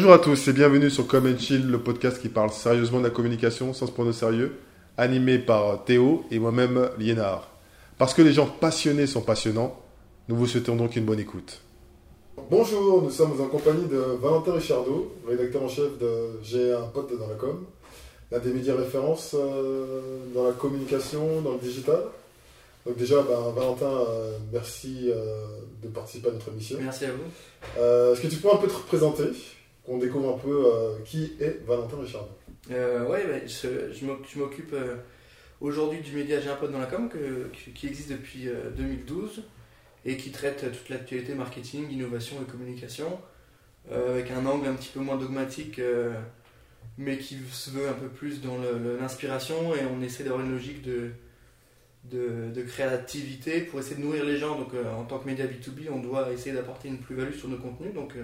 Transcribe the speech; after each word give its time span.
Bonjour 0.00 0.14
à 0.14 0.18
tous 0.18 0.48
et 0.48 0.54
bienvenue 0.54 0.88
sur 0.88 1.06
Come 1.06 1.26
and 1.26 1.38
Chill, 1.38 1.70
le 1.70 1.78
podcast 1.78 2.22
qui 2.22 2.30
parle 2.30 2.48
sérieusement 2.48 3.00
de 3.00 3.04
la 3.04 3.10
communication 3.10 3.74
sans 3.74 3.86
se 3.86 3.92
prendre 3.92 4.08
au 4.08 4.14
sérieux, 4.14 4.56
animé 4.96 5.38
par 5.38 5.84
Théo 5.84 6.24
et 6.30 6.38
moi-même 6.38 6.88
Liénard. 6.98 7.50
Parce 7.98 8.14
que 8.14 8.22
les 8.22 8.32
gens 8.32 8.46
passionnés 8.46 9.06
sont 9.06 9.20
passionnants, 9.20 9.78
nous 10.26 10.36
vous 10.36 10.46
souhaitons 10.46 10.74
donc 10.74 10.96
une 10.96 11.04
bonne 11.04 11.20
écoute. 11.20 11.60
Bonjour, 12.50 13.02
nous 13.02 13.10
sommes 13.10 13.38
en 13.42 13.44
compagnie 13.48 13.84
de 13.88 13.98
Valentin 14.22 14.54
Richardot, 14.54 15.12
rédacteur 15.28 15.64
en 15.64 15.68
chef 15.68 15.98
de 15.98 16.30
J'ai 16.42 16.72
un 16.72 16.86
pote 16.86 17.12
dans 17.18 17.28
la 17.28 17.34
com, 17.34 17.66
l'un 18.32 18.38
des 18.38 18.54
médias 18.54 18.76
références 18.76 19.36
euh, 19.38 20.00
dans 20.34 20.46
la 20.46 20.52
communication, 20.52 21.42
dans 21.42 21.52
le 21.52 21.58
digital. 21.58 22.00
Donc 22.86 22.96
déjà, 22.96 23.16
ben, 23.16 23.52
Valentin, 23.54 23.84
euh, 23.84 24.38
merci 24.50 25.10
euh, 25.10 25.44
de 25.82 25.88
participer 25.88 26.30
à 26.30 26.32
notre 26.32 26.48
émission. 26.48 26.78
Merci 26.80 27.04
à 27.04 27.10
vous. 27.10 27.78
Euh, 27.78 28.14
Est-ce 28.14 28.22
que 28.22 28.28
tu 28.28 28.36
peux 28.36 28.48
un 28.50 28.56
peu 28.56 28.66
te 28.66 28.72
représenter? 28.72 29.26
Qu'on 29.90 29.98
découvre 29.98 30.36
un 30.36 30.38
peu 30.38 30.66
euh, 30.66 30.98
qui 31.04 31.32
est 31.40 31.64
Valentin 31.66 31.96
Richardot 32.00 32.28
Euh, 32.70 33.04
ouais, 33.08 33.26
ouais, 33.26 33.42
je, 33.48 33.92
je 33.92 34.04
m'oc- 34.06 34.24
je 34.32 34.38
m'occupe 34.38 34.72
euh, 34.72 34.94
aujourd'hui 35.60 35.98
du 36.00 36.12
média 36.12 36.40
J'ai 36.40 36.48
un 36.48 36.54
pote 36.54 36.70
dans 36.70 36.78
la 36.78 36.86
com 36.86 37.08
qui, 37.74 37.88
existe 37.88 38.12
depuis 38.12 38.46
euh, 38.48 38.70
2012 38.76 39.42
et 40.04 40.16
qui 40.16 40.30
traite 40.30 40.64
toute 40.70 40.90
l'actualité 40.90 41.34
marketing, 41.34 41.90
innovation 41.90 42.36
et 42.40 42.48
communication 42.48 43.18
euh, 43.90 44.12
avec 44.12 44.30
un 44.30 44.46
angle 44.46 44.68
un 44.68 44.74
petit 44.74 44.90
peu 44.94 45.00
moins 45.00 45.16
dogmatique 45.16 45.80
euh, 45.80 46.12
mais 46.96 47.18
qui 47.18 47.38
se 47.50 47.70
veut 47.70 47.88
un 47.88 47.94
peu 47.94 48.06
plus 48.06 48.40
dans 48.42 48.58
l'inspiration 49.00 49.74
et 49.74 49.80
on 49.92 50.00
essaie 50.02 50.22
d'avoir 50.22 50.42
une 50.44 50.52
logique 50.52 50.82
de, 50.82 51.10
créativité 52.68 53.62
pour 53.62 53.80
essayer 53.80 53.96
de 53.96 54.02
nourrir 54.02 54.24
les 54.24 54.36
gens. 54.36 54.56
Donc 54.56 54.72
euh, 54.74 54.84
en 54.94 55.02
tant 55.02 55.18
que 55.18 55.26
média 55.26 55.46
B2B, 55.46 55.88
on 55.92 55.98
doit 55.98 56.30
essayer 56.32 56.54
d'apporter 56.54 56.86
une 56.86 56.98
plus-value 56.98 57.34
sur 57.34 57.48
nos 57.48 57.56
contenus. 57.58 57.92
Donc 57.92 58.14
euh, 58.16 58.22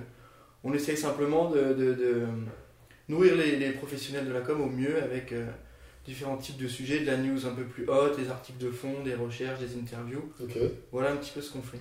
on 0.66 0.74
essaye 0.74 0.96
simplement 0.96 1.50
de, 1.50 1.74
de- 1.74 1.94
de 1.94 2.26
nourrir 3.08 3.36
les, 3.36 3.56
les 3.56 3.70
professionnels 3.72 4.26
de 4.26 4.32
la 4.32 4.40
com 4.40 4.60
au 4.60 4.66
mieux 4.70 5.02
avec 5.02 5.32
euh, 5.32 5.46
différents 6.06 6.36
types 6.38 6.58
de 6.58 6.68
sujets, 6.68 7.00
de 7.00 7.06
la 7.06 7.16
news 7.18 7.46
un 7.46 7.54
peu 7.54 7.64
plus 7.64 7.88
haute, 7.88 8.18
des 8.18 8.30
articles 8.30 8.58
de 8.64 8.70
fond, 8.70 9.02
des 9.04 9.14
recherches, 9.14 9.60
des 9.60 9.78
interviews. 9.78 10.32
Ok, 10.42 10.56
Voilà 10.92 11.12
un 11.12 11.16
petit 11.16 11.32
peu 11.32 11.42
ce 11.42 11.52
qu'on 11.52 11.62
fait. 11.62 11.80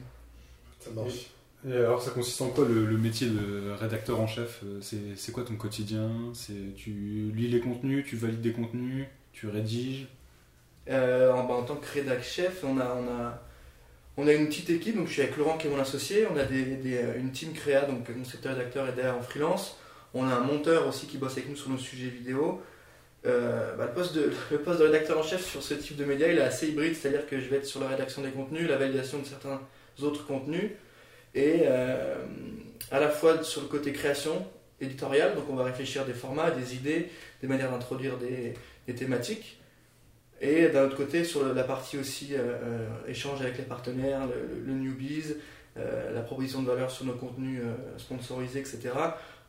ça 0.79 0.91
marche. 0.91 1.31
Et 1.67 1.73
alors 1.73 2.01
ça 2.01 2.11
consiste 2.11 2.41
en 2.41 2.49
quoi 2.49 2.67
le, 2.67 2.85
le 2.85 2.97
métier 2.97 3.27
de 3.27 3.71
rédacteur 3.71 4.19
en 4.19 4.27
chef 4.27 4.61
euh, 4.63 4.79
C'est 5.15 5.31
quoi 5.31 5.43
ton 5.43 5.55
quotidien? 5.55 6.31
Tu 6.75 7.31
lis 7.35 7.47
les 7.47 7.59
contenus, 7.59 8.05
tu 8.07 8.15
valides 8.15 8.41
des 8.41 8.53
contenus, 8.53 9.07
tu 9.33 9.47
rédiges? 9.47 10.07
Euh, 10.89 11.31
en, 11.33 11.45
bah, 11.45 11.55
en 11.55 11.63
tant 11.63 11.75
que 11.77 11.91
rédac 11.91 12.23
chef, 12.23 12.63
on 12.63 12.77
a, 12.79 12.85
on, 12.95 13.07
a, 13.07 13.41
on 14.17 14.27
a 14.27 14.33
une 14.33 14.47
petite 14.47 14.69
équipe, 14.69 14.95
donc 14.95 15.07
je 15.07 15.13
suis 15.13 15.21
avec 15.21 15.35
Laurent 15.35 15.57
qui 15.57 15.67
est 15.67 15.69
mon 15.69 15.79
associé, 15.79 16.25
on 16.31 16.37
a 16.37 16.43
euh, 16.43 17.19
une 17.19 17.31
team 17.31 17.51
créa, 17.53 17.81
donc 17.81 18.05
concepteur 18.13 18.55
rédacteur 18.55 18.87
et 18.87 18.93
derrière 18.93 19.17
en 19.17 19.21
freelance. 19.21 19.77
On 20.13 20.25
a 20.25 20.33
un 20.33 20.41
monteur 20.41 20.87
aussi 20.87 21.05
qui 21.07 21.17
bosse 21.17 21.33
avec 21.33 21.49
nous 21.49 21.57
sur 21.57 21.69
nos 21.69 21.77
sujets 21.77 22.07
vidéo. 22.07 22.61
Euh, 23.25 23.75
bah, 23.75 23.87
le, 23.87 23.91
poste 23.91 24.15
de, 24.15 24.31
poste 24.57 24.79
de 24.79 24.85
rédacteur 24.85 25.17
en 25.17 25.23
chef 25.23 25.45
sur 25.45 25.61
ce 25.61 25.73
type 25.73 25.97
de 25.97 26.05
média 26.05 26.31
il 26.31 26.37
est 26.37 26.41
assez 26.41 26.69
hybride, 26.69 26.95
c'est-à-dire 26.95 27.27
que 27.27 27.39
je 27.39 27.49
vais 27.49 27.57
être 27.57 27.65
sur 27.65 27.81
la 27.81 27.89
rédaction 27.89 28.21
des 28.21 28.29
contenus, 28.29 28.69
la 28.69 28.77
validation 28.77 29.19
de 29.19 29.25
certains 29.25 29.59
autres 30.01 30.25
contenus, 30.25 30.71
et 31.33 31.63
euh, 31.63 32.15
à 32.91 32.99
la 32.99 33.09
fois 33.09 33.43
sur 33.43 33.61
le 33.61 33.67
côté 33.67 33.91
création 33.91 34.45
éditoriale, 34.79 35.35
donc 35.35 35.45
on 35.49 35.55
va 35.55 35.65
réfléchir 35.65 36.05
des 36.05 36.13
formats, 36.13 36.51
des 36.51 36.75
idées, 36.75 37.09
des 37.41 37.47
manières 37.47 37.71
d'introduire 37.71 38.17
des 38.17 38.53
thématiques. 38.93 39.59
Et 40.41 40.67
d'un 40.69 40.85
autre 40.85 40.97
côté, 40.97 41.23
sur 41.23 41.53
la 41.53 41.63
partie 41.63 41.97
aussi 41.97 42.29
euh, 42.33 42.39
euh, 42.39 42.87
échange 43.07 43.41
avec 43.41 43.57
les 43.57 43.63
partenaires, 43.63 44.21
le, 44.27 44.65
le 44.65 44.73
newbies, 44.77 45.33
euh, 45.77 46.13
la 46.13 46.21
proposition 46.21 46.61
de 46.61 46.67
valeur 46.67 46.91
sur 46.91 47.05
nos 47.05 47.13
contenus 47.13 47.61
euh, 47.63 47.73
sponsorisés, 47.97 48.59
etc. 48.59 48.89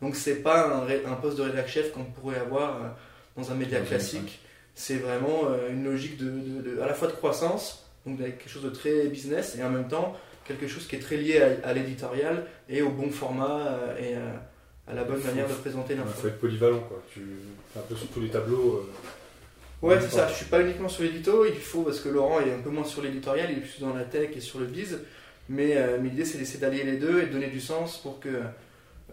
Donc 0.01 0.15
c'est 0.17 0.37
pas 0.43 0.69
un, 0.69 0.85
ré- 0.85 1.03
un 1.07 1.15
poste 1.15 1.39
de 1.39 1.43
rédac 1.43 1.69
chef 1.69 1.93
qu'on 1.93 2.05
pourrait 2.05 2.39
avoir 2.39 2.97
dans 3.37 3.51
un 3.51 3.55
média 3.55 3.81
classique. 3.81 4.41
C'est 4.75 4.97
vraiment 4.97 5.49
une 5.71 5.85
logique 5.85 6.19
de, 6.19 6.27
de- 6.31 6.71
de- 6.77 6.81
à 6.81 6.87
la 6.87 6.95
fois 6.95 7.09
de 7.09 7.13
croissance, 7.15 7.87
donc 8.07 8.21
avec 8.21 8.39
quelque 8.39 8.51
chose 8.51 8.65
de 8.65 8.71
très 8.71 9.07
business, 9.09 9.57
et 9.59 9.63
en 9.65 9.71
même 9.71 9.89
temps 9.89 10.17
quelque 10.45 10.69
chose 10.69 10.87
qui 10.87 10.97
est 10.97 11.01
très 11.01 11.17
lié 11.17 11.41
à, 11.43 11.69
à 11.69 11.73
l'éditorial 11.73 12.45
et 12.69 12.83
au 12.83 12.91
bon 12.91 13.11
format 13.11 13.79
et 13.99 14.15
à 14.87 14.95
la 14.95 15.03
bonne 15.05 15.17
Faut- 15.21 15.27
manière 15.29 15.49
de 15.49 15.55
présenter 15.55 15.95
Il 15.95 15.99
l'info. 16.01 16.21
faut 16.21 16.29
être 16.29 16.39
polyvalent 16.39 16.81
quoi. 16.81 17.03
Tu 17.13 17.21
un 17.77 17.81
peu 17.81 17.97
sur 17.97 18.07
tous 18.09 18.21
les 18.21 18.29
tableaux. 18.29 18.89
Ouais, 19.83 20.01
c'est 20.01 20.11
ça. 20.11 20.29
Je 20.29 20.35
suis 20.35 20.47
pas 20.47 20.61
uniquement 20.63 20.89
sur 20.89 21.03
l'édito. 21.03 21.45
Il 21.45 21.55
faut, 21.57 21.83
parce 21.83 22.01
que 22.01 22.09
Laurent 22.09 22.41
est 22.41 22.53
un 22.53 22.61
peu 22.61 22.71
moins 22.71 22.85
sur 22.85 23.03
l'éditorial, 23.03 23.49
il 23.51 23.59
est 23.59 23.61
plus 23.61 23.81
dans 23.81 23.95
la 23.95 24.05
tech 24.05 24.31
et 24.37 24.41
sur 24.41 24.59
le 24.59 24.67
biz. 24.67 24.99
Mais, 25.49 25.77
euh, 25.77 25.99
mais 26.01 26.09
l'idée, 26.09 26.25
c'est 26.25 26.39
d'essayer 26.39 26.59
d'allier 26.59 26.83
les 26.85 26.97
deux 26.97 27.23
et 27.23 27.27
de 27.27 27.33
donner 27.33 27.49
du 27.49 27.61
sens 27.61 27.99
pour 27.99 28.19
que 28.19 28.29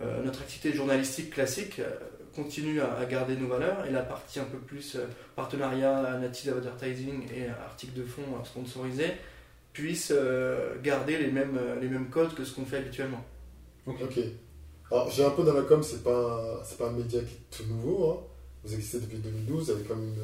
euh, 0.02 0.24
notre 0.24 0.42
activité 0.42 0.74
journalistique 0.76 1.30
classique 1.32 1.80
euh, 1.80 1.90
continue 2.36 2.82
à, 2.82 2.94
à 2.96 3.06
garder 3.06 3.36
nos 3.36 3.48
valeurs 3.48 3.86
et 3.86 3.92
la 3.92 4.02
partie 4.02 4.40
un 4.40 4.46
peu 4.46 4.58
plus 4.58 4.96
euh, 4.96 5.06
partenariat, 5.36 6.18
native 6.20 6.54
advertising 6.58 7.28
et 7.36 7.48
articles 7.50 7.94
de 7.94 8.04
fond 8.04 8.24
sponsorisés 8.44 9.12
puisse 9.74 10.12
euh, 10.16 10.74
garder 10.82 11.18
les 11.20 11.28
mêmes, 11.32 11.60
les 11.82 11.88
mêmes 11.88 12.10
codes 12.10 12.34
que 12.34 12.44
ce 12.46 12.54
qu'on 12.56 12.66
fait 12.66 12.78
habituellement. 12.78 13.24
Ok. 13.86 14.18
Alors, 14.92 15.10
j'ai 15.12 15.24
un 15.24 15.32
peu 15.32 15.44
dans 15.44 15.54
la 15.54 15.64
com, 15.64 15.82
c'est 15.84 16.04
pas, 16.04 16.62
c'est 16.66 16.78
pas 16.78 16.88
un 16.90 16.94
média 16.94 17.20
qui 17.22 17.36
est 17.36 17.58
tout 17.58 17.66
nouveau. 17.72 18.12
hein. 18.12 18.18
Vous 18.64 18.74
existez 18.74 19.00
depuis 19.00 19.18
2012, 19.18 19.70
avec 19.72 19.88
comme 19.88 20.04
une... 20.04 20.24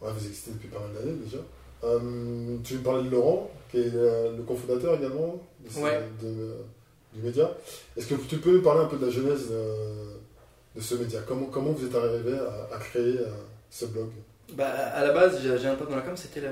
Ouais, 0.00 0.10
vous 0.12 0.26
existez 0.26 0.50
depuis 0.52 0.68
pas 0.68 0.78
mal 0.80 0.92
d'années 0.94 1.16
déjà. 1.24 1.38
Euh, 1.84 2.56
tu 2.64 2.74
me 2.74 2.82
parlais 2.82 3.04
de 3.04 3.10
Laurent, 3.10 3.50
qui 3.70 3.78
est 3.78 3.94
euh, 3.94 4.36
le 4.36 4.42
cofondateur 4.42 4.94
également 4.98 5.40
de 5.64 5.70
ce- 5.70 5.78
Ouais. 5.80 6.00
de- 6.22 6.54
du 7.12 7.22
média. 7.22 7.50
Est-ce 7.96 8.06
que 8.06 8.14
tu 8.14 8.38
peux 8.38 8.52
nous 8.52 8.62
parler 8.62 8.82
un 8.82 8.86
peu 8.86 8.96
de 8.96 9.06
la 9.06 9.10
genèse 9.12 9.48
de, 9.50 10.76
de 10.76 10.80
ce 10.80 10.94
média? 10.94 11.20
Comment, 11.26 11.46
comment 11.46 11.72
vous 11.72 11.84
êtes 11.86 11.94
arrivé 11.94 12.34
à, 12.38 12.74
à 12.74 12.78
créer 12.78 13.18
euh, 13.18 13.26
ce 13.70 13.86
blog? 13.86 14.08
Bah, 14.54 14.68
à 14.68 15.04
la 15.04 15.12
base, 15.12 15.40
j'ai 15.42 15.66
un 15.66 15.74
pote 15.76 15.90
dans 15.90 15.96
la 15.96 16.02
com, 16.02 16.16
c'était 16.16 16.40
le, 16.40 16.48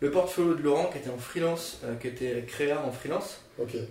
le- 0.00 0.10
portfolio 0.10 0.54
de 0.54 0.62
Laurent 0.62 0.86
qui 0.92 0.98
était 0.98 1.10
en 1.10 1.16
freelance, 1.18 1.78
euh, 1.84 1.94
qui 1.96 2.08
était 2.08 2.44
créa 2.46 2.80
en 2.84 2.90
freelance. 2.92 3.40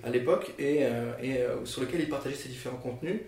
À 0.04 0.10
l'époque 0.10 0.54
et, 0.60 0.80
euh, 0.86 1.12
et 1.22 1.38
euh, 1.42 1.66
sur 1.66 1.82
lequel 1.82 2.02
il 2.02 2.10
partageait 2.10 2.36
ses 2.36 2.50
différents 2.50 2.78
contenus. 2.78 3.22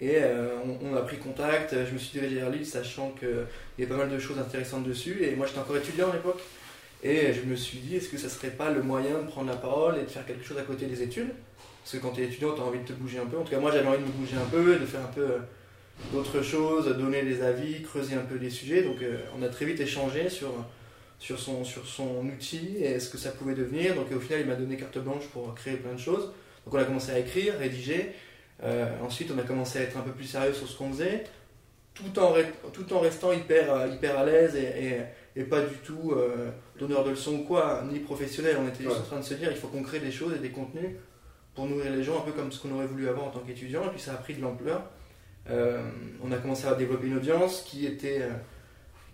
Et 0.00 0.16
euh, 0.16 0.50
on, 0.82 0.94
a 0.94 1.00
pris 1.00 1.18
contact, 1.18 1.74
je 1.74 1.92
me 1.92 1.98
suis 1.98 2.18
dirigé 2.18 2.36
vers 2.36 2.50
lui 2.50 2.64
sachant 2.64 3.10
qu'il 3.18 3.28
y 3.78 3.82
avait 3.82 3.92
pas 3.92 3.96
mal 3.96 4.10
de 4.10 4.18
choses 4.18 4.38
intéressantes 4.38 4.84
dessus. 4.84 5.24
Et 5.24 5.34
moi 5.34 5.46
j'étais 5.46 5.58
encore 5.58 5.76
étudiant 5.76 6.10
à 6.10 6.12
l'époque. 6.12 6.40
Et 7.02 7.32
je 7.32 7.42
me 7.42 7.54
suis 7.54 7.78
dit, 7.78 7.96
est-ce 7.96 8.08
que 8.08 8.18
ça 8.18 8.28
serait 8.28 8.50
pas 8.50 8.70
le 8.70 8.82
moyen 8.82 9.18
de 9.22 9.26
prendre 9.26 9.48
la 9.48 9.56
parole 9.56 9.98
et 9.98 10.02
de 10.02 10.10
faire 10.10 10.26
quelque 10.26 10.44
chose 10.44 10.58
à 10.58 10.62
côté 10.62 10.86
des 10.86 11.02
études? 11.02 11.30
Parce 11.82 11.96
que 11.96 11.98
quand 11.98 12.12
tu 12.12 12.22
es 12.22 12.24
étudiant, 12.24 12.54
tu 12.54 12.60
as 12.60 12.64
envie 12.64 12.80
de 12.80 12.84
te 12.84 12.92
bouger 12.92 13.18
un 13.18 13.26
peu. 13.26 13.38
En 13.38 13.42
tout 13.42 13.50
cas, 13.50 13.60
moi 13.60 13.70
j'avais 13.70 13.86
envie 13.86 13.98
de 13.98 14.04
me 14.04 14.12
bouger 14.12 14.36
un 14.36 14.48
peu, 14.48 14.76
de 14.76 14.84
faire 14.84 15.00
un 15.00 15.12
peu 15.12 15.22
euh, 15.22 15.38
d'autres 16.12 16.42
choses, 16.42 16.86
donner 16.96 17.22
des 17.22 17.42
avis, 17.42 17.82
creuser 17.82 18.14
un 18.14 18.24
peu 18.24 18.38
des 18.38 18.50
sujets. 18.50 18.82
Donc 18.82 19.00
euh, 19.02 19.18
on 19.38 19.42
a 19.42 19.48
très 19.48 19.64
vite 19.64 19.80
échangé 19.80 20.28
sur, 20.28 20.52
sur, 21.18 21.38
son, 21.38 21.64
sur 21.64 21.86
son 21.86 22.26
outil 22.26 22.76
et 22.80 22.98
ce 22.98 23.10
que 23.10 23.18
ça 23.18 23.30
pouvait 23.30 23.54
devenir. 23.54 23.94
Donc 23.94 24.12
au 24.14 24.20
final, 24.20 24.40
il 24.40 24.46
m'a 24.46 24.56
donné 24.56 24.76
carte 24.76 24.98
blanche 24.98 25.26
pour 25.32 25.54
créer 25.54 25.76
plein 25.76 25.94
de 25.94 26.00
choses. 26.00 26.32
Donc 26.64 26.74
on 26.74 26.78
a 26.78 26.84
commencé 26.84 27.12
à 27.12 27.18
écrire, 27.18 27.54
rédiger. 27.58 28.12
Euh, 28.62 28.86
ensuite, 29.02 29.30
on 29.34 29.38
a 29.38 29.42
commencé 29.42 29.78
à 29.78 29.82
être 29.82 29.96
un 29.96 30.00
peu 30.02 30.10
plus 30.10 30.24
sérieux 30.24 30.52
sur 30.52 30.66
ce 30.68 30.76
qu'on 30.76 30.90
faisait, 30.90 31.24
tout 31.94 32.18
en, 32.18 32.34
tout 32.72 32.92
en 32.92 33.00
restant 33.00 33.32
hyper, 33.32 33.72
euh, 33.72 33.86
hyper 33.88 34.18
à 34.18 34.24
l'aise 34.24 34.56
et, 34.56 34.84
et- 34.86 35.02
et 35.40 35.44
pas 35.44 35.60
du 35.60 35.74
tout 35.84 36.12
euh, 36.16 36.50
donneur 36.78 37.04
de 37.04 37.10
leçons 37.10 37.34
ou 37.34 37.44
quoi, 37.44 37.84
ni 37.90 38.00
professionnel. 38.00 38.56
On 38.60 38.66
était 38.66 38.82
juste 38.84 38.96
Ouais. 38.96 39.00
en 39.00 39.04
train 39.04 39.18
de 39.20 39.24
se 39.24 39.34
dire, 39.34 39.48
il 39.52 39.56
faut 39.56 39.68
qu'on 39.68 39.82
crée 39.82 40.00
des 40.00 40.10
choses 40.10 40.34
et 40.34 40.38
des 40.40 40.50
contenus 40.50 40.90
pour 41.54 41.66
nourrir 41.66 41.92
les 41.92 42.02
gens, 42.02 42.18
un 42.18 42.22
peu 42.22 42.32
comme 42.32 42.50
ce 42.50 42.60
qu'on 42.60 42.72
aurait 42.74 42.86
voulu 42.86 43.08
avoir 43.08 43.26
en 43.26 43.30
tant 43.30 43.40
qu'étudiant. 43.40 43.84
Et 43.84 43.90
puis 43.90 44.00
ça 44.00 44.12
a 44.12 44.16
pris 44.16 44.34
de 44.34 44.42
l'ampleur. 44.42 44.82
Euh, 45.50 45.80
on 46.24 46.32
a 46.32 46.36
commencé 46.38 46.66
à 46.66 46.74
développer 46.74 47.06
une 47.06 47.16
audience 47.18 47.62
qui 47.62 47.86
était, 47.86 48.22
euh, 48.22 48.30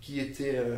qui 0.01 0.19
était, 0.19 0.53
euh, 0.55 0.75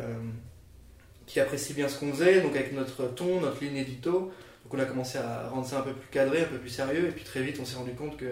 qui 1.26 1.40
apprécie 1.40 1.72
bien 1.74 1.88
ce 1.88 1.98
qu'on 1.98 2.12
faisait, 2.12 2.40
donc 2.42 2.54
avec 2.54 2.72
notre 2.74 3.06
ton, 3.14 3.40
notre 3.40 3.62
ligne 3.64 3.76
édito. 3.76 4.30
Donc 4.64 4.74
on 4.74 4.78
a 4.78 4.84
commencé 4.84 5.16
à 5.18 5.48
rendre 5.48 5.66
ça 5.66 5.78
un 5.78 5.82
peu 5.82 5.92
plus 5.92 6.08
cadré, 6.10 6.42
un 6.42 6.46
peu 6.46 6.58
plus 6.58 6.68
sérieux, 6.70 7.06
et 7.08 7.12
puis 7.12 7.24
très 7.24 7.42
vite 7.42 7.58
on 7.60 7.64
s'est 7.64 7.76
rendu 7.76 7.92
compte 7.92 8.16
que 8.18 8.26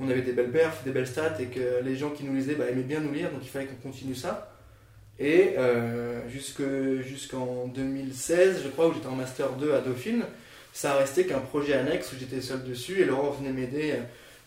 on 0.00 0.08
avait 0.08 0.22
des 0.22 0.32
belles 0.32 0.50
perfs, 0.50 0.84
des 0.84 0.90
belles 0.92 1.06
stats, 1.06 1.36
et 1.40 1.46
que 1.46 1.82
les 1.84 1.96
gens 1.96 2.10
qui 2.10 2.24
nous 2.24 2.34
lisaient 2.34 2.54
bah, 2.54 2.66
aimaient 2.70 2.82
bien 2.82 3.00
nous 3.00 3.12
lire, 3.12 3.30
donc 3.30 3.40
il 3.42 3.48
fallait 3.48 3.66
qu'on 3.66 3.88
continue 3.88 4.14
ça. 4.14 4.54
Et 5.18 5.54
euh, 5.58 6.20
jusque- 6.30 6.62
jusqu'en 7.02 7.66
2016, 7.74 8.60
je 8.64 8.68
crois, 8.68 8.88
où 8.88 8.92
j'étais 8.94 9.08
en 9.08 9.16
Master 9.16 9.50
2 9.54 9.74
à 9.74 9.80
Dauphine, 9.80 10.22
ça 10.72 10.92
a 10.92 10.96
resté 10.98 11.26
qu'un 11.26 11.40
projet 11.40 11.72
annexe 11.74 12.12
où 12.12 12.16
j'étais 12.18 12.40
seul 12.40 12.62
dessus, 12.62 13.00
et 13.00 13.04
Laurent 13.04 13.30
venait 13.30 13.52
m'aider 13.52 13.94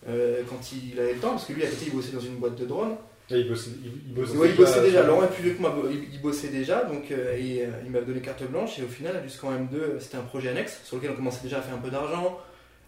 euh, 0.08 0.42
quand 0.50 0.72
il 0.72 0.98
avait 1.00 1.14
le 1.14 1.20
temps, 1.20 1.32
parce 1.32 1.46
que 1.46 1.54
lui 1.54 1.64
à 1.64 1.68
côté 1.68 1.86
il 1.88 1.94
bossait 1.94 2.14
dans 2.14 2.22
une 2.22 2.36
boîte 2.36 2.56
de 2.56 2.66
drone. 2.66 2.96
là, 3.30 3.38
il 3.38 3.50
bossait, 3.50 3.72
il, 3.84 3.92
il 4.08 4.14
bossait 4.14 4.38
Ouais, 4.38 4.50
il 4.50 4.56
bossait 4.56 4.82
déjà. 4.82 5.04
Laurent 5.06 5.24
est 5.26 5.28
plus 5.34 5.44
vieux 5.44 5.54
que 5.56 5.62
moi, 5.62 5.76
il, 5.92 6.14
il 6.14 6.22
bossait 6.22 6.48
déjà, 6.48 6.86
donc 6.86 7.12
euh, 7.12 7.36
et, 7.38 7.64
euh, 7.66 7.70
il 7.84 7.92
m'a 7.92 8.00
donné 8.00 8.22
carte 8.22 8.44
blanche. 8.44 8.80
Et 8.80 8.84
au 8.84 8.88
final, 8.88 9.22
jusqu'en 9.26 9.52
M2, 9.52 9.76
euh, 9.76 10.00
c'était 10.00 10.18
un 10.18 10.22
projet 10.22 10.50
annexe 10.50 10.80
sur 10.86 10.96
lequel 10.96 11.12
on 11.12 11.16
commençait 11.16 11.44
déjà 11.44 11.58
à 11.58 11.62
faire 11.62 11.76
un 11.76 11.80
peu 11.80 11.90
d'argent, 11.92 12.40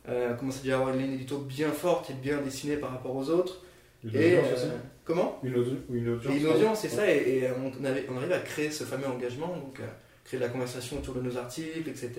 euh, 0.10 0.36
déjà 0.62 0.76
à 0.76 0.80
avoir 0.80 0.94
une 0.96 1.02
ligne 1.02 1.14
édito 1.14 1.38
bien 1.40 1.72
forte 1.72 2.10
et 2.10 2.14
bien 2.14 2.42
dessinée 2.42 2.78
par 2.78 2.92
rapport 2.92 3.16
aux 3.16 3.30
autres. 3.30 3.62
Une 4.04 4.16
Et 4.16 4.38
audience 4.38 4.60
euh, 4.66 4.78
comment? 5.06 5.40
Une, 5.44 5.56
audi- 5.56 5.80
une 5.90 6.10
audience 6.10 6.34
Et 6.36 6.40
une 6.40 6.48
audience, 6.48 6.80
c'est 6.82 6.90
ça. 6.90 7.10
Et, 7.10 7.40
et 7.40 7.50
on, 7.52 7.72
on 8.12 8.18
arrive 8.18 8.32
à 8.34 8.40
créer 8.40 8.70
ce 8.70 8.84
fameux 8.84 9.08
engagement, 9.08 9.48
donc 9.48 9.80
euh, 9.80 9.88
créer 10.26 10.40
de 10.40 10.46
la 10.46 10.50
conversation 10.50 10.98
autour 10.98 11.14
de 11.16 11.22
nos 11.22 11.38
articles, 11.38 11.88
etc. 11.90 12.12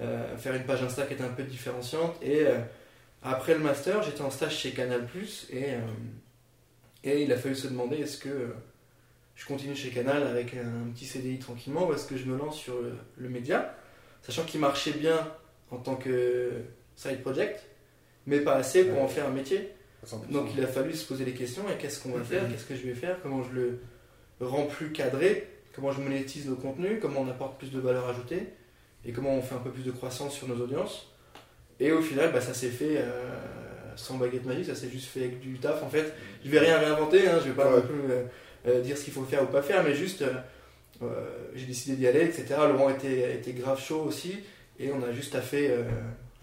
euh, 0.00 0.36
faire 0.36 0.54
une 0.54 0.64
page 0.64 0.82
Insta 0.82 1.04
qui 1.06 1.14
était 1.14 1.24
un 1.24 1.28
peu 1.28 1.42
différenciante 1.42 2.16
et 2.22 2.46
euh, 2.46 2.58
après 3.22 3.54
le 3.54 3.60
master, 3.60 4.02
j'étais 4.02 4.20
en 4.22 4.30
stage 4.30 4.56
chez 4.56 4.70
Canal 4.72 5.08
et, 5.50 5.64
euh, 5.74 5.78
et 7.04 7.22
il 7.22 7.32
a 7.32 7.36
fallu 7.36 7.54
se 7.54 7.66
demander 7.66 7.96
est-ce 7.96 8.18
que 8.18 8.28
euh, 8.28 8.48
je 9.34 9.46
continue 9.46 9.74
chez 9.74 9.90
Canal 9.90 10.22
avec 10.26 10.54
un 10.54 10.90
petit 10.92 11.06
CDI 11.06 11.38
tranquillement 11.38 11.88
ou 11.88 11.92
est-ce 11.92 12.06
que 12.06 12.16
je 12.16 12.24
me 12.26 12.36
lance 12.36 12.56
sur 12.58 12.80
le, 12.80 12.92
le 13.16 13.28
média, 13.28 13.74
sachant 14.22 14.44
qu'il 14.44 14.60
marchait 14.60 14.92
bien 14.92 15.18
en 15.70 15.78
tant 15.78 15.96
que 15.96 16.52
side 16.96 17.20
project, 17.22 17.62
mais 18.26 18.40
pas 18.40 18.54
assez 18.56 18.84
pour 18.84 18.98
Ouais. 18.98 19.04
en 19.04 19.08
faire 19.08 19.26
un 19.26 19.30
métier. 19.30 19.70
à 20.02 20.06
100%. 20.06 20.30
Donc 20.32 20.48
il 20.56 20.62
a 20.62 20.66
fallu 20.66 20.92
se 20.94 21.04
poser 21.06 21.24
les 21.24 21.32
questions 21.32 21.62
et 21.70 21.76
qu'est-ce 21.80 22.00
qu'on 22.02 22.10
va 22.10 22.18
Mhm. 22.18 22.24
faire, 22.24 22.48
qu'est-ce 22.50 22.64
que 22.64 22.74
je 22.76 22.82
vais 22.82 22.94
faire, 22.94 23.18
comment 23.22 23.42
je 23.42 23.50
le 23.52 23.78
rends 24.40 24.66
plus 24.66 24.92
cadré, 24.92 25.48
comment 25.74 25.90
je 25.92 26.00
monétise 26.00 26.46
le 26.48 26.54
contenu, 26.54 26.98
comment 27.00 27.20
on 27.20 27.28
apporte 27.28 27.58
plus 27.58 27.70
de 27.72 27.80
valeur 27.80 28.08
ajoutée 28.08 28.48
et 29.04 29.12
comment 29.12 29.34
on 29.34 29.42
fait 29.42 29.54
un 29.54 29.58
peu 29.58 29.70
plus 29.70 29.82
de 29.84 29.90
croissance 29.90 30.34
sur 30.34 30.46
nos 30.48 30.56
audiences. 30.62 31.12
Et 31.80 31.92
au 31.92 32.00
final, 32.02 32.32
bah, 32.32 32.40
ça 32.40 32.54
s'est 32.54 32.68
fait 32.70 32.98
euh, 32.98 33.34
sans 33.96 34.16
baguette 34.16 34.44
magique, 34.44 34.66
ça 34.66 34.74
s'est 34.74 34.88
juste 34.90 35.08
fait 35.08 35.20
avec 35.24 35.40
du 35.40 35.58
taf. 35.58 35.82
En 35.82 35.88
fait, 35.88 36.12
je 36.44 36.50
vais 36.50 36.58
rien 36.58 36.78
réinventer, 36.78 37.28
hein, 37.28 37.38
je 37.42 37.48
vais 37.50 37.54
pas 37.56 37.68
Ouais. 37.70 37.76
non 37.76 37.82
plus 37.82 38.10
euh, 38.10 38.22
euh, 38.68 38.80
dire 38.82 38.96
ce 38.96 39.04
qu'il 39.04 39.12
faut 39.12 39.24
faire 39.24 39.42
ou 39.42 39.46
pas 39.46 39.62
faire, 39.62 39.82
mais 39.82 39.94
juste 39.94 40.22
euh, 41.02 41.06
j'ai 41.54 41.66
décidé 41.66 41.96
d'y 41.96 42.06
aller, 42.06 42.20
etc. 42.22 42.44
Laurent 42.68 42.90
était, 42.90 43.34
était 43.34 43.52
grave 43.52 43.80
chaud 43.80 44.02
aussi 44.02 44.36
et 44.78 44.90
on 44.92 45.02
a 45.02 45.12
juste 45.12 45.32
taffé 45.32 45.68
euh, 45.70 45.82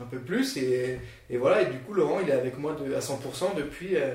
un 0.04 0.08
peu 0.10 0.20
plus 0.20 0.58
et, 0.58 1.00
et 1.30 1.38
voilà. 1.38 1.64
Et 1.64 1.72
du 1.72 1.80
coup, 1.80 1.94
Laurent, 1.94 2.20
il 2.22 2.30
est 2.30 2.34
avec 2.34 2.58
moi 2.58 2.74
de, 2.74 2.94
à 2.94 3.00
100% 3.00 3.56
depuis, 3.58 3.96
euh, 3.96 4.14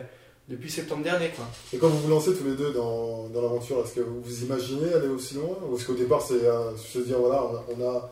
depuis 0.49 0.71
septembre 0.71 1.03
dernier. 1.03 1.31
Quoi. 1.31 1.47
Et 1.73 1.79
quand 1.79 1.89
vous 1.89 2.01
vous 2.01 2.11
lancez 2.11 2.35
tous 2.35 2.45
les 2.45 2.57
deux 2.57 2.73
dans, 2.73 3.29
dans 3.29 3.43
l'aventure, 3.43 3.83
est-ce 3.85 3.95
que 3.95 4.01
vous 4.01 4.21
vous 4.21 4.45
imaginez 4.45 4.93
aller 4.93 5.09
aussi 5.09 5.35
loin? 5.35 5.57
Ou 5.69 5.77
est-ce 5.77 5.87
qu'au 5.87 5.95
départ, 5.95 6.23
c'est 6.23 6.45
euh, 6.45 6.77
se 6.77 6.99
dire, 6.99 7.19
voilà, 7.19 7.43
on 7.69 7.83
a, 7.85 8.11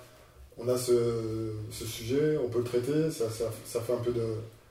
on 0.59 0.69
a, 0.69 0.77
ce, 0.77 0.93
ce 1.71 1.85
sujet, 1.85 2.39
on 2.43 2.49
peut 2.49 2.59
le 2.59 2.65
traiter, 2.65 3.11
ça, 3.11 3.31
ça, 3.31 3.45
ça 3.65 3.81
fait 3.81 3.93
un 3.93 4.03
peu 4.03 4.13
de, 4.13 4.23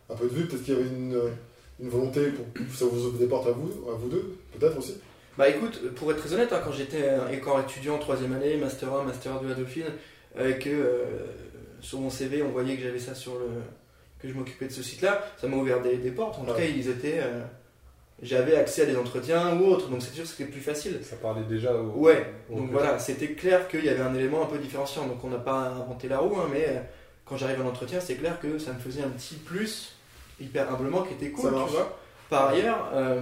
un 0.10 0.16
peu 0.16 0.28
de 0.28 0.34
vue 0.34 0.46
Peut-être 0.48 0.63
qu'il 0.63 0.74
y 0.74 0.78
avait 0.78 0.88
une, 0.88 1.19
une 1.80 1.90
volonté 1.90 2.28
pour 2.28 2.46
que 2.54 2.62
ça 2.74 2.86
vous 2.86 3.06
ouvre 3.06 3.18
des 3.18 3.28
portes 3.28 3.48
à 3.48 3.51
vous, 3.51 3.72
à 3.90 3.94
vous 3.96 4.10
deux, 4.10 4.36
peut-être 4.58 4.78
aussi 4.78 4.98
Bah 5.38 5.50
écoute, 5.50 5.94
pour 5.96 6.12
être 6.12 6.19
très 6.19 6.34
honnête, 6.34 6.51
hein, 6.54 6.62
quand 6.63 6.72
j'étais 6.72 7.04
euh, 7.04 7.38
encore 7.38 7.60
étudiant, 7.60 7.98
troisième 7.98 8.34
année, 8.34 8.58
Master 8.58 8.94
1, 8.94 9.04
Master 9.04 9.40
2 9.42 9.51
à 9.51 9.56
Dauphine, 9.56 9.86
euh, 10.38 10.54
que 10.54 10.69
sur 11.86 12.00
mon 12.00 12.10
CV 12.10 12.42
on 12.44 12.50
voyait 12.50 12.76
que 12.76 12.84
j'avais 12.84 13.00
ça 13.00 13.14
sur 13.16 13.36
le. 13.40 13.48
que 14.20 14.28
je 14.28 14.34
m'occupais 14.34 14.66
de 14.68 14.72
ce 14.72 14.82
site-là, 14.84 15.24
ça 15.40 15.48
m'a 15.48 15.58
ouvert 15.58 15.82
des, 15.82 15.98
des 15.98 16.12
portes. 16.12 16.40
En 16.40 16.44
tout 16.46 16.52
Ouais. 16.52 16.58
cas, 16.58 16.66
ils 16.66 16.90
étaient. 16.90 17.20
euh, 17.22 17.44
j'avais 18.22 18.56
accès 18.56 18.84
à 18.84 18.86
des 18.86 18.96
entretiens 18.96 19.58
ou 19.60 19.66
autres, 19.66 19.90
donc 19.90 20.02
c'est 20.02 20.14
sûr 20.14 20.24
que 20.24 20.30
c'était 20.30 20.50
plus 20.50 20.62
facile. 20.62 21.00
Ça 21.04 21.18
parlait 21.18 21.44
déjà 21.44 21.74
au. 21.76 21.92
Ouais, 21.98 22.26
au 22.50 22.56
donc 22.60 22.72
voilà, 22.72 22.98
c'était 22.98 23.32
clair 23.34 23.68
qu'il 23.68 23.84
y 23.86 23.90
avait 23.90 24.02
un 24.02 24.16
élément 24.16 24.42
un 24.44 24.48
peu 24.48 24.58
différenciant. 24.58 25.06
Donc 25.06 25.24
on 25.24 25.30
n'a 25.30 25.38
pas 25.38 25.60
inventé 25.82 26.08
la 26.08 26.20
roue, 26.20 26.36
hein, 26.40 26.48
mais 26.52 26.66
euh, 26.70 26.80
quand 27.26 27.38
j'arrive 27.38 27.60
à 27.62 27.64
l'entretien, 27.64 28.00
c'est 28.00 28.16
clair 28.16 28.40
que 28.40 28.58
ça 28.58 28.72
me 28.74 28.80
faisait 28.80 29.04
un 29.04 29.10
petit 29.10 29.36
plus, 29.36 29.96
hyper 30.40 30.72
humblement, 30.74 31.04
qui 31.04 31.14
était 31.14 31.30
cool, 31.32 31.52
tu 31.68 31.74
vois. 31.74 32.00
Par 32.30 32.48
ailleurs, 32.48 32.90
euh, 32.94 33.22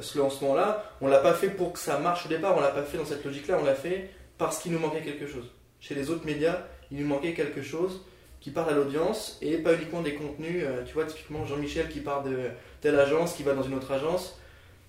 ce 0.00 0.18
lancement-là, 0.18 0.84
on 1.00 1.06
l'a 1.08 1.18
pas 1.18 1.34
fait 1.34 1.48
pour 1.50 1.72
que 1.72 1.78
ça 1.78 1.98
marche 1.98 2.26
au 2.26 2.28
départ, 2.28 2.56
on 2.56 2.60
l'a 2.60 2.68
pas 2.68 2.82
fait 2.82 2.96
dans 2.98 3.04
cette 3.04 3.24
logique-là, 3.24 3.58
on 3.60 3.64
l'a 3.64 3.74
fait 3.74 4.10
parce 4.38 4.58
qu'il 4.58 4.72
nous 4.72 4.78
manquait 4.78 5.02
quelque 5.02 5.26
chose. 5.26 5.50
Chez 5.80 5.94
les 5.94 6.10
autres 6.10 6.24
médias, 6.24 6.62
il 6.92 6.98
nous 6.98 7.06
manquait 7.06 7.34
quelque 7.34 7.62
chose 7.62 8.00
qui 8.40 8.50
parle 8.50 8.70
à 8.70 8.74
l'audience 8.74 9.38
et 9.42 9.58
pas 9.58 9.74
uniquement 9.74 10.00
des 10.00 10.14
contenus. 10.14 10.62
euh, 10.64 10.84
tu 10.84 10.94
vois, 10.94 11.04
typiquement 11.04 11.44
Jean-Michel 11.46 11.88
qui 11.88 12.00
part 12.00 12.22
de 12.22 12.36
telle 12.80 12.98
agence, 12.98 13.34
qui 13.34 13.42
va 13.42 13.54
dans 13.54 13.62
une 13.64 13.74
autre 13.74 13.90
agence, 13.92 14.38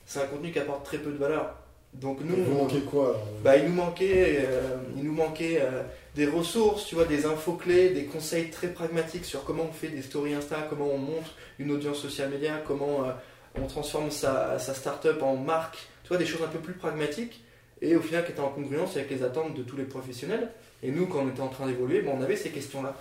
c'est 0.05 0.19
un 0.21 0.25
contenu 0.27 0.51
qui 0.51 0.59
apporte 0.59 0.85
très 0.85 0.97
peu 0.99 1.11
de 1.11 1.17
valeur. 1.17 1.55
Donc 1.95 2.19
nous, 2.23 2.35
Il 2.37 2.43
vous 2.43 2.51
on- 2.59 2.63
manquez 2.63 2.81
quoi 2.81 3.05
alors 3.09 3.27
bah, 3.43 3.57
il 3.57 3.63
nous 3.65 3.73
manquait, 3.73 4.45
euh, 4.47 4.77
il 4.95 5.03
nous 5.03 5.11
manquait 5.13 5.59
euh, 5.61 5.81
des 6.13 6.27
ressources, 6.27 6.85
tu 6.85 6.93
vois, 6.93 7.05
des 7.05 7.25
infos 7.25 7.53
clés, 7.53 7.89
des 7.89 8.05
conseils 8.05 8.51
très 8.51 8.67
pragmatiques 8.67 9.25
sur 9.25 9.43
comment 9.43 9.63
on 9.69 9.73
fait 9.73 9.87
des 9.87 10.03
stories 10.03 10.35
Insta, 10.35 10.67
comment 10.69 10.87
on 10.93 10.99
monte 10.99 11.33
une 11.57 11.71
audience 11.71 11.97
social 11.99 12.29
média, 12.29 12.61
comment 12.67 13.05
euh, 13.05 13.11
on 13.59 13.65
transforme 13.65 14.11
sa, 14.11 14.59
sa 14.59 14.75
start-up 14.75 15.23
en 15.23 15.35
marque, 15.35 15.77
tu 16.03 16.09
vois, 16.09 16.17
des 16.17 16.27
choses 16.27 16.43
un 16.43 16.47
peu 16.47 16.59
plus 16.59 16.73
pragmatiques 16.73 17.43
et 17.81 17.95
au 17.95 18.01
final 18.01 18.23
qui 18.23 18.31
étaient 18.33 18.39
en 18.39 18.49
congruence 18.49 18.95
avec 18.95 19.09
les 19.09 19.23
attentes 19.23 19.55
de 19.55 19.63
tous 19.63 19.75
les 19.77 19.85
professionnels. 19.85 20.49
Et 20.83 20.91
nous, 20.91 21.07
quand 21.07 21.23
on 21.23 21.29
était 21.29 21.41
en 21.41 21.49
train 21.49 21.67
d'évoluer, 21.67 22.01
bon, 22.01 22.15
on 22.17 22.21
avait 22.21 22.35
ces 22.35 22.49
questions-là. 22.49 22.95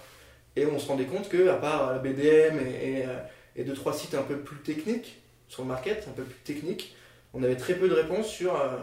Et 0.56 0.66
on 0.66 0.78
se 0.78 0.88
rendait 0.88 1.04
compte 1.04 1.28
que, 1.28 1.48
à 1.48 1.54
part 1.54 1.92
la 1.92 1.98
BDM 1.98 2.58
et, 2.58 2.90
et, 2.90 3.06
euh, 3.06 3.18
et 3.56 3.64
deux, 3.64 3.74
trois 3.74 3.92
sites 3.92 4.14
un 4.14 4.22
peu 4.22 4.38
plus 4.38 4.58
techniques 4.58 5.20
sur 5.48 5.62
le 5.62 5.68
market, 5.68 6.06
un 6.08 6.12
peu 6.12 6.24
plus 6.24 6.38
techniques, 6.44 6.94
on 7.34 7.42
avait 7.42 7.56
très 7.56 7.74
peu 7.74 7.88
de 7.88 7.94
réponses 7.94 8.28
sur 8.28 8.56
euh, 8.56 8.76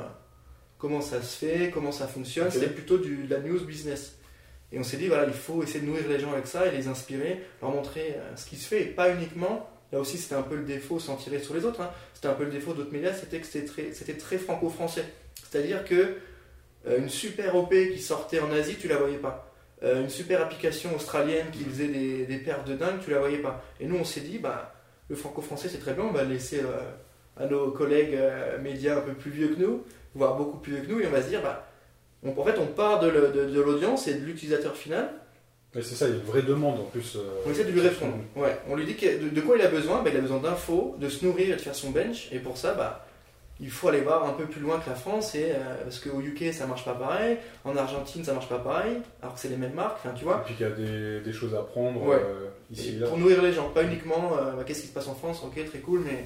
comment 0.77 1.01
ça 1.01 1.21
se 1.21 1.37
fait, 1.37 1.71
comment 1.71 1.91
ça 1.91 2.07
fonctionne. 2.07 2.49
C'était 2.51 2.67
plutôt 2.67 2.97
du, 2.97 3.25
de 3.25 3.33
la 3.33 3.41
news 3.41 3.59
business. 3.65 4.17
Et 4.71 4.79
on 4.79 4.83
s'est 4.83 4.97
dit, 4.97 5.07
voilà, 5.07 5.25
il 5.25 5.33
faut 5.33 5.63
essayer 5.63 5.79
de 5.79 5.85
nourrir 5.85 6.07
les 6.07 6.19
gens 6.19 6.31
avec 6.33 6.47
ça 6.47 6.67
et 6.67 6.71
les 6.71 6.87
inspirer, 6.87 7.43
leur 7.61 7.71
montrer 7.71 8.15
euh, 8.17 8.35
ce 8.35 8.45
qui 8.45 8.55
se 8.55 8.67
fait, 8.67 8.81
et 8.83 8.85
pas 8.85 9.13
uniquement. 9.13 9.69
Là 9.91 9.99
aussi, 9.99 10.17
c'était 10.17 10.35
un 10.35 10.41
peu 10.41 10.55
le 10.55 10.63
défaut, 10.63 10.99
sans 10.99 11.15
tirer 11.15 11.39
sur 11.39 11.53
les 11.53 11.63
autres, 11.63 11.81
hein, 11.81 11.91
c'était 12.13 12.27
un 12.27 12.33
peu 12.33 12.43
le 12.43 12.51
défaut 12.51 12.73
d'autres 12.73 12.91
médias, 12.91 13.13
c'était 13.13 13.39
que 13.39 13.45
c'était 13.45 13.65
très, 13.65 13.93
c'était 13.93 14.17
très 14.17 14.37
franco-français. 14.37 15.05
C'est-à-dire 15.49 15.85
que 15.85 16.17
euh, 16.87 16.97
une 16.99 17.09
super 17.09 17.55
OP 17.55 17.71
qui 17.71 17.99
sortait 17.99 18.39
en 18.39 18.51
Asie, 18.51 18.75
tu 18.79 18.87
la 18.87 18.97
voyais 18.97 19.17
pas. 19.17 19.51
Euh, 19.83 20.01
une 20.01 20.09
super 20.09 20.41
application 20.41 20.95
australienne 20.95 21.47
qui 21.51 21.63
faisait 21.63 21.87
des, 21.87 22.25
des 22.25 22.37
perfs 22.37 22.63
de 22.65 22.75
dingue, 22.75 22.99
tu 23.03 23.11
la 23.11 23.19
voyais 23.19 23.39
pas. 23.39 23.61
Et 23.79 23.85
nous, 23.87 23.97
on 23.97 24.05
s'est 24.05 24.21
dit, 24.21 24.37
bah, 24.39 24.73
le 25.09 25.15
franco-français, 25.15 25.67
c'est 25.69 25.79
très 25.79 25.93
bien, 25.93 26.03
on 26.05 26.11
va 26.11 26.23
le 26.23 26.29
laisser 26.33 26.59
euh, 26.61 27.43
à 27.43 27.45
nos 27.47 27.71
collègues 27.71 28.17
médias 28.61 28.97
un 28.97 29.01
peu 29.01 29.13
plus 29.13 29.31
vieux 29.31 29.49
que 29.49 29.61
nous, 29.61 29.83
voire 30.15 30.35
beaucoup 30.37 30.57
plus 30.57 30.73
vieux 30.75 30.83
que 30.83 30.91
nous, 30.91 30.99
et 31.01 31.07
on 31.07 31.11
va 31.11 31.21
se 31.21 31.27
dire, 31.27 31.41
bah, 31.41 31.67
on- 32.23 32.39
en 32.39 32.43
fait, 32.45 32.57
on 32.57 32.67
part 32.67 32.99
de, 33.01 33.09
le- 33.09 33.27
de- 33.29 33.45
de 33.53 33.61
l'audience 33.61 34.07
et 34.07 34.13
de 34.15 34.25
l'utilisateur 34.25 34.75
final, 34.75 35.11
Mais 35.75 35.81
c'est 35.81 35.95
ça, 35.95 36.05
il 36.07 36.11
y 36.11 36.13
a 36.13 36.19
une 36.19 36.23
vraie 36.23 36.41
demande 36.41 36.79
en 36.79 36.85
plus. 36.85 37.17
on 37.45 37.51
essaie 37.51 37.65
de 37.65 37.71
lui 37.71 37.81
répondre. 37.81 38.15
Ouais, 38.37 38.57
on 38.69 38.77
lui 38.77 38.85
dit 38.85 38.95
que- 38.95 39.21
de, 39.25 39.29
de 39.29 39.41
quoi 39.41 39.57
il 39.57 39.61
a 39.61 39.67
besoin, 39.67 40.01
bah, 40.01 40.09
il 40.11 40.17
a 40.17 40.21
besoin 40.21 40.39
d'infos, 40.39 40.95
de 40.99 41.09
se 41.09 41.25
nourrir 41.25 41.49
et 41.49 41.57
de 41.57 41.61
faire 41.61 41.75
son 41.75 41.89
bench, 41.91 42.29
et 42.31 42.39
pour 42.39 42.57
ça, 42.57 42.73
bah, 42.73 43.05
il 43.61 43.69
faut 43.69 43.87
aller 43.87 44.01
voir 44.01 44.25
un 44.25 44.33
peu 44.33 44.45
plus 44.45 44.59
loin 44.61 44.79
que 44.79 44.89
la 44.89 44.95
France, 44.95 45.33
et, 45.35 45.51
euh, 45.51 45.83
parce 45.83 45.99
qu'au 45.99 46.19
UK 46.19 46.51
ça 46.53 46.67
marche 46.67 46.83
pas 46.83 46.93
pareil, 46.93 47.37
en 47.63 47.75
Argentine 47.77 48.23
ça 48.23 48.33
marche 48.33 48.49
pas 48.49 48.59
pareil, 48.59 48.97
alors 49.21 49.35
que 49.35 49.39
c'est 49.39 49.47
les 49.49 49.55
mêmes 49.57 49.73
marques, 49.73 49.97
enfin, 50.03 50.13
tu 50.15 50.25
vois. 50.25 50.41
Et 50.41 50.45
puis 50.45 50.55
qu'il 50.55 50.67
y 50.67 50.69
a 50.69 50.73
des, 50.73 51.19
des 51.21 51.33
choses 51.33 51.55
à 51.55 51.59
apprendre 51.59 52.01
Ouais. 52.03 52.15
euh, 52.15 52.47
ici 52.71 52.95
et 52.95 52.99
là. 52.99 53.07
pour 53.07 53.17
nourrir 53.17 53.41
les 53.41 53.53
gens, 53.53 53.69
pas 53.69 53.83
uniquement 53.83 54.37
euh, 54.37 54.51
bah, 54.51 54.63
qu'est-ce 54.65 54.81
qui 54.81 54.87
se 54.87 54.93
passe 54.93 55.07
en 55.07 55.15
France, 55.15 55.41
ok 55.45 55.63
très 55.69 55.79
cool, 55.79 56.01
mais 56.05 56.25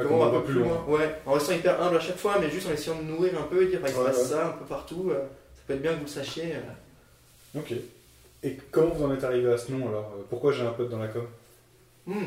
comment 0.00 0.16
on 0.16 0.18
va 0.30 0.36
un 0.36 0.40
peu 0.40 0.44
plus 0.52 0.54
loin. 0.60 0.84
Ouais, 0.86 1.12
en 1.26 1.32
restant 1.32 1.52
hyper 1.54 1.82
humble 1.82 1.96
à 1.96 2.00
chaque 2.00 2.18
fois, 2.18 2.36
mais 2.40 2.48
juste 2.50 2.68
en 2.68 2.72
essayant 2.72 2.96
de 2.98 3.02
nourrir 3.02 3.32
un 3.38 3.42
peu 3.44 3.64
et 3.64 3.66
dire 3.66 3.80
bah, 3.80 3.88
il 3.88 3.94
se 3.94 3.98
Ouais, 3.98 4.04
passe 4.06 4.18
ouais. 4.18 4.24
ça 4.24 4.46
un 4.46 4.50
peu 4.52 4.64
partout, 4.64 5.08
euh, 5.10 5.18
ça 5.56 5.62
peut 5.66 5.74
être 5.74 5.82
bien 5.82 5.92
que 5.92 5.96
vous 5.98 6.02
le 6.04 6.08
sachiez. 6.08 6.52
euh. 6.54 7.58
Ok. 7.58 7.72
Et 8.44 8.56
comment 8.70 8.90
vous 8.94 9.04
en 9.06 9.12
êtes 9.12 9.24
arrivé 9.24 9.52
à 9.52 9.58
ce 9.58 9.72
nom 9.72 9.88
alors? 9.88 10.14
Pourquoi 10.30 10.52
j'ai 10.52 10.62
un 10.64 10.70
pote 10.70 10.88
dans 10.90 11.00
la 11.00 11.08
com? 11.08 11.26
Hmm. 12.06 12.26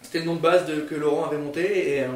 C'était 0.00 0.20
le 0.20 0.24
nom 0.26 0.36
de 0.36 0.40
base 0.40 0.66
de- 0.66 0.80
que 0.82 0.94
Laurent 0.94 1.24
avait 1.26 1.38
monté 1.38 1.96
et, 1.96 2.04
euh, 2.04 2.08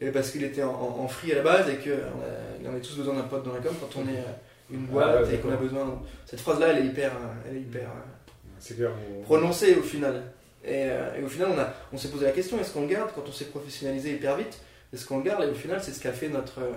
et 0.00 0.10
parce 0.10 0.30
qu'il 0.30 0.42
était 0.44 0.62
en, 0.62 0.72
en 0.72 1.08
free 1.08 1.32
à 1.32 1.36
la 1.36 1.42
base 1.42 1.68
et 1.68 1.76
qu'on 1.76 2.68
on 2.70 2.76
a 2.76 2.80
tous 2.80 2.96
besoin 2.96 3.14
d'un 3.14 3.22
pote 3.22 3.44
dans 3.44 3.52
la 3.54 3.60
com 3.60 3.74
quand 3.80 4.00
on 4.00 4.08
est 4.08 4.18
euh, 4.18 4.70
une 4.72 4.86
boîte 4.86 5.16
Ah 5.18 5.22
ouais, 5.22 5.34
et 5.34 5.38
qu'on 5.38 5.52
a 5.52 5.56
besoin. 5.56 6.00
Cette 6.26 6.40
phrase-là, 6.40 6.68
elle 6.68 6.78
est 6.84 6.86
hyper, 6.86 7.10
euh, 7.12 7.48
elle 7.50 7.56
est 7.56 7.60
hyper 7.60 7.82
euh, 7.88 8.74
clair. 8.74 8.90
on- 9.18 9.22
prononcée 9.22 9.74
au 9.74 9.82
final. 9.82 10.22
Et, 10.64 10.84
euh, 10.90 11.16
et 11.18 11.22
au 11.24 11.28
final, 11.28 11.48
on, 11.54 11.58
a, 11.58 11.72
on 11.92 11.96
s'est 11.96 12.08
posé 12.08 12.24
la 12.26 12.32
question 12.32 12.58
est-ce 12.60 12.72
qu'on 12.72 12.82
le 12.82 12.86
garde 12.88 13.10
quand 13.14 13.24
on 13.26 13.32
s'est 13.32 13.46
professionnalisé 13.46 14.12
hyper 14.12 14.36
vite? 14.36 14.60
Est-ce 14.92 15.06
qu'on 15.06 15.18
le 15.18 15.24
garde? 15.24 15.42
Et 15.44 15.48
au 15.48 15.54
final, 15.54 15.80
c'est 15.82 15.92
ce 15.92 16.00
qui 16.00 16.08
a 16.08 16.12
fait 16.12 16.28
notre, 16.28 16.60
euh, 16.60 16.72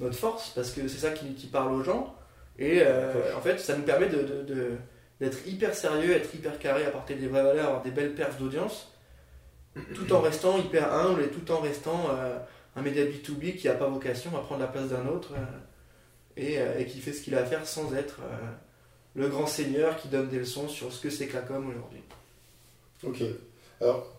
notre 0.00 0.16
force 0.16 0.50
parce 0.54 0.70
que 0.70 0.86
c'est 0.88 0.98
ça 0.98 1.10
qui, 1.10 1.34
qui 1.34 1.46
parle 1.46 1.72
aux 1.72 1.82
gens. 1.82 2.14
Et 2.58 2.80
euh, 2.82 3.12
en 3.36 3.40
fait, 3.42 3.58
ça 3.60 3.76
nous 3.76 3.82
permet 3.82 4.08
de, 4.08 4.22
de- 4.22 4.42
de- 4.54 4.70
d'être 5.20 5.46
hyper 5.46 5.74
sérieux, 5.74 6.12
être 6.12 6.34
hyper 6.34 6.58
carré, 6.58 6.84
apporter 6.86 7.14
des 7.14 7.26
vraies 7.28 7.42
valeurs, 7.42 7.66
avoir 7.66 7.82
des 7.82 7.90
belles 7.90 8.14
perfs 8.14 8.38
d'audience, 8.38 8.92
tout 9.94 10.10
en 10.14 10.20
restant 10.20 10.56
hyper 10.58 10.92
humble 10.92 11.22
et 11.22 11.28
tout 11.28 11.50
en 11.52 11.60
restant 11.60 12.06
euh, 12.10 12.38
un 12.76 12.82
média 12.82 13.04
B2B 13.04 13.56
qui 13.56 13.66
n'a 13.66 13.74
pas 13.74 13.88
vocation 13.88 14.36
à 14.36 14.40
prendre 14.40 14.60
la 14.60 14.66
place 14.68 14.90
d'un 14.90 15.06
autre 15.08 15.30
euh, 15.32 15.44
et, 16.36 16.58
euh, 16.58 16.78
et 16.78 16.86
qui 16.86 17.00
fait 17.00 17.12
ce 17.12 17.22
qu'il 17.22 17.34
a 17.34 17.40
à 17.40 17.44
faire 17.44 17.66
sans 17.66 17.94
être 17.94 18.20
euh, 18.20 18.36
le 19.14 19.28
grand 19.28 19.46
seigneur 19.46 19.96
qui 19.96 20.08
donne 20.08 20.28
des 20.28 20.38
leçons 20.38 20.68
sur 20.68 20.92
ce 20.92 21.00
que 21.00 21.10
c'est 21.10 21.26
que 21.26 21.34
la 21.34 21.42
com 21.42 21.66
aujourd'hui. 21.68 22.02
Ok. 23.02 23.22
Alors, 23.80 24.12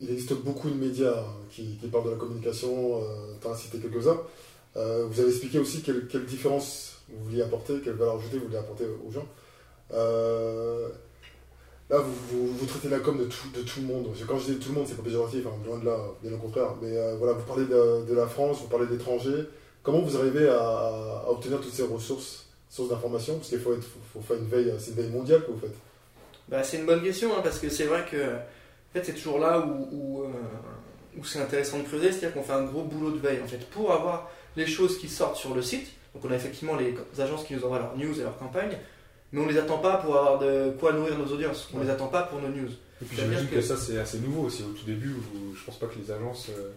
il 0.00 0.10
existe 0.10 0.34
beaucoup 0.34 0.70
de 0.70 0.76
médias 0.76 1.18
hein, 1.18 1.36
qui, 1.50 1.78
parlent 1.90 2.06
de 2.06 2.10
la 2.10 2.16
communication, 2.16 3.02
euh, 3.02 3.34
tu 3.40 3.48
as 3.48 3.56
cité 3.56 3.78
quelques-uns. 3.78 4.20
Vous 4.74 5.20
avez 5.20 5.28
expliqué 5.28 5.58
aussi 5.58 5.82
quelle, 5.82 6.24
différence 6.24 7.02
vous 7.10 7.24
vouliez 7.24 7.42
apporter, 7.42 7.74
quelle 7.84 7.92
valeur 7.92 8.16
ajoutée 8.16 8.38
vous 8.38 8.46
vouliez 8.46 8.56
apporter 8.56 8.84
aux 9.06 9.10
gens. 9.10 9.26
Là, 11.92 11.98
vous, 11.98 12.54
vous, 12.54 12.66
traitez 12.66 12.88
la 12.88 13.00
com 13.00 13.18
de 13.18 13.24
tout, 13.24 13.48
de 13.54 13.62
tout 13.62 13.80
le 13.80 13.86
monde. 13.86 14.08
Quand 14.26 14.38
je 14.38 14.52
dis 14.52 14.58
tout 14.58 14.70
le 14.70 14.76
monde, 14.76 14.86
c'est 14.88 14.96
pas 14.96 15.02
péjoratif, 15.02 15.46
hein, 15.46 15.52
loin 15.66 15.78
de 15.78 15.84
là, 15.84 15.98
bien 16.22 16.32
au 16.32 16.38
contraire. 16.38 16.74
Mais 16.80 16.96
euh, 16.96 17.16
voilà, 17.18 17.34
vous 17.34 17.44
parlez 17.44 17.66
de, 17.66 18.14
la 18.14 18.26
France, 18.26 18.60
vous 18.62 18.68
parlez 18.68 18.86
d'étrangers. 18.86 19.44
Comment 19.82 20.00
vous 20.00 20.16
arrivez 20.16 20.48
à, 20.48 21.24
obtenir 21.28 21.60
toutes 21.60 21.72
ces 21.72 21.82
ressources, 21.82 22.46
sources 22.70 22.88
d'informations? 22.88 23.36
Parce 23.36 23.50
qu'il 23.50 23.60
faut, 23.60 23.76
faire 24.26 24.36
une 24.38 24.48
veille, 24.48 24.72
c'est 24.78 24.92
une 24.92 24.96
veille 24.96 25.10
mondiale 25.10 25.44
que 25.44 25.52
vous 25.52 25.60
faites. 25.60 25.76
Bah, 26.48 26.62
c'est 26.62 26.78
une 26.78 26.86
bonne 26.86 27.02
question, 27.02 27.36
hein, 27.36 27.40
parce 27.42 27.58
que 27.58 27.68
c'est 27.68 27.84
vrai 27.84 28.04
que 28.10 28.16
en 28.16 28.92
fait, 28.94 29.04
c'est 29.04 29.14
toujours 29.14 29.38
là 29.38 29.60
où, 29.60 29.88
où, 29.92 30.22
euh, 30.24 30.28
où 31.18 31.24
c'est 31.24 31.40
intéressant 31.40 31.78
de 31.78 31.84
creuser, 31.84 32.10
c'est-à-dire 32.10 32.34
qu'on 32.34 32.42
fait 32.42 32.52
un 32.52 32.64
gros 32.64 32.84
boulot 32.84 33.10
de 33.10 33.18
veille. 33.18 33.40
En 33.42 33.46
fait, 33.46 33.58
pour 33.70 33.92
avoir 33.92 34.30
les 34.56 34.66
choses 34.66 34.98
qui 34.98 35.08
sortent 35.08 35.36
sur 35.36 35.54
le 35.54 35.62
site, 35.62 35.88
donc 36.14 36.24
on 36.24 36.30
a 36.30 36.36
effectivement 36.36 36.76
les 36.76 36.94
agences 37.18 37.44
qui 37.44 37.54
nous 37.54 37.64
envoient 37.64 37.78
leurs 37.78 37.96
news 37.96 38.18
et 38.18 38.22
leurs 38.22 38.38
campagnes, 38.38 38.76
mais 39.32 39.40
on 39.40 39.46
les 39.46 39.58
attend 39.58 39.78
pas 39.78 39.96
pour 39.96 40.16
avoir 40.16 40.38
de 40.38 40.70
quoi 40.78 40.92
nourrir 40.92 41.18
nos 41.18 41.26
audiences, 41.32 41.68
on 41.74 41.78
Ouais. 41.78 41.84
les 41.84 41.90
attend 41.90 42.08
pas 42.08 42.22
pour 42.22 42.40
nos 42.40 42.48
news. 42.48 42.68
Et 43.00 43.04
puis 43.04 43.16
j'imagine 43.16 43.48
que... 43.48 43.56
que- 43.56 43.60
ça 43.60 43.76
c'est 43.76 43.98
assez 43.98 44.18
nouveau 44.18 44.42
aussi. 44.44 44.62
Au 44.62 44.72
tout 44.72 44.84
début, 44.86 45.10
où 45.10 45.54
je 45.56 45.64
pense 45.64 45.78
pas 45.78 45.86
que 45.86 45.98
les 45.98 46.10
agences. 46.10 46.48
euh, 46.50 46.68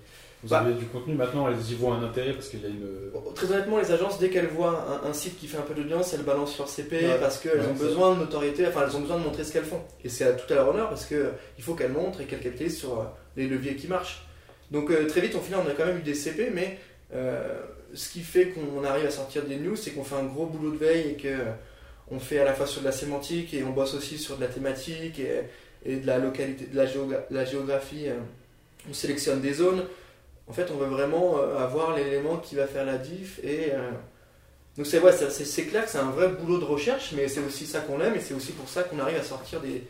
vous 0.43 0.49
Bah. 0.49 0.59
avez 0.59 0.73
du 0.73 0.85
contenu 0.85 1.15
maintenant, 1.15 1.47
elles 1.49 1.71
y 1.71 1.75
voient 1.75 1.95
un 1.95 2.03
intérêt 2.03 2.33
parce 2.33 2.49
qu'il 2.49 2.61
y 2.61 2.65
a 2.65 2.67
une. 2.69 3.09
Bon, 3.13 3.21
Très 3.33 3.51
honnêtement, 3.51 3.79
les 3.79 3.91
agences, 3.91 4.19
dès 4.19 4.29
qu'elles 4.29 4.47
voient 4.47 5.01
un, 5.03 5.09
un 5.09 5.13
site 5.13 5.39
qui 5.39 5.47
fait 5.47 5.57
un 5.57 5.61
peu 5.61 5.73
d'audience, 5.73 6.13
elles 6.13 6.21
balancent 6.23 6.57
leur 6.59 6.67
CP 6.67 6.97
Ouais. 6.97 7.17
parce 7.19 7.39
qu'elles 7.39 7.59
Ouais, 7.61 7.67
ont 7.67 7.73
besoin 7.73 8.13
de 8.15 8.19
notoriété, 8.19 8.67
enfin 8.67 8.83
elles 8.87 8.95
ont 8.95 8.99
besoin 9.01 9.17
de 9.17 9.23
montrer 9.23 9.43
ce 9.43 9.51
qu'elles 9.53 9.63
font. 9.65 9.81
Et 10.03 10.09
c'est 10.09 10.25
à 10.25 10.33
tout 10.33 10.51
à 10.53 10.55
leur 10.55 10.67
honneur 10.69 10.89
parce 10.89 11.05
qu'il 11.05 11.63
faut 11.63 11.73
qu'elles 11.73 11.91
montrent 11.91 12.21
et 12.21 12.25
qu'elles 12.25 12.41
capitalisent 12.41 12.77
sur 12.77 12.99
euh, 12.99 13.03
les 13.37 13.47
leviers 13.47 13.75
qui 13.75 13.87
marchent. 13.87 14.23
Donc 14.71 14.91
euh, 14.91 15.07
très 15.07 15.21
vite, 15.21 15.33
au 15.35 15.39
final, 15.41 15.61
on 15.65 15.69
a 15.69 15.73
quand 15.73 15.85
même 15.85 15.97
eu 15.97 16.03
des 16.03 16.13
CP, 16.15 16.51
mais 16.53 16.77
euh, 17.13 17.59
ce 17.93 18.09
qui 18.09 18.21
fait 18.21 18.49
qu'on 18.49 18.83
arrive 18.83 19.05
à 19.05 19.11
sortir 19.11 19.43
des 19.45 19.57
news, 19.57 19.75
c'est 19.75 19.91
qu'on 19.91 20.03
fait 20.03 20.15
un 20.15 20.23
gros 20.25 20.45
boulot 20.47 20.71
de 20.71 20.77
veille 20.77 21.11
et 21.11 21.13
que 21.15 21.29
on 22.11 22.19
fait 22.19 22.39
à 22.39 22.43
la 22.45 22.53
fois 22.53 22.67
sur 22.67 22.81
de 22.81 22.85
la 22.85 22.91
sémantique 22.91 23.53
et 23.53 23.63
on 23.63 23.71
bosse 23.71 23.93
aussi 23.95 24.17
sur 24.17 24.37
de 24.37 24.41
la 24.41 24.47
thématique 24.47 25.19
et, 25.19 25.41
et 25.85 25.97
de 25.97 26.05
la 26.07 26.17
localité, 26.19 26.65
de 26.65 26.75
la, 26.75 26.85
géogra- 26.85 27.23
la 27.31 27.45
géographie. 27.45 28.07
euh, 28.07 28.15
on 28.89 28.93
sélectionne 28.93 29.41
des 29.41 29.53
zones. 29.53 29.83
En 30.47 30.53
fait, 30.53 30.69
on 30.71 30.77
veut 30.77 30.85
vraiment 30.85 31.39
euh, 31.39 31.57
avoir 31.57 31.95
l'élément 31.95 32.37
qui 32.37 32.53
va 32.55 32.67
faire 32.67 32.85
la 32.85 32.97
diff 32.99 33.39
et 33.43 33.71
euh, 33.73 33.89
donc 34.77 34.85
c'est 34.85 34.99
ouais, 34.99 35.11
clair 35.69 35.85
que 35.85 35.89
c'est 35.89 35.97
un 35.97 36.11
vrai 36.11 36.27
boulot 36.27 36.59
de 36.59 36.65
recherche, 36.65 37.13
mais 37.15 37.27
c'est 37.27 37.39
aussi 37.39 37.65
ça 37.65 37.79
qu'on 37.79 37.99
aime 38.01 38.13
et 38.15 38.19
c'est 38.19 38.33
aussi 38.35 38.51
pour 38.51 38.67
ça 38.69 38.83
qu'on 38.83 38.99
arrive 38.99 39.17
à 39.17 39.23
sortir 39.23 39.59
des, 39.61 39.81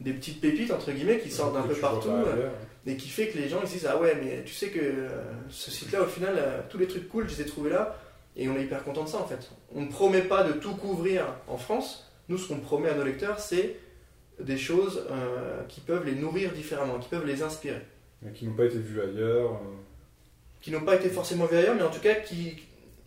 des 0.00 0.12
petites 0.12 0.40
pépites 0.40 0.70
entre 0.70 0.92
guillemets 0.92 1.18
qui 1.18 1.30
sortent 1.30 1.54
d'un 1.54 1.62
peu 1.62 1.74
partout 1.80 2.10
euh, 2.10 2.48
et 2.86 2.96
qui 2.96 3.08
fait 3.08 3.28
que 3.28 3.38
les 3.38 3.48
gens 3.48 3.58
ils 3.62 3.66
se 3.68 3.72
disent 3.72 3.88
ah 3.90 3.96
ouais 3.98 4.14
mais 4.22 4.42
tu 4.44 4.52
sais 4.54 4.68
que 4.68 4.78
euh, 4.78 5.08
ce 5.48 5.70
site-là 5.72 6.02
au 6.02 6.06
final 6.06 6.38
tous 6.68 6.78
les 6.78 6.86
trucs 6.86 7.08
cool 7.08 7.28
je 7.28 7.34
les 7.34 7.40
ai 7.42 7.46
trouvés 7.46 7.70
là 7.70 7.98
et 8.36 8.48
on 8.48 8.56
est 8.56 8.62
hyper 8.64 8.84
content 8.84 9.04
de 9.04 9.08
ça 9.08 9.18
en 9.18 9.26
fait. 9.26 9.50
On 9.74 9.82
ne 9.82 9.88
promet 9.88 10.22
pas 10.22 10.42
de 10.44 10.52
tout 10.52 10.74
couvrir 10.76 11.24
en 11.48 11.56
France. 11.56 12.10
Nous 12.28 12.38
ce 12.38 12.48
qu'on 12.48 12.58
promet 12.60 12.88
à 12.90 12.94
nos 12.94 13.04
lecteurs 13.04 13.38
c'est 13.40 13.76
des 14.40 14.58
choses 14.58 15.04
euh, 15.10 15.62
qui 15.68 15.80
peuvent 15.80 16.04
les 16.04 16.14
nourrir 16.14 16.52
différemment, 16.52 16.98
qui 16.98 17.08
peuvent 17.08 17.24
les 17.26 17.42
inspirer 17.42 17.80
Mais 18.22 18.32
qui 18.32 18.46
n'ont 18.46 18.54
pas 18.54 18.64
été 18.66 18.78
vus 18.78 19.00
ailleurs. 19.00 19.52
euh. 19.52 19.76
qui 20.60 20.70
n'ont 20.70 20.82
pas 20.84 20.96
été 20.96 21.08
forcément 21.08 21.46
vus 21.46 21.56
ailleurs, 21.56 21.74
mais 21.74 21.82
en 21.82 21.90
tout 21.90 22.00
cas 22.00 22.14
qui 22.16 22.56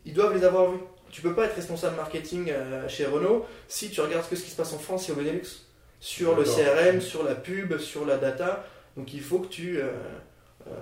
ils 0.06 0.14
doivent 0.14 0.34
les 0.36 0.44
avoir 0.44 0.72
vus. 0.72 0.80
Tu 1.12 1.22
peux 1.22 1.34
pas 1.34 1.46
être 1.46 1.56
responsable 1.56 1.96
marketing 1.98 2.50
euh, 2.52 2.88
chez 2.88 3.06
Renault 3.06 3.46
si 3.68 3.90
tu 3.90 4.00
regardes 4.02 4.28
que 4.30 4.36
ce 4.36 4.44
qui 4.44 4.52
se 4.52 4.56
passe 4.56 4.74
en 4.74 4.78
France 4.80 5.10
et 5.10 5.12
au 5.12 5.16
Benelux 5.16 5.66
sur 6.00 6.36
le. 6.36 6.44
CRM, 6.44 7.02
sur 7.02 7.24
la 7.24 7.36
pub, 7.36 7.78
sur 7.80 8.06
la 8.06 8.18
data. 8.18 8.66
Donc 8.96 9.14
il 9.14 9.22
faut 9.22 9.40
que 9.40 9.48
tu 9.48 9.80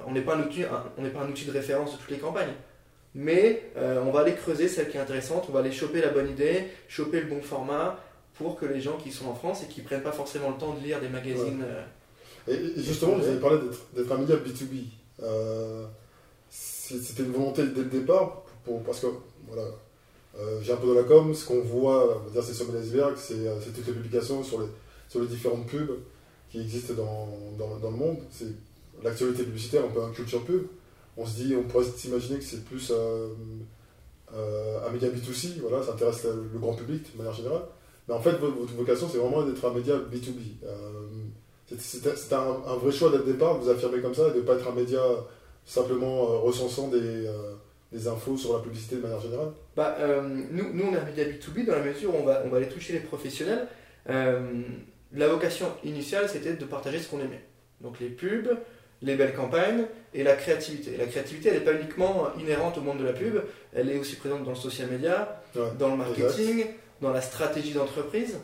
on 0.06 0.12
n'est 0.12 0.22
pas 0.22 0.36
un 0.36 0.42
outil 0.42 0.63
un- 0.63 0.84
on 0.98 1.01
n'est 1.01 1.10
pas 1.10 1.22
un 1.22 1.30
outil 1.30 1.46
de 1.46 1.51
référence 1.51 1.94
de 1.94 1.98
toutes 1.98 2.12
les 2.12 2.18
campagnes. 2.20 2.54
Mais 3.16 3.72
euh, 3.78 4.02
on 4.06 4.12
va 4.12 4.22
aller 4.22 4.34
creuser 4.36 4.68
celle 4.68 4.90
qui 4.90 4.98
est 4.98 5.00
intéressante, 5.00 5.46
on 5.50 5.52
va 5.52 5.60
aller 5.60 5.72
choper 5.72 6.02
la 6.02 6.10
bonne 6.10 6.30
idée, 6.30 6.66
choper 6.88 7.22
le 7.22 7.28
bon 7.28 7.42
format 7.42 8.00
pour 8.36 8.60
que 8.60 8.66
les 8.66 8.80
gens 8.82 8.98
qui 8.98 9.12
sont 9.12 9.28
en 9.28 9.34
France 9.34 9.64
et 9.64 9.68
qui 9.68 9.82
prennent 9.82 10.04
pas 10.04 10.12
forcément 10.12 10.50
le 10.52 10.58
temps 10.58 10.74
de 10.76 10.84
lire 10.84 11.00
des 11.02 11.10
magazines 11.10 11.64
euh, 11.66 11.84
Et, 12.48 12.80
et 12.80 12.84
justement, 12.84 13.16
vous 13.16 13.26
avez 13.28 13.40
parlé 13.40 13.58
d'être- 13.96 14.18
média 14.18 14.36
B2B. 14.36 14.84
Euh, 15.24 15.86
C'était 16.50 17.24
une 17.24 17.32
volonté 17.32 17.64
dès 17.68 17.82
le 17.82 17.90
départ, 17.90 18.44
pour, 18.64 18.84
parce 18.84 19.00
que 19.00 19.08
voilà, 19.48 19.68
euh, 20.40 20.60
j'ai 20.62 20.72
un 20.74 20.78
peu 20.78 20.88
de 20.88 20.94
la 20.94 21.04
com, 21.04 21.34
ce 21.34 21.46
qu'on 21.46 21.62
voit, 21.62 22.18
on 22.18 22.24
va 22.26 22.30
dire, 22.30 22.44
c'est 22.44 22.54
sur 22.54 22.72
l'iceberg, 22.72 23.16
c'est 23.18 23.34
c'est 23.64 23.74
toutes 23.74 23.88
les 23.88 23.94
publications 23.94 24.44
sur 24.44 24.62
les, 24.62 24.68
sur 25.10 25.20
les 25.22 25.28
différentes 25.28 25.66
pubs 25.68 25.98
qui 26.52 26.62
existent 26.62 26.94
dans, 26.94 27.28
dans, 27.58 27.78
dans 27.78 27.92
le 27.92 27.98
monde. 27.98 28.18
C'est 28.32 28.46
l'actualité 29.04 29.44
publicitaire, 29.44 29.84
un 29.86 29.90
peu 29.90 30.04
un 30.04 30.12
culture 30.12 30.44
pub. 30.46 30.68
On 31.17 31.25
se 31.25 31.36
dit, 31.36 31.55
on 31.55 31.63
pourrait 31.63 31.86
s'imaginer 31.86 32.38
que 32.38 32.45
c'est 32.45 32.63
plus 32.63 32.91
euh, 32.91 33.29
euh, 34.36 34.88
un 34.88 34.91
média 34.91 35.09
B2C, 35.09 35.59
voilà, 35.62 35.83
ça 35.83 35.93
intéresse 35.93 36.25
le, 36.25 36.59
grand 36.59 36.74
public 36.74 37.12
de 37.13 37.17
manière 37.17 37.33
générale. 37.33 37.63
Mais 38.07 38.13
en 38.13 38.21
fait, 38.21 38.31
votre, 38.33 38.74
vocation, 38.74 39.09
c'est 39.12 39.17
vraiment 39.17 39.43
d'être 39.43 39.65
un 39.65 39.74
média 39.74 39.95
B2B. 39.95 40.63
Euh, 40.63 41.75
c'est- 41.77 42.33
un, 42.33 42.75
vrai 42.75 42.91
choix 42.91 43.09
dès 43.09 43.17
le 43.17 43.24
départ, 43.24 43.57
vous 43.57 43.69
affirmez 43.69 44.00
comme 44.00 44.13
ça, 44.13 44.27
et 44.27 44.31
de 44.31 44.38
ne 44.38 44.41
pas 44.41 44.53
être 44.53 44.67
un 44.67 44.75
média 44.75 45.01
simplement 45.65 46.31
euh, 46.31 46.38
recensant 46.38 46.89
des, 46.89 47.27
infos 48.07 48.38
sur 48.38 48.55
la 48.55 48.59
publicité 48.62 48.97
de 48.97 49.01
manière 49.01 49.19
générale. 49.19 49.50
Bah, 49.75 49.97
nous, 50.51 50.71
nous, 50.71 50.83
on 50.86 50.93
est 50.93 51.00
un 51.00 51.05
média 51.05 51.25
B2B 51.25 51.65
dans 51.65 51.75
la 51.75 51.83
mesure 51.83 52.13
où 52.13 52.19
on 52.19 52.25
va, 52.25 52.43
on 52.45 52.50
va 52.50 52.57
aller 52.57 52.69
toucher 52.69 52.93
les 52.93 53.00
professionnels. 53.00 53.67
La 54.05 55.27
vocation 55.29 55.67
initiale, 55.83 56.27
c'était 56.29 56.53
de 56.53 56.65
partager 56.65 57.00
ce 57.00 57.09
qu'on 57.09 57.19
aimait. 57.19 57.43
Donc 57.81 58.00
les 58.00 58.09
pubs, 58.09 58.50
les 59.01 59.16
belles 59.16 59.34
campagnes 59.36 59.86
et 60.13 60.24
la 60.24 60.36
créativité. 60.36 60.94
Et 60.96 60.98
la 60.98 61.06
créativité, 61.06 61.50
elle 61.50 61.56
n'est 61.60 61.63
pas 61.66 61.74
uniquement 61.74 62.27
inhérente 62.39 62.77
au 62.77 62.82
monde 62.82 62.98
de 63.00 63.06
la 63.06 63.13
pub, 63.13 63.36
elle 63.74 63.89
est 63.92 63.98
aussi 64.00 64.16
présente 64.16 64.44
dans 64.44 64.51
le 64.51 64.56
social 64.58 64.89
media, 64.89 65.42
Ouais. 65.56 65.62
dans 65.80 65.89
le 65.89 65.98
marketing, 65.98 66.66
dans 67.01 67.12
la 67.12 67.22
stratégie 67.22 67.74
d'entreprise, 67.74 68.38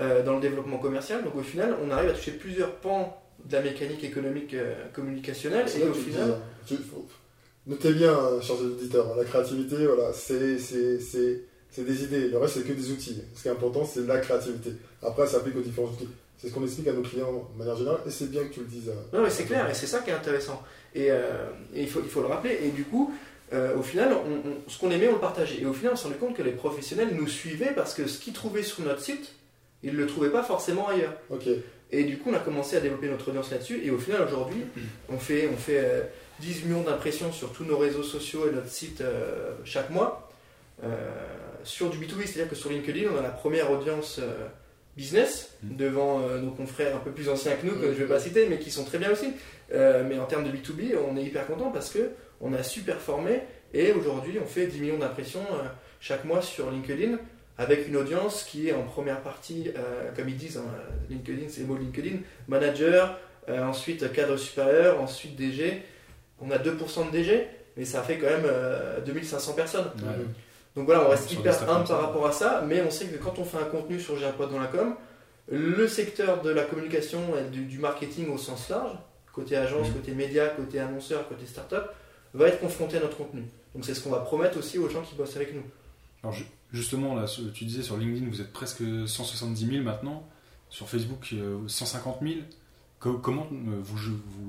euh, 0.00 0.22
dans 0.24 0.34
le 0.34 0.40
développement 0.40 0.78
commercial. 0.78 1.22
Donc 1.24 1.36
au 1.36 1.42
final, 1.42 1.76
on 1.84 1.90
arrive 1.90 2.10
à 2.10 2.12
toucher 2.12 2.32
plusieurs 2.32 2.72
pans 2.76 3.16
de 3.44 3.52
la 3.54 3.62
mécanique 3.62 4.02
économique 4.04 4.54
euh, 4.54 4.74
communicationnelle. 4.92 5.66
Et 5.80 5.84
au 5.84 5.94
final, 5.94 6.30
hein. 6.30 6.38
Tu- 6.66 6.76
faut- 6.76 7.06
Notez 7.66 7.92
bien, 7.92 8.12
euh, 8.18 8.40
chers 8.40 8.60
auditeurs, 8.60 9.14
la 9.16 9.24
créativité, 9.24 9.76
voilà, 9.86 10.12
c'est 10.12 10.36
des 11.84 12.04
idées. 12.04 12.28
Le 12.28 12.38
reste, 12.38 12.54
c'est 12.54 12.62
que 12.66 12.72
des 12.72 12.90
outils. 12.90 13.22
Ce 13.36 13.42
qui 13.42 13.48
est 13.48 13.52
important, 13.52 13.84
c'est 13.84 14.06
la 14.06 14.18
créativité. 14.18 14.70
Après, 15.02 15.26
ça 15.26 15.34
s'applique 15.38 15.56
aux 15.56 15.60
différents 15.60 15.88
outils. 15.88 16.08
C'est 16.38 16.48
ce 16.48 16.54
qu'on 16.54 16.62
explique 16.64 16.88
à 16.88 16.92
nos 16.92 17.02
clients 17.02 17.48
de 17.52 17.58
manière 17.58 17.76
générale, 17.76 18.00
et 18.06 18.10
c'est 18.10 18.30
bien 18.30 18.42
que 18.44 18.52
tu 18.54 18.60
le 18.60 18.66
dises. 18.66 18.88
euh, 18.88 19.16
Non, 19.16 19.22
mais 19.22 19.30
c'est 19.30 19.44
clair, 19.44 19.68
et 19.68 19.74
c'est 19.74 19.86
ça 19.86 20.00
qui 20.00 20.10
est 20.10 20.14
intéressant. 20.14 20.62
Et, 20.94 21.10
euh, 21.10 21.48
et 21.74 21.82
il, 21.82 21.88
faut, 21.88 22.00
il 22.02 22.08
faut 22.08 22.20
le 22.22 22.26
rappeler. 22.28 22.58
Et 22.64 22.68
du 22.70 22.84
coup, 22.84 23.12
euh, 23.52 23.76
au 23.76 23.82
final, 23.82 24.12
on- 24.14 24.48
on- 24.48 24.56
ce 24.70 24.78
qu'on 24.78 24.90
aimait, 24.90 25.08
on 25.08 25.12
le 25.14 25.18
partageait. 25.20 25.60
Et 25.60 25.66
au 25.66 25.72
final, 25.72 25.92
on 25.92 25.96
s'est 25.96 26.04
rendu 26.08 26.16
compte 26.18 26.36
que 26.36 26.42
les 26.42 26.52
professionnels 26.52 27.10
nous 27.14 27.28
suivaient 27.28 27.72
parce 27.74 27.92
que 27.94 28.06
ce 28.06 28.18
qu'ils 28.18 28.32
trouvaient 28.32 28.62
sur 28.62 28.82
notre 28.84 29.00
site, 29.02 29.32
ils 29.82 29.92
ne 29.92 29.98
le 29.98 30.06
trouvaient 30.06 30.30
pas 30.30 30.42
forcément 30.42 30.88
ailleurs. 30.88 31.14
Ok. 31.30 31.46
Et 31.92 32.04
du 32.04 32.18
coup, 32.18 32.30
on 32.30 32.34
a 32.34 32.38
commencé 32.38 32.76
à 32.76 32.80
développer 32.80 33.08
notre 33.08 33.28
audience 33.28 33.50
là-dessus. 33.50 33.80
Et 33.84 33.90
au 33.90 33.98
final, 33.98 34.22
aujourd'hui, 34.22 34.62
on 35.08 35.18
fait, 35.18 35.48
on 35.52 35.56
fait 35.56 35.78
euh, 35.78 36.02
10 36.40 36.64
millions 36.64 36.82
d'impressions 36.82 37.32
sur 37.32 37.52
tous 37.52 37.64
nos 37.64 37.76
réseaux 37.76 38.02
sociaux 38.04 38.48
et 38.48 38.52
notre 38.54 38.68
site 38.68 39.02
chaque 39.64 39.90
mois. 39.90 40.30
Sur 41.64 41.90
du 41.90 41.98
B2B, 41.98 42.22
c'est-à-dire 42.26 42.48
que 42.48 42.54
sur 42.56 42.70
LinkedIn, 42.70 43.10
on 43.14 43.18
a 43.18 43.22
la 43.22 43.28
première 43.30 43.70
audience 43.70 44.18
business 44.96 45.56
Mm. 45.62 45.76
devant 45.76 46.20
euh, 46.22 46.38
nos 46.40 46.50
confrères 46.50 46.96
un 46.96 47.00
peu 47.00 47.10
plus 47.10 47.28
anciens 47.28 47.52
que 47.56 47.66
nous, 47.66 47.72
que 47.74 47.78
Mm. 47.86 47.94
je 47.94 48.00
ne 48.00 48.06
vais 48.06 48.06
pas 48.06 48.18
citer, 48.20 48.46
mais 48.48 48.58
qui 48.58 48.70
sont 48.70 48.84
très 48.84 48.98
bien 48.98 49.10
aussi. 49.10 49.32
Euh, 49.72 50.04
mais 50.08 50.18
en 50.18 50.24
termes 50.26 50.44
de 50.44 50.50
B2B, 50.50 50.94
on 51.08 51.16
est 51.16 51.22
hyper 51.22 51.46
content 51.46 51.70
parce 51.70 51.90
que 51.90 52.10
on 52.40 52.52
a 52.54 52.62
su 52.62 52.80
performer 52.80 53.42
et 53.74 53.92
aujourd'hui, 53.92 54.38
on 54.42 54.46
fait 54.46 54.66
10 54.66 54.80
millions 54.80 54.98
d'impressions 54.98 55.40
euh, 55.52 55.66
chaque 56.00 56.24
mois 56.24 56.42
sur 56.42 56.70
LinkedIn 56.70 57.18
avec 57.58 57.86
une 57.88 57.96
audience 57.96 58.44
qui 58.44 58.68
est 58.68 58.72
en 58.72 58.84
première 58.84 59.20
partie, 59.20 59.70
comme 60.16 60.30
ils 60.30 60.36
disent, 60.38 60.56
hein, 60.56 60.64
LinkedIn, 61.10 61.42
c'est 61.50 61.60
le 61.60 61.66
mot 61.66 61.76
LinkedIn, 61.76 62.16
manager, 62.48 63.18
ensuite 63.48 64.10
cadre 64.14 64.38
supérieur, 64.38 64.98
ensuite 64.98 65.36
DG. 65.36 65.82
On 66.40 66.50
a 66.50 66.56
2% 66.56 67.06
de 67.08 67.10
DG, 67.10 67.46
mais 67.76 67.84
ça 67.84 68.02
fait 68.02 68.16
quand 68.16 68.28
même 68.28 68.46
euh, 68.46 69.00
2500 69.02 69.52
personnes. 69.52 69.90
Ouais. 69.96 70.24
Donc 70.76 70.86
voilà, 70.86 71.04
on 71.06 71.10
reste 71.10 71.32
hyper 71.32 71.68
humble 71.68 71.86
par 71.88 72.00
rapport 72.00 72.26
à 72.26 72.32
ça, 72.32 72.64
mais 72.66 72.80
on 72.82 72.90
sait 72.90 73.06
que 73.06 73.16
quand 73.22 73.38
on 73.38 73.44
fait 73.44 73.58
un 73.58 73.64
contenu 73.64 73.98
sur 74.00 74.16
J'ai 74.16 74.26
un 74.26 74.32
dans 74.46 74.58
la 74.58 74.66
com, 74.68 74.94
le 75.50 75.88
secteur 75.88 76.42
de 76.42 76.50
la 76.50 76.62
communication 76.62 77.20
et 77.36 77.50
du, 77.50 77.64
du 77.64 77.78
marketing 77.78 78.28
au 78.30 78.38
sens 78.38 78.68
large, 78.68 78.92
côté 79.32 79.56
agence, 79.56 79.88
Mhm. 79.88 79.94
côté 79.94 80.12
média, 80.12 80.48
côté 80.48 80.78
annonceur, 80.78 81.28
côté 81.28 81.44
startup, 81.46 81.84
va 82.34 82.46
être 82.48 82.60
confronté 82.60 82.98
à 82.98 83.00
notre 83.00 83.16
contenu. 83.16 83.42
Donc 83.74 83.84
c'est 83.84 83.94
ce 83.94 84.00
qu'on 84.00 84.10
va 84.10 84.20
promettre 84.20 84.58
aussi 84.58 84.78
aux 84.78 84.88
gens 84.88 85.02
qui 85.02 85.14
bossent 85.16 85.36
avec 85.36 85.54
nous. 85.54 85.62
Alors 86.22 86.34
ju- 86.34 86.46
justement, 86.72 87.14
là, 87.16 87.24
tu 87.54 87.64
disais 87.64 87.82
sur 87.82 87.96
LinkedIn, 87.96 88.28
vous 88.30 88.40
êtes 88.40 88.52
presque 88.52 88.82
170 89.06 89.66
000 89.66 89.82
maintenant. 89.82 90.22
Sur 90.68 90.88
Facebook, 90.88 91.30
euh, 91.32 91.58
150 91.66 92.18
000. 92.22 92.34
Co- 93.00 93.14
comment 93.18 93.48
euh, 93.50 93.80
vous 93.82 93.98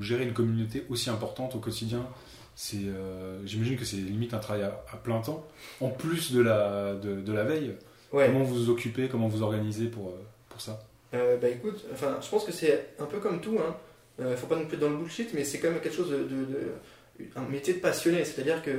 gérez 0.04 0.24
une 0.26 0.34
communauté 0.34 0.86
aussi 0.90 1.10
importante 1.10 1.56
au 1.56 1.60
quotidien 1.60 2.06
C'est, 2.56 2.78
euh, 2.86 3.40
J'imagine 3.46 3.78
que 3.78 3.86
c'est 3.86 3.96
limite 3.98 4.34
un 4.34 4.40
travail 4.40 4.64
à, 4.64 4.84
à 4.92 4.98
plein 4.98 5.20
temps. 5.22 5.48
En 5.80 5.90
plus 5.90 6.32
de 6.34 6.42
la, 6.42 6.94
de, 6.96 7.22
de 7.22 7.34
la 7.34 7.44
veille, 7.44 7.76
Ouais. 8.12 8.26
comment 8.28 8.44
vous 8.44 8.56
vous 8.56 8.70
occupez, 8.70 9.08
comment 9.08 9.28
vous 9.30 9.42
organisez 9.42 9.86
pour, 9.88 10.10
euh, 10.10 10.22
pour 10.50 10.60
ça? 10.60 10.80
Euh, 11.14 11.38
bah 11.38 11.48
écoute, 11.50 11.86
enfin, 11.94 12.18
je 12.22 12.30
pense 12.30 12.44
que 12.44 12.52
c'est 12.52 12.90
un 13.00 13.06
peu 13.06 13.20
comme 13.20 13.40
tout. 13.42 13.58
Hein. 13.60 13.76
Euh, 14.20 14.36
faut 14.36 14.48
pas 14.48 14.56
non 14.58 14.66
plus 14.66 14.76
être 14.76 14.82
dans 14.82 14.90
le 14.90 14.98
bullshit, 14.98 15.34
mais 15.34 15.44
c'est 15.46 15.60
quand 15.60 15.72
même 15.72 15.80
quelque 15.80 15.96
chose 15.96 16.12
de, 16.12 16.18
de- 16.18 16.46
de- 16.46 17.26
un 17.38 17.42
métier 17.50 17.74
de 17.74 17.80
passionné. 17.80 18.26
C'est-à-dire 18.26 18.62
que 18.62 18.72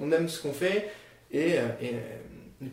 on, 0.00 0.06
on 0.08 0.12
aime 0.12 0.28
ce 0.28 0.42
qu'on 0.42 0.52
fait 0.52 0.90
et, 1.30 1.54
et, 1.80 1.94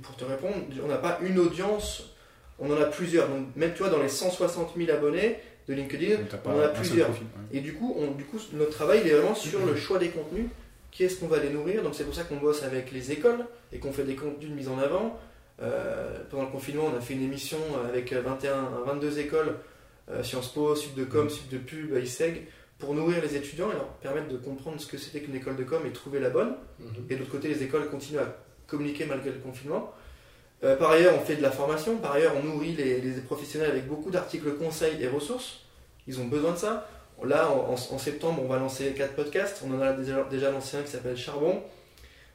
pour 0.01 0.15
te 0.15 0.25
répondre, 0.25 0.55
on 0.83 0.87
n'a 0.87 0.97
pas 0.97 1.19
une 1.21 1.37
audience, 1.39 2.15
on 2.59 2.71
en 2.71 2.81
a 2.81 2.85
plusieurs. 2.85 3.27
Donc 3.29 3.55
même 3.55 3.73
toi, 3.73 3.89
dans 3.89 4.01
les 4.01 4.09
160 4.09 4.73
000 4.77 4.91
abonnés 4.91 5.37
de 5.69 5.75
LinkedIn, 5.75 6.17
on 6.45 6.49
en 6.49 6.59
a 6.59 6.67
plusieurs. 6.69 7.09
profil, 7.09 7.25
ouais. 7.25 7.57
Et 7.59 7.61
du 7.61 7.73
coup, 7.73 7.95
on, 7.95 8.11
du 8.11 8.25
coup, 8.25 8.39
notre 8.53 8.71
travail 8.71 9.01
il 9.05 9.11
est 9.11 9.13
vraiment 9.13 9.35
sur 9.35 9.63
le 9.65 9.75
choix 9.75 9.99
des 9.99 10.09
contenus. 10.09 10.47
Qui 10.91 11.03
est-ce 11.03 11.19
qu'on 11.19 11.27
va 11.27 11.37
les 11.37 11.51
nourrir 11.51 11.83
Donc 11.83 11.93
c'est 11.93 12.03
pour 12.03 12.15
ça 12.15 12.23
qu'on 12.23 12.37
bosse 12.37 12.63
avec 12.63 12.91
les 12.91 13.11
écoles 13.11 13.45
et 13.71 13.77
qu'on 13.77 13.91
fait 13.93 14.03
des 14.03 14.15
contenus 14.15 14.49
de 14.49 14.55
mise 14.55 14.67
en 14.67 14.79
avant. 14.79 15.19
Euh, 15.61 16.23
pendant 16.31 16.45
le 16.45 16.49
confinement, 16.49 16.85
on 16.91 16.97
a 16.97 16.99
fait 16.99 17.13
une 17.13 17.23
émission 17.23 17.59
avec 17.87 18.11
21, 18.11 18.81
22 18.87 19.19
écoles, 19.19 19.55
euh, 20.09 20.23
Sciences 20.23 20.51
Po, 20.51 20.75
Sud 20.75 20.95
de 20.95 21.03
Com, 21.03 21.29
Sud 21.29 21.47
de 21.49 21.59
Pub, 21.59 21.95
ISEG, 21.95 22.47
pour 22.79 22.95
nourrir 22.95 23.21
les 23.21 23.35
étudiants 23.35 23.69
et 23.69 23.75
leur 23.75 23.89
permettre 23.97 24.29
de 24.29 24.37
comprendre 24.37 24.81
ce 24.81 24.87
que 24.87 24.97
c'était 24.97 25.19
qu'une 25.19 25.35
école 25.35 25.57
de 25.57 25.63
com 25.63 25.81
et 25.85 25.91
trouver 25.91 26.19
la 26.19 26.31
bonne. 26.31 26.55
Mhm. 26.79 26.87
Et 27.11 27.13
de 27.13 27.19
l'autre 27.19 27.31
côté, 27.31 27.49
les 27.49 27.61
écoles 27.61 27.87
continuent 27.89 28.21
à 28.21 28.35
communiquer 28.65 29.05
malgré 29.05 29.29
le 29.29 29.37
confinement. 29.37 29.93
Euh, 30.63 30.75
par 30.75 30.91
ailleurs, 30.91 31.13
on 31.15 31.23
fait 31.23 31.35
de 31.35 31.41
la 31.41 31.51
formation. 31.51 31.97
Par 31.97 32.13
ailleurs, 32.13 32.33
on 32.37 32.43
nourrit 32.43 32.73
les, 32.73 33.11
professionnels 33.25 33.71
avec 33.71 33.87
beaucoup 33.87 34.11
d'articles 34.11 34.53
conseils 34.55 35.01
et 35.01 35.07
ressources. 35.07 35.61
ils 36.07 36.19
ont 36.19 36.25
besoin 36.25 36.51
de 36.53 36.57
ça. 36.57 36.87
Là, 37.23 37.49
en, 37.51 37.97
septembre, 37.97 38.41
on 38.43 38.47
va 38.47 38.59
lancer 38.59 38.93
quatre 38.93 39.13
podcasts. 39.13 39.61
On 39.67 39.73
en 39.77 39.81
a 39.81 39.91
déjà, 39.93 40.51
lancé 40.51 40.77
un 40.77 40.83
qui 40.83 40.91
s'appelle 40.91 41.17
Charbon. 41.17 41.61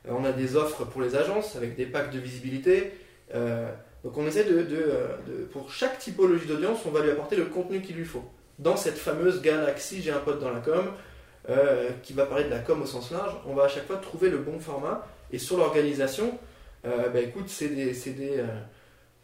Euh, 0.06 0.12
on 0.12 0.24
a 0.24 0.32
des 0.32 0.56
offres 0.56 0.84
pour 0.84 1.00
les 1.00 1.16
agences 1.16 1.56
avec 1.56 1.76
des 1.76 1.86
packs 1.86 2.10
de 2.10 2.18
visibilité. 2.18 2.92
Euh, 3.34 3.70
donc 4.02 4.18
on 4.18 4.26
essaie 4.26 4.44
de, 4.44 4.62
de, 4.62 4.92
de- 5.26 5.44
pour 5.50 5.72
chaque 5.72 5.98
typologie 5.98 6.46
d'audience, 6.46 6.80
on 6.86 6.90
va 6.90 7.00
lui 7.00 7.10
apporter 7.10 7.36
le 7.36 7.46
contenu 7.46 7.80
qu'il 7.80 7.96
lui 7.96 8.04
faut. 8.04 8.24
Dans 8.58 8.76
cette 8.76 8.98
fameuse 8.98 9.40
galaxie, 9.40 10.02
j'ai 10.02 10.10
un 10.10 10.18
pote 10.18 10.40
dans 10.40 10.50
la 10.50 10.60
com 10.60 10.90
qui 12.02 12.14
va 12.14 12.24
parler 12.24 12.44
de 12.44 12.50
la 12.50 12.58
com 12.58 12.80
au 12.82 12.86
sens 12.86 13.10
large. 13.10 13.34
On 13.46 13.54
va 13.54 13.64
à 13.64 13.68
chaque 13.68 13.86
fois 13.86 13.96
trouver 13.96 14.30
le 14.30 14.38
bon 14.38 14.58
format. 14.60 15.06
Et 15.32 15.38
sur 15.38 15.56
l'organisation, 15.56 16.38
euh, 16.86 17.08
bah, 17.08 17.20
écoute, 17.20 17.48
c'est 17.48 17.68
des, 17.68 17.94
c'est 17.94 18.10
des, 18.10 18.38
euh, 18.38 18.46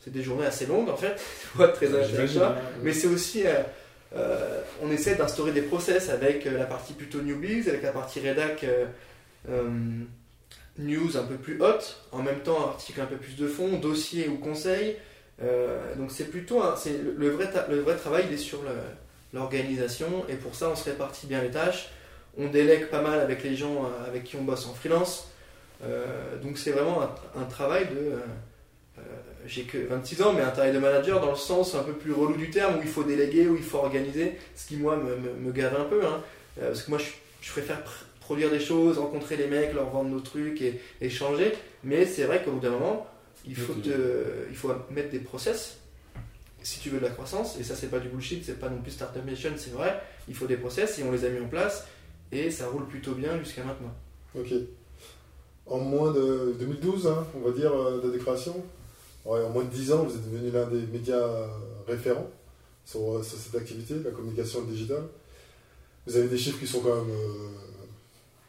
c'est 0.00 0.12
des 0.12 0.22
journées 0.22 0.46
assez 0.46 0.66
longues 0.66 0.88
en 0.88 0.96
fait. 0.96 1.20
Très 1.74 1.94
hein. 1.94 2.54
Mais 2.82 2.92
c'est 2.92 3.06
aussi, 3.06 3.46
euh, 3.46 3.54
euh, 4.16 4.62
on 4.82 4.90
essaie 4.90 5.14
d'instaurer 5.14 5.52
des 5.52 5.62
process 5.62 6.08
avec 6.08 6.46
euh, 6.46 6.58
la 6.58 6.64
partie 6.64 6.94
plutôt 6.94 7.20
newbies, 7.20 7.68
avec 7.68 7.82
la 7.82 7.92
partie 7.92 8.20
rédac 8.20 8.64
news 10.78 11.16
un 11.16 11.24
peu 11.24 11.34
plus 11.34 11.60
haute, 11.60 12.00
en 12.10 12.22
même 12.22 12.40
temps 12.40 12.68
article 12.68 13.02
un 13.02 13.06
peu 13.06 13.16
plus 13.16 13.36
de 13.36 13.46
fond, 13.46 13.78
dossier 13.78 14.28
ou 14.28 14.38
conseil. 14.38 14.96
Donc 15.96 16.10
c'est 16.10 16.30
plutôt, 16.30 16.62
c'est 16.76 16.92
le, 16.92 17.14
le 17.16 17.30
vrai, 17.30 17.50
le 17.68 17.80
vrai 17.80 17.96
travail 17.96 18.24
il 18.28 18.34
est 18.34 18.38
sur 18.38 18.62
l'organisation 19.32 20.24
et 20.28 20.34
pour 20.34 20.54
ça 20.54 20.70
on 20.70 20.76
se 20.76 20.84
répartit 20.88 21.26
bien 21.26 21.42
les 21.42 21.50
tâches. 21.50 21.90
On 22.38 22.48
délègue 22.48 22.86
pas 22.86 23.02
mal 23.02 23.20
avec 23.20 23.42
les 23.42 23.56
gens 23.56 23.90
avec 24.06 24.24
qui 24.24 24.36
on 24.36 24.42
bosse 24.42 24.66
en 24.66 24.74
freelance. 24.74 25.29
Euh, 25.82 26.36
donc 26.42 26.58
c'est 26.58 26.72
vraiment 26.72 27.02
un, 27.36 27.44
travail 27.44 27.86
de 27.86 27.96
euh, 27.96 28.16
euh, 28.98 29.02
j'ai 29.46 29.62
que 29.62 29.78
26 29.78 30.22
ans, 30.22 30.32
mais 30.32 30.42
un 30.42 30.50
travail 30.50 30.72
de 30.72 30.78
manager 30.78 31.20
dans 31.20 31.30
le 31.30 31.36
sens 31.36 31.74
un 31.74 31.82
peu 31.82 31.92
plus 31.94 32.12
relou 32.12 32.36
du 32.36 32.50
terme, 32.50 32.76
où 32.78 32.82
il 32.82 32.88
faut 32.88 33.02
déléguer, 33.02 33.48
où 33.48 33.56
il 33.56 33.62
faut 33.62 33.78
organiser, 33.78 34.38
ce 34.54 34.68
qui 34.68 34.76
moi 34.76 34.96
me, 34.96 35.52
gave 35.52 35.74
un 35.80 35.84
peu. 35.84 36.04
hein. 36.04 36.22
Parce 36.60 36.82
que 36.82 36.90
moi 36.90 36.98
je, 36.98 37.50
préfère 37.50 37.78
pr- 37.78 38.04
produire 38.20 38.50
des 38.50 38.60
choses, 38.60 38.98
rencontrer 38.98 39.36
les 39.36 39.46
mecs, 39.46 39.72
leur 39.72 39.88
vendre 39.88 40.10
nos 40.10 40.20
trucs 40.20 40.60
et 40.60 40.80
échanger. 41.00 41.52
Mais 41.84 42.04
c'est 42.04 42.24
vrai 42.24 42.42
qu'au 42.44 42.52
bout 42.52 42.60
d'un 42.60 42.70
moment, 42.70 43.06
il 43.46 43.56
faut, 43.56 43.74
il 44.50 44.56
faut 44.56 44.72
mettre 44.90 45.10
des 45.10 45.20
process 45.20 45.78
si 46.62 46.80
tu 46.80 46.90
veux 46.90 46.98
de 46.98 47.04
la 47.04 47.10
croissance. 47.10 47.58
Et 47.58 47.64
ça, 47.64 47.74
c'est 47.74 47.86
pas 47.88 47.98
du 48.00 48.08
bullshit, 48.08 48.44
c'est 48.44 48.58
pas 48.60 48.68
non 48.68 48.82
plus 48.82 48.90
Startup 48.90 49.24
Nation, 49.24 49.52
c'est 49.56 49.72
vrai. 49.72 49.98
Il 50.28 50.34
faut 50.34 50.46
des 50.46 50.56
process 50.56 50.98
et 50.98 51.02
on 51.04 51.12
les 51.12 51.24
a 51.24 51.30
mis 51.30 51.40
en 51.40 51.48
place 51.48 51.86
et 52.32 52.50
ça 52.50 52.66
roule 52.68 52.86
plutôt 52.86 53.12
bien 53.14 53.38
jusqu'à 53.38 53.64
maintenant. 53.64 53.94
Ok. 54.38 54.52
En 55.70 55.78
moins 55.78 56.10
de 56.10 56.56
2012, 56.58 57.06
hein, 57.06 57.24
on 57.36 57.48
va 57.48 57.52
dire, 57.52 57.72
euh, 57.72 58.00
de 58.02 58.10
en 59.24 59.50
moins 59.50 59.62
de 59.62 59.68
10 59.68 59.92
ans, 59.92 60.02
vous 60.02 60.16
êtes 60.16 60.28
devenu 60.28 60.50
l'un 60.50 60.66
des 60.66 60.84
médias 60.92 61.14
euh, 61.14 61.46
référents 61.86 62.28
sur, 62.84 63.00
euh, 63.18 63.22
sur 63.22 63.38
cette 63.38 63.54
activité, 63.54 63.94
la 64.04 64.10
communication 64.10 64.62
digitale. 64.62 65.04
Vous 66.08 66.16
avez 66.16 66.26
des 66.26 66.36
chiffres 66.36 66.58
qui 66.58 66.66
sont 66.66 66.80
quand 66.80 66.96
même 66.96 67.14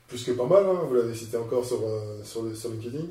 plus 0.07 0.23
que 0.23 0.31
pas 0.31 0.47
mal, 0.47 0.65
hein, 0.65 0.81
vous 0.87 0.95
l'avez 0.95 1.13
cité 1.13 1.37
encore 1.37 1.63
sur, 1.63 1.81
sur, 2.23 2.57
sur 2.57 2.69
LinkedIn. 2.71 3.05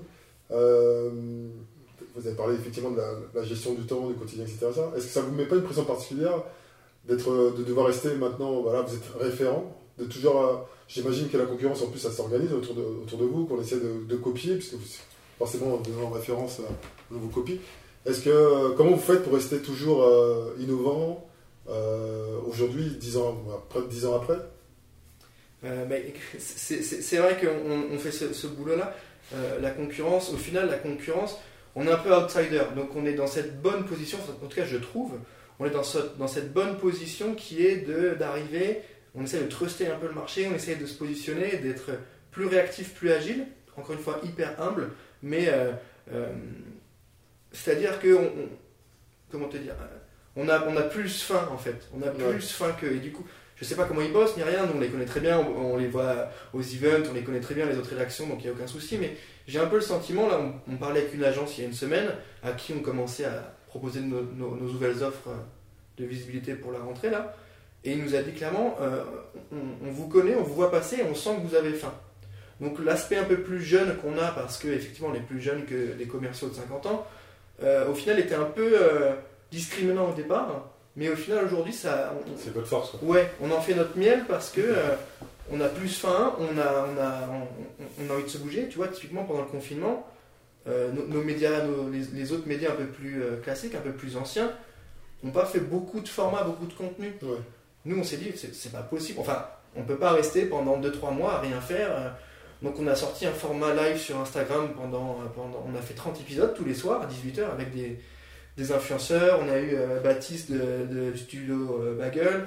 Vous 0.50 2.26
avez 2.26 2.34
parlé 2.34 2.56
effectivement 2.56 2.90
de 2.90 3.00
la, 3.32 3.44
gestion 3.44 3.74
du 3.74 3.82
temps, 3.82 4.08
du 4.08 4.14
quotidien, 4.14 4.44
etc. 4.44 4.66
Est-ce 4.96 5.06
que 5.06 5.12
ça 5.12 5.20
vous 5.20 5.32
met 5.32 5.46
pas 5.46 5.54
une 5.54 5.62
pression 5.62 5.84
particulière 5.84 6.42
d'être, 7.06 7.54
de 7.56 7.62
devoir 7.62 7.86
rester 7.86 8.14
maintenant, 8.16 8.60
voilà, 8.62 8.82
vous 8.82 8.96
êtes 8.96 9.08
référent, 9.20 9.72
de 9.98 10.06
toujours, 10.06 10.66
j'imagine 10.92 11.28
que 11.28 11.37
la 11.37 11.47
concurrence 11.47 11.82
en 11.82 11.87
plus 11.87 12.00
ça 12.00 12.11
s'organise 12.11 12.52
autour 12.52 12.75
de, 12.75 12.82
autour 12.82 13.18
de 13.18 13.25
vous, 13.25 13.47
qu'on 13.47 13.61
essaie 13.61 13.78
de, 13.80 14.16
copier, 14.16 14.56
puisque 14.56 14.75
vous, 14.75 14.87
forcément 15.38 15.80
en 16.04 16.11
référence, 16.11 16.59
euh, 16.61 17.14
on 17.14 17.19
vous 17.19 17.28
copie. 17.28 17.60
Est-ce 18.06 18.23
que, 18.23 18.75
comment 18.76 18.93
vous 18.93 19.00
faites 19.00 19.23
pour 19.23 19.34
rester 19.34 19.58
toujours 19.58 20.02
euh, 20.02 20.54
innovant 20.58 21.26
euh, 21.69 22.38
aujourd'hui, 22.47 22.97
10 22.99 23.17
ans, 23.19 23.38
après, 23.54 23.86
10 23.88 24.06
ans 24.06 24.17
après? 24.17 24.38
C'est 26.38 27.19
vrai 27.19 27.38
qu'on 27.38 27.95
on 27.95 27.99
fait 27.99 28.10
ce, 28.10 28.47
boulot-là. 28.47 28.95
Euh, 29.34 29.60
la 29.60 29.71
concurrence, 29.71 30.32
au 30.32 30.38
final, 30.38 30.71
la 30.71 30.78
concurrence, 30.78 31.36
on 31.75 31.86
est 31.86 31.91
un 31.91 31.99
peu 31.99 32.14
outsider. 32.14 32.62
Donc 32.75 32.97
on 32.97 33.04
est 33.04 33.12
dans 33.12 33.26
cette 33.26 33.60
bonne 33.60 33.84
position, 33.84 34.19
en 34.43 34.47
tout 34.47 34.56
cas 34.56 34.64
je 34.64 34.78
trouve, 34.78 35.12
on 35.58 35.67
est 35.67 35.71
dans, 35.71 35.82
dans 36.19 36.26
cette 36.26 36.52
bonne 36.54 36.78
position 36.78 37.34
qui 37.34 37.64
est 37.64 37.86
d'arriver, 38.19 38.80
on 39.14 39.25
essaie 39.25 39.40
de 39.40 39.49
truster 39.49 39.88
un 39.88 39.96
peu 39.96 40.06
le 40.06 40.14
marché, 40.14 40.49
on 40.50 40.54
essaie 40.54 40.76
de 40.76 40.86
se 40.86 40.94
positionner, 40.96 41.56
d'être 41.58 41.90
plus 42.30 42.46
réactif, 42.46 42.94
plus 42.94 43.10
agile, 43.10 43.46
encore 43.76 43.92
une 43.94 44.00
fois 44.02 44.20
hyper 44.23 44.60
humble, 44.60 44.90
mais 45.23 45.49
euh, 45.49 45.73
euh, 46.12 46.32
c'est-à-dire 47.52 47.99
que, 48.00 48.14
on, 48.14 48.23
on- 48.25 48.49
comment 49.30 49.49
te 49.49 49.56
dire, 49.56 49.75
euh, 49.80 49.96
on 50.36 50.49
a, 50.49 50.64
on 50.66 50.76
a 50.76 50.82
plus 50.82 51.23
faim 51.23 51.49
en 51.52 51.58
fait, 51.58 51.88
on 51.94 52.02
a 52.02 52.06
Ouais. 52.12 52.32
plus 52.34 52.50
faim 52.52 52.73
que, 52.80 52.86
et 52.86 52.99
du 52.99 53.12
coup, 53.12 53.26
je 53.56 53.64
sais 53.64 53.75
pas 53.75 53.84
comment 53.84 54.00
ils 54.00 54.12
bossent 54.12 54.36
ni 54.36 54.42
rien, 54.42 54.64
nous 54.66 54.73
on 54.76 54.80
les 54.80 54.88
connaît 54.88 55.04
très 55.04 55.20
bien, 55.20 55.38
on, 55.38 55.75
on 55.75 55.76
les 55.76 55.88
voit 55.88 56.30
aux 56.52 56.62
events, 56.62 57.08
on 57.10 57.14
les 57.14 57.23
connaît 57.23 57.40
très 57.40 57.54
bien 57.54 57.66
les 57.66 57.76
autres 57.76 57.90
rédactions, 57.90 58.26
donc 58.26 58.38
il 58.40 58.44
n'y 58.44 58.49
a 58.50 58.52
aucun 58.52 58.66
souci, 58.66 58.96
mais 58.99 59.16
j'ai 59.46 59.58
un 59.58 59.66
peu 59.66 59.76
le 59.76 59.82
sentiment, 59.82 60.28
là 60.28 60.40
on, 60.68 60.76
parlait 60.76 61.00
avec 61.00 61.14
une 61.14 61.25
agence 61.25 61.58
il 61.58 61.62
y 61.62 61.64
a 61.64 61.66
une 61.68 61.75
semaine, 61.75 62.10
à 62.42 62.52
qui 62.52 62.73
on 62.73 62.80
commençait 62.80 63.25
à 63.25 63.54
proposer 63.66 64.00
nos, 64.00 64.23
nos- 64.23 64.56
nos 64.56 64.73
nouvelles 64.73 65.02
offres 65.02 65.30
de 65.99 66.04
visibilité 66.04 66.54
pour 66.54 66.73
la 66.73 66.78
rentrée 66.78 67.10
là, 67.10 67.34
et 67.84 67.93
il 67.93 68.02
nous 68.02 68.14
a 68.14 68.23
dit 68.23 68.32
clairement, 68.32 68.76
euh, 68.80 69.02
on, 69.52 69.88
on 69.88 69.90
vous 69.90 70.08
connaît, 70.08 70.34
on 70.34 70.43
vous 70.43 70.54
voit 70.54 70.71
passer, 70.71 71.02
on 71.08 71.14
sent 71.14 71.30
que 71.43 71.49
vous 71.49 71.54
avez 71.54 71.73
faim. 71.73 71.93
Donc 72.60 72.78
l'aspect 72.84 73.16
un 73.16 73.25
peu 73.25 73.38
plus 73.38 73.62
jeune 73.62 73.97
qu'on 73.97 74.19
a, 74.19 74.28
parce 74.32 74.58
que 74.58 74.69
effectivement 74.69 75.08
on 75.10 75.14
est 75.14 75.21
plus 75.26 75.40
jeune 75.40 75.64
que 75.64 75.95
les 75.99 76.06
commerciaux 76.06 76.49
de 76.49 76.54
50 76.54 76.86
ans, 76.86 77.06
euh, 77.62 77.88
au 77.88 77.95
final 77.95 78.19
était 78.19 78.34
un 78.34 78.45
peu 78.45 78.73
euh, 78.75 79.12
discriminant 79.50 80.10
au 80.10 80.12
départ, 80.14 80.69
mais 80.97 81.08
au 81.08 81.16
final 81.16 81.45
aujourd'hui 81.47 81.73
ça, 81.73 82.12
C'est 82.36 82.52
votre 82.52 82.66
force. 82.69 82.90
Quoi. 82.90 83.00
Ouais, 83.08 83.30
on 83.40 83.50
en 83.50 83.60
fait 83.62 83.75
notre 83.75 83.97
miel 83.97 84.25
parce 84.28 84.50
que 84.50 84.60
on 85.52 85.60
a 85.60 85.69
plus 85.69 85.88
faim, 85.99 86.34
on 86.38 86.58
a, 86.58 86.86
on, 86.86 87.00
a, 87.00 87.28
on, 87.32 88.04
on 88.06 88.10
a 88.10 88.14
envie 88.14 88.25
de 88.25 88.28
se 88.28 88.38
bouger. 88.38 88.69
Tu 88.69 88.76
vois, 88.76 88.88
typiquement 88.88 89.25
pendant 89.25 89.40
le 89.40 89.47
confinement, 89.49 90.06
nos, 90.66 91.06
nos 91.08 91.23
médias, 91.23 91.64
nos- 91.64 91.88
les, 91.90 92.02
les 92.14 92.32
autres 92.32 92.47
médias 92.47 92.71
un 92.71 92.76
peu 92.76 92.84
plus 92.86 93.23
classiques, 93.43 93.75
un 93.75 93.80
peu 93.80 93.90
plus 93.93 94.16
anciens, 94.16 94.52
n'ont 95.25 95.32
pas 95.32 95.47
fait 95.47 95.58
beaucoup 95.60 96.00
de 96.00 96.08
formats, 96.08 96.45
beaucoup 96.45 96.66
de 96.66 96.73
contenu. 96.75 97.12
Ouais. 97.23 97.38
Nous, 97.84 97.99
on 97.99 98.04
s'est 98.04 98.16
dit, 98.19 98.32
c'est 98.34 98.73
pas 98.73 98.82
possible. 98.82 99.19
Enfin, 99.21 99.47
on 99.76 99.82
peut 99.84 99.97
pas 99.99 100.12
rester 100.12 100.45
pendant 100.47 100.78
2-3 100.80 101.12
mois 101.14 101.34
à 101.34 101.40
rien 101.40 101.60
faire. 101.60 101.90
euh. 101.97 102.08
Donc, 102.62 102.78
on 102.78 102.86
a 102.86 102.95
sorti 102.95 103.25
un 103.26 103.32
format 103.32 103.73
live 103.75 103.97
sur 103.97 104.19
Instagram 104.21 104.71
pendant, 104.76 105.19
euh, 105.23 105.28
pendant. 105.34 105.64
On 105.66 105.75
a 105.78 105.80
fait 105.80 105.95
30 105.95 106.21
épisodes 106.21 106.52
tous 106.54 106.64
les 106.64 106.75
soirs 106.75 107.00
à 107.02 107.06
18h 107.06 107.50
avec 107.50 107.73
des, 107.73 107.99
des 108.58 108.73
influenceurs. 108.73 109.40
On 109.43 109.49
a 109.49 109.58
eu 109.58 109.71
euh, 109.75 110.00
Baptiste 110.00 110.50
de, 110.52 111.14
Studio 111.16 111.80
Bagel, 111.99 112.47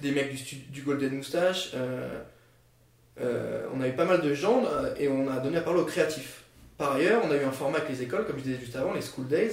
des 0.00 0.10
mecs 0.10 0.34
du, 0.34 0.56
du 0.56 0.82
Golden 0.82 1.16
Moustache. 1.16 1.72
on 3.18 3.80
a 3.80 3.88
eu 3.88 3.92
pas 3.92 4.04
mal 4.04 4.20
de 4.20 4.34
gens 4.34 4.64
et 4.98 5.08
on 5.08 5.30
a 5.30 5.38
donné 5.38 5.56
la 5.56 5.60
parole 5.62 5.80
aux 5.80 5.84
créatifs. 5.84 6.42
Par 6.78 6.92
ailleurs, 6.96 7.22
on 7.24 7.30
a 7.30 7.36
eu 7.36 7.44
un 7.44 7.52
format 7.52 7.78
avec 7.78 7.90
les 7.90 8.02
écoles, 8.02 8.26
comme 8.26 8.38
je 8.38 8.42
disais 8.44 8.58
juste 8.58 8.74
avant, 8.76 8.92
les 8.92 9.02
School 9.02 9.28
Days, 9.28 9.52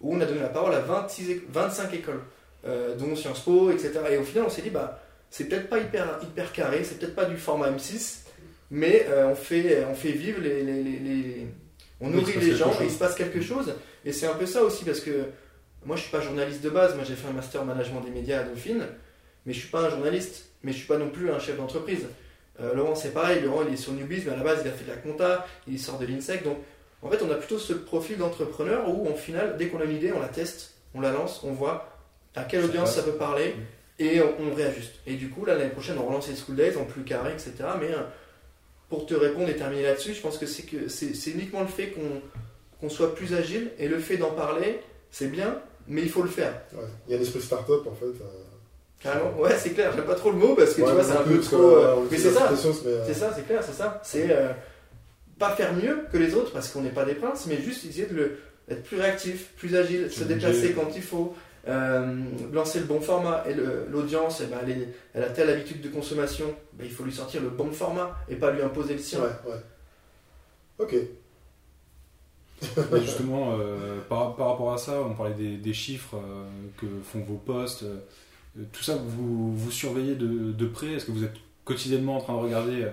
où 0.00 0.14
on 0.16 0.20
a 0.20 0.26
donné 0.26 0.40
la 0.40 0.48
parole 0.48 0.74
à 0.74 0.80
26 0.80 1.30
éc- 1.30 1.42
25 1.52 1.92
écoles, 1.94 2.20
euh, 2.66 2.94
dont 2.96 3.14
Sciences 3.16 3.40
Po, 3.40 3.70
etc. 3.70 3.92
Et 4.10 4.16
au 4.16 4.22
final, 4.24 4.44
on 4.46 4.50
s'est 4.50 4.62
dit, 4.62 4.70
bah, 4.70 5.00
c'est 5.30 5.44
peut-être 5.48 5.68
pas 5.68 5.78
hyper, 5.78 6.18
hyper 6.22 6.52
carré, 6.52 6.84
c'est 6.84 6.98
peut-être 6.98 7.14
pas 7.14 7.24
du 7.24 7.36
format 7.36 7.70
M6, 7.70 8.20
mais 8.70 9.06
euh, 9.08 9.28
on, 9.28 9.34
fait, 9.34 9.84
on 9.90 9.94
fait 9.94 10.12
vivre 10.12 10.40
les. 10.40 10.62
les- 10.62 10.82
les- 10.82 10.98
les- 10.98 11.46
On 12.00 12.10
nourrit 12.10 12.32
les 12.40 12.54
gens 12.56 12.70
et 12.80 12.84
il 12.84 12.90
se 12.90 12.98
passe 12.98 13.14
quelque 13.14 13.40
chose. 13.40 13.74
Et 14.04 14.12
c'est 14.12 14.26
un 14.26 14.34
peu 14.34 14.46
ça 14.46 14.62
aussi, 14.62 14.84
parce 14.84 15.00
que 15.00 15.10
moi, 15.86 15.96
je 15.96 16.02
suis 16.02 16.10
pas 16.10 16.20
journaliste 16.20 16.62
de 16.62 16.70
base, 16.70 16.94
moi 16.96 17.04
j'ai 17.04 17.14
fait 17.14 17.28
un 17.28 17.32
master 17.32 17.62
en 17.62 17.64
management 17.64 18.00
des 18.00 18.10
médias 18.10 18.40
à 18.40 18.42
Dauphine, 18.44 18.84
mais 19.46 19.52
je 19.52 19.60
suis 19.60 19.68
pas 19.68 19.80
un 19.80 19.90
journaliste, 19.90 20.46
mais 20.62 20.72
je 20.72 20.78
suis 20.78 20.86
pas 20.86 20.98
non 20.98 21.08
plus 21.10 21.30
un 21.30 21.38
chef 21.38 21.56
d'entreprise. 21.56 22.06
Euh, 22.60 22.74
Laurent, 22.74 22.94
c'est 22.94 23.12
pareil, 23.12 23.42
Laurent 23.42 23.62
il 23.66 23.74
est 23.74 23.76
sur 23.76 23.92
Newbiz, 23.92 24.24
mais 24.26 24.32
à 24.32 24.36
la 24.36 24.42
base 24.44 24.60
il 24.64 24.68
a 24.68 24.72
fait 24.72 24.84
de 24.84 24.90
la 24.90 24.96
compta, 24.96 25.46
il 25.66 25.78
sort 25.78 25.98
de 25.98 26.06
l'INSEC, 26.06 26.42
donc 26.44 26.58
en 27.02 27.10
fait 27.10 27.20
on 27.22 27.30
a 27.30 27.34
plutôt 27.34 27.58
ce 27.58 27.72
profil 27.72 28.16
d'entrepreneur 28.18 28.88
où 28.88 29.08
au 29.08 29.14
final, 29.14 29.56
dès 29.58 29.66
qu'on 29.68 29.80
a 29.80 29.84
une 29.84 29.96
idée, 29.96 30.12
on 30.12 30.20
la 30.20 30.28
teste, 30.28 30.74
on 30.94 31.00
la 31.00 31.10
lance, 31.12 31.42
on 31.44 31.52
voit 31.52 31.93
à 32.34 32.44
quelle 32.44 32.64
audience 32.64 32.94
ça 32.94 33.02
peut 33.02 33.12
parler, 33.12 33.54
et 33.98 34.20
on, 34.20 34.50
on 34.50 34.54
réajuste. 34.54 34.92
Et 35.06 35.14
du 35.14 35.28
coup, 35.30 35.44
là 35.44 35.54
l'année 35.54 35.70
prochaine, 35.70 35.96
on 35.98 36.06
relance 36.06 36.28
les 36.28 36.34
School 36.36 36.56
Days 36.56 36.76
en 36.76 36.84
plus 36.84 37.02
carré, 37.02 37.32
etc. 37.32 37.52
Mais 37.80 37.90
euh, 37.92 37.98
pour 38.88 39.06
te 39.06 39.14
répondre 39.14 39.48
et 39.48 39.56
terminer 39.56 39.82
là-dessus, 39.84 40.14
je 40.14 40.20
pense 40.20 40.38
que 40.38 40.46
c'est 40.46 40.64
que 40.64 40.88
c'est 40.88 41.14
c'est 41.14 41.30
uniquement 41.30 41.60
le 41.62 41.68
fait 41.68 41.88
qu'on 41.88 42.20
qu'on 42.80 42.88
soit 42.90 43.14
plus 43.14 43.34
agile, 43.34 43.70
et 43.78 43.88
le 43.88 43.98
fait 43.98 44.16
d'en 44.16 44.32
parler, 44.32 44.80
c'est 45.10 45.28
bien, 45.28 45.58
mais 45.86 46.02
il 46.02 46.10
faut 46.10 46.22
le 46.22 46.28
faire. 46.28 46.52
Ouais. 46.74 46.82
Il 47.08 47.12
y 47.12 47.14
a 47.14 47.18
l'esprit 47.18 47.40
start-up 47.40 47.86
en 47.86 47.94
fait. 47.94 48.04
euh. 48.06 48.24
Carrément, 49.00 49.38
ouais, 49.38 49.54
c'est 49.58 49.70
clair, 49.70 49.92
j'aime 49.94 50.04
pas 50.06 50.14
trop 50.14 50.30
le 50.30 50.38
mot 50.38 50.54
parce 50.54 50.74
que 50.74 50.80
Ouais, 50.82 50.88
tu 50.88 50.94
vois, 50.94 51.04
c'est 51.04 51.12
un 51.12 51.22
peu 51.22 51.38
trop. 51.40 51.76
euh, 51.76 51.96
Mais 52.10 52.16
c'est 52.18 52.30
ça, 52.32 52.50
mais, 52.50 52.90
euh, 52.90 53.04
c'est 53.06 53.14
ça, 53.14 53.32
c'est 53.36 53.46
clair, 53.46 53.62
c'est 53.62 53.74
ça. 53.74 54.00
C'est 54.02 54.28
pas 55.38 55.50
faire 55.56 55.72
mieux 55.74 56.06
que 56.12 56.16
les 56.16 56.34
autres 56.34 56.52
parce 56.52 56.68
qu'on 56.68 56.80
n'est 56.82 56.90
pas 56.90 57.04
des 57.04 57.14
princes, 57.14 57.46
mais 57.46 57.60
juste 57.60 57.84
essayer 57.84 58.06
de 58.06 58.14
le- 58.14 58.38
d'être 58.68 58.82
plus 58.82 58.98
réactif, 58.98 59.48
plus 59.56 59.76
agile, 59.76 60.10
se 60.10 60.24
déplacer 60.24 60.72
quand 60.72 60.90
il 60.96 61.02
faut, 61.02 61.34
euh, 61.68 62.22
lancer 62.52 62.80
le 62.80 62.86
bon 62.86 63.00
format. 63.00 63.44
Et 63.48 63.54
l'audience, 63.90 64.40
eh 64.42 64.46
ben, 64.46 64.58
elle, 64.62 64.70
est- 64.70 64.88
elle 65.14 65.24
a 65.24 65.30
telle 65.30 65.50
habitude 65.50 65.80
de 65.80 65.88
consommation, 65.88 66.46
ben, 66.74 66.84
il 66.84 66.90
faut 66.92 67.04
lui 67.04 67.12
sortir 67.12 67.42
le 67.42 67.48
bon 67.50 67.70
format 67.72 68.16
et 68.28 68.36
pas 68.36 68.50
lui 68.50 68.62
imposer 68.62 68.94
le 68.94 69.00
sien. 69.00 69.20
Ouais, 69.20 69.50
ouais. 69.52 69.60
Ok. 70.78 70.94
Justement, 73.00 73.56
euh, 73.58 74.00
par, 74.08 74.36
par 74.36 74.48
rapport 74.48 74.72
à 74.72 74.78
ça, 74.78 75.00
on 75.02 75.14
parlait 75.14 75.34
des, 75.34 75.56
des 75.58 75.74
chiffres 75.74 76.16
euh, 76.16 76.44
que 76.78 76.86
font 77.04 77.20
vos 77.20 77.34
posts. 77.36 77.82
euh, 77.82 77.98
tout 78.72 78.82
ça, 78.82 78.96
vous, 78.96 79.54
vous 79.56 79.70
surveillez 79.70 80.14
de, 80.14 80.52
de 80.52 80.66
près? 80.66 80.92
Est-ce 80.94 81.06
que 81.06 81.12
vous 81.12 81.24
êtes 81.24 81.34
quotidiennement 81.64 82.16
en 82.16 82.20
train 82.20 82.34
de 82.34 82.38
regarder 82.38 82.86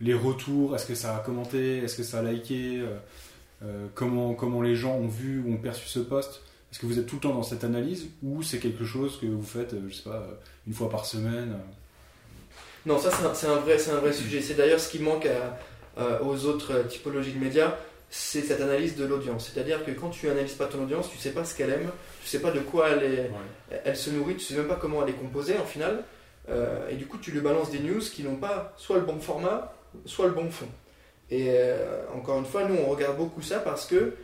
les 0.00 0.14
retours? 0.14 0.74
Est-ce 0.74 0.86
que 0.86 0.94
ça 0.94 1.16
a 1.16 1.20
commenté? 1.20 1.78
Est-ce 1.78 1.96
que 1.96 2.02
ça 2.02 2.18
a 2.18 2.22
liké 2.22 2.82
comment, 3.94 4.34
comment 4.34 4.60
les 4.60 4.74
gens 4.76 4.94
ont 4.96 5.06
vu 5.06 5.42
ou 5.46 5.54
ont 5.54 5.56
perçu 5.56 5.86
ce 5.88 6.00
poste? 6.00 6.42
Est-ce 6.74 6.80
que 6.80 6.86
vous 6.86 6.98
êtes 6.98 7.06
tout 7.06 7.14
le 7.14 7.20
temps 7.20 7.34
dans 7.34 7.44
cette 7.44 7.62
analyse 7.62 8.08
ou 8.24 8.42
c'est 8.42 8.58
quelque 8.58 8.84
chose 8.84 9.20
que 9.20 9.26
vous 9.26 9.44
faites, 9.44 9.76
je 9.88 9.94
sais 9.94 10.02
pas, 10.02 10.26
une 10.66 10.74
fois 10.74 10.90
par 10.90 11.06
semaine 11.06 11.56
Non, 12.84 12.98
ça 12.98 13.10
c'est 13.32 13.46
un, 13.46 13.52
un, 13.52 13.60
vrai, 13.60 13.76
un 13.88 14.00
vrai 14.00 14.12
sujet. 14.12 14.40
C'est 14.40 14.54
d'ailleurs 14.54 14.80
ce 14.80 14.88
qui 14.88 14.98
manque 14.98 15.28
aux 15.96 16.44
autres 16.46 16.88
typologies 16.88 17.32
de 17.32 17.38
médias 17.38 17.76
c'est 18.16 18.42
cette 18.42 18.60
analyse 18.60 18.94
de 18.94 19.04
l'audience. 19.04 19.50
C'est-à-dire 19.52 19.84
que 19.84 19.90
quand 19.90 20.10
tu 20.10 20.28
analyses 20.28 20.54
pas 20.54 20.66
ton 20.66 20.84
audience, 20.84 21.10
tu 21.10 21.18
sais 21.18 21.30
pas 21.30 21.44
ce 21.44 21.56
qu'elle 21.56 21.70
aime, 21.70 21.90
tu 22.22 22.28
sais 22.28 22.38
pas 22.38 22.52
de 22.52 22.60
quoi 22.60 22.90
elle, 22.90 23.02
est, 23.02 23.30
elle 23.84 23.96
se 23.96 24.10
nourrit, 24.10 24.36
tu 24.36 24.44
sais 24.44 24.54
même 24.54 24.68
pas 24.68 24.76
comment 24.76 25.02
elle 25.02 25.10
est 25.10 25.18
composée 25.18 25.58
en 25.58 25.64
final. 25.64 26.04
Euh, 26.48 26.88
et 26.88 26.94
du 26.94 27.06
coup, 27.06 27.18
tu 27.18 27.32
lui 27.32 27.40
balances 27.40 27.72
des 27.72 27.80
news 27.80 27.98
qui 28.00 28.22
n'ont 28.22 28.36
pas 28.36 28.72
soit 28.76 28.98
le 28.98 29.02
bon 29.02 29.18
format, 29.18 29.74
soit 30.04 30.26
le 30.26 30.32
bon 30.32 30.48
fond. 30.48 30.68
Et 31.28 31.48
euh, 31.48 32.04
encore 32.14 32.38
une 32.38 32.44
fois, 32.44 32.68
nous, 32.68 32.76
on 32.86 32.90
regarde 32.90 33.16
beaucoup 33.16 33.42
ça 33.42 33.58
parce 33.58 33.84
que 33.84 34.14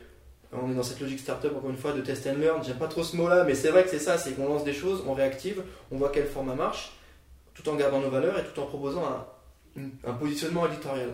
on 0.52 0.70
est 0.70 0.74
dans 0.74 0.82
cette 0.82 1.00
logique 1.00 1.20
startup, 1.20 1.54
encore 1.56 1.70
une 1.70 1.76
fois, 1.76 1.92
de 1.92 2.00
test 2.00 2.26
and 2.26 2.38
learn. 2.38 2.62
J'aime 2.64 2.78
pas 2.78 2.88
trop 2.88 3.04
ce 3.04 3.16
mot-là, 3.16 3.44
mais 3.44 3.54
c'est 3.54 3.70
vrai 3.70 3.84
que 3.84 3.90
c'est 3.90 3.98
ça 3.98 4.18
c'est 4.18 4.32
qu'on 4.32 4.48
lance 4.48 4.64
des 4.64 4.72
choses, 4.72 5.02
on 5.06 5.14
réactive, 5.14 5.62
on 5.90 5.96
voit 5.96 6.10
quel 6.12 6.26
format 6.26 6.54
marche, 6.54 6.92
tout 7.54 7.68
en 7.68 7.76
gardant 7.76 8.00
nos 8.00 8.10
valeurs 8.10 8.38
et 8.38 8.44
tout 8.44 8.60
en 8.60 8.66
proposant 8.66 9.04
un, 9.04 9.26
un 10.04 10.12
positionnement 10.14 10.66
éditorial. 10.66 11.10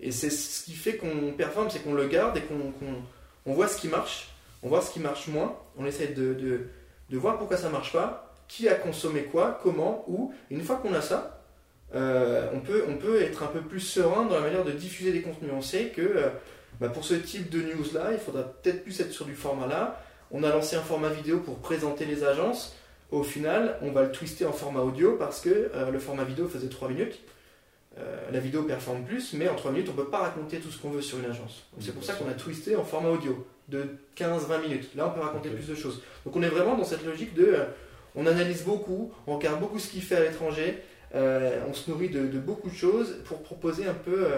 Et 0.00 0.10
c'est 0.10 0.30
ce 0.30 0.64
qui 0.64 0.72
fait 0.72 0.96
qu'on 0.96 1.32
performe, 1.36 1.70
c'est 1.70 1.80
qu'on 1.80 1.94
le 1.94 2.06
garde 2.06 2.36
et 2.36 2.42
qu'on 2.42 3.52
voit 3.52 3.68
ce 3.68 3.80
qui 3.80 3.88
marche, 3.88 4.28
on 4.62 4.68
voit 4.68 4.82
ce 4.82 4.92
qui 4.92 5.00
marche 5.00 5.28
moins, 5.28 5.56
on 5.78 5.86
essaie 5.86 6.08
de, 6.08 6.34
de, 6.34 7.18
voir 7.18 7.38
pourquoi 7.38 7.56
ça 7.56 7.68
marche 7.68 7.92
pas, 7.92 8.34
qui 8.48 8.68
a 8.68 8.74
consommé 8.74 9.22
quoi, 9.24 9.58
comment, 9.62 10.04
où. 10.08 10.34
Une 10.50 10.62
fois 10.62 10.76
qu'on 10.76 10.92
a 10.94 11.00
ça, 11.00 11.44
euh, 11.94 12.50
on, 12.52 12.60
peut, 12.60 12.84
on 12.88 12.96
peut 12.96 13.22
être 13.22 13.44
un 13.44 13.46
peu 13.46 13.60
plus 13.60 13.80
serein 13.80 14.24
dans 14.24 14.34
la 14.34 14.40
manière 14.40 14.64
de 14.64 14.72
diffuser 14.72 15.12
des 15.12 15.22
contenus. 15.22 15.52
On 15.54 15.62
sait 15.62 15.86
que 15.86 16.02
euh, 16.02 16.28
bah, 16.80 16.88
pour 16.88 17.04
ce 17.04 17.14
type 17.14 17.50
de 17.50 17.62
news-là, 17.62 18.12
il 18.12 18.18
faudra 18.18 18.42
peut-être 18.42 18.82
plus 18.82 19.00
être 19.00 19.12
sur 19.12 19.26
du 19.26 19.34
format-là. 19.34 20.00
On 20.30 20.42
a 20.42 20.50
lancé 20.50 20.76
un 20.76 20.82
format 20.82 21.08
vidéo 21.08 21.38
pour 21.38 21.58
présenter 21.58 22.04
les 22.04 22.24
agences. 22.24 22.76
Au 23.10 23.22
final, 23.22 23.78
on 23.82 23.92
va 23.92 24.02
le 24.02 24.10
twister 24.10 24.44
en 24.44 24.52
format 24.52 24.80
audio 24.80 25.16
parce 25.16 25.40
que 25.40 25.70
euh, 25.74 25.90
le 25.90 25.98
format 25.98 26.24
vidéo 26.24 26.48
faisait 26.48 26.68
3 26.68 26.88
minutes. 26.88 27.20
Euh, 27.96 28.16
la 28.32 28.40
vidéo 28.40 28.64
performe 28.64 29.04
plus, 29.04 29.34
mais 29.34 29.48
en 29.48 29.54
3 29.54 29.70
minutes, 29.70 29.88
on 29.88 29.92
ne 29.92 30.04
peut 30.04 30.10
pas 30.10 30.18
raconter 30.18 30.58
tout 30.58 30.70
ce 30.70 30.82
qu'on 30.82 30.90
veut 30.90 31.02
sur 31.02 31.18
une 31.20 31.26
agence. 31.26 31.64
C'est 31.78 31.94
pour 31.94 32.02
ça 32.02 32.14
qu'on 32.14 32.28
a 32.28 32.32
twisté 32.32 32.74
en 32.74 32.82
format 32.82 33.10
audio 33.10 33.46
de 33.68 33.86
15-20 34.16 34.62
minutes. 34.62 34.90
Là, 34.96 35.06
on 35.08 35.10
peut 35.16 35.24
raconter 35.24 35.50
plus 35.50 35.68
de 35.68 35.76
choses. 35.76 36.02
Donc 36.24 36.34
on 36.34 36.42
est 36.42 36.48
vraiment 36.48 36.76
dans 36.76 36.84
cette 36.84 37.04
logique 37.04 37.34
de... 37.34 37.44
Euh, 37.44 37.64
on 38.16 38.26
analyse 38.26 38.62
beaucoup, 38.62 39.12
on 39.26 39.36
regarde 39.36 39.60
beaucoup 39.60 39.78
ce 39.78 39.88
qu'il 39.88 40.02
fait 40.02 40.14
à 40.14 40.20
l'étranger, 40.20 40.78
on 41.12 41.74
se 41.74 41.90
nourrit 41.90 42.10
de, 42.10 42.38
beaucoup 42.38 42.70
de 42.70 42.74
choses 42.74 43.16
pour 43.24 43.42
proposer 43.42 43.88
un 43.88 43.94
peu 43.94 44.28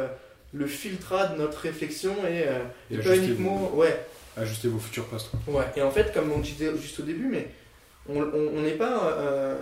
le 0.53 0.67
filtrat 0.67 1.27
de 1.29 1.39
notre 1.39 1.59
réflexion 1.59 2.15
et, 2.27 2.97
pas 2.99 3.17
uniquement... 3.17 3.75
ouais. 3.75 3.99
Ajuster 4.37 4.69
vos 4.69 4.79
futurs 4.79 5.07
postes. 5.07 5.31
Ouais, 5.47 5.65
et 5.77 5.83
en 5.83 5.91
fait, 5.91 6.13
comme 6.13 6.31
on 6.31 6.39
disait 6.39 6.71
juste 6.81 7.01
au 7.01 7.03
début, 7.03 7.27
mais 7.27 7.49
on 8.09 8.61
n'est 8.61 8.73
pas 8.73 9.57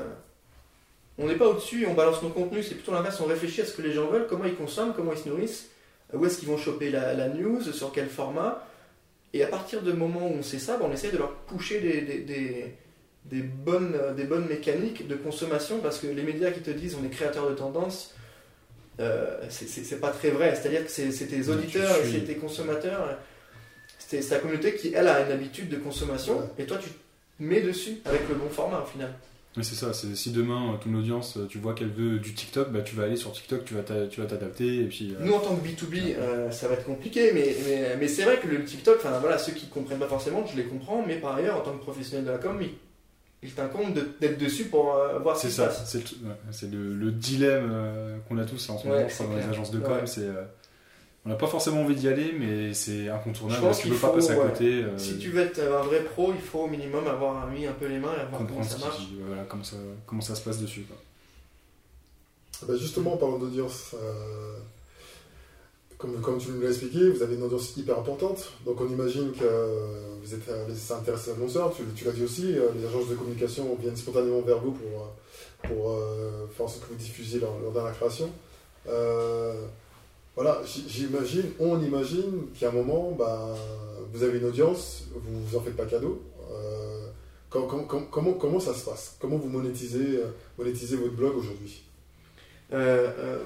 on 1.19 1.27
n'est 1.27 1.37
pas 1.37 1.47
au-dessus, 1.47 1.87
on 1.89 1.95
balance 1.95 2.23
nos 2.23 2.31
contenus, 2.31 2.67
c'est 2.69 2.75
plutôt 2.75 2.93
l'inverse, 2.93 3.21
on 3.21 3.27
réfléchit 3.27 3.61
à 3.61 3.65
ce 3.65 3.73
que 3.73 3.83
les 3.83 3.93
gens 3.93 4.09
veulent, 4.09 4.27
comment 4.29 4.45
ils 4.45 4.55
consomment, 4.55 4.93
comment 4.95 5.13
ils 5.13 5.19
se 5.19 5.29
nourrissent, 5.29 5.71
où 6.13 6.25
est-ce 6.27 6.39
qu'ils 6.39 6.49
vont 6.49 6.57
choper 6.57 6.91
la, 6.91 7.29
news, 7.29 7.63
sur 7.63 7.93
quel 7.93 8.09
format. 8.09 8.67
Et 9.33 9.43
à 9.43 9.47
partir 9.47 9.83
du 9.83 9.93
moment 9.93 10.27
où 10.27 10.35
on 10.39 10.43
sait 10.43 10.59
ça, 10.59 10.77
ben, 10.77 10.87
on 10.89 10.93
essaye 10.93 11.13
de 11.13 11.19
leur 11.19 11.33
pousser 11.33 11.81
des, 13.25 13.43
bonnes, 13.43 13.97
des 14.17 14.25
bonnes 14.25 14.47
mécaniques 14.47 15.07
de 15.07 15.15
consommation, 15.15 15.79
parce 15.79 15.99
que 15.99 16.09
les 16.09 16.23
médias 16.23 16.51
qui 16.51 16.61
te 16.61 16.71
disent 16.71 16.97
on 17.01 17.05
est 17.05 17.11
créateur 17.11 17.49
de 17.49 17.55
tendance, 17.55 18.15
euh, 19.01 19.41
c'est 19.49 20.01
pas 20.01 20.11
très 20.11 20.31
vrai. 20.31 20.55
C'est-à-dire 20.55 20.85
que 20.85 20.91
c'est 20.91 21.11
tes 21.11 21.49
auditeurs 21.49 21.97
et 22.03 22.11
c'est 22.11 22.25
tes 22.25 22.37
consommateurs, 22.37 23.19
c'est 23.99 24.21
ta 24.21 24.39
communauté 24.39 24.75
qui, 24.75 24.93
elle, 24.95 25.09
a 25.09 25.27
une 25.27 25.33
habitude 25.33 25.69
de 25.69 25.77
consommation, 25.77 26.49
et 26.59 26.65
toi 26.67 26.79
tu 26.79 26.91
mets 27.39 27.61
dessus 27.61 27.99
avec 28.05 28.29
le 28.29 28.35
bon 28.35 28.49
format 28.49 28.81
au 28.81 28.87
final. 28.87 29.13
Mais 29.57 29.63
c'est 29.63 29.77
ça, 29.77 29.93
si 29.93 30.33
demain 30.33 30.75
euh, 30.75 30.77
ton 30.79 30.93
audience, 30.95 31.37
euh, 31.37 31.47
tu 31.47 31.59
vois 31.59 31.75
qu'elle 31.75 31.91
veut 31.91 32.19
du 32.19 32.35
TikTok, 32.35 32.73
bah, 32.73 32.81
tu 32.81 32.97
vas 32.97 33.05
aller 33.05 33.17
sur 33.17 33.31
TikTok, 33.31 33.65
tu 33.65 33.75
vas 33.75 33.83
t'adapter 33.83 34.81
et 34.81 34.87
puis. 34.87 35.15
Euh, 35.15 35.25
Nous 35.25 35.33
en 35.33 35.39
tant 35.39 35.55
que 35.55 35.65
B2B, 35.65 36.51
ça 36.51 36.67
va 36.67 36.75
être 36.75 36.85
compliqué, 36.85 37.31
mais, 37.33 37.55
mais, 37.65 37.97
mais 38.01 38.09
c'est 38.09 38.25
vrai 38.25 38.39
que 38.39 38.49
le 38.49 38.65
TikTok, 38.65 38.97
enfin 38.97 39.17
voilà, 39.21 39.39
ceux 39.39 39.53
qui 39.53 39.69
comprennent 39.69 40.01
pas 40.01 40.09
forcément, 40.09 40.45
je 40.47 40.57
les 40.57 40.65
comprends, 40.65 41.05
mais 41.07 41.17
par 41.17 41.37
ailleurs, 41.37 41.57
en 41.57 41.61
tant 41.61 41.73
que 41.73 41.83
professionnel 41.83 42.27
de 42.27 42.33
la 42.33 42.39
com, 42.39 42.59
il 43.45 43.53
t'incombe 43.53 43.95
d'être 44.21 44.39
dessus 44.39 44.65
pour 44.65 44.97
voir 45.23 45.37
ce 45.37 45.47
qui 45.47 45.53
se 45.53 45.63
passe. 45.63 45.97
C'est 46.51 46.71
le, 46.73 46.95
le, 46.95 47.13
dilemme 47.13 48.21
qu'on 48.29 48.39
a 48.39 48.45
tous 48.45 48.71
en 48.71 48.79
ce 48.79 48.89
moment 48.89 49.01
dans 49.01 49.37
les 49.37 49.45
agences 49.45 49.71
de 49.71 49.79
com, 49.79 50.07
c'est 50.07 50.29
on 51.27 51.31
n'a 51.31 51.37
pas 51.37 51.47
forcément 51.47 51.81
envie 51.81 51.95
d'y 51.95 52.07
aller, 52.07 52.35
mais 52.39 52.75
c'est 52.75 53.09
incontournable 53.09 53.63
parce 53.63 53.81
qu'il 53.81 53.91
ne 53.91 53.97
faut 53.97 54.09
pas 54.09 54.13
passer 54.13 54.33
à 54.33 54.37
côté. 54.37 54.85
Euh, 54.85 54.99
si 54.99 55.19
tu 55.19 55.31
veux 55.31 55.41
être 55.41 55.59
un 55.59 55.83
vrai 55.83 56.05
pro, 56.05 56.35
il 56.35 56.41
faut 56.41 56.61
au 56.61 56.67
minimum 56.67 57.07
avoir 57.07 57.47
mis 57.47 57.67
un 57.67 57.73
peu 57.73 57.87
les 57.87 57.99
mains 57.99 58.13
et 58.15 58.21
avoir 58.21 58.47
comment 58.47 58.63
ça 58.63 58.77
marche. 58.79 59.09
voilà, 59.27 59.45
comment, 59.49 59.65
ça, 59.65 59.77
comment 60.07 60.21
ça 60.21 60.35
se 60.35 60.43
passe 60.43 60.61
dessus. 60.61 60.85
Ah 62.63 62.67
bah 62.69 62.77
justement, 62.77 63.15
en 63.15 63.17
parlant 63.17 63.39
d'audience, 63.39 63.95
euh, 63.95 64.59
comme, 65.97 66.21
comme, 66.21 66.37
tu 66.37 66.51
nous 66.51 66.61
l'as 66.61 66.69
expliqué, 66.69 67.09
vous 67.09 67.23
avez 67.23 67.37
une 67.37 67.43
audience 67.43 67.75
hyper 67.75 67.99
importante. 67.99 68.53
Donc 68.67 68.83
on 68.83 68.89
imagine 68.89 69.33
que 69.33 70.14
vous 70.25 70.35
êtes 70.35 70.49
euh, 70.49 70.67
intéressé 70.99 71.31
à 71.31 71.35
l'annonceur, 71.35 71.73
tu, 71.75 72.05
l'as 72.05 72.13
dit 72.13 72.25
aussi, 72.25 72.53
les 72.53 72.87
agences 72.87 73.09
de 73.09 73.15
communication 73.15 73.77
viennent 73.81 73.97
spontanément 73.97 74.41
vers 74.41 74.59
vous 74.59 74.73
pour, 74.73 75.13
pour 75.63 75.99
faire 76.57 76.67
en 76.67 76.69
sorte 76.69 76.87
que 76.87 76.93
vous 76.93 76.99
diffusiez 76.99 77.41
leur, 77.41 77.53
dernière 77.73 77.95
création. 77.95 78.31
Voilà, 80.37 80.63
j'imagine, 80.89 81.45
on 81.61 81.81
imagine 81.81 82.49
qu'à 82.59 82.71
un 82.71 82.73
moment, 82.73 83.13
bah, 83.17 83.55
vous 84.13 84.23
avez 84.23 84.39
une 84.39 84.47
audience, 84.47 85.05
vous 85.15 85.45
vous 85.45 85.57
en 85.57 85.61
faites 85.61 85.77
pas 85.77 85.87
cadeau. 85.87 86.23
Euh, 86.51 87.07
comment, 87.51 88.35
comment, 88.39 88.61
ça 88.61 88.75
se 88.75 88.85
passe? 88.85 89.17
Comment 89.21 89.37
vous 89.37 89.49
monétisez, 89.49 90.19
euh, 90.19 90.31
monétisez 90.59 90.97
votre 90.97 91.15
blog 91.15 91.37
aujourd'hui? 91.37 91.83
Euh, 92.73 93.39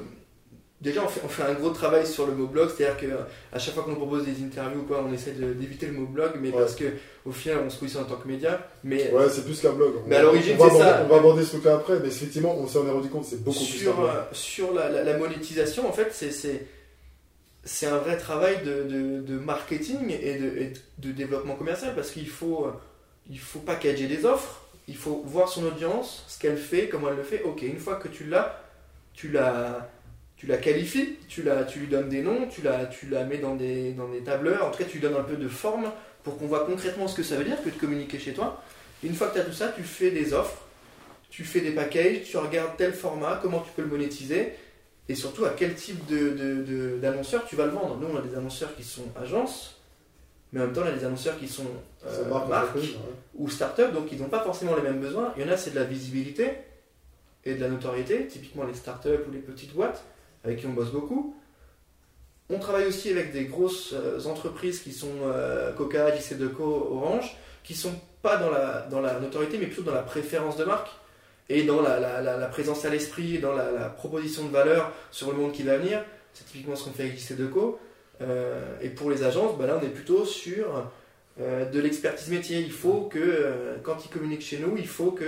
Déjà, 0.81 1.03
on 1.03 1.09
fait, 1.09 1.21
on 1.25 1.29
fait, 1.29 1.43
un 1.43 1.55
gros 1.55 1.71
travail 1.71 2.07
sur 2.07 2.27
le 2.27 2.35
mot 2.35 2.47
blog, 2.47 2.71
c'est-à-dire 2.71 2.97
qu'à 2.97 3.59
chaque 3.59 3.75
fois 3.75 3.83
qu'on 3.83 3.97
propose 3.97 4.25
des 4.25 4.45
interviews, 4.45 4.83
quoi, 4.83 5.05
on 5.05 5.13
essaie 5.13 5.33
d'éviter 5.33 5.87
le 5.87 5.93
mot 5.95 6.07
blog, 6.07 6.33
mais 6.41 6.53
parce 6.53 6.77
parce 6.77 6.77
qu'au 6.77 7.33
final, 7.33 7.63
on 7.67 7.71
se 7.71 7.79
positionne 7.79 8.05
en 8.05 8.07
tant 8.07 8.17
que 8.17 8.29
média. 8.29 8.69
Mais, 8.85 9.11
ouais, 9.11 9.29
c'est 9.29 9.45
plus 9.45 9.61
qu'un 9.61 9.73
blog. 9.73 9.95
Mais 10.07 10.17
à 10.17 10.23
l'origine, 10.23 10.57
c'est 10.57 10.79
ça. 10.79 11.03
On 11.05 11.09
va 11.09 11.17
aborder 11.17 11.43
ce 11.43 11.51
truc-là 11.51 11.77
après, 11.77 11.99
mais 11.99 12.07
effectivement, 12.07 12.57
on 12.57 12.69
s'en 12.69 12.87
est 12.87 12.91
rendu 12.91 13.09
compte, 13.09 13.25
c'est 13.25 13.43
beaucoup 13.43 13.59
sur, 13.59 13.95
plus. 13.97 14.37
Sur 14.37 14.73
la, 14.73 14.89
la, 15.03 15.19
monétisation, 15.19 15.89
en 15.89 15.93
fait, 15.93 16.11
c'est 16.13 16.67
c'est 17.65 17.87
un 17.87 17.99
vrai 17.99 18.17
travail 18.17 18.63
de, 18.65 19.21
de, 19.21 19.39
marketing 19.39 20.11
et 20.11 20.39
de, 20.39 20.73
de, 20.99 21.13
développement 21.13 21.55
commercial 21.55 21.95
parce 21.95 22.13
qu'il 22.13 22.29
faut, 22.29 22.69
il 23.29 23.39
faut 23.39 23.59
packager 23.59 24.07
des 24.07 24.25
offres, 24.25 24.63
il 24.87 24.97
faut 24.97 25.23
voir 25.27 25.49
son 25.49 25.67
audience, 25.67 26.25
ce 26.29 26.39
qu'elle 26.39 26.57
fait, 26.57 26.89
comment 26.89 27.09
elle 27.11 27.17
le 27.17 27.25
fait. 27.25 27.43
Ok, 27.43 27.63
une 27.63 27.79
fois 27.79 27.97
que 27.97 28.09
tu 28.09 28.25
l'as, 28.25 28.63
tu 29.13 29.29
la, 29.29 29.91
tu 30.39 30.47
la 30.47 30.57
qualifies, 30.57 31.17
tu, 31.29 31.43
la, 31.43 31.65
tu 31.65 31.81
lui 31.81 31.89
donnes 31.89 32.09
des 32.09 32.23
noms, 32.23 32.47
tu 32.47 32.63
la, 32.63 32.87
tu 32.87 33.09
la 33.09 33.25
mets 33.25 33.39
dans 33.39 33.57
des, 33.57 33.93
dans 33.93 34.09
des 34.09 34.21
tableurs, 34.21 34.67
en 34.67 34.71
tout 34.71 34.79
cas 34.79 34.85
tu 34.85 34.99
lui 34.99 35.01
donnes 35.01 35.17
un 35.17 35.25
peu 35.25 35.37
de 35.37 35.49
forme 35.49 35.91
pour 36.23 36.39
qu'on 36.39 36.47
voit 36.47 36.65
concrètement 36.65 37.09
ce 37.09 37.17
que 37.17 37.25
ça 37.25 37.37
veut 37.37 37.45
dire 37.45 37.61
que 37.63 37.71
de 37.71 37.75
communiquer 37.75 38.21
chez 38.21 38.33
toi. 38.33 38.63
une 39.03 39.15
fois 39.15 39.29
que 39.29 39.35
tu 39.35 39.41
as 39.41 39.45
tout 39.45 39.53
ça, 39.53 39.73
tu 39.75 39.83
fais 39.83 40.13
des 40.13 40.33
offres, 40.33 40.63
tu 41.29 41.45
fais 41.45 41.61
des 41.61 41.73
packages, 41.73 42.23
tu 42.23 42.37
regardes 42.37 42.77
tel 42.77 42.93
format, 42.93 43.41
comment 43.43 43.61
tu 43.61 43.71
peux 43.75 43.83
le 43.83 43.89
monétiser 43.89 44.53
et 45.09 45.15
surtout 45.17 45.45
à 45.45 45.51
quel 45.51 45.75
type 45.75 46.07
d'annonceur 47.01 47.43
de, 47.43 47.49
tu 47.49 47.57
vas 47.57 47.65
le 47.65 47.73
vendre. 47.73 47.97
Nous, 47.97 48.07
on 48.07 48.17
a 48.17 48.21
des 48.21 48.37
annonceurs 48.37 48.77
qui 48.77 48.85
sont 48.85 49.07
agences, 49.21 49.81
mais 50.53 50.61
en 50.61 50.67
même 50.67 50.73
temps, 50.73 50.83
on 50.85 50.89
a 50.89 50.93
des 50.93 51.05
annonceurs 51.05 51.39
qui 51.39 51.49
sont 51.49 51.67
euh, 52.07 52.47
marques 52.47 52.77
ou 53.35 53.49
start-up, 53.49 53.93
donc 53.93 54.13
ils 54.13 54.21
n'ont 54.21 54.29
pas 54.29 54.45
forcément 54.45 54.77
les 54.77 54.83
mêmes 54.83 55.01
besoins. 55.01 55.33
Il 55.37 55.45
y 55.45 55.49
en 55.49 55.51
a, 55.51 55.57
c'est 55.57 55.71
de 55.71 55.77
la 55.77 55.85
visibilité 55.85 56.51
et 57.45 57.55
de 57.55 57.61
la 57.61 57.69
notoriété, 57.69 58.27
typiquement 58.27 58.65
les 58.65 58.75
start-up 58.75 59.25
ou 59.29 59.33
les 59.33 59.41
petites 59.41 59.75
boîtes 59.75 60.05
avec 60.45 60.59
qui 60.59 60.67
on 60.67 60.73
bosse 60.73 60.91
beaucoup. 60.91 61.35
On 62.51 62.59
travaille 62.59 62.87
aussi 62.87 63.11
avec 63.11 63.33
des 63.33 63.45
grosses 63.45 63.93
euh, 63.93 64.25
entreprises 64.25 64.81
qui 64.81 64.93
sont 64.93 65.13
euh, 65.23 65.73
Coca, 65.73 66.11
JC2Co, 66.11 66.63
Orange, 66.63 67.37
qui 67.63 67.75
sont 67.75 67.93
pas 68.23 68.39
dans 68.39 68.51
la, 68.51 68.87
dans 68.91 69.01
la 69.01 69.21
notoriété, 69.21 69.59
mais 69.59 69.67
plutôt 69.67 69.83
dans 69.83 69.95
la 69.95 70.03
préférence 70.03 70.57
de 70.57 70.65
marque 70.65 70.89
et 71.51 71.65
dans 71.65 71.83
la, 71.83 72.47
présence 72.51 72.85
à 72.85 72.91
l'esprit, 72.91 73.39
dans 73.39 73.53
la, 73.53 73.91
proposition 73.91 74.45
de 74.47 74.51
valeur 74.51 74.93
sur 75.11 75.31
le 75.31 75.37
monde 75.37 75.53
qui 75.53 75.63
va 75.63 75.77
venir. 75.77 76.03
C'est 76.33 76.45
typiquement 76.45 76.75
ce 76.75 76.85
qu'on 76.85 76.93
fait 76.93 77.05
avec 77.05 77.19
JC2Co. 77.19 77.77
Euh, 78.21 78.77
et 78.83 78.89
pour 78.89 79.11
les 79.11 79.23
agences, 79.25 79.57
ben 79.59 79.67
là 79.67 79.79
on 79.81 79.85
est 79.85 79.91
plutôt 79.91 80.25
sur 80.25 80.91
de 81.39 81.79
l'expertise 81.79 82.31
métier. 82.31 82.59
Il 82.59 82.73
faut 82.73 83.03
que 83.03 83.77
quand 83.83 84.05
ils 84.05 84.09
communiquent 84.09 84.43
chez 84.43 84.59
nous, 84.59 84.77
il 84.77 84.89
faut 84.89 85.13
que 85.13 85.25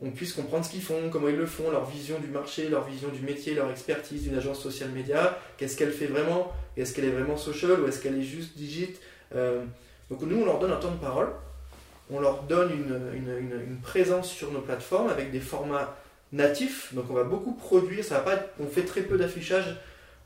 on 0.00 0.10
puisse 0.10 0.32
comprendre 0.32 0.64
ce 0.64 0.70
qu'ils 0.70 0.82
font, 0.82 1.10
comment 1.10 1.28
ils 1.28 1.36
le 1.36 1.46
font, 1.46 1.70
leur 1.70 1.84
vision 1.84 2.18
du 2.20 2.28
marché, 2.28 2.68
leur 2.68 2.84
vision 2.84 3.08
du 3.08 3.20
métier, 3.20 3.54
leur 3.54 3.70
expertise 3.70 4.22
d'une 4.22 4.36
agence 4.36 4.60
social 4.60 4.90
média, 4.90 5.38
qu'est-ce 5.56 5.76
qu'elle 5.76 5.92
fait 5.92 6.06
vraiment, 6.06 6.52
est-ce 6.76 6.94
qu'elle 6.94 7.06
est 7.06 7.10
vraiment 7.10 7.36
social 7.36 7.80
ou 7.80 7.88
est-ce 7.88 8.00
qu'elle 8.00 8.18
est 8.18 8.22
juste 8.22 8.56
digit? 8.56 8.94
donc 10.10 10.22
nous 10.22 10.40
on 10.40 10.44
leur 10.46 10.58
donne 10.58 10.72
un 10.72 10.76
temps 10.76 10.90
de 10.92 10.96
parole 11.00 11.28
on 12.10 12.18
leur 12.20 12.44
donne 12.44 12.70
une, 12.72 13.10
une- 13.14 13.76
présence 13.82 14.30
sur 14.30 14.50
nos 14.52 14.60
plateformes 14.60 15.08
avec 15.10 15.30
des 15.30 15.40
formats 15.40 15.94
natifs. 16.32 16.94
Donc 16.94 17.04
on 17.10 17.14
va 17.14 17.24
beaucoup 17.24 17.52
produire, 17.52 18.02
ça 18.04 18.20
va 18.20 18.36
pas 18.36 18.42
on 18.60 18.66
fait 18.66 18.84
très 18.84 19.02
peu 19.02 19.18
d'affichage 19.18 19.76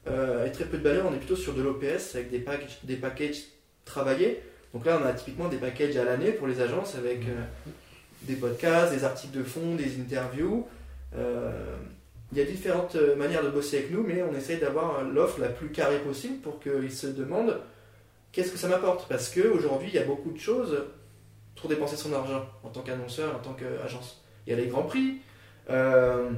euh, 0.08 0.46
et 0.46 0.52
très 0.52 0.64
peu 0.64 0.78
de 0.78 0.82
banners, 0.84 1.02
on 1.08 1.12
est 1.12 1.18
plutôt 1.18 1.34
sur 1.36 1.54
de 1.54 1.62
l'OPS 1.62 2.14
avec 2.14 2.30
des, 2.30 2.38
packages- 2.38 2.78
des 2.84 2.96
packages 2.96 3.42
travaillés. 3.84 4.40
Donc 4.74 4.86
là 4.86 5.00
on 5.02 5.06
a 5.06 5.12
typiquement 5.12 5.48
des 5.48 5.56
packages 5.56 5.96
à 5.96 6.04
l'année 6.04 6.30
pour 6.30 6.46
les 6.46 6.60
agences 6.60 6.94
avec 6.94 7.22
euh, 7.22 7.42
des 8.22 8.34
podcasts, 8.34 8.92
des 8.92 9.04
articles 9.04 9.36
de 9.36 9.44
fond, 9.44 9.74
des 9.74 10.00
interviews. 10.00 10.66
Euh, 11.16 11.76
il 12.32 12.38
y 12.38 12.40
a 12.40 12.44
différentes 12.44 12.96
euh, 12.96 13.14
manières 13.16 13.44
de 13.44 13.50
bosser 13.50 13.78
avec 13.78 13.90
nous, 13.90 14.02
mais 14.02 14.22
on 14.22 14.34
essaye 14.34 14.58
d'avoir 14.58 15.04
l'offre 15.04 15.40
la 15.40 15.48
plus 15.48 15.68
carrée 15.68 15.98
possible 15.98 16.38
pour 16.38 16.60
qu'ils 16.60 16.92
se 16.92 17.06
demandent 17.06 17.58
qu'est-ce 18.32 18.50
que 18.50 18.58
ça 18.58 18.68
m'apporte? 18.68 19.06
Parce 19.08 19.28
qu'aujourd'hui, 19.28 19.88
il 19.88 19.94
y 19.94 19.98
a 19.98 20.04
beaucoup 20.04 20.30
de 20.30 20.38
choses 20.38 20.84
pour 21.56 21.68
dépenser 21.68 21.96
son 21.96 22.12
argent 22.12 22.44
en 22.64 22.68
tant 22.68 22.80
qu'annonceur, 22.80 23.36
en 23.36 23.38
tant 23.38 23.52
qu'agence. 23.52 24.22
Il 24.46 24.50
y 24.50 24.52
a 24.54 24.58
les 24.58 24.66
grands 24.66 24.82
prix, 24.82 25.18
euh, 25.70 26.30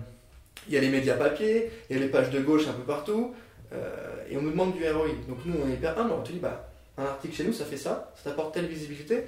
il 0.68 0.74
y 0.74 0.76
a 0.76 0.80
les 0.80 0.90
médias 0.90 1.14
papier, 1.14 1.70
il 1.88 1.96
y 1.96 1.98
a 1.98 2.02
les 2.02 2.10
pages 2.10 2.30
de 2.30 2.40
gauche 2.40 2.66
un 2.68 2.72
peu 2.72 2.82
partout, 2.82 3.34
euh, 3.72 4.24
et 4.28 4.36
on 4.36 4.42
nous 4.42 4.50
demande 4.50 4.74
du 4.74 4.86
ROI. 4.86 5.08
Donc 5.28 5.38
nous, 5.46 5.54
on 5.64 5.70
est 5.70 5.74
hyper 5.74 5.98
humble, 5.98 6.12
on 6.12 6.22
te 6.22 6.32
dit, 6.32 6.40
bah, 6.40 6.68
un 6.98 7.04
article 7.04 7.34
chez 7.34 7.44
nous, 7.44 7.52
ça 7.52 7.64
fait 7.64 7.76
ça, 7.76 8.12
ça 8.16 8.30
t'apporte 8.30 8.54
telle 8.54 8.66
visibilité. 8.66 9.24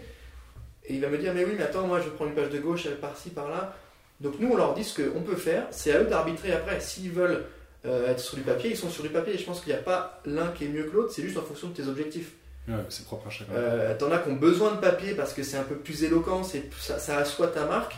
Et 0.88 0.94
il 0.94 1.00
va 1.00 1.08
me 1.08 1.18
dire, 1.18 1.32
mais 1.34 1.44
oui, 1.44 1.52
mais 1.56 1.64
attends, 1.64 1.86
moi 1.86 2.00
je 2.00 2.08
prends 2.10 2.26
une 2.26 2.34
page 2.34 2.50
de 2.50 2.58
gauche 2.58 2.86
euh, 2.86 2.94
par-ci, 3.00 3.30
par-là. 3.30 3.76
Donc 4.20 4.34
nous, 4.40 4.50
on 4.52 4.56
leur 4.56 4.74
dit 4.74 4.84
ce 4.84 5.00
qu'on 5.02 5.20
peut 5.22 5.36
faire, 5.36 5.66
c'est 5.70 5.92
à 5.92 6.00
eux 6.00 6.06
d'arbitrer 6.06 6.52
après. 6.52 6.80
S'ils 6.80 7.10
veulent 7.10 7.44
euh, 7.84 8.10
être 8.10 8.20
sur 8.20 8.36
du 8.36 8.42
papier, 8.42 8.70
ils 8.70 8.76
sont 8.76 8.88
sur 8.90 9.02
du 9.02 9.10
papier. 9.10 9.34
Et 9.34 9.38
je 9.38 9.44
pense 9.44 9.60
qu'il 9.60 9.72
n'y 9.72 9.78
a 9.78 9.82
pas 9.82 10.20
l'un 10.24 10.48
qui 10.48 10.64
est 10.64 10.68
mieux 10.68 10.84
que 10.84 10.94
l'autre, 10.96 11.12
c'est 11.12 11.22
juste 11.22 11.36
en 11.36 11.42
fonction 11.42 11.68
de 11.68 11.74
tes 11.74 11.86
objectifs. 11.88 12.32
Ouais, 12.68 12.74
c'est 12.88 13.04
propre 13.04 13.26
à 13.28 13.30
chacun. 13.30 13.52
Euh, 13.52 13.96
T'en 13.98 14.10
as 14.10 14.18
qui 14.18 14.28
ont 14.30 14.34
besoin 14.36 14.72
de 14.74 14.80
papier 14.80 15.14
parce 15.14 15.32
que 15.34 15.42
c'est 15.42 15.56
un 15.56 15.62
peu 15.64 15.76
plus 15.76 16.02
éloquent, 16.02 16.42
c'est- 16.42 16.64
ça, 16.80 16.98
ça 16.98 17.18
assoit 17.18 17.48
ta 17.48 17.64
marque. 17.66 17.94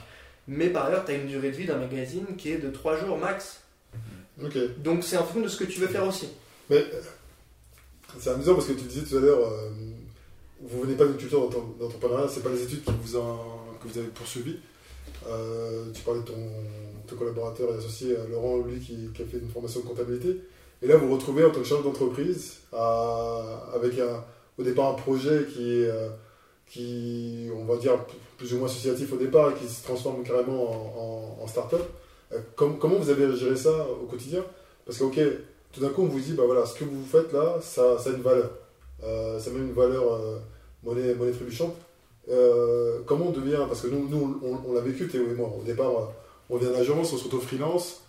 Mais 0.46 0.68
par 0.68 0.86
ailleurs, 0.86 1.04
tu 1.04 1.12
as 1.12 1.14
une 1.14 1.26
durée 1.26 1.50
de 1.50 1.56
vie 1.56 1.66
d'un 1.66 1.76
magazine 1.76 2.24
qui 2.36 2.50
est 2.52 2.58
de 2.58 2.70
3 2.70 2.96
jours 2.96 3.16
max. 3.18 3.60
Ok. 4.42 4.56
Donc 4.78 5.04
c'est 5.04 5.16
en 5.16 5.22
fonction 5.24 5.40
de 5.42 5.48
ce 5.48 5.56
que 5.56 5.64
tu 5.64 5.78
veux 5.80 5.86
faire 5.88 6.06
aussi. 6.06 6.28
Mais 6.70 6.76
euh, 6.78 7.00
c'est 8.18 8.30
amusant 8.30 8.54
parce 8.54 8.66
que 8.66 8.72
tu 8.72 8.82
disais 8.84 9.06
tout 9.06 9.16
à 9.18 9.20
l'heure, 9.20 9.46
euh, 9.46 9.70
vous 10.60 10.80
venez 10.82 10.94
pas 10.94 11.04
d'une 11.06 11.16
culture 11.16 11.40
d'entre- 11.40 11.76
d'entrepreneuriat, 11.78 12.28
c'est 12.28 12.42
pas 12.42 12.50
les 12.50 12.62
études 12.62 12.84
que 12.84 12.90
vous 12.90 13.16
avez 13.98 14.08
poursuivi. 14.08 14.56
Euh, 15.28 15.86
tu 15.92 16.02
parlais 16.02 16.20
de 16.20 16.26
ton, 16.26 17.16
collaborateur 17.16 17.70
et 17.72 17.78
associé 17.78 18.16
euh, 18.16 18.28
Laurent, 18.30 18.58
lui 18.58 18.78
qui, 18.80 19.08
a 19.22 19.24
fait 19.26 19.38
une 19.38 19.48
formation 19.50 19.80
de 19.80 19.86
comptabilité. 19.86 20.40
Et 20.82 20.86
là, 20.86 20.96
vous 20.96 21.08
vous 21.08 21.14
retrouvez 21.14 21.44
en 21.44 21.50
tant 21.50 21.60
que 21.60 21.66
chef 21.66 21.82
d'entreprise 21.82 22.58
avec 22.72 23.98
au 24.58 24.62
départ 24.62 24.90
un 24.90 24.94
projet 24.94 25.46
qui 25.52 25.80
est, 25.80 25.88
euh, 25.88 26.08
qui, 26.66 27.48
on 27.54 27.64
va 27.64 27.76
dire, 27.76 27.96
plus 28.36 28.52
ou 28.54 28.58
moins 28.58 28.66
associatif 28.68 29.12
au 29.12 29.16
départ 29.16 29.50
et 29.50 29.54
qui 29.54 29.66
se 29.68 29.82
transforme 29.82 30.22
carrément 30.22 30.70
en, 30.70 31.42
en- 31.42 31.46
start-up. 31.46 31.82
Com- 32.56 32.78
comment 32.78 32.96
vous 32.96 33.10
avez 33.10 33.34
géré 33.36 33.56
ça 33.56 33.86
au 34.02 34.06
quotidien? 34.06 34.44
Parce 34.84 34.98
que, 34.98 35.04
ok, 35.04 35.18
tout 35.72 35.80
d'un 35.80 35.88
coup, 35.88 36.02
on 36.02 36.06
vous 36.08 36.20
dit, 36.20 36.34
bah 36.34 36.44
voilà, 36.46 36.66
ce 36.66 36.74
que 36.78 36.84
vous 36.84 37.04
faites 37.04 37.32
là, 37.32 37.58
ça 37.62 37.96
a 37.96 38.08
une 38.10 38.22
valeur. 38.22 38.50
Euh, 39.04 39.38
ça 39.38 39.50
met 39.50 39.58
une 39.58 39.72
valeur 39.72 40.12
euh, 40.14 40.38
monnaie, 40.82 41.14
monnaie 41.14 41.32
trébuchante. 41.32 41.74
Euh, 42.30 42.98
comment 43.06 43.26
on 43.28 43.30
devient, 43.32 43.60
parce 43.68 43.80
que 43.82 43.86
nous, 43.88 44.08
nous 44.08 44.40
on, 44.42 44.70
on 44.70 44.74
l'a 44.74 44.80
vécu, 44.80 45.08
Théo 45.08 45.22
et 45.30 45.34
moi, 45.34 45.50
au 45.58 45.62
départ, 45.62 45.90
euh, 45.90 46.04
on 46.50 46.56
vient 46.56 46.70
d'agence, 46.70 47.12
on 47.12 47.16
se 47.16 47.24
retrouve 47.24 47.42
freelance, 47.42 48.02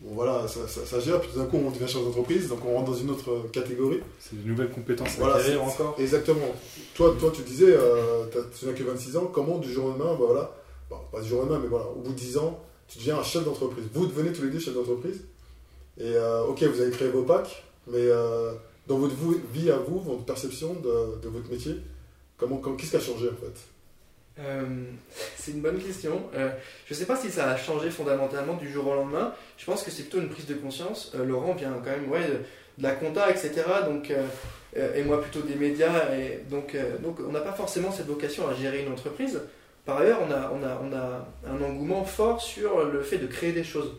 bon 0.00 0.14
voilà, 0.14 0.48
ça, 0.48 0.66
ça- 0.66 0.84
ça 0.84 0.98
gère, 0.98 1.20
puis 1.20 1.30
tout 1.32 1.38
d'un 1.38 1.44
coup, 1.46 1.56
on 1.64 1.70
devient 1.70 1.86
chef 1.86 2.02
d'entreprise, 2.02 2.48
donc 2.48 2.60
on 2.66 2.74
rentre 2.74 2.90
dans 2.90 2.96
une 2.96 3.10
autre 3.10 3.44
catégorie. 3.52 4.00
C'est 4.18 4.42
de 4.42 4.48
nouvelles 4.48 4.70
compétences 4.70 5.14
à 5.16 5.18
Voilà, 5.20 5.34
acquérir 5.36 5.60
c'est- 5.68 5.82
encore. 5.82 5.94
Exactement. 6.00 6.52
Toi, 6.96 7.14
toi 7.20 7.30
tu 7.32 7.42
disais, 7.42 7.66
euh, 7.76 8.24
tu 8.58 8.66
n'as 8.66 8.72
que 8.72 8.82
26 8.82 9.16
ans, 9.16 9.30
comment 9.32 9.58
du 9.58 9.70
jour 9.72 9.84
au 9.84 9.88
lendemain, 9.90 10.16
bah 10.18 10.24
voilà, 10.26 10.56
bon, 10.88 10.96
pas 11.12 11.20
du 11.20 11.28
jour 11.28 11.38
au 11.38 11.42
lendemain, 11.42 11.60
mais 11.62 11.68
voilà, 11.68 11.86
au 11.86 12.00
bout 12.00 12.10
de 12.10 12.16
10 12.18 12.38
ans, 12.38 12.58
tu 12.88 12.98
deviens 12.98 13.18
un 13.18 13.22
chef 13.22 13.44
d'entreprise. 13.44 13.84
Vous 13.94 14.06
devenez 14.06 14.32
tous 14.32 14.42
les 14.42 14.50
deux 14.50 14.58
chefs 14.58 14.74
d'entreprise. 14.74 15.22
Et 15.98 16.04
euh, 16.14 16.42
ok, 16.46 16.60
vous 16.64 16.80
avez 16.80 16.90
créé 16.90 17.08
vos 17.08 17.22
packs, 17.22 17.62
mais 17.86 17.98
euh, 17.98 18.52
dans 18.90 18.98
votre 18.98 19.14
vie 19.54 19.70
à 19.70 19.76
vous, 19.76 20.00
votre 20.00 20.24
perception 20.24 20.74
de, 20.74 21.28
votre 21.28 21.48
métier, 21.48 21.76
comment, 22.36 22.56
qu'est-ce 22.56 22.90
qui 22.90 22.96
a 22.96 23.00
changé 23.00 23.28
en 23.28 23.36
fait? 23.36 24.40
Euh, 24.40 24.64
c'est 25.36 25.52
une 25.52 25.60
bonne 25.60 25.78
question. 25.78 26.22
Euh, 26.34 26.50
je 26.86 26.94
ne 26.94 26.98
sais 26.98 27.06
pas 27.06 27.14
si 27.14 27.30
ça 27.30 27.50
a 27.50 27.56
changé 27.56 27.88
fondamentalement 27.90 28.54
du 28.54 28.68
jour 28.68 28.88
au 28.88 28.94
lendemain. 28.94 29.32
Je 29.58 29.64
pense 29.64 29.84
que 29.84 29.92
c'est 29.92 30.02
plutôt 30.02 30.18
une 30.18 30.28
prise 30.28 30.46
de 30.46 30.54
conscience. 30.54 31.12
Euh, 31.14 31.24
Laurent 31.24 31.54
vient 31.54 31.72
quand 31.84 31.90
même 31.90 32.10
ouais, 32.10 32.26
de, 32.26 32.82
la 32.82 32.90
compta, 32.90 33.30
etc. 33.30 33.62
Donc, 33.86 34.12
et 34.74 35.02
moi 35.04 35.20
plutôt 35.20 35.46
des 35.46 35.54
médias. 35.54 36.12
Et 36.16 36.40
donc, 36.50 36.76
on 37.24 37.30
n'a 37.30 37.40
pas 37.40 37.52
forcément 37.52 37.92
cette 37.92 38.06
vocation 38.06 38.48
à 38.48 38.54
gérer 38.54 38.82
une 38.84 38.92
entreprise. 38.92 39.40
Par 39.84 39.98
ailleurs, 39.98 40.20
on 40.22 40.32
a 40.32 41.28
un 41.46 41.62
engouement 41.62 42.04
fort 42.04 42.40
sur 42.40 42.86
le 42.86 43.02
fait 43.02 43.18
de 43.18 43.26
créer 43.26 43.52
des 43.52 43.64
choses. 43.64 43.92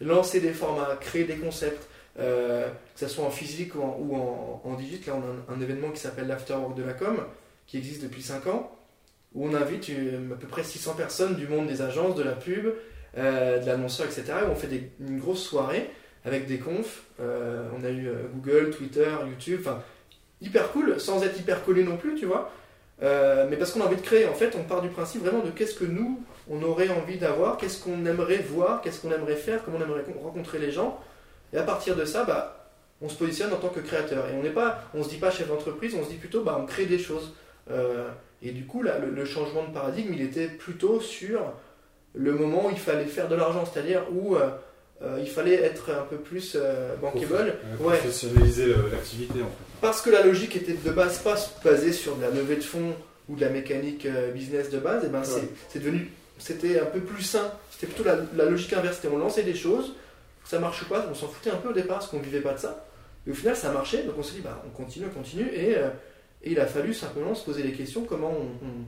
Lancer 0.00 0.40
des 0.40 0.52
formats, 0.52 0.96
créer 1.00 1.24
des 1.24 1.36
concepts, 1.36 1.90
euh, 2.18 2.68
que 2.94 3.00
ce 3.00 3.08
soit 3.08 3.24
en 3.24 3.30
physique 3.30 3.74
ou 3.74 3.82
en, 3.82 3.96
ou 4.00 4.16
en, 4.16 4.62
en 4.64 4.74
digital. 4.74 5.14
Là, 5.14 5.20
on 5.48 5.52
a 5.52 5.56
un, 5.56 5.60
événement 5.60 5.90
qui 5.90 6.00
s'appelle 6.00 6.26
l'Afterwork 6.26 6.76
de 6.76 6.82
la 6.82 6.92
com, 6.92 7.16
qui 7.66 7.78
existe 7.78 8.02
depuis 8.02 8.22
5 8.22 8.46
ans 8.48 8.76
où 9.32 9.46
on 9.46 9.54
invite 9.54 9.88
à 10.32 10.34
peu 10.34 10.48
près 10.48 10.64
600 10.64 10.94
personnes 10.94 11.36
du 11.36 11.46
monde 11.46 11.68
des 11.68 11.82
agences, 11.82 12.16
de 12.16 12.24
la 12.24 12.32
pub, 12.32 12.66
euh, 13.16 13.60
de 13.60 13.66
l'annonceur, 13.66 14.06
etc. 14.06 14.24
Et 14.42 14.50
on 14.50 14.56
fait 14.56 14.68
une 14.98 15.20
grosse 15.20 15.42
soirée 15.42 15.88
avec 16.24 16.48
des 16.48 16.58
confs. 16.58 17.04
Euh, 17.20 17.68
on 17.78 17.84
a 17.84 17.90
eu 17.90 18.10
Google, 18.34 18.70
Twitter, 18.70 19.08
YouTube, 19.28 19.60
enfin 19.60 19.82
hyper 20.40 20.72
cool, 20.72 20.98
sans 20.98 21.22
être 21.22 21.38
hyper 21.38 21.64
collé 21.64 21.84
non 21.84 21.96
plus, 21.96 22.16
tu 22.16 22.26
vois. 22.26 22.50
Mais 23.00 23.56
parce 23.56 23.70
qu'on 23.70 23.82
a 23.82 23.84
envie 23.84 23.96
de 23.96 24.02
créer, 24.02 24.26
en 24.26 24.34
fait, 24.34 24.56
on 24.58 24.64
part 24.64 24.82
du 24.82 24.88
principe 24.88 25.22
vraiment 25.22 25.44
de 25.44 25.50
qu'est-ce 25.50 25.74
que 25.74 25.84
nous, 25.84 26.20
on 26.50 26.62
aurait 26.64 26.88
envie 26.88 27.16
d'avoir, 27.16 27.56
qu'est-ce 27.56 27.82
qu'on 27.82 28.04
aimerait 28.04 28.38
voir, 28.38 28.82
qu'est-ce 28.82 29.00
qu'on 29.00 29.12
aimerait 29.12 29.36
faire, 29.36 29.64
comment 29.64 29.78
on 29.78 29.82
aimerait 29.82 30.02
con- 30.02 30.20
rencontrer 30.20 30.58
les 30.58 30.72
gens. 30.72 31.00
Et 31.52 31.58
à 31.58 31.62
partir 31.62 31.96
de 31.96 32.04
ça, 32.04 32.24
bah, 32.24 32.56
on 33.02 33.08
se 33.08 33.16
positionne 33.16 33.52
en 33.52 33.56
tant 33.56 33.68
que 33.68 33.80
créateur. 33.80 34.28
Et 34.28 34.34
on 34.34 34.42
n'est 34.42 34.50
pas, 34.50 34.82
on 34.94 35.02
se 35.02 35.08
dit 35.08 35.16
pas 35.16 35.30
chef 35.30 35.48
d'entreprise, 35.48 35.94
on 35.98 36.04
se 36.04 36.10
dit 36.10 36.16
plutôt, 36.16 36.42
bah, 36.42 36.56
on 36.60 36.66
crée 36.66 36.86
des 36.86 36.98
choses. 36.98 37.32
Euh, 37.70 38.08
et 38.42 38.52
du 38.52 38.64
coup, 38.66 38.82
là, 38.82 38.98
le, 38.98 39.10
le 39.10 39.24
changement 39.24 39.64
de 39.66 39.72
paradigme, 39.72 40.12
il 40.14 40.22
était 40.22 40.48
plutôt 40.48 41.00
sur 41.00 41.40
le 42.14 42.32
moment 42.32 42.66
où 42.66 42.70
il 42.70 42.78
fallait 42.78 43.04
faire 43.04 43.28
de 43.28 43.36
l'argent, 43.36 43.64
c'est-à-dire 43.64 44.02
où 44.12 44.34
euh, 44.36 44.48
euh, 45.02 45.18
il 45.20 45.28
fallait 45.28 45.54
être 45.54 45.90
un 45.90 46.02
peu 46.08 46.16
plus 46.16 46.56
euh, 46.56 46.94
bankable. 46.96 47.54
Ouais. 47.80 47.96
Professionnaliser 47.98 48.74
l'activité 48.90 49.40
en 49.42 49.46
fait. 49.46 49.64
Parce 49.80 50.02
que 50.02 50.10
la 50.10 50.24
logique 50.24 50.56
était 50.56 50.74
de 50.74 50.90
base 50.90 51.18
pas 51.18 51.36
basée 51.64 51.92
sur 51.92 52.16
de 52.16 52.22
la 52.22 52.30
levée 52.30 52.56
de 52.56 52.62
fonds 52.64 52.94
ou 53.28 53.36
de 53.36 53.40
la 53.40 53.48
mécanique 53.50 54.06
business 54.34 54.70
de 54.70 54.78
base, 54.78 55.04
et 55.04 55.08
ben 55.08 55.20
Ouais. 55.20 55.42
c'est 55.68 55.78
devenu, 55.78 56.10
c'était 56.38 56.80
un 56.80 56.84
peu 56.86 56.98
plus 57.00 57.22
sain. 57.22 57.50
C'était 57.70 57.86
plutôt 57.86 58.04
la, 58.04 58.16
la 58.36 58.44
logique 58.50 58.72
inverse. 58.72 58.96
C'était 58.96 59.14
on 59.14 59.18
lançait 59.18 59.44
des 59.44 59.54
choses, 59.54 59.94
ça 60.50 60.58
marche 60.58 60.82
ou 60.82 60.86
pas, 60.86 61.06
on 61.10 61.14
s'en 61.14 61.28
foutait 61.28 61.50
un 61.50 61.56
peu 61.56 61.68
au 61.70 61.72
départ 61.72 61.98
parce 61.98 62.10
qu'on 62.10 62.18
vivait 62.18 62.40
pas 62.40 62.54
de 62.54 62.58
ça. 62.58 62.84
Et 63.26 63.30
au 63.30 63.34
final, 63.34 63.54
ça 63.56 63.70
marchait, 63.72 64.02
donc 64.04 64.14
on 64.18 64.22
s'est 64.22 64.34
dit, 64.36 64.40
bah, 64.40 64.62
on 64.66 64.70
continue, 64.70 65.06
on 65.10 65.14
continue, 65.18 65.48
et, 65.52 65.76
euh, 65.76 65.88
et 66.42 66.52
il 66.52 66.58
a 66.60 66.66
fallu 66.66 66.92
simplement 66.94 67.34
se 67.34 67.44
poser 67.44 67.62
les 67.62 67.72
questions 67.72 68.04
comment 68.04 68.30
on, 68.32 68.66
on- 68.66 68.84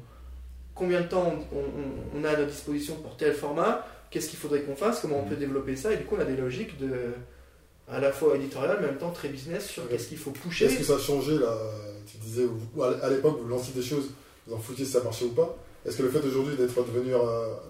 combien 0.75 1.03
de 1.03 1.07
temps 1.07 1.35
on, 1.53 1.59
on- 1.59 2.21
on 2.21 2.25
a 2.25 2.31
à 2.31 2.37
notre 2.37 2.51
disposition 2.51 2.95
pour 2.97 3.17
tel 3.17 3.33
format, 3.35 3.87
qu'est-ce 4.11 4.29
qu'il 4.31 4.39
faudrait 4.39 4.63
qu'on 4.63 4.75
fasse, 4.75 5.01
comment 5.01 5.21
on 5.21 5.29
peut 5.29 5.37
développer 5.37 5.77
ça, 5.77 5.93
et 5.93 5.97
du 5.99 6.05
coup, 6.05 6.17
on 6.17 6.21
a 6.21 6.25
des 6.25 6.37
logiques 6.37 6.79
de 6.79 6.91
à 7.89 7.99
la 8.01 8.11
fois 8.13 8.37
éditorial, 8.37 8.79
mais 8.81 8.87
en 8.87 8.91
même 8.91 8.99
temps 8.99 9.11
très 9.11 9.29
business 9.29 9.69
sur 9.69 9.83
Ouais. 9.83 9.91
qu'est-ce 9.91 10.09
qu'il 10.09 10.17
faut 10.19 10.31
pousser. 10.31 10.65
Est-ce 10.65 10.79
que 10.79 10.85
ça 10.85 10.95
a 10.95 10.99
changé 10.99 11.39
là 11.39 11.55
Tu 12.11 12.17
disais, 12.19 12.47
à 13.03 13.11
l'époque, 13.11 13.39
vous 13.43 13.49
lanciez 13.49 13.75
des 13.75 13.83
choses, 13.83 14.11
vous 14.47 14.55
en 14.55 14.59
foutiez 14.59 14.85
si 14.87 14.93
ça 14.93 15.03
marchait 15.03 15.27
ou 15.27 15.33
pas. 15.33 15.57
Est-ce 15.85 15.97
que 15.99 16.03
le 16.05 16.11
fait 16.11 16.25
aujourd'hui 16.25 16.55
d'être 16.57 16.75
devenu 16.85 17.15
euh, 17.15 17.19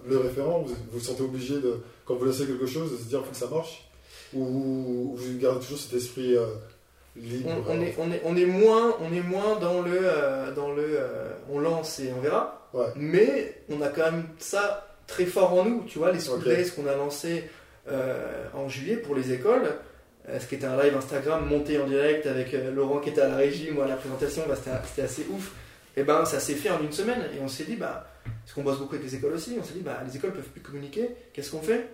le 0.07 0.17
référent, 0.19 0.59
vous 0.59 0.75
vous 0.91 0.99
sentez 0.99 1.23
obligé, 1.23 1.55
de, 1.55 1.79
quand 2.05 2.15
vous 2.15 2.25
lancez 2.25 2.45
quelque 2.45 2.67
chose, 2.67 2.91
de 2.91 2.97
se 2.97 3.03
dire 3.03 3.19
il 3.21 3.25
faut 3.25 3.31
que 3.31 3.37
ça 3.37 3.47
marche? 3.47 3.89
Ou 4.33 5.15
vous 5.15 5.37
gardez 5.39 5.59
toujours 5.59 5.79
cet 5.79 5.93
esprit 5.93 6.35
euh, 6.35 6.45
libre? 7.15 7.49
On, 7.67 7.73
on 7.73 7.81
est, 7.81 7.95
on, 7.97 8.11
est, 8.11 8.21
on, 8.25 8.35
est 8.37 8.45
moins, 8.45 8.95
on 8.99 9.13
est 9.15 9.21
moins 9.21 9.57
dans 9.59 9.81
le, 9.81 9.97
euh, 10.01 10.51
dans 10.53 10.71
le 10.71 10.83
euh, 10.87 11.29
on 11.51 11.59
lance 11.59 11.99
et 11.99 12.11
on 12.17 12.21
verra, 12.21 12.59
Ouais. 12.73 12.87
mais 12.95 13.61
on 13.69 13.81
a 13.81 13.89
quand 13.89 14.11
même 14.11 14.25
ça 14.39 14.87
très 15.05 15.25
fort 15.25 15.53
en 15.53 15.65
nous. 15.65 15.83
Tu 15.87 15.99
vois, 15.99 16.11
les 16.11 16.19
School 16.19 16.39
Ok. 16.39 16.45
Days 16.45 16.71
qu'on 16.71 16.87
a 16.87 16.95
lancé 16.95 17.43
en 18.55 18.67
juillet 18.69 18.95
pour 18.97 19.13
les 19.13 19.31
écoles, 19.33 19.75
ce 20.39 20.45
qui 20.47 20.55
était 20.55 20.65
un 20.65 20.81
live 20.81 20.95
Instagram 20.95 21.45
monté 21.45 21.77
en 21.79 21.85
direct 21.87 22.25
avec 22.25 22.55
Laurent 22.73 22.99
qui 22.99 23.09
était 23.09 23.21
à 23.21 23.27
la 23.27 23.35
régie, 23.35 23.69
moi 23.71 23.85
à 23.85 23.89
la 23.89 23.95
présentation, 23.97 24.43
bah, 24.47 24.55
c'était 24.55 25.01
assez 25.03 25.25
ouf. 25.29 25.51
Et 25.95 26.03
ben 26.03 26.25
ça 26.25 26.39
s'est 26.39 26.55
fait 26.55 26.69
en 26.69 26.81
une 26.81 26.91
semaine 26.91 27.21
et 27.35 27.39
on 27.41 27.47
s'est 27.47 27.65
dit, 27.65 27.75
bah, 27.75 28.07
parce 28.43 28.53
qu'on 28.53 28.63
bosse 28.63 28.79
beaucoup 28.79 28.95
avec 28.95 29.05
les 29.05 29.15
écoles 29.15 29.33
aussi, 29.33 29.57
on 29.59 29.63
s'est 29.63 29.73
dit, 29.73 29.81
bah, 29.81 29.99
les 30.05 30.15
écoles 30.15 30.31
peuvent 30.31 30.43
plus 30.43 30.61
communiquer, 30.61 31.09
qu'est-ce 31.33 31.51
qu'on 31.51 31.61
fait? 31.61 31.87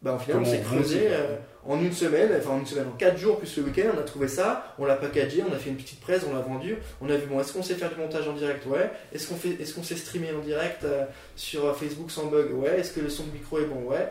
Bah, 0.00 0.14
au 0.14 0.18
final, 0.18 0.36
Comment 0.36 0.48
on 0.48 0.52
s'est 0.52 0.60
creusé 0.60 1.08
euh, 1.10 1.36
en 1.66 1.80
une 1.80 1.92
semaine, 1.92 2.30
enfin 2.38 2.50
en 2.50 2.60
une 2.60 2.66
semaine, 2.66 2.86
en 2.86 2.96
quatre 2.96 3.18
jours 3.18 3.38
plus 3.38 3.56
le 3.56 3.64
week-end, 3.64 3.90
on 3.96 3.98
a 3.98 4.02
trouvé 4.02 4.28
ça, 4.28 4.74
on 4.78 4.84
l'a 4.84 4.94
packagé, 4.94 5.42
on 5.42 5.52
a 5.52 5.58
fait 5.58 5.70
une 5.70 5.76
petite 5.76 6.00
presse, 6.00 6.22
on 6.28 6.34
l'a 6.34 6.40
vendu, 6.40 6.76
on 7.00 7.10
a 7.10 7.16
vu 7.16 7.26
bon, 7.26 7.40
est-ce 7.40 7.52
qu'on 7.52 7.64
sait 7.64 7.74
faire 7.74 7.90
du 7.90 7.96
montage 7.96 8.28
en 8.28 8.34
direct? 8.34 8.64
Ouais. 8.66 8.90
Est-ce 9.12 9.26
qu'on 9.26 9.34
fait, 9.34 9.60
est-ce 9.60 9.74
qu'on 9.74 9.82
sait 9.82 9.96
streamer 9.96 10.32
en 10.32 10.40
direct 10.40 10.84
euh, 10.84 11.04
sur 11.34 11.66
euh, 11.66 11.72
Facebook 11.72 12.12
sans 12.12 12.26
bug? 12.26 12.52
Ouais. 12.52 12.78
Est-ce 12.78 12.92
que 12.92 13.00
le 13.00 13.08
son 13.08 13.24
de 13.24 13.32
micro 13.32 13.58
est 13.58 13.64
bon? 13.64 13.82
Ouais. 13.90 14.06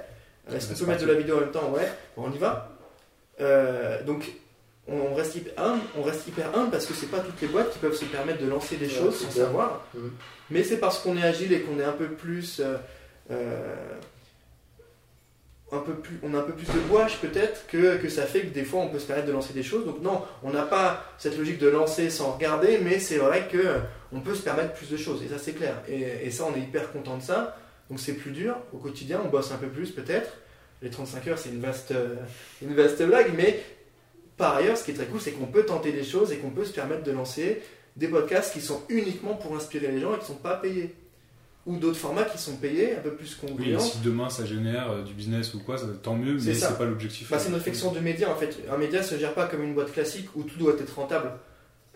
Euh, 0.49 0.57
Est-ce 0.57 0.73
qu'on 0.73 0.79
peut 0.79 0.91
mettre 0.91 1.03
de 1.03 1.07
la 1.11 1.13
vidéo 1.13 1.37
en 1.37 1.41
même 1.41 1.51
temps? 1.51 1.69
Ouais. 1.69 1.87
Bon, 2.17 2.25
on 2.27 2.33
y 2.33 2.37
va. 2.37 2.69
Donc, 4.05 4.29
on 4.89 5.13
reste 5.15 5.35
hyper 5.35 5.53
humble, 5.57 5.81
on 5.97 6.01
reste 6.03 6.27
hyper 6.27 6.55
humble 6.57 6.71
parce 6.71 6.85
que 6.85 6.93
c'est 6.93 7.07
pas 7.11 7.19
toutes 7.19 7.39
les 7.41 7.47
boîtes 7.47 7.71
qui 7.73 7.79
peuvent 7.79 7.95
se 7.95 8.05
permettre 8.05 8.41
de 8.41 8.47
lancer 8.49 8.77
des 8.77 8.87
Ouais, 8.87 8.93
choses 8.93 9.19
sans 9.19 9.31
savoir. 9.31 9.85
Mhm. 9.93 10.11
Mais 10.49 10.63
c'est 10.63 10.77
parce 10.77 10.99
qu'on 10.99 11.17
est 11.17 11.23
agile 11.23 11.51
et 11.53 11.61
qu'on 11.61 11.79
est 11.79 11.83
un 11.83 11.91
peu 11.91 12.07
plus, 12.07 12.59
euh, 12.61 12.77
euh, 13.31 13.75
un 15.73 15.79
peu 15.79 15.95
plus, 15.95 16.17
on 16.23 16.33
a 16.33 16.37
un 16.39 16.43
peu 16.43 16.53
plus 16.53 16.67
de 16.67 16.79
gouache 16.87 17.17
peut-être 17.19 17.67
que, 17.67 17.97
que 17.97 18.07
ça 18.07 18.23
fait 18.25 18.41
que 18.41 18.53
des 18.53 18.63
fois 18.63 18.79
on 18.79 18.87
peut 18.87 18.99
se 18.99 19.05
permettre 19.05 19.27
de 19.27 19.33
lancer 19.33 19.53
des 19.53 19.63
choses. 19.63 19.85
Donc 19.85 20.01
non, 20.01 20.23
on 20.43 20.51
n'a 20.51 20.63
pas 20.63 21.03
cette 21.17 21.37
logique 21.37 21.59
de 21.59 21.67
lancer 21.67 22.09
sans 22.09 22.31
regarder, 22.31 22.79
mais 22.81 22.99
c'est 22.99 23.17
vrai 23.17 23.49
que 23.51 23.79
on 24.13 24.21
peut 24.21 24.35
se 24.35 24.41
permettre 24.41 24.73
plus 24.73 24.89
de 24.89 24.95
choses 24.95 25.21
et 25.23 25.27
ça 25.27 25.37
c'est 25.37 25.51
clair. 25.51 25.75
Et, 25.89 26.25
et 26.25 26.31
ça 26.31 26.45
on 26.49 26.55
est 26.57 26.61
hyper 26.61 26.91
content 26.93 27.17
de 27.17 27.23
ça. 27.23 27.57
Donc 27.89 27.99
c'est 27.99 28.13
plus 28.13 28.31
dur 28.31 28.55
au 28.73 28.77
quotidien, 28.77 29.19
on 29.25 29.27
bosse 29.27 29.51
un 29.51 29.57
peu 29.57 29.67
plus 29.67 29.91
peut-être. 29.91 30.29
Les 30.81 30.89
35 30.89 31.27
heures 31.27 31.37
c'est 31.37 31.49
une 31.49 31.59
vaste, 31.59 31.91
euh, 31.91 32.15
une 32.61 32.73
vaste 32.73 33.01
blague, 33.03 33.31
mais 33.35 33.61
par 34.37 34.55
ailleurs 34.55 34.77
ce 34.77 34.83
qui 34.83 34.91
est 34.91 34.93
très 34.93 35.05
cool 35.05 35.19
c'est 35.19 35.31
qu'on 35.31 35.45
peut 35.47 35.63
tenter 35.65 35.91
des 35.91 36.03
choses 36.03 36.31
et 36.31 36.37
qu'on 36.37 36.49
peut 36.51 36.65
se 36.65 36.73
permettre 36.73 37.03
de 37.03 37.11
lancer 37.11 37.61
des 37.95 38.07
podcasts 38.07 38.53
qui 38.53 38.61
sont 38.61 38.81
uniquement 38.89 39.33
pour 39.35 39.55
inspirer 39.55 39.87
les 39.91 39.99
gens 39.99 40.11
et 40.13 40.17
qui 40.17 40.21
ne 40.23 40.27
sont 40.27 40.35
pas 40.35 40.55
payés. 40.55 40.93
Ou 41.65 41.75
d'autres 41.77 41.97
formats 41.97 42.23
qui 42.23 42.37
sont 42.37 42.55
payés, 42.55 42.95
un 42.95 43.01
peu 43.01 43.11
plus 43.11 43.37
Oui, 43.43 43.49
et 43.49 43.51
concluants. 43.51 43.79
si 43.81 43.97
demain 43.99 44.29
ça 44.29 44.45
génère 44.45 44.89
euh, 44.89 45.01
du 45.03 45.11
business 45.13 45.53
ou 45.53 45.59
quoi, 45.59 45.77
ça, 45.77 45.85
tant 46.01 46.15
mieux, 46.15 46.37
mais 46.45 46.53
c'est 46.53 46.77
pas 46.77 46.85
l'objectif. 46.85 47.29
Bah, 47.29 47.39
c'est 47.39 47.49
une 47.49 47.55
réflexion 47.55 47.91
de 47.91 47.99
média 47.99 48.29
en 48.31 48.35
fait. 48.35 48.55
Un 48.71 48.77
média 48.77 49.03
se 49.03 49.17
gère 49.17 49.33
pas 49.33 49.47
comme 49.47 49.63
une 49.63 49.73
boîte 49.73 49.91
classique 49.91 50.29
où 50.35 50.43
tout 50.43 50.57
doit 50.57 50.75
être 50.79 50.95
rentable. 50.95 51.31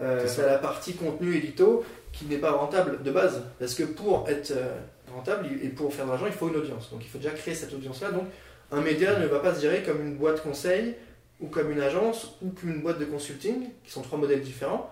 Euh, 0.01 0.25
C'est 0.27 0.45
la 0.45 0.57
partie 0.57 0.93
contenu 0.95 1.35
édito 1.37 1.85
qui 2.11 2.25
n'est 2.25 2.39
pas 2.39 2.51
rentable 2.51 3.01
de 3.03 3.11
base. 3.11 3.43
Parce 3.59 3.73
que 3.75 3.83
pour 3.83 4.27
être 4.27 4.51
euh, 4.51 4.75
rentable 5.13 5.47
et 5.63 5.69
pour 5.69 5.93
faire 5.93 6.05
de 6.05 6.09
l'argent, 6.09 6.25
il 6.25 6.33
faut 6.33 6.49
une 6.49 6.57
audience. 6.57 6.89
Donc 6.91 7.01
il 7.05 7.07
faut 7.09 7.19
déjà 7.19 7.31
créer 7.31 7.53
cette 7.55 7.71
audience-là. 7.73 8.11
Donc 8.11 8.25
un 8.73 8.81
média 8.81 9.17
ne 9.19 9.27
va 9.27 9.39
pas 9.39 9.55
se 9.55 9.61
gérer 9.61 9.83
comme 9.83 10.01
une 10.05 10.15
boîte 10.15 10.43
conseil 10.43 10.95
ou 11.41 11.47
comme 11.47 11.71
une 11.71 11.81
agence 11.81 12.37
ou 12.41 12.49
comme 12.51 12.69
une 12.69 12.81
boîte 12.81 12.99
de 12.99 13.05
consulting, 13.05 13.69
qui 13.83 13.91
sont 13.91 14.01
trois 14.01 14.17
modèles 14.19 14.41
différents. 14.41 14.89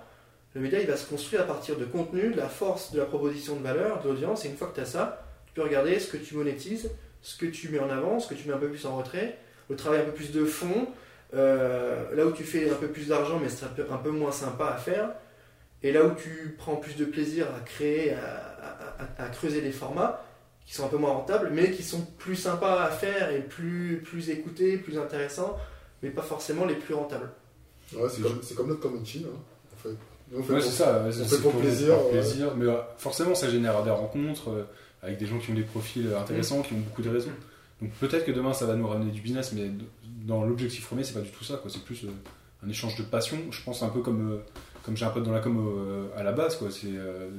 Le 0.55 0.61
média, 0.61 0.79
il 0.79 0.87
va 0.87 0.97
se 0.97 1.07
construire 1.07 1.43
à 1.43 1.45
partir 1.45 1.77
de 1.77 1.85
contenu, 1.85 2.31
de 2.31 2.37
la 2.37 2.49
force 2.49 2.91
de 2.91 2.99
la 2.99 3.05
proposition 3.05 3.55
de 3.55 3.61
valeur, 3.63 4.01
de 4.01 4.09
l'audience. 4.09 4.45
Et 4.45 4.49
une 4.49 4.57
fois 4.57 4.67
que 4.67 4.75
tu 4.75 4.81
as 4.81 4.85
ça, 4.85 5.23
tu 5.45 5.53
peux 5.53 5.61
regarder 5.61 5.99
ce 5.99 6.11
que 6.11 6.17
tu 6.17 6.35
monétises, 6.35 6.89
ce 7.21 7.37
que 7.37 7.45
tu 7.45 7.69
mets 7.69 7.79
en 7.79 7.89
avant, 7.89 8.19
ce 8.19 8.27
que 8.27 8.33
tu 8.33 8.47
mets 8.47 8.53
un 8.53 8.57
peu 8.57 8.69
plus 8.69 8.85
en 8.85 8.97
retrait, 8.97 9.37
le 9.69 9.75
travail 9.75 10.01
un 10.01 10.05
peu 10.05 10.11
plus 10.11 10.31
de 10.31 10.43
fond, 10.45 10.87
euh, 11.35 12.15
là 12.15 12.25
où 12.25 12.31
tu 12.31 12.43
fais 12.43 12.69
un 12.71 12.75
peu 12.75 12.87
plus 12.87 13.07
d'argent, 13.09 13.39
mais 13.39 13.49
c'est 13.49 13.65
un 13.65 13.69
peu, 13.69 13.85
un 13.91 13.97
peu 13.97 14.09
moins 14.09 14.31
sympa 14.31 14.65
à 14.75 14.77
faire, 14.77 15.11
et 15.83 15.91
là 15.91 16.03
où 16.03 16.15
tu 16.15 16.55
prends 16.57 16.77
plus 16.77 16.95
de 16.95 17.05
plaisir 17.05 17.45
à 17.55 17.59
créer, 17.59 18.13
à, 18.13 19.23
à- 19.23 19.29
creuser 19.29 19.61
des 19.61 19.71
formats 19.71 20.25
qui 20.65 20.73
sont 20.73 20.85
un 20.85 20.89
peu 20.89 20.97
moins 20.97 21.11
rentables, 21.11 21.49
mais 21.51 21.71
qui 21.71 21.83
sont 21.83 22.01
plus 22.17 22.35
sympas 22.35 22.83
à 22.83 22.89
faire 22.89 23.31
et 23.31 23.39
plus, 23.41 24.01
plus 24.03 24.29
écoutés, 24.29 24.77
plus 24.77 24.97
intéressants, 24.97 25.57
mais 26.03 26.09
pas 26.09 26.21
forcément 26.21 26.65
les 26.65 26.75
plus 26.75 26.93
rentables. 26.93 27.29
Ouais, 27.95 28.07
c'est 28.09 28.21
comme, 28.21 28.39
c'est 28.43 28.55
comme 28.55 28.67
notre 28.67 28.81
community, 28.81 29.25
hein, 29.27 29.35
en 29.73 29.77
fait. 29.77 29.95
Nous, 30.31 30.39
on 30.39 30.43
fait 30.43 30.53
Ouais, 30.53 30.59
pour- 30.59 30.69
c'est 30.69 30.77
ça. 30.83 31.03
on 31.07 31.11
fait 31.11 31.41
pour 31.41 31.53
plaisir, 31.53 31.95
pour 31.95 32.05
ouais. 32.05 32.11
plaisir, 32.11 32.55
mais 32.55 32.65
euh, 32.65 32.77
forcément, 32.97 33.33
ça 33.35 33.49
génère 33.49 33.83
des 33.83 33.89
rencontres 33.89 34.49
euh, 34.51 34.63
avec 35.01 35.17
des 35.17 35.25
gens 35.25 35.39
qui 35.39 35.49
ont 35.51 35.55
des 35.55 35.63
profils 35.63 36.05
euh, 36.07 36.19
intéressants, 36.19 36.61
qui 36.61 36.73
ont 36.73 36.77
beaucoup 36.79 37.01
de 37.01 37.09
raisons. 37.09 37.31
Donc 37.81 37.91
peut-être 37.93 38.25
que 38.25 38.31
demain 38.31 38.53
ça 38.53 38.65
va 38.65 38.75
nous 38.75 38.87
ramener 38.87 39.09
du 39.11 39.21
business, 39.21 39.53
mais 39.53 39.71
dans 40.27 40.43
l'objectif 40.43 40.85
premier, 40.85 41.03
c'est 41.03 41.13
pas 41.13 41.21
du 41.21 41.29
tout 41.31 41.43
ça. 41.43 41.55
quoi. 41.57 41.71
C'est 41.71 41.83
plus 41.83 42.03
euh, 42.03 42.09
un 42.65 42.69
échange 42.69 42.95
de 42.95 43.03
passion. 43.03 43.37
Je 43.51 43.63
pense 43.63 43.81
un 43.81 43.89
peu 43.89 44.01
comme, 44.01 44.33
euh, 44.33 44.37
comme 44.83 44.95
j'ai 44.97 45.05
un 45.05 45.09
pote 45.09 45.23
dans 45.23 45.31
la 45.31 45.39
com 45.39 45.57
euh, 45.57 46.07
à 46.15 46.21
la 46.23 46.31
base. 46.33 46.57
Quoi. 46.57 46.69
C'est, 46.71 46.87
euh, 46.93 47.29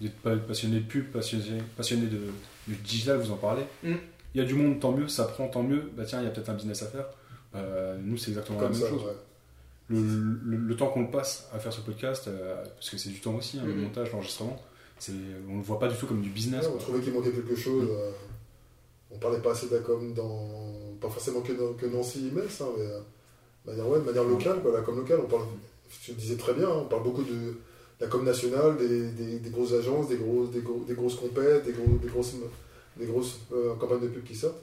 vous 0.00 0.06
êtes 0.06 0.16
pas 0.16 0.34
passionné 0.36 0.80
de 0.80 0.84
pub, 0.86 1.12
passionné, 1.12 1.58
passionné 1.76 2.06
de, 2.06 2.18
de 2.68 2.74
digital, 2.82 3.18
vous 3.18 3.30
en 3.30 3.36
parlez. 3.36 3.62
Mm. 3.84 3.92
Il 4.34 4.40
y 4.40 4.42
a 4.42 4.46
du 4.46 4.54
monde, 4.54 4.80
tant 4.80 4.90
mieux, 4.92 5.06
ça 5.08 5.24
prend, 5.26 5.46
tant 5.46 5.62
mieux. 5.62 5.90
Bah 5.96 6.04
tiens, 6.06 6.20
il 6.20 6.24
y 6.24 6.26
a 6.26 6.30
peut-être 6.30 6.48
un 6.48 6.54
business 6.54 6.82
à 6.82 6.86
faire. 6.86 7.04
Euh, 7.54 7.98
nous, 8.02 8.16
c'est 8.16 8.30
exactement 8.30 8.58
comme 8.58 8.72
la 8.72 8.78
même 8.78 8.82
ça, 8.82 8.88
chose 8.88 9.02
ouais. 9.04 9.16
le, 9.88 10.00
le- 10.44 10.56
le 10.56 10.76
temps 10.76 10.88
qu'on 10.88 11.02
le 11.02 11.10
passe 11.10 11.48
à 11.52 11.58
faire 11.58 11.72
ce 11.72 11.80
podcast, 11.82 12.28
euh, 12.28 12.62
parce 12.64 12.88
que 12.90 12.96
c'est 12.96 13.10
du 13.10 13.20
temps 13.20 13.34
aussi, 13.34 13.58
hein, 13.58 13.64
le 13.66 13.74
Mhm. 13.74 13.82
montage, 13.82 14.10
l'enregistrement, 14.12 14.60
c'est, 14.98 15.12
on 15.50 15.56
le 15.58 15.62
voit 15.62 15.78
pas 15.78 15.88
du 15.88 15.96
tout 15.96 16.06
comme 16.06 16.22
du 16.22 16.30
business. 16.30 16.64
Ouais, 16.66 16.72
on 16.74 16.78
trouvait 16.78 17.00
qu'il 17.00 17.12
manquait 17.12 17.30
quelque 17.32 17.56
chose. 17.56 17.88
euh, 17.90 18.10
on 19.10 19.18
parlait 19.18 19.40
pas 19.40 19.52
assez 19.52 19.68
d'Acom 19.68 20.14
dans. 20.14 20.48
Pas 21.00 21.10
forcément 21.10 21.40
que, 21.42 21.52
Nancy 21.86 22.28
et 22.28 22.30
Metz, 22.30 22.60
hein, 22.62 22.68
mais 22.78 22.84
euh, 22.86 23.00
de 23.66 23.70
manière, 23.72 23.88
ouais, 23.88 23.98
de 23.98 24.04
manière 24.04 24.24
locale, 24.24 24.60
quoi, 24.62 24.72
la 24.72 24.80
com 24.80 24.96
locale. 24.96 25.20
On 25.24 25.28
parle, 25.28 25.42
tu 26.02 26.12
le 26.12 26.16
disais 26.16 26.36
très 26.36 26.54
bien, 26.54 26.68
hein, 26.68 26.82
on 26.82 26.86
parle 26.86 27.02
beaucoup 27.02 27.24
de 27.24 27.54
la 28.00 28.06
com 28.06 28.24
nationale, 28.24 28.78
des, 28.78 29.10
des- 29.10 29.38
des 29.40 29.50
grosses 29.50 29.72
agences, 29.74 30.08
des, 30.08 30.16
grosses 30.16 30.50
des, 30.50 30.60
gros- 30.60 30.84
des 30.86 30.94
grosses 30.94 31.16
compètes, 31.16 31.64
des, 31.64 31.72
gros- 31.72 31.98
des 31.98 32.08
grosses, 32.08 32.34
des 32.96 33.06
grosses 33.06 33.40
euh, 33.52 33.74
campagnes 33.74 34.00
de 34.00 34.08
pub 34.08 34.24
qui 34.24 34.34
sortent. 34.36 34.56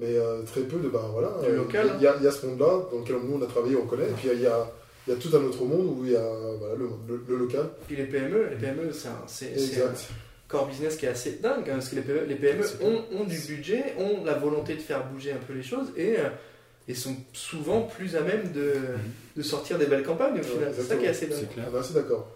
Mais 0.00 0.16
euh, 0.16 0.42
très 0.42 0.60
peu 0.62 0.78
de. 0.78 0.88
Ben, 0.88 1.00
voilà, 1.12 1.32
Du 1.42 1.48
euh, 1.50 1.56
local, 1.56 1.90
Il 1.98 2.02
y, 2.02 2.06
a- 2.06 2.16
il 2.18 2.24
y 2.24 2.26
a 2.26 2.30
ce 2.30 2.46
monde-là 2.46 2.86
dans 2.92 2.98
lequel 3.00 3.16
nous 3.24 3.36
on 3.36 3.42
a 3.42 3.46
travaillé, 3.46 3.76
on 3.76 3.86
connaît. 3.86 4.04
Et 4.08 4.12
puis 4.16 4.28
il 4.32 4.40
y 4.40 4.46
a, 4.46 4.70
il 5.06 5.12
y 5.12 5.16
a 5.16 5.18
tout 5.18 5.34
un 5.36 5.42
autre 5.44 5.64
monde 5.64 5.98
où 5.98 6.04
il 6.04 6.12
y 6.12 6.16
a 6.16 6.22
voilà, 6.58 6.74
le, 6.76 6.88
le- 7.08 7.24
le 7.28 7.36
local. 7.36 7.68
Puis 7.86 7.96
les 7.96 8.04
PME, 8.04 8.48
les 8.50 8.56
PME, 8.56 8.90
c'est 8.92 9.08
un, 9.08 9.92
corps 10.46 10.66
business 10.66 10.96
qui 10.96 11.04
est 11.06 11.10
assez 11.10 11.32
dingue, 11.42 11.68
hein, 11.68 11.74
parce 11.74 11.88
que 11.90 11.96
les 11.96 12.02
PME, 12.02 12.24
les 12.26 12.34
PME 12.36 12.64
ont, 12.82 13.04
ont 13.20 13.24
du 13.24 13.38
budget, 13.38 13.94
ont 13.98 14.24
la 14.24 14.34
volonté 14.34 14.74
de 14.76 14.80
faire 14.80 15.06
bouger 15.08 15.32
un 15.32 15.36
peu 15.46 15.52
les 15.52 15.62
choses 15.62 15.88
et, 15.96 16.16
euh, 16.18 16.28
et 16.88 16.94
sont 16.94 17.14
souvent 17.34 17.82
plus 17.82 18.16
à 18.16 18.22
même 18.22 18.50
de, 18.52 18.72
de 19.36 19.42
sortir 19.42 19.78
des 19.78 19.84
belles 19.86 20.04
campagnes 20.04 20.40
au 20.40 20.42
final. 20.42 20.72
c'est 20.74 20.82
ça 20.84 20.96
qui 20.96 21.04
est 21.04 21.08
assez 21.08 21.26
dingue. 21.26 21.38
C'est 21.40 21.52
clair. 21.52 21.66
Ah 21.68 21.70
ben, 21.72 21.82
c'est 21.82 21.92
d'accord. 21.94 22.28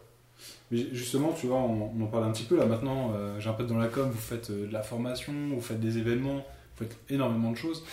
Mais 0.71 0.87
justement, 0.93 1.33
tu 1.33 1.47
vois, 1.47 1.57
on, 1.59 1.91
on 1.99 2.03
en 2.05 2.07
parle 2.07 2.25
un 2.25 2.33
petit 2.33 2.45
peu 2.45 2.57
là 2.59 2.67
maintenant. 2.67 3.13
euh, 3.15 3.39
j'ai 3.41 3.49
un 3.49 3.53
pote 3.55 3.67
dans 3.67 3.79
la 3.79 3.89
com, 3.89 4.11
vous 4.11 4.19
faites 4.21 4.51
euh, 4.51 4.67
de 4.67 4.73
la 4.73 4.83
formation, 4.83 5.33
vous 5.55 5.61
faites 5.63 5.81
des 5.81 5.97
événements, 5.99 6.45
énormément 7.09 7.51
de 7.51 7.57
choses. 7.57 7.85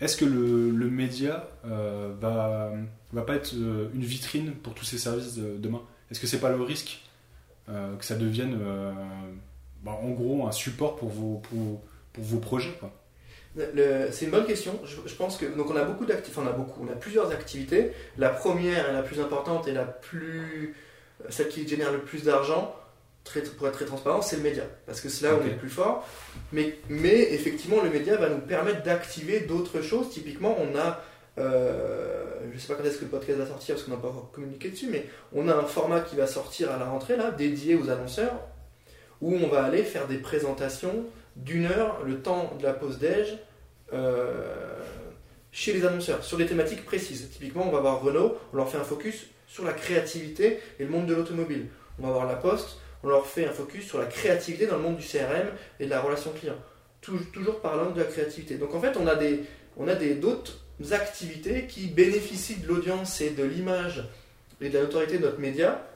Est-ce 0.00 0.16
que 0.16 0.24
le, 0.24 0.90
média 0.90 1.48
euh, 1.64 2.12
va, 2.20 2.72
va 3.12 3.22
pas 3.22 3.34
être 3.34 3.54
euh, 3.54 3.88
une 3.94 4.02
vitrine 4.02 4.52
pour 4.52 4.74
tous 4.74 4.84
ces 4.84 4.98
services 4.98 5.34
de- 5.36 5.56
demain? 5.56 5.80
Est-ce 6.10 6.20
que 6.20 6.26
c'est 6.26 6.40
pas 6.40 6.50
le 6.50 6.60
risque 6.62 7.00
euh, 7.68 7.96
que 7.96 8.04
ça 8.04 8.14
devienne, 8.14 8.58
euh, 8.60 8.92
bah, 9.82 9.98
en 10.02 10.10
gros, 10.10 10.46
un 10.46 10.52
support 10.52 10.96
pour 10.96 11.08
vos, 11.08 11.38
pour, 11.38 11.80
pour 12.12 12.24
vos 12.24 12.38
projets 12.38 12.74
C'est 13.56 14.26
une 14.26 14.30
bonne 14.30 14.46
question. 14.46 14.78
Je, 14.84 15.14
pense 15.14 15.38
que 15.38 15.46
donc 15.46 15.70
on 15.70 15.76
a 15.76 15.84
beaucoup 15.84 16.04
d'activités, 16.04 16.38
enfin 16.38 16.48
on 16.48 16.54
a 16.54 16.56
beaucoup, 16.56 16.86
on 16.86 16.92
a 16.92 16.96
plusieurs 16.96 17.30
activités. 17.30 17.92
La 18.18 18.28
première 18.28 18.92
la 18.92 19.02
plus 19.02 19.20
importante 19.20 19.66
et 19.66 19.72
la 19.72 19.84
plus 19.84 20.74
celle 21.30 21.48
qui 21.48 21.66
génère 21.66 21.90
le 21.92 22.00
plus 22.00 22.24
d'argent, 22.24 22.76
très- 23.26 23.42
pour 23.42 23.66
être 23.68 23.74
très 23.74 23.84
transparent, 23.84 24.22
c'est 24.22 24.36
le 24.36 24.42
média, 24.42 24.64
parce 24.86 25.00
que 25.00 25.08
c'est 25.10 25.26
là 25.26 25.34
où 25.34 25.38
on 25.42 25.46
est 25.46 25.50
le 25.50 25.56
plus 25.56 25.68
fort. 25.68 26.06
Mais, 26.52 26.78
mais 26.88 27.32
effectivement, 27.34 27.82
le 27.82 27.90
média 27.90 28.16
va 28.16 28.28
nous 28.30 28.38
permettre 28.38 28.82
d'activer 28.82 29.40
d'autres 29.40 29.82
choses. 29.82 30.08
Typiquement, 30.10 30.56
on 30.58 30.76
a, 30.78 31.02
euh, 31.38 32.24
je 32.52 32.58
sais 32.58 32.68
pas 32.68 32.74
quand 32.74 32.84
est-ce 32.84 32.98
que 32.98 33.04
le 33.04 33.10
podcast 33.10 33.38
va 33.38 33.46
sortir, 33.46 33.74
parce 33.74 33.84
qu'on 33.86 33.92
n'a 33.92 34.00
pas 34.00 34.08
encore 34.08 34.30
communiqué 34.32 34.70
dessus, 34.70 34.88
mais 34.90 35.04
on 35.34 35.48
a 35.48 35.54
un 35.54 35.64
format 35.64 36.00
qui 36.00 36.16
va 36.16 36.26
sortir 36.26 36.72
à 36.72 36.78
la 36.78 36.86
rentrée 36.86 37.16
là, 37.16 37.30
dédié 37.30 37.74
aux 37.74 37.90
annonceurs, 37.90 38.40
où 39.20 39.34
on 39.34 39.48
va 39.48 39.64
aller 39.64 39.82
faire 39.82 40.06
des 40.06 40.18
présentations 40.18 41.04
d'une 41.36 41.66
heure, 41.66 42.02
le 42.06 42.20
temps 42.20 42.54
de 42.58 42.64
la 42.64 42.72
pause 42.72 42.98
déj, 42.98 43.38
euh, 43.92 44.80
chez 45.52 45.72
les 45.72 45.84
annonceurs, 45.86 46.22
sur 46.24 46.38
des 46.38 46.46
thématiques 46.46 46.84
précises. 46.84 47.28
Typiquement, 47.30 47.66
on 47.68 47.72
va 47.72 47.80
voir 47.80 48.00
Renault, 48.02 48.36
on 48.52 48.56
leur 48.56 48.68
fait 48.68 48.78
un 48.78 48.84
focus 48.84 49.26
sur 49.46 49.64
la 49.64 49.72
créativité 49.72 50.60
et 50.78 50.84
le 50.84 50.90
monde 50.90 51.06
de 51.06 51.14
l'automobile. 51.14 51.66
On 51.98 52.06
va 52.06 52.12
voir 52.12 52.26
La 52.26 52.34
Poste, 52.34 52.78
on 53.06 53.08
leur 53.08 53.26
fait 53.26 53.46
un 53.46 53.52
focus 53.52 53.86
sur 53.86 53.98
la 53.98 54.06
créativité 54.06 54.66
dans 54.66 54.76
le 54.76 54.82
monde 54.82 54.96
du 54.96 55.06
CRM 55.06 55.46
et 55.78 55.84
de 55.84 55.90
la 55.90 56.00
relation 56.00 56.32
client. 56.32 56.56
Tou- 57.00 57.18
toujours 57.32 57.60
parlant 57.60 57.90
de 57.90 58.00
la 58.00 58.04
créativité. 58.06 58.56
Donc 58.56 58.74
en 58.74 58.80
fait, 58.80 58.96
on 58.96 59.06
a 59.06 59.14
des, 59.14 59.44
on 59.76 59.86
a 59.86 59.94
d'autres 59.94 60.58
activités 60.90 61.66
qui 61.68 61.86
bénéficient 61.86 62.56
de 62.56 62.66
l'audience 62.66 63.20
et 63.20 63.30
de 63.30 63.44
l'image 63.44 64.04
et 64.60 64.70
de 64.70 64.74
la 64.76 64.82
notoriété 64.84 65.18
de 65.18 65.22
notre 65.24 65.38
média. 65.38 65.86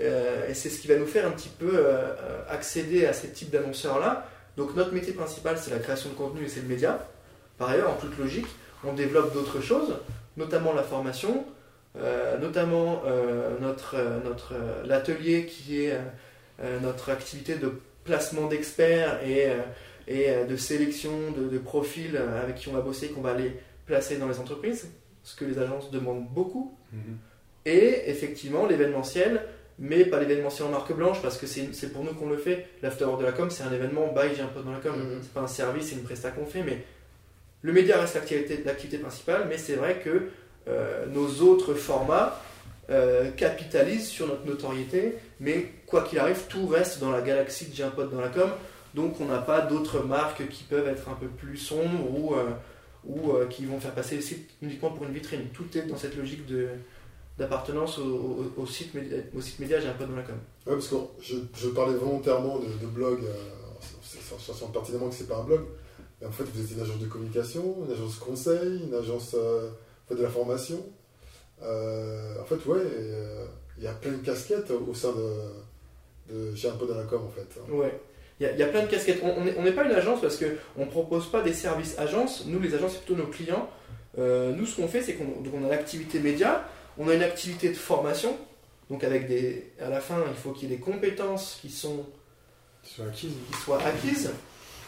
Euh, 0.00 0.48
et 0.48 0.54
c'est 0.54 0.70
ce 0.70 0.80
qui 0.80 0.86
va 0.86 0.96
nous 0.96 1.06
faire 1.06 1.26
un 1.26 1.32
petit 1.32 1.48
peu 1.48 1.70
euh, 1.74 2.14
accéder 2.48 3.04
à 3.04 3.12
ces 3.12 3.30
types 3.30 3.50
d'annonceurs-là. 3.50 4.28
Donc 4.56 4.76
notre 4.76 4.92
métier 4.92 5.12
principal, 5.14 5.58
c'est 5.58 5.70
la 5.72 5.78
création 5.80 6.10
de 6.10 6.14
contenu 6.14 6.44
et 6.44 6.48
c'est 6.48 6.60
le 6.60 6.68
média. 6.68 7.04
Par 7.58 7.68
ailleurs, 7.70 7.90
en 7.90 7.96
toute 7.96 8.16
logique, 8.16 8.46
on 8.84 8.92
développe 8.92 9.34
d'autres 9.34 9.60
choses, 9.60 9.96
notamment 10.36 10.72
la 10.72 10.82
formation, 10.84 11.44
euh, 11.98 12.38
notamment 12.38 13.02
euh, 13.06 13.58
notre, 13.60 13.96
euh, 13.96 14.18
notre, 14.24 14.54
euh, 14.54 14.82
l'atelier 14.84 15.46
qui 15.46 15.84
est 15.84 15.98
notre 16.80 17.10
activité 17.10 17.56
de 17.56 17.72
placement 18.04 18.46
d'experts 18.46 19.20
et, 19.24 19.46
euh, 19.46 19.56
et 20.06 20.30
euh, 20.30 20.44
de 20.44 20.56
sélection 20.56 21.32
de, 21.36 21.48
de 21.48 21.58
profils 21.58 22.16
avec 22.16 22.56
qui 22.56 22.68
on 22.68 22.72
va 22.72 22.80
bosser, 22.80 23.08
qu'on 23.08 23.20
va 23.20 23.30
aller 23.30 23.56
placer 23.86 24.16
dans 24.16 24.28
les 24.28 24.38
entreprises, 24.38 24.90
ce 25.22 25.36
que 25.36 25.44
les 25.44 25.58
agences 25.58 25.90
demandent 25.90 26.28
beaucoup. 26.28 26.76
Et 27.64 28.10
effectivement, 28.10 28.66
l'événementiel, 28.66 29.42
mais 29.78 30.04
pas 30.04 30.20
l'événementiel 30.20 30.68
en 30.68 30.70
marque 30.70 30.92
blanche, 30.92 31.22
parce 31.22 31.38
que 31.38 31.46
c'est 31.46 31.72
c'est 31.72 31.92
pour 31.92 32.04
nous 32.04 32.12
qu'on 32.12 32.28
le 32.28 32.36
fait. 32.36 32.66
L'after 32.82 33.04
Hour 33.04 33.18
de 33.18 33.24
la 33.24 33.32
com, 33.32 33.50
c'est 33.50 33.62
un 33.62 33.72
événement, 33.72 34.12
by 34.12 34.34
j'ai 34.36 34.42
un 34.42 34.46
peu 34.46 34.60
dans 34.62 34.72
la 34.72 34.78
com. 34.78 34.94
Mhm. 34.96 35.18
C'est 35.22 35.32
pas 35.32 35.40
un 35.40 35.46
service, 35.46 35.88
c'est 35.88 35.94
une 35.94 36.02
presta 36.02 36.30
qu'on 36.30 36.44
fait, 36.46 36.62
mais 36.62 36.84
le 37.62 37.72
média 37.72 38.00
reste 38.00 38.14
l'activité 38.14 38.62
l'activité 38.64 38.98
principale, 38.98 39.46
mais 39.48 39.58
c'est 39.58 39.74
vrai 39.74 40.00
que 40.04 40.28
euh, 40.68 41.06
nos 41.06 41.42
autres 41.42 41.74
formats 41.74 42.40
euh, 42.90 43.30
capitalisent 43.32 44.08
sur 44.08 44.28
notre 44.28 44.46
notoriété, 44.46 45.14
mais 45.40 45.72
quoi 45.86 46.02
qu'il 46.02 46.18
arrive, 46.18 46.42
tout 46.48 46.66
reste 46.66 47.00
dans 47.00 47.10
la 47.10 47.20
galaxie 47.20 47.66
de 47.66 47.74
J'ai 47.74 47.82
un 47.82 47.90
pote 47.90 48.12
dans 48.12 48.20
la 48.20 48.28
com, 48.28 48.50
donc 48.94 49.20
on 49.20 49.24
n'a 49.24 49.38
pas 49.38 49.60
d'autres 49.60 50.00
marques 50.00 50.48
qui 50.48 50.62
peuvent 50.64 50.86
être 50.86 51.08
un 51.08 51.14
peu 51.14 51.26
plus 51.26 51.56
sombres 51.56 52.08
ou, 52.10 52.34
euh, 52.34 52.50
ou 53.04 53.32
qui 53.50 53.64
vont 53.64 53.80
faire 53.80 53.92
passer 53.92 54.16
le 54.16 54.22
site 54.22 54.50
uniquement 54.62 54.90
pour 54.90 55.04
une 55.06 55.12
vitrine. 55.12 55.46
Tout 55.52 55.66
est 55.76 55.82
dans 55.82 55.96
cette 55.96 56.16
logique 56.16 56.42
d'appartenance 57.38 57.98
au, 57.98 58.66
site 58.66 58.94
média, 58.94 59.18
au 59.36 59.40
site 59.40 59.58
média 59.58 59.80
J'ai 59.80 59.88
un 59.88 59.94
peu 59.94 60.04
dans 60.04 60.14
la 60.14 60.22
com. 60.22 60.36
Ouais, 60.66 60.74
parce 60.74 60.88
que 60.88 60.96
je, 61.20 61.68
parlais 61.70 61.94
volontairement 61.94 62.60
de, 62.60 62.86
blog, 62.86 63.20
ça 64.38 64.54
semble 64.54 64.72
pertinemment 64.72 65.08
que 65.08 65.14
c'est 65.16 65.28
pas 65.28 65.38
un 65.38 65.44
blog, 65.44 65.62
mais 66.20 66.28
en 66.28 66.30
fait 66.30 66.44
vous 66.44 66.60
êtes 66.60 66.70
une 66.70 66.82
agence 66.82 67.00
de 67.00 67.06
communication, 67.06 67.78
une 67.84 67.92
agence 67.92 68.16
conseil, 68.16 68.84
une 68.84 68.94
agence 68.94 69.34
faites 70.08 70.18
de 70.18 70.22
la 70.22 70.28
formation. 70.30 70.84
Euh, 71.62 72.40
en 72.40 72.44
fait, 72.44 72.64
ouais, 72.66 72.80
euh, 72.80 73.46
il 73.78 73.84
y 73.84 73.86
a 73.86 73.92
plein 73.92 74.12
de 74.12 74.16
casquettes 74.24 74.70
au 74.70 74.94
sein 74.94 75.12
de, 75.12 76.32
de 76.34 76.54
J'ai 76.54 76.68
un 76.68 76.72
peu 76.76 76.86
dans 76.86 76.96
la 76.96 77.04
com 77.04 77.22
en 77.26 77.30
fait. 77.30 77.60
Ouais. 77.70 78.00
Il 78.40 78.44
y, 78.44 78.46
a- 78.48 78.52
il 78.52 78.58
y 78.58 78.62
a 78.62 78.66
plein 78.66 78.82
de 78.82 78.88
casquettes. 78.88 79.20
On 79.22 79.62
n'est 79.62 79.72
pas 79.72 79.84
une 79.84 79.92
agence 79.92 80.20
parce 80.20 80.36
qu'on 80.36 80.84
ne 80.84 80.90
propose 80.90 81.30
pas 81.30 81.42
des 81.42 81.52
services 81.52 81.98
agences. 81.98 82.44
Nous, 82.46 82.58
les 82.58 82.74
agences, 82.74 82.92
c'est 82.94 83.04
plutôt 83.04 83.20
nos 83.20 83.28
clients. 83.28 83.68
Euh, 84.18 84.52
nous, 84.52 84.66
ce 84.66 84.76
qu'on 84.76 84.88
fait, 84.88 85.02
c'est 85.02 85.14
qu'on 85.14 85.64
a 85.64 85.68
l'activité 85.68 86.18
média, 86.18 86.66
on 86.98 87.08
a 87.08 87.14
une 87.14 87.22
activité 87.22 87.68
de 87.68 87.76
formation. 87.76 88.36
Donc, 88.90 89.04
avec 89.04 89.28
des, 89.28 89.70
à 89.80 89.88
la 89.88 90.00
fin, 90.00 90.16
il 90.28 90.34
faut 90.34 90.50
qu'il 90.50 90.68
y 90.68 90.72
ait 90.72 90.76
des 90.76 90.82
compétences 90.82 91.58
qui, 91.62 91.70
sont, 91.70 92.04
qui 92.82 93.30
soient 93.64 93.80
acquises. 93.84 94.30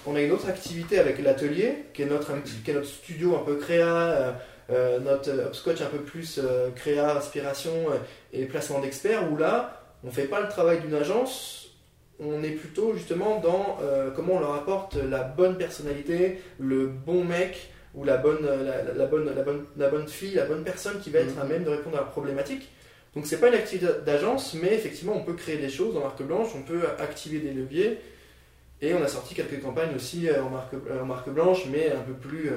On 0.07 0.17
a 0.17 0.21
une 0.21 0.33
autre 0.33 0.49
activité 0.49 0.99
avec 0.99 1.19
l'atelier, 1.23 1.85
qui, 1.95 2.03
est 2.03 2.07
notre 2.07 2.33
qui 2.65 2.71
est 2.71 2.75
notre 2.75 2.87
studio 2.89 3.37
un 3.37 3.45
peu 3.45 3.57
créa, 3.57 4.39
euh, 4.71 4.99
notre 5.01 5.31
upscotch 5.49 5.81
un 5.83 5.87
peu 5.87 5.99
plus 5.99 6.41
euh, 6.43 6.71
créa, 6.71 7.17
inspiration 7.17 7.73
euh, 7.91 7.97
et 8.33 8.47
placement 8.47 8.81
d'experts, 8.81 9.31
où 9.31 9.37
là, 9.37 9.83
on 10.03 10.09
ne 10.09 10.13
fait 10.13 10.25
pas 10.25 10.41
le 10.41 10.49
travail 10.49 10.81
d'une 10.81 10.95
agence, 10.95 11.77
on 12.21 12.43
est 12.43 12.53
plutôt 12.53 12.95
justement 12.95 13.41
dans 13.41 13.79
euh, 13.83 14.11
comment 14.11 14.35
on 14.35 14.41
leur 14.41 14.55
apporte 14.55 14.95
la 14.97 15.23
bonne 15.23 15.59
personnalité, 15.59 16.41
le 16.59 16.87
bon 16.87 17.25
mec 17.25 17.71
ou 17.95 18.05
la 18.05 18.17
bonne, 18.17 18.45
la, 18.45 19.07
bonne, 19.07 19.33
la, 19.35 19.43
bonne, 19.43 19.65
la 19.77 19.89
bonne 19.89 20.09
fille, 20.09 20.35
la 20.35 20.47
bonne 20.47 20.65
personne 20.65 20.99
qui 21.01 21.11
va 21.11 21.21
être 21.21 21.35
Mhm. 21.37 21.43
à 21.43 21.45
même 21.45 21.65
de 21.65 21.71
répondre 21.71 21.97
à 21.97 22.01
la 22.01 22.07
problématique. 22.07 22.69
Donc 23.15 23.27
c'est 23.27 23.39
pas 23.39 23.49
une 23.49 23.55
activité 23.55 23.87
d'agence, 24.05 24.55
mais 24.55 24.75
effectivement 24.75 25.15
on 25.15 25.23
peut 25.23 25.35
créer 25.35 25.57
des 25.59 25.69
choses 25.69 25.97
en 25.97 26.01
marque 26.01 26.23
blanche, 26.23 26.49
on 26.57 26.63
peut 26.63 26.83
activer 26.99 27.39
des 27.39 27.53
leviers. 27.53 27.99
Et 28.81 28.93
on 28.95 29.03
a 29.03 29.09
sorti 29.09 29.35
quelques 29.35 29.61
campagnes 29.63 29.95
aussi 29.95 30.29
en 30.31 30.51
marque, 30.51 30.75
en 31.01 31.05
marque 31.07 31.31
blanche, 31.31 31.67
mais 31.71 31.93
un 31.93 32.01
peu 32.01 32.13
plus. 32.15 32.51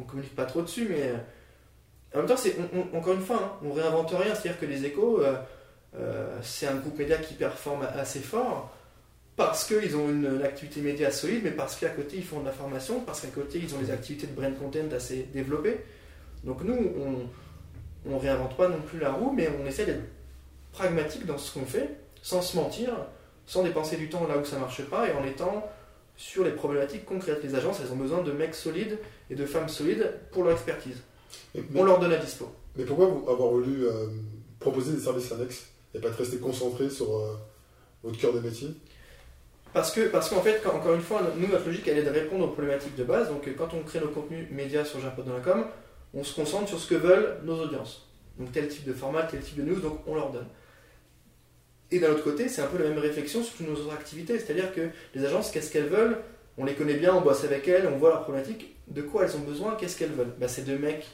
on 0.00 0.04
communique 0.04 0.34
pas 0.34 0.44
trop 0.46 0.62
dessus, 0.62 0.86
mais. 0.88 1.12
En 2.14 2.18
même 2.18 2.26
temps, 2.26 2.36
c'est, 2.36 2.56
encore 2.94 3.14
une 3.14 3.22
fois, 3.22 3.36
hein, 3.42 3.52
on 3.62 3.72
réinvente 3.72 4.10
rien. 4.10 4.34
C'est-à-dire 4.34 4.58
que 4.58 4.66
les 4.66 4.84
échos, 4.84 5.20
euh, 5.20 5.34
euh, 5.96 6.38
c'est 6.42 6.66
un 6.66 6.76
groupe 6.76 6.98
média 6.98 7.18
qui 7.18 7.34
performe 7.34 7.86
assez 7.94 8.20
fort 8.20 8.74
parce 9.36 9.64
qu'ils 9.64 9.96
ont 9.96 10.08
une, 10.08 10.42
activité 10.42 10.80
média 10.80 11.10
solide, 11.10 11.42
mais 11.44 11.52
parce 11.52 11.76
qu'à 11.76 11.90
côté 11.90 12.16
ils 12.16 12.24
font 12.24 12.40
de 12.40 12.46
la 12.46 12.52
formation, 12.52 13.00
parce 13.00 13.20
qu'à 13.20 13.28
côté 13.28 13.60
ils 13.62 13.72
ont 13.72 13.78
des 13.78 13.92
activités 13.92 14.26
de 14.26 14.32
brand 14.32 14.52
content 14.58 14.90
assez 14.94 15.28
développées. 15.32 15.78
Donc 16.42 16.62
nous, 16.64 16.74
on, 16.74 18.10
on 18.12 18.18
réinvente 18.18 18.56
pas 18.56 18.68
non 18.68 18.80
plus 18.80 18.98
la 18.98 19.12
roue, 19.12 19.32
mais 19.32 19.48
on 19.62 19.66
essaie 19.66 19.86
d'être 19.86 20.02
pragmatique 20.72 21.24
dans 21.24 21.38
ce 21.38 21.56
qu'on 21.56 21.66
fait, 21.66 21.90
sans 22.20 22.42
se 22.42 22.56
mentir, 22.56 22.90
sans 23.46 23.62
dépenser 23.62 23.96
du 23.96 24.08
temps 24.08 24.26
là 24.26 24.38
où 24.38 24.44
ça 24.44 24.58
marche 24.58 24.82
pas, 24.82 25.08
et 25.08 25.12
en 25.12 25.24
étant 25.24 25.64
sur 26.16 26.42
les 26.42 26.50
problématiques 26.50 27.04
concrètes. 27.04 27.42
Les 27.44 27.54
agences, 27.54 27.80
elles 27.80 27.92
ont 27.92 27.96
besoin 27.96 28.22
de 28.22 28.32
mecs 28.32 28.56
solides 28.56 28.98
et 29.30 29.36
de 29.36 29.46
femmes 29.46 29.68
solides 29.68 30.12
pour 30.32 30.42
leur 30.42 30.54
expertise. 30.54 31.00
Et- 31.58 31.64
On 31.78 31.84
leur 31.84 31.98
donne 31.98 32.12
à 32.12 32.16
dispo. 32.16 32.48
Mais 32.76 32.84
pourquoi 32.84 33.06
vous 33.06 33.28
avoir 33.30 33.48
voulu 33.50 33.86
euh, 33.86 34.06
proposer 34.60 34.92
des 34.92 35.00
services 35.00 35.32
annexes 35.32 35.66
et 35.94 35.98
pas 35.98 36.08
être 36.08 36.16
resté 36.18 36.36
concentré 36.38 36.88
sur 36.90 37.16
euh, 37.16 37.36
votre 38.02 38.18
cœur 38.18 38.32
de 38.32 38.40
métier? 38.40 38.68
Parce 39.72 39.90
que, 39.92 40.08
parce 40.08 40.30
qu'en 40.30 40.40
fait, 40.40 40.60
quand- 40.62 40.74
encore 40.74 40.94
une 40.94 41.02
fois, 41.02 41.20
nous, 41.36 41.46
notre 41.48 41.66
logique, 41.66 41.86
elle 41.88 41.98
est 41.98 42.02
de 42.02 42.10
répondre 42.10 42.44
aux 42.44 42.48
problématiques 42.52 42.96
de 42.96 43.04
base. 43.04 43.28
Donc, 43.28 43.48
quand 43.56 43.68
on 43.74 43.82
crée 43.82 44.00
nos 44.00 44.08
contenus 44.08 44.46
médias 44.50 44.84
sur 44.84 45.00
Japon 45.00 45.22
dans 45.26 45.34
la 45.34 45.40
com, 45.40 45.64
on 46.14 46.24
se 46.24 46.34
concentre 46.34 46.68
sur 46.68 46.78
ce 46.78 46.88
que 46.88 46.94
veulent 46.94 47.38
nos 47.44 47.60
audiences. 47.62 48.06
Donc, 48.38 48.52
tel 48.52 48.68
type 48.68 48.84
de 48.86 48.92
format, 48.94 49.24
tel 49.24 49.40
type 49.40 49.56
de 49.56 49.62
news, 49.62 49.80
donc 49.80 49.98
on 50.06 50.14
leur 50.14 50.30
donne. 50.30 50.46
Et 51.90 51.98
d'un 52.00 52.10
autre 52.12 52.22
côté, 52.24 52.48
c'est 52.48 52.62
un 52.62 52.66
peu 52.66 52.78
la 52.82 52.88
même 52.88 52.98
réflexion 52.98 53.42
sur 53.42 53.56
toutes 53.56 53.68
nos 53.68 53.74
autres 53.74 53.92
activités. 53.94 54.38
C'est-à-dire 54.38 54.74
que 54.74 54.88
les 55.14 55.24
agences, 55.24 55.50
qu'est-ce 55.50 55.70
qu'elles 55.72 55.88
veulent? 55.88 56.18
On 56.58 56.64
les 56.64 56.74
connaît 56.74 56.94
bien, 56.96 57.14
on 57.14 57.20
bosse 57.20 57.44
avec 57.44 57.66
elles, 57.68 57.86
on 57.92 57.96
voit 57.98 58.10
leurs 58.10 58.22
problématiques. 58.24 58.74
De 58.88 59.02
quoi 59.02 59.24
elles 59.24 59.36
ont 59.36 59.40
besoin? 59.40 59.74
Qu'est-ce 59.76 59.96
qu'elles 59.98 60.12
veulent? 60.12 60.32
Bah, 60.38 60.48
C'est 60.48 60.64
de 60.64 60.76
mecs 60.76 61.06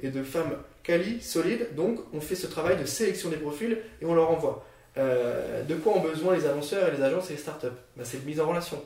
et 0.00 0.10
de 0.10 0.22
femmes 0.22 0.54
quali, 0.82 1.20
solides. 1.20 1.68
Donc, 1.76 2.00
on 2.12 2.20
fait 2.20 2.34
ce 2.34 2.46
travail 2.46 2.76
de 2.76 2.84
sélection 2.84 3.28
des 3.30 3.36
profils 3.36 3.78
et 4.00 4.04
on 4.06 4.14
leur 4.14 4.30
envoie. 4.30 4.64
Euh, 4.98 5.62
de 5.64 5.74
quoi 5.74 5.94
ont 5.96 6.00
besoin 6.00 6.34
les 6.36 6.46
annonceurs 6.46 6.88
et 6.88 6.96
les 6.96 7.02
agences 7.02 7.30
et 7.30 7.34
les 7.34 7.38
startups? 7.38 7.66
Bah, 7.96 8.02
C'est 8.04 8.22
de 8.22 8.26
mise 8.26 8.40
en 8.40 8.48
relation. 8.48 8.82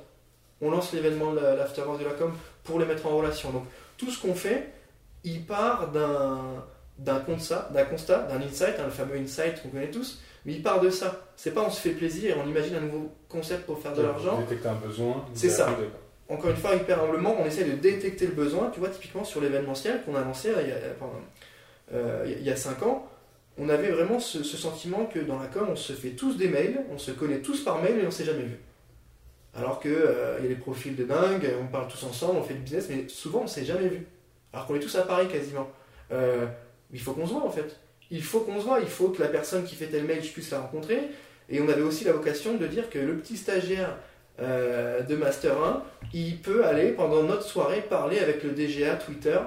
On 0.61 0.71
lance 0.71 0.93
l'événement 0.93 1.33
de 1.33 1.41
la- 1.41 1.55
l'Afterwork 1.57 1.99
de 2.01 2.05
la 2.05 2.13
com 2.13 2.33
pour 2.65 2.79
les 2.79 2.87
mettre 2.87 3.07
en 3.07 3.17
relation. 3.17 3.51
Donc 3.51 3.65
tout 3.99 4.11
ce 4.11 4.21
qu'on 4.21 4.35
fait, 4.35 4.73
il 5.25 5.45
part 5.45 5.89
d'un 5.91 6.65
d'un 6.99 7.21
constat, 7.21 7.69
d'un 7.75 7.85
constat, 7.85 8.23
d'un 8.23 8.41
insight, 8.41 8.77
hein, 8.79 8.85
le 8.87 8.91
fameux 8.91 9.17
insight 9.19 9.61
qu'on 9.63 9.69
connaît 9.69 9.91
tous, 9.91 10.23
mais 10.47 10.55
il 10.55 10.63
part 10.63 10.81
de 10.81 10.89
ça. 10.89 11.27
C'est 11.37 11.51
pas 11.51 11.61
on 11.61 11.69
se 11.71 11.79
fait 11.79 11.91
plaisir 11.91 12.35
et 12.35 12.41
on 12.41 12.49
imagine 12.49 12.75
un 12.77 12.81
nouveau 12.81 13.13
concept 13.29 13.67
pour 13.67 13.79
faire 13.81 13.93
de 13.93 14.01
l'argent. 14.01 14.39
Détecter 14.41 14.69
un 14.69 14.75
besoin. 14.77 15.23
C'est 15.35 15.51
ça. 15.51 15.69
Encore 16.29 16.51
une 16.51 16.57
fois, 16.57 16.75
hyper 16.75 17.03
humblement, 17.03 17.37
on 17.41 17.47
essaie 17.47 17.65
de 17.65 17.73
détecter 17.73 18.27
le 18.27 18.33
besoin. 18.33 18.71
Tu 18.71 18.81
vois, 18.81 18.89
typiquement 18.89 19.25
sur 19.25 19.41
l'événementiel 19.41 20.03
qu'on 20.05 20.17
a 20.17 20.23
lancé 20.23 20.49
euh, 20.49 20.63
il 20.63 20.69
y 20.69 20.73
a, 20.73 20.77
pardon, 20.99 21.15
euh, 21.95 22.35
y 22.41 22.51
a 22.51 22.57
5 22.57 22.83
ans, 22.83 23.09
on 23.59 23.69
avait 23.69 23.91
vraiment 23.91 24.21
ce, 24.21 24.43
sentiment 24.43 25.07
que 25.07 25.19
dans 25.19 25.39
la 25.39 25.47
com, 25.47 25.69
on 25.71 25.77
se 25.77 25.93
fait 25.93 26.11
tous 26.11 26.37
des 26.37 26.49
mails, 26.49 26.81
on 26.93 26.99
se 26.99 27.11
connaît 27.11 27.39
tous 27.39 27.63
par 27.65 27.81
mail 27.83 27.99
et 28.03 28.07
on 28.07 28.11
s'est 28.11 28.25
jamais 28.25 28.43
vu. 28.43 28.59
Alors 29.55 29.81
que 29.81 29.89
euh, 29.89 30.39
y 30.43 30.45
a 30.45 30.49
des 30.49 30.55
profils 30.55 30.95
de 30.95 31.05
dingue, 31.05 31.49
on 31.63 31.67
parle 31.67 31.89
tous 31.89 32.05
ensemble, 32.05 32.39
on 32.39 32.43
fait 32.43 32.55
du 32.55 32.61
business, 32.61 32.89
mais 32.91 33.09
souvent 33.09 33.43
on 33.45 33.47
s'est 33.47 33.65
jamais 33.65 33.89
vu. 33.89 34.07
Alors 34.53 34.67
qu'on 34.67 34.75
est 34.75 34.81
tous 34.81 34.95
à 34.97 35.03
Paris 35.03 35.29
quasiment. 35.29 35.71
Euh, 36.13 36.47
il 36.93 37.01
faut 37.01 37.13
qu'on 37.13 37.27
se 37.27 37.33
voit 37.33 37.45
en 37.45 37.51
fait. 37.51 37.77
Il 38.11 38.23
faut 38.23 38.41
qu'on 38.41 38.61
se 38.61 38.67
voit, 38.67 38.81
il 38.81 38.89
faut 38.89 39.09
que 39.09 39.23
la 39.23 39.29
personne 39.29 39.65
qui 39.65 39.75
fait 39.75 39.87
tel 39.87 40.05
mail, 40.05 40.23
je 40.23 40.31
puisse 40.31 40.51
la 40.51 40.61
rencontrer. 40.61 41.01
Et 41.49 41.61
on 41.61 41.69
avait 41.69 41.83
aussi 41.83 42.05
la 42.05 42.13
vocation 42.13 42.57
de 42.57 42.67
dire 42.67 42.91
que 42.91 42.99
le 42.99 43.17
petit 43.17 43.37
stagiaire 43.37 43.97
euh, 44.41 45.03
de 45.03 45.17
Master 45.17 45.63
1, 45.63 45.83
il 46.13 46.39
peut 46.39 46.65
aller 46.65 46.91
pendant 46.91 47.23
notre 47.23 47.43
soirée 47.43 47.83
parler 47.83 48.19
avec 48.19 48.43
le 48.43 48.51
DGA 48.51 48.97
Twitter 48.97 49.39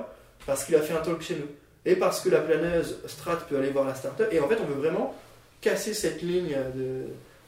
parce 0.46 0.66
qu'il 0.66 0.76
a 0.76 0.82
fait 0.82 0.94
un 0.94 1.02
talk 1.02 1.22
chez 1.22 1.36
nous. 1.36 1.48
Et 1.86 1.96
parce 1.96 2.22
que 2.22 2.30
la 2.30 2.40
planeuse 2.40 3.00
Strat 3.08 3.38
peut 3.48 3.58
aller 3.58 3.70
voir 3.70 3.86
la 3.86 3.96
startup. 3.96 4.28
Et 4.32 4.40
en 4.40 4.48
fait, 4.48 4.58
on 4.62 4.66
veut 4.66 4.80
vraiment 4.80 5.16
casser 5.62 5.94
cette 5.94 6.22
ligne 6.22 6.56
de, 6.76 7.06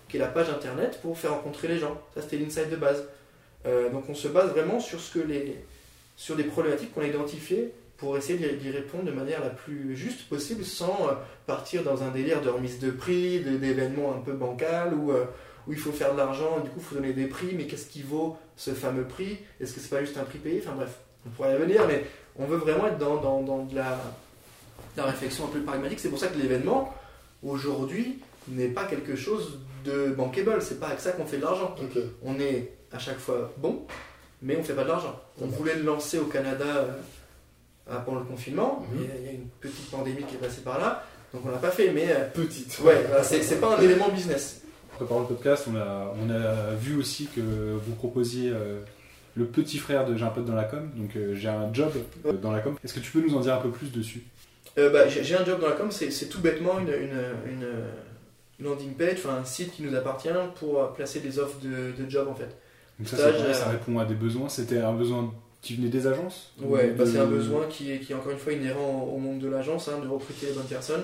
qui 0.07 0.17
est 0.17 0.19
la 0.19 0.27
page 0.27 0.49
internet 0.49 0.99
pour 1.01 1.17
faire 1.17 1.31
rencontrer 1.31 1.67
les 1.67 1.77
gens. 1.77 1.99
Ça, 2.15 2.21
c'était 2.21 2.37
l'insight 2.37 2.69
de 2.69 2.75
base. 2.75 3.03
Euh, 3.65 3.89
donc, 3.89 4.05
on 4.09 4.15
se 4.15 4.27
base 4.27 4.49
vraiment 4.51 4.79
sur, 4.79 4.99
ce 4.99 5.13
que 5.13 5.25
les, 5.25 5.57
sur 6.15 6.35
des 6.35 6.43
problématiques 6.43 6.93
qu'on 6.93 7.01
a 7.01 7.07
identifiées 7.07 7.71
pour 7.97 8.17
essayer 8.17 8.53
d'y 8.53 8.71
répondre 8.71 9.03
de 9.03 9.11
manière 9.11 9.41
la 9.41 9.51
plus 9.51 9.95
juste 9.95 10.27
possible 10.27 10.65
sans 10.65 11.07
euh, 11.07 11.13
partir 11.45 11.83
dans 11.83 12.01
un 12.01 12.09
délire 12.09 12.41
de 12.41 12.49
remise 12.49 12.79
de 12.79 12.89
prix, 12.89 13.39
d'événements 13.41 14.15
un 14.15 14.19
peu 14.19 14.33
bancal 14.33 14.93
euh, 14.93 15.25
où 15.67 15.73
il 15.73 15.77
faut 15.79 15.91
faire 15.91 16.13
de 16.13 16.17
l'argent 16.17 16.59
du 16.59 16.69
coup 16.69 16.77
il 16.79 16.83
faut 16.83 16.95
donner 16.95 17.13
des 17.13 17.27
prix, 17.27 17.53
mais 17.55 17.65
qu'est-ce 17.67 17.85
qui 17.87 18.01
vaut 18.01 18.37
ce 18.57 18.71
fameux 18.71 19.03
prix? 19.05 19.37
Est-ce 19.59 19.73
que 19.73 19.79
c'est 19.79 19.89
pas 19.89 20.01
juste 20.01 20.17
un 20.17 20.23
prix 20.23 20.39
payé? 20.39 20.61
Enfin 20.65 20.75
bref, 20.75 20.91
on 21.25 21.29
pourrait 21.29 21.51
y 21.51 21.55
revenir, 21.55 21.85
mais 21.87 22.05
on 22.37 22.45
veut 22.45 22.57
vraiment 22.57 22.87
être 22.87 22.97
dans, 22.97 23.17
dans, 23.17 23.41
dans 23.41 23.63
de, 23.65 23.75
la, 23.75 23.91
de 24.95 25.01
la 25.01 25.03
réflexion 25.05 25.45
un 25.45 25.49
peu 25.49 25.61
pragmatique. 25.61 25.99
C'est 25.99 26.09
pour 26.09 26.19
ça 26.19 26.27
que 26.27 26.37
l'événement, 26.37 26.93
aujourd'hui, 27.43 28.19
n'est 28.47 28.69
pas 28.69 28.85
quelque 28.85 29.15
chose 29.15 29.59
de 29.85 30.09
bankable. 30.09 30.61
C'est 30.61 30.79
pas 30.79 30.87
avec 30.87 30.99
ça 30.99 31.11
qu'on 31.11 31.25
fait 31.25 31.37
de 31.37 31.43
l'argent. 31.43 31.75
On 32.23 32.39
est 32.39 32.71
à 32.91 32.99
chaque 32.99 33.19
fois 33.19 33.51
bon, 33.57 33.85
mais 34.41 34.57
on 34.57 34.63
fait 34.63 34.73
pas 34.73 34.83
de 34.83 34.89
l'argent. 34.89 35.19
On 35.41 35.45
voulait 35.47 35.75
le 35.75 35.83
lancer 35.83 36.17
au 36.19 36.25
Canada 36.25 36.87
euh, 37.89 37.99
pendant 38.05 38.19
le 38.19 38.25
confinement, 38.25 38.83
Mhm. 38.91 38.99
mais 38.99 39.07
il 39.19 39.25
y 39.25 39.29
a 39.29 39.31
une 39.33 39.47
petite 39.59 39.89
pandémie 39.91 40.23
qui 40.23 40.35
est 40.35 40.39
passée 40.39 40.61
par 40.61 40.79
là, 40.79 41.03
donc 41.33 41.43
on 41.45 41.49
l'a 41.49 41.57
pas 41.57 41.71
fait. 41.71 41.91
Mais 41.91 42.07
euh, 42.09 42.25
Petite. 42.33 42.79
ouais, 42.79 43.05
c'est 43.23 43.59
pas 43.59 43.77
un 43.77 43.81
élément 43.81 44.09
business. 44.09 44.61
Préparant 44.95 45.21
le 45.21 45.27
podcast, 45.27 45.67
on 45.71 45.75
a, 45.75 46.13
on 46.21 46.29
a 46.29 46.75
vu 46.75 46.97
aussi 46.97 47.27
que 47.27 47.41
vous 47.41 47.93
proposiez 47.93 48.51
euh, 48.51 48.81
le 49.35 49.45
petit 49.45 49.77
frère 49.77 50.05
de 50.05 50.15
J'ai 50.15 50.25
un 50.25 50.29
pote 50.29 50.45
dans 50.45 50.55
la 50.55 50.65
com, 50.65 50.89
donc 50.95 51.15
euh, 51.15 51.33
j'ai 51.33 51.49
un 51.49 51.73
job 51.73 51.91
euh, 52.25 52.33
dans 52.33 52.51
la 52.51 52.59
com. 52.59 52.75
Est-ce 52.83 52.93
que 52.93 52.99
tu 52.99 53.11
peux 53.11 53.21
nous 53.21 53.35
en 53.35 53.39
dire 53.39 53.55
un 53.55 53.61
peu 53.61 53.71
plus 53.71 53.91
dessus? 53.91 54.23
Bah, 54.77 55.07
j'ai 55.07 55.35
un 55.35 55.43
job 55.43 55.59
dans 55.59 55.67
la 55.67 55.75
com, 55.75 55.91
c'est 55.91 56.29
tout 56.29 56.39
bêtement 56.39 56.79
une, 56.79 56.93
une, 57.51 57.67
landing 58.65 58.93
page, 58.93 59.17
enfin 59.17 59.37
un 59.41 59.43
site 59.43 59.73
qui 59.73 59.81
nous 59.81 59.95
appartient 59.95 60.29
pour 60.55 60.93
placer 60.93 61.19
des 61.19 61.39
offres 61.39 61.57
de, 61.61 61.91
de 61.99 62.09
job 62.09 62.27
en 62.29 62.35
fait. 62.35 62.55
Donc 62.99 63.07
ça, 63.09 63.17
ça 63.53 63.69
répond 63.69 63.97
à 63.99 64.05
des 64.05 64.13
besoins. 64.13 64.47
C'était 64.47 64.79
un 64.79 64.93
besoin 64.93 65.33
qui 65.61 65.75
venait 65.75 65.89
des 65.89 66.07
agences 66.07 66.51
Ouais, 66.59 66.91
Ou 66.91 66.97
bah, 66.97 67.03
c'est 67.05 67.19
un 67.19 67.25
besoin 67.25 67.65
qui 67.67 67.91
est, 67.91 67.99
qui 67.99 68.11
est 68.11 68.15
encore 68.15 68.31
une 68.31 68.37
fois 68.37 68.53
inhérent 68.53 69.09
au 69.13 69.17
monde 69.17 69.39
de 69.39 69.47
l'agence, 69.47 69.87
hein, 69.87 69.99
de 70.01 70.07
recruter 70.07 70.47
les 70.47 70.53
bonnes 70.53 70.65
personnes. 70.65 71.03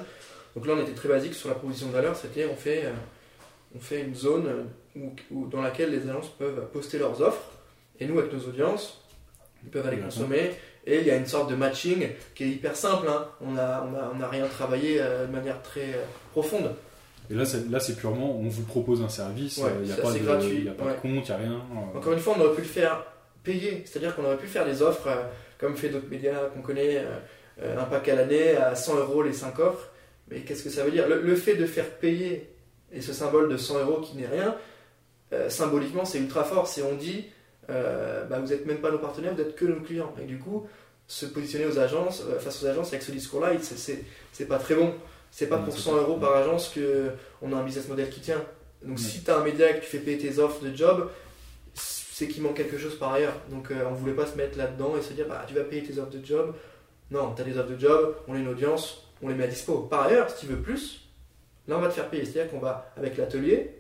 Donc 0.56 0.66
là, 0.66 0.74
on 0.76 0.82
était 0.82 0.94
très 0.94 1.10
basique 1.10 1.34
sur 1.34 1.50
la 1.50 1.56
proposition 1.56 1.88
de 1.88 1.94
valeur, 1.94 2.16
c'était 2.16 2.48
on 2.52 2.56
fait, 2.56 2.86
euh, 2.86 2.92
on 3.76 3.80
fait 3.80 4.02
une 4.02 4.16
zone 4.16 4.48
euh, 4.48 4.64
où- 4.96 5.14
où- 5.32 5.48
dans 5.48 5.62
laquelle 5.62 5.92
les 5.92 6.10
agences 6.10 6.30
peuvent 6.30 6.68
poster 6.74 6.98
leurs 6.98 7.22
offres, 7.22 7.52
et 8.00 8.06
nous, 8.06 8.18
avec 8.20 8.32
nos 8.34 8.40
audiences, 8.48 9.04
ils 9.64 9.70
peuvent 9.70 9.86
aller 9.88 9.98
consommer, 9.98 10.52
et 10.86 11.00
il 11.00 11.08
y 11.08 11.12
a 11.12 11.18
une 11.18 11.26
sorte 11.26 11.50
de 11.50 11.56
matching 11.56 12.08
qui 12.36 12.44
est 12.46 12.50
hyper 12.50 12.76
simple, 12.76 13.08
hein. 13.10 13.28
on 13.42 13.52
n'a 13.52 13.84
on 13.90 13.96
a, 13.96 14.12
on 14.18 14.22
a 14.22 14.28
rien 14.28 14.46
travaillé 14.48 14.98
euh, 15.02 15.26
de 15.28 15.32
manière 15.32 15.62
très 15.62 15.94
euh, 15.96 16.04
profonde. 16.32 16.72
Et 17.30 17.34
là, 17.34 17.44
c'est, 17.44 17.70
là, 17.70 17.80
c'est 17.82 17.96
purement, 17.98 18.40
on 18.40 18.48
vous 18.48 18.64
propose 18.64 19.02
un 19.02 19.10
service, 19.10 19.58
Ouais, 19.58 19.70
il 19.82 19.88
n'y 19.88 19.92
a 19.92 19.96
pas, 19.98 20.10
assez 20.12 20.20
de, 20.20 20.26
gratuit, 20.26 20.64
y 20.64 20.70
a 20.70 20.72
pas 20.72 20.86
ouais. 20.86 20.94
de 20.94 21.00
compte, 21.00 21.12
il 21.12 21.22
n'y 21.24 21.32
a 21.32 21.38
rien. 21.38 21.62
Encore 21.94 22.14
une 22.14 22.20
fois, 22.20 22.36
on 22.38 22.42
aurait 22.42 22.56
pu 22.56 22.62
le 22.62 22.68
faire 22.68 23.04
payer, 23.44 23.84
c'est-à-dire 23.86 24.16
qu'on 24.16 24.24
aurait 24.24 24.38
pu 24.38 24.48
faire 24.48 24.66
des 24.66 24.82
offres, 24.82 25.10
comme 25.58 25.76
fait 25.76 25.90
d'autres 25.90 26.10
médias 26.10 26.46
qu'on 26.54 26.62
connaît, 26.62 27.04
un 27.62 27.84
pack 27.84 28.08
à 28.08 28.16
l'année 28.16 28.56
à 28.56 28.76
100 28.76 28.96
euros 28.98 29.24
les 29.24 29.34
5 29.34 29.60
offres, 29.60 29.90
Mais 30.30 30.42
qu'est-ce 30.42 30.64
que 30.64 30.70
ça 30.70 30.84
veut 30.84 30.92
dire? 30.92 31.08
Le, 31.08 31.22
le 31.22 31.36
fait 31.36 31.56
de 31.56 31.66
faire 31.66 31.90
payer, 31.90 32.50
et 32.92 33.02
ce 33.02 33.14
symbole 33.14 33.50
de 33.50 33.58
100 33.58 33.80
euros 33.80 34.02
qui 34.02 34.16
n'est 34.18 34.28
rien, 34.28 34.56
euh, 35.34 35.50
symboliquement 35.50 36.06
c'est 36.06 36.20
ultra 36.20 36.44
fort. 36.44 36.68
Si 36.68 36.82
on 36.82 36.96
dit, 36.96 37.26
euh, 37.70 38.24
bah, 38.26 38.40
vous 38.40 38.48
n'êtes 38.48 38.66
même 38.66 38.78
pas 38.80 38.92
nos 38.92 39.00
partenaires, 39.00 39.34
vous 39.34 39.44
n'êtes 39.44 39.56
que 39.56 39.66
nos 39.66 39.82
clients. 39.82 40.14
Et 40.22 40.26
du 40.26 40.38
coup, 40.40 40.68
se 41.08 41.26
positionner 41.26 41.66
aux 41.66 41.80
agences, 41.80 42.24
euh, 42.30 42.40
face 42.40 42.64
aux 42.64 42.68
agences 42.68 42.88
avec 42.90 43.04
ce 43.04 43.12
discours-là, 43.12 43.52
c'est- 43.62 44.46
pas 44.46 44.58
très 44.60 44.76
bon. 44.76 44.94
C'est 45.32 45.48
pas 45.48 45.58
pour 45.58 45.74
c'est 45.74 45.82
100 45.82 45.92
pas- 45.92 45.98
euros 46.02 46.18
par 46.18 46.36
agence 46.36 46.70
que 46.70 47.10
on 47.42 47.52
a 47.54 47.58
un 47.58 47.64
business 47.64 47.88
model 47.90 48.10
qui 48.10 48.22
tient. 48.22 48.42
Donc 48.82 48.98
Ouais. 48.98 49.04
si 49.04 49.24
tu 49.24 49.30
as 49.32 49.38
un 49.38 49.44
média 49.44 49.70
et 49.70 49.76
que 49.80 49.84
tu 49.84 49.88
fais 49.90 50.00
payer 50.00 50.18
tes 50.18 50.40
offres 50.40 50.64
de 50.64 50.74
job, 50.76 51.10
c'est 51.74 52.28
qu'il 52.28 52.42
manque 52.44 52.56
quelque 52.56 52.78
chose 52.78 52.98
par 52.98 53.14
ailleurs. 53.14 53.34
Donc 53.50 53.70
on 53.72 53.94
voulait 53.94 54.14
pas 54.14 54.26
se 54.26 54.36
mettre 54.38 54.58
là-dedans 54.58 54.96
et 54.98 55.02
se 55.02 55.14
dire 55.14 55.28
bah 55.28 55.44
tu 55.48 55.54
vas 55.54 55.64
payer 55.64 55.84
tes 55.84 56.00
offres 56.00 56.12
de 56.12 56.26
job. 56.26 56.54
Non, 57.12 57.34
tu 57.36 57.42
as 57.42 57.46
des 57.46 57.58
offres 57.58 57.70
de 57.72 57.80
job, 57.80 58.16
on 58.28 58.34
a 58.34 58.38
une 58.38 58.48
audience, 58.48 59.04
on 59.22 59.28
les 59.30 59.36
met 59.36 59.44
à 59.46 59.48
dispo. 59.48 59.80
Par 59.80 60.04
ailleurs, 60.04 60.30
si 60.30 60.42
tu 60.42 60.46
veux 60.48 60.62
plus, 60.62 61.07
là 61.68 61.78
on 61.78 61.82
va 61.82 61.88
te 61.90 61.94
faire 61.94 62.10
payer. 62.10 62.26
C'est-à-dire 62.26 62.52
qu'on 62.52 62.60
va, 62.60 62.92
avec 62.98 63.18
l'atelier, 63.18 63.72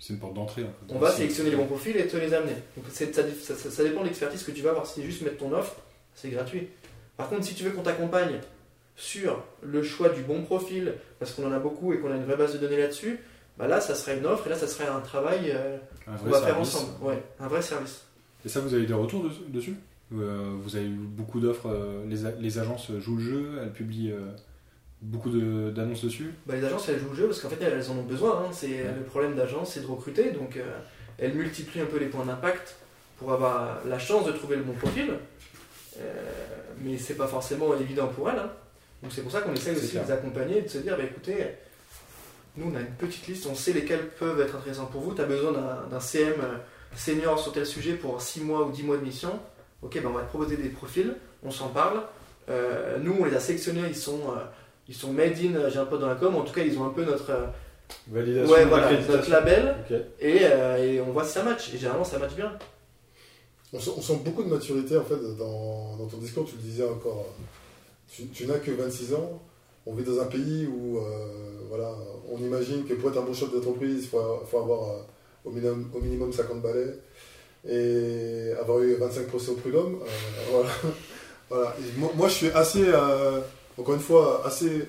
C'est 0.00 0.12
une 0.14 0.18
porte 0.18 0.34
d'entrée. 0.34 0.62
en 0.62 0.66
fait. 0.66 0.94
on 0.94 0.98
va 0.98 1.10
sélectionner 1.10 1.50
les 1.50 1.56
bons 1.56 1.66
profils 1.66 1.96
et 1.96 2.06
te 2.06 2.16
les 2.16 2.32
amener. 2.34 2.54
Donc 2.76 2.86
ça, 2.90 3.04
ça- 3.12 3.54
ça- 3.54 3.70
ça 3.70 3.84
dépend 3.84 4.00
de 4.00 4.06
l'expertise 4.06 4.42
que 4.42 4.50
tu 4.52 4.62
vas 4.62 4.70
avoir. 4.70 4.86
Si 4.86 5.00
c'est 5.00 5.06
juste 5.06 5.22
mettre 5.22 5.38
ton 5.38 5.52
offre, 5.52 5.76
c'est 6.14 6.30
gratuit. 6.30 6.68
Par 7.16 7.28
contre, 7.28 7.44
si 7.44 7.54
tu 7.54 7.64
veux 7.64 7.70
qu'on 7.70 7.82
t'accompagne 7.82 8.40
sur 8.96 9.42
le 9.62 9.82
choix 9.82 10.08
du 10.10 10.22
bon 10.22 10.42
profil, 10.42 10.94
parce 11.18 11.32
qu'on 11.32 11.46
en 11.46 11.52
a 11.52 11.58
beaucoup 11.58 11.92
et 11.92 11.98
qu'on 11.98 12.10
a 12.12 12.16
une 12.16 12.24
vraie 12.24 12.36
base 12.36 12.52
de 12.54 12.58
données 12.58 12.76
là-dessus, 12.78 13.18
bah 13.58 13.66
là, 13.66 13.80
ça 13.80 13.94
serait 13.94 14.18
une 14.18 14.26
offre 14.26 14.46
et 14.46 14.50
là, 14.50 14.56
ça 14.56 14.66
serait 14.66 14.86
un 14.88 15.00
travail 15.00 15.50
euh, 15.54 15.76
qu'on 16.04 16.30
va 16.30 16.40
faire 16.42 16.58
ensemble. 16.58 16.90
Ouais, 17.02 17.22
un 17.40 17.48
vrai 17.48 17.62
service. 17.62 18.02
Et 18.44 18.48
ça, 18.48 18.60
vous 18.60 18.74
avez 18.74 18.86
des 18.86 18.94
retours 18.94 19.24
de- 19.24 19.30
dessus? 19.52 19.74
Euh, 20.14 20.56
Vous 20.62 20.76
avez 20.76 20.84
eu 20.86 20.90
beaucoup 20.90 21.40
d'offres, 21.40 21.68
euh, 21.70 22.04
les 22.40 22.58
agences 22.58 22.90
jouent 22.98 23.16
le 23.16 23.22
jeu, 23.22 23.58
elles 23.62 23.72
publient 23.72 24.12
beaucoup 25.02 25.30
de- 25.30 25.70
d'annonces 25.70 26.04
dessus. 26.04 26.32
Bah, 26.46 26.54
les 26.56 26.64
agences, 26.64 26.88
elles 26.88 26.98
jouent 27.00 27.10
le 27.10 27.16
jeu 27.16 27.26
parce 27.26 27.40
qu'en 27.40 27.48
fait, 27.50 27.62
elles 27.62 27.90
en 27.90 27.94
ont 27.98 28.02
besoin. 28.02 28.44
hein. 28.44 28.50
C'est 28.52 28.68
Ouais. 28.68 28.94
Le 28.96 29.04
problème 29.04 29.34
d'agence, 29.34 29.72
c'est 29.74 29.80
de 29.80 29.86
recruter. 29.86 30.30
Donc, 30.30 30.56
euh, 30.56 30.62
elles 31.18 31.34
multiplient 31.34 31.80
un 31.82 31.86
peu 31.86 31.98
les 31.98 32.06
points 32.06 32.24
d'impact 32.24 32.76
pour 33.18 33.32
avoir 33.32 33.78
la 33.86 33.98
chance 33.98 34.26
de 34.26 34.32
trouver 34.32 34.56
le 34.56 34.62
bon 34.62 34.72
profil. 34.74 35.14
Euh, 35.98 36.02
mais 36.80 36.96
c'est 36.98 37.14
pas 37.14 37.26
forcément 37.26 37.74
évident 37.76 38.06
pour 38.08 38.30
elles. 38.30 38.38
hein. 38.38 38.50
Donc, 39.02 39.12
c'est 39.12 39.22
pour 39.22 39.32
ça 39.32 39.40
qu'on 39.40 39.52
essaie 39.52 39.74
C'est 39.74 39.80
aussi 39.84 39.96
de 39.96 40.00
les 40.04 40.10
accompagner 40.12 40.58
et 40.58 40.62
de 40.62 40.68
se 40.68 40.78
dire 40.78 40.96
bah, 40.96 41.02
écoutez, 41.04 41.46
nous, 42.56 42.70
on 42.72 42.76
a 42.76 42.80
une 42.80 42.86
petite 42.98 43.26
liste, 43.26 43.46
on 43.46 43.54
sait 43.54 43.72
lesquels 43.72 44.08
peuvent 44.18 44.40
être 44.40 44.56
intéressants 44.56 44.86
pour 44.86 45.00
vous. 45.00 45.14
Tu 45.14 45.20
as 45.20 45.26
besoin 45.26 45.52
d'un- 45.52 45.86
d'un 45.90 46.00
CM 46.00 46.34
euh, 46.40 46.56
senior 46.94 47.38
sur 47.38 47.52
tel 47.52 47.66
sujet 47.66 47.94
pour 47.94 48.20
6 48.22 48.40
mois 48.42 48.66
ou 48.66 48.70
10 48.70 48.82
mois 48.84 48.96
de 48.96 49.02
mission. 49.04 49.38
Ok, 49.82 50.00
bah, 50.02 50.08
on 50.10 50.16
va 50.16 50.22
te 50.22 50.28
proposer 50.28 50.56
des 50.56 50.68
profils, 50.68 51.14
on 51.42 51.50
s'en 51.50 51.68
parle. 51.68 52.02
Euh, 52.48 52.98
nous, 53.00 53.16
on 53.20 53.24
les 53.24 53.34
a 53.34 53.40
sélectionnés, 53.40 53.82
ils 53.88 53.96
sont. 53.96 54.20
Ils 54.88 54.94
sont 54.94 55.12
made 55.12 55.38
in, 55.42 55.54
euh, 55.54 55.70
j'ai 55.70 55.78
un 55.78 55.86
pote 55.86 56.00
dans 56.00 56.08
la 56.08 56.14
com, 56.14 56.34
en 56.36 56.42
tout 56.42 56.52
cas 56.52 56.62
ils 56.62 56.78
ont 56.78 56.84
un 56.84 56.90
peu 56.90 57.04
notre, 57.04 57.30
euh, 57.30 57.46
Validation, 58.08 58.52
ouais, 58.52 58.64
voilà, 58.64 58.90
notre 59.00 59.30
label 59.30 59.76
et, 60.18 60.40
euh, 60.42 60.76
et 60.76 61.00
on 61.00 61.12
voit 61.12 61.24
si 61.24 61.32
ça 61.32 61.42
match. 61.42 61.72
Et 61.74 61.78
généralement 61.78 62.04
ça 62.04 62.18
match 62.18 62.34
bien. 62.34 62.52
On 63.72 63.80
sent, 63.80 63.90
on 63.96 64.00
sent 64.00 64.20
beaucoup 64.24 64.42
de 64.42 64.48
maturité 64.48 64.96
en 64.96 65.04
fait 65.04 65.16
dans, 65.38 65.96
dans 65.96 66.06
ton 66.06 66.18
discours. 66.18 66.44
Tu 66.46 66.56
le 66.56 66.62
disais 66.62 66.84
encore. 66.84 67.26
Tu, 68.10 68.26
tu 68.28 68.46
n'as 68.46 68.58
que 68.58 68.70
26 68.70 69.14
ans. 69.14 69.42
On 69.86 69.94
vit 69.94 70.04
dans 70.04 70.20
un 70.20 70.26
pays 70.26 70.66
où 70.66 70.98
euh, 70.98 71.02
voilà, 71.68 71.92
on 72.30 72.38
imagine 72.38 72.84
que 72.84 72.94
pour 72.94 73.10
être 73.10 73.18
un 73.18 73.22
bon 73.22 73.34
chef 73.34 73.52
d'entreprise, 73.52 74.04
il 74.04 74.08
faut, 74.08 74.42
faut 74.46 74.58
avoir 74.58 74.90
euh, 74.90 75.02
au, 75.44 75.50
minimum, 75.50 75.90
au 75.94 76.00
minimum 76.00 76.32
50 76.32 76.62
balais 76.62 76.98
et 77.68 78.52
avoir 78.60 78.80
eu 78.80 78.94
25 78.94 79.26
procès 79.26 79.50
au 79.50 79.54
prud'homme. 79.54 79.98
Euh, 80.02 80.06
voilà. 80.50 80.68
voilà. 81.48 81.76
Et 81.78 81.98
moi, 81.98 82.12
moi, 82.14 82.28
je 82.28 82.34
suis 82.34 82.50
assez, 82.50 82.84
euh, 82.86 83.40
encore 83.78 83.94
une 83.94 84.00
fois, 84.00 84.42
assez 84.46 84.88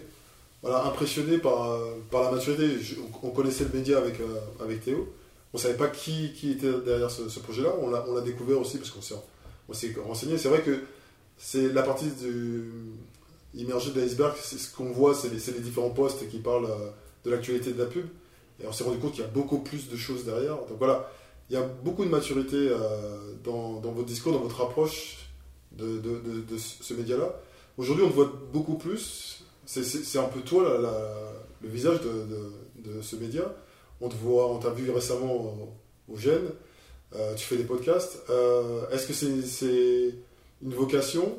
impressionné 0.63 1.37
par, 1.39 1.77
par 2.09 2.23
la 2.23 2.31
maturité. 2.31 2.77
On 3.21 3.29
connaissait 3.31 3.65
le 3.65 3.77
média 3.77 3.97
avec, 3.97 4.19
euh, 4.21 4.39
avec 4.63 4.83
Théo. 4.83 5.13
On 5.53 5.57
ne 5.57 5.61
savait 5.61 5.75
pas 5.77 5.87
qui, 5.89 6.33
qui 6.33 6.51
était 6.51 6.71
derrière 6.85 7.11
ce, 7.11 7.39
projet-là. 7.39 7.73
On 7.81 7.89
l'a 8.13 8.21
découvert 8.21 8.59
aussi 8.59 8.77
parce 8.77 8.89
qu'on 8.89 9.01
s'est 9.01 9.15
renseigné. 10.05 10.37
C'est 10.37 10.47
vrai 10.49 10.61
que 10.61 10.79
c'est 11.37 11.67
la 11.73 11.83
partie 11.83 12.07
du, 12.07 12.71
immergée 13.53 13.91
de 13.91 13.99
l'iceberg. 13.99 14.35
Ce 14.41 14.73
qu'on 14.75 14.91
voit, 14.91 15.13
c'est 15.13 15.29
les, 15.29 15.53
les 15.53 15.59
différents 15.59 15.89
postes 15.91 16.27
qui 16.29 16.39
parlent 16.39 16.65
euh, 16.65 16.89
de 17.25 17.29
l'actualité 17.31 17.71
de 17.73 17.79
la 17.79 17.85
pub. 17.85 18.05
Et 18.63 18.67
on 18.67 18.71
s'est 18.71 18.83
rendu 18.83 18.97
compte 18.99 19.11
qu'il 19.11 19.21
y 19.21 19.27
a 19.27 19.29
beaucoup 19.29 19.59
plus 19.59 19.89
de 19.89 19.97
choses 19.97 20.23
derrière. 20.25 20.55
Donc 20.55 20.77
voilà, 20.79 21.11
il 21.49 21.53
y 21.53 21.57
a 21.57 21.63
beaucoup 21.63 22.05
de 22.05 22.09
maturité 22.09 22.55
euh, 22.69 22.77
dans, 23.43 23.79
dans 23.81 23.91
votre 23.91 24.07
discours, 24.07 24.31
dans 24.31 24.39
votre 24.39 24.61
approche 24.61 25.17
de- 25.73 25.97
de 25.99 26.57
ce 26.57 26.93
média-là. 26.93 27.33
Aujourd'hui, 27.77 28.05
on 28.05 28.09
te 28.09 28.13
voit 28.13 28.31
beaucoup 28.51 28.75
plus. 28.75 29.43
C'est- 29.65 30.17
un 30.19 30.23
peu 30.23 30.41
toi 30.41 30.79
la- 30.79 31.33
le 31.61 31.69
visage 31.69 32.01
de, 32.01 33.01
ce 33.01 33.15
média. 33.15 33.43
On 34.01 34.09
te 34.09 34.15
voit, 34.15 34.51
on 34.51 34.59
t'a 34.59 34.69
vu 34.69 34.89
récemment 34.91 35.33
au, 35.33 36.13
au. 36.13 36.17
Euh, 37.15 37.35
tu 37.35 37.45
fais 37.45 37.55
des 37.57 37.63
podcasts. 37.63 38.23
Euh, 38.29 38.89
est-ce 38.91 39.07
que 39.07 39.13
c'est 39.13 40.15
une 40.61 40.73
vocation? 40.73 41.37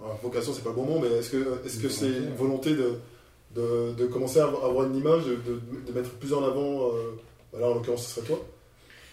Alors, 0.00 0.18
Vocation, 0.22 0.52
c'est 0.54 0.62
pas 0.62 0.70
le 0.70 0.76
bon 0.76 0.84
mot, 0.84 0.98
mais 0.98 1.08
est-ce 1.18 1.30
que 1.30 1.88
c'est 1.88 2.06
une 2.06 2.34
volonté 2.34 2.74
de, 2.74 3.92
de, 3.92 4.06
commencer 4.06 4.40
à 4.40 4.44
avoir 4.44 4.86
une 4.86 4.96
image, 4.96 5.24
de, 5.24 5.92
mettre 5.92 6.10
plus 6.10 6.32
en 6.32 6.44
avant 6.44 6.90
euh, 6.92 7.62
en 7.62 7.74
l'occurrence, 7.74 8.06
ce 8.06 8.14
serait 8.14 8.26
toi? 8.26 8.40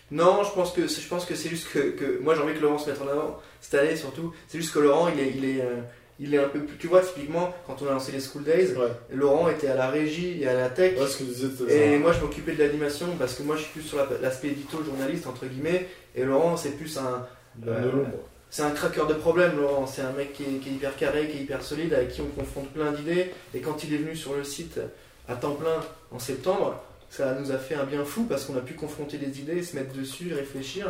Non, 0.10 0.44
je 0.44 0.52
pense 0.52 0.72
que 0.72 0.88
je 0.88 1.08
pense 1.10 1.26
que 1.26 1.36
c'est 1.36 1.50
juste 1.50 1.68
que, 1.70 2.20
moi 2.22 2.34
j'ai 2.34 2.42
envie 2.42 2.54
que 2.54 2.60
Laurent 2.60 2.78
se 2.78 2.90
mette 2.90 3.02
en 3.02 3.08
avant 3.10 3.40
cette 3.60 3.74
année 3.74 3.98
surtout. 3.98 4.34
C'est 4.48 4.58
juste 4.58 4.74
que 4.74 4.80
Laurent 4.80 5.10
il 5.10 5.20
est 5.20 5.32
il 5.36 5.44
est 5.44 5.62
euh, 5.62 5.82
il 6.20 6.34
est 6.34 6.38
un 6.40 6.48
peu 6.50 6.60
plus. 6.62 6.78
Tu 6.78 6.88
vois 6.88 7.02
typiquement 7.02 7.54
quand 7.66 7.82
on 7.82 7.88
a 7.88 7.92
lancé 7.92 8.12
les 8.12 8.20
School 8.20 8.44
Days, 8.44 8.74
Ouais. 8.76 8.88
Laurent 9.14 9.50
était 9.50 9.68
à 9.68 9.76
la 9.76 9.90
régie 9.90 10.42
et 10.42 10.48
à 10.48 10.54
la 10.54 10.70
tech. 10.70 11.00
Ouais, 11.00 11.06
ce 11.08 11.18
que 11.24 11.70
Et 11.72 11.98
moi, 12.00 12.12
je 12.14 12.20
m'occupais 12.22 12.54
de 12.54 12.64
l'animation 12.64 13.08
parce 13.20 13.36
que 13.36 13.44
moi, 13.44 13.56
je 13.56 13.62
suis 13.64 13.72
plus 13.74 13.82
sur 13.84 13.98
la- 13.98 14.08
l'aspect 14.22 14.48
édito, 14.50 14.84
journaliste, 14.84 15.28
entre 15.28 15.46
guillemets. 15.46 15.88
Et 16.16 16.24
Laurent, 16.24 16.58
c'est 16.58 16.72
plus 16.72 16.98
un. 16.98 17.26
L'ombre. 17.66 18.08
C'est 18.50 18.64
un 18.64 18.72
craqueur 18.72 19.08
de 19.08 19.14
problèmes, 19.14 19.58
Laurent. 19.60 19.86
C'est 19.88 20.02
un 20.02 20.12
mec 20.14 20.32
qui 20.34 20.44
est, 20.44 20.60
qui 20.62 20.70
est 20.70 20.74
hyper 20.74 20.96
carré, 20.96 21.28
qui 21.28 21.38
est 21.38 21.42
hyper 21.42 21.62
solide, 21.62 21.94
avec 21.94 22.10
qui 22.10 22.22
on 22.22 22.28
confronte 22.40 22.70
plein 22.72 22.92
d'idées. 22.92 23.32
Et 23.54 23.60
quand 23.60 23.84
il 23.84 23.94
est 23.94 23.98
venu 23.98 24.16
sur 24.16 24.34
le 24.36 24.44
site 24.44 24.80
à 25.28 25.36
temps 25.36 25.56
plein 25.56 25.82
en 26.12 26.20
septembre, 26.20 26.82
ça 27.10 27.36
nous 27.40 27.52
a 27.52 27.58
fait 27.58 27.76
un 27.76 27.84
bien 27.84 28.04
fou 28.06 28.24
parce 28.24 28.46
qu'on 28.46 28.56
a 28.58 28.62
pu 28.62 28.74
confronter 28.74 29.18
des 29.18 29.40
idées, 29.40 29.62
se 29.64 29.76
mettre 29.76 29.94
dessus, 29.94 30.34
réfléchir. 30.34 30.88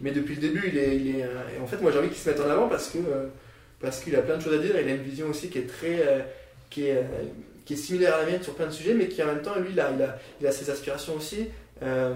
Mais 0.00 0.10
depuis 0.10 0.34
le 0.36 0.40
début, 0.40 0.68
il 0.72 0.78
est. 0.78 0.96
Il 0.96 1.16
est 1.16 1.22
euh, 1.24 1.56
et 1.58 1.60
en 1.62 1.66
fait, 1.66 1.80
moi, 1.82 1.90
j'ai 1.92 1.98
envie 1.98 2.08
qu'il 2.08 2.18
se 2.18 2.28
mette 2.30 2.40
en 2.40 2.48
avant 2.50 2.68
parce 2.68 2.88
que. 2.88 2.98
euh, 2.98 3.26
parce 3.80 4.00
qu'il 4.00 4.14
a 4.16 4.22
plein 4.22 4.36
de 4.36 4.42
choses 4.42 4.54
à 4.54 4.58
dire. 4.58 4.74
Il 4.80 4.88
a 4.88 4.94
une 4.94 5.02
vision 5.02 5.28
aussi 5.28 5.48
qui 5.50 5.58
est 5.58 5.66
très. 5.66 6.00
euh, 6.06 6.20
qui 6.70 6.88
est, 6.88 6.96
euh, 6.96 7.02
qui 7.64 7.74
est 7.74 7.76
similaire 7.76 8.14
à 8.16 8.18
la 8.22 8.26
mienne 8.26 8.42
sur 8.42 8.54
plein 8.54 8.66
de 8.66 8.72
sujets, 8.72 8.94
mais 8.94 9.08
qui 9.08 9.22
en 9.22 9.26
même 9.26 9.42
temps, 9.42 9.56
lui, 9.58 9.70
il 9.72 9.80
a, 9.80 9.90
il 9.96 10.02
a, 10.02 10.18
il 10.40 10.46
a 10.46 10.52
ses 10.52 10.68
aspirations 10.70 11.14
aussi. 11.14 11.46
Euh, 11.82 12.14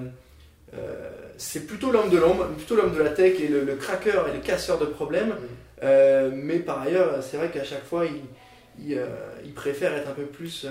c'est 1.36 1.66
plutôt 1.66 1.90
l'homme 1.90 2.11
de 2.11 2.18
l'ombre, 2.18 2.46
plutôt 2.56 2.76
l'homme 2.76 2.94
de 2.94 3.02
la 3.02 3.11
tech 3.11 3.40
et 3.40 3.48
le, 3.48 3.64
le 3.64 3.74
craqueur 3.74 4.28
et 4.28 4.32
le 4.32 4.40
casseur 4.40 4.78
de 4.78 4.86
problèmes. 4.86 5.34
Euh, 5.82 6.30
mais 6.32 6.58
par 6.58 6.82
ailleurs, 6.82 7.22
c'est 7.22 7.36
vrai 7.36 7.48
qu'à 7.50 7.64
chaque 7.64 7.84
fois, 7.84 8.06
il, 8.06 8.20
il, 8.86 9.00
il 9.44 9.52
préfère 9.52 9.92
être 9.94 10.08
un 10.08 10.12
peu 10.12 10.24
plus 10.26 10.64
euh, 10.66 10.68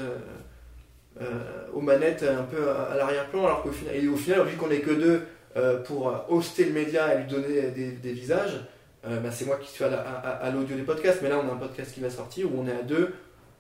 euh, 1.22 1.26
aux 1.74 1.82
manettes, 1.82 2.24
un 2.24 2.44
peu 2.44 2.70
à, 2.70 2.84
à 2.94 2.96
l'arrière-plan, 2.98 3.46
alors 3.46 3.64
qu'au 3.64 3.72
final, 3.72 3.96
et 3.96 4.08
au 4.08 4.16
final, 4.16 4.46
vu 4.46 4.56
qu'on 4.56 4.68
n'est 4.68 4.80
que 4.80 4.92
deux 4.92 5.22
euh, 5.58 5.78
pour 5.84 6.26
hoster 6.30 6.66
le 6.66 6.74
média 6.74 7.14
et 7.14 7.18
lui 7.24 7.28
donner 7.28 7.62
des, 7.72 7.92
des 7.92 8.12
visages, 8.14 8.60
euh, 9.08 9.20
bah, 9.20 9.30
c'est 9.32 9.46
moi 9.46 9.58
qui 9.58 9.70
suis 9.70 9.84
à 9.84 9.90
la- 9.90 10.02
à 10.02 10.30
à 10.46 10.52
l'audio 10.52 10.76
des 10.76 10.84
podcasts. 10.84 11.22
Mais 11.22 11.30
là, 11.30 11.40
on 11.44 11.50
a 11.50 11.54
un 11.54 11.58
podcast 11.58 11.94
qui 11.94 12.00
va 12.02 12.10
sortir 12.10 12.48
où 12.54 12.60
on 12.62 12.68
est 12.68 12.72
à 12.76 12.84
deux 12.84 13.14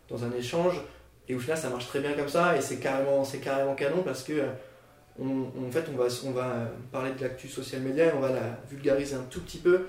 dans 0.09 0.23
un 0.23 0.31
échange. 0.33 0.81
Et 1.27 1.35
au 1.35 1.39
final, 1.39 1.57
ça 1.57 1.69
marche 1.69 1.87
très 1.87 1.99
bien 1.99 2.13
comme 2.13 2.27
ça. 2.29 2.57
Et 2.57 2.61
c'est 2.61 2.77
carrément, 2.77 3.23
c'est 3.23 3.39
carrément 3.39 3.75
canon 3.75 4.01
parce 4.03 4.23
que, 4.23 4.33
euh, 4.33 4.47
on, 5.19 5.47
en 5.67 5.71
fait, 5.71 5.85
on 5.93 5.97
va, 5.97 6.05
on 6.25 6.31
va 6.31 6.53
parler 6.91 7.11
de 7.11 7.21
l'actu 7.21 7.47
social 7.47 7.81
media 7.81 8.05
et 8.05 8.13
on 8.13 8.19
va 8.19 8.29
la 8.31 8.57
vulgariser 8.69 9.15
un 9.15 9.25
tout 9.29 9.41
petit 9.41 9.57
peu 9.59 9.85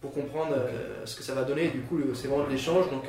pour 0.00 0.12
comprendre 0.12 0.54
euh, 0.56 1.04
ce 1.04 1.16
que 1.16 1.22
ça 1.22 1.34
va 1.34 1.42
donner. 1.44 1.64
Et 1.66 1.70
du 1.70 1.80
coup, 1.82 2.00
c'est 2.14 2.28
vraiment 2.28 2.44
de 2.46 2.50
l'échange. 2.52 2.88
Donc, 2.90 3.04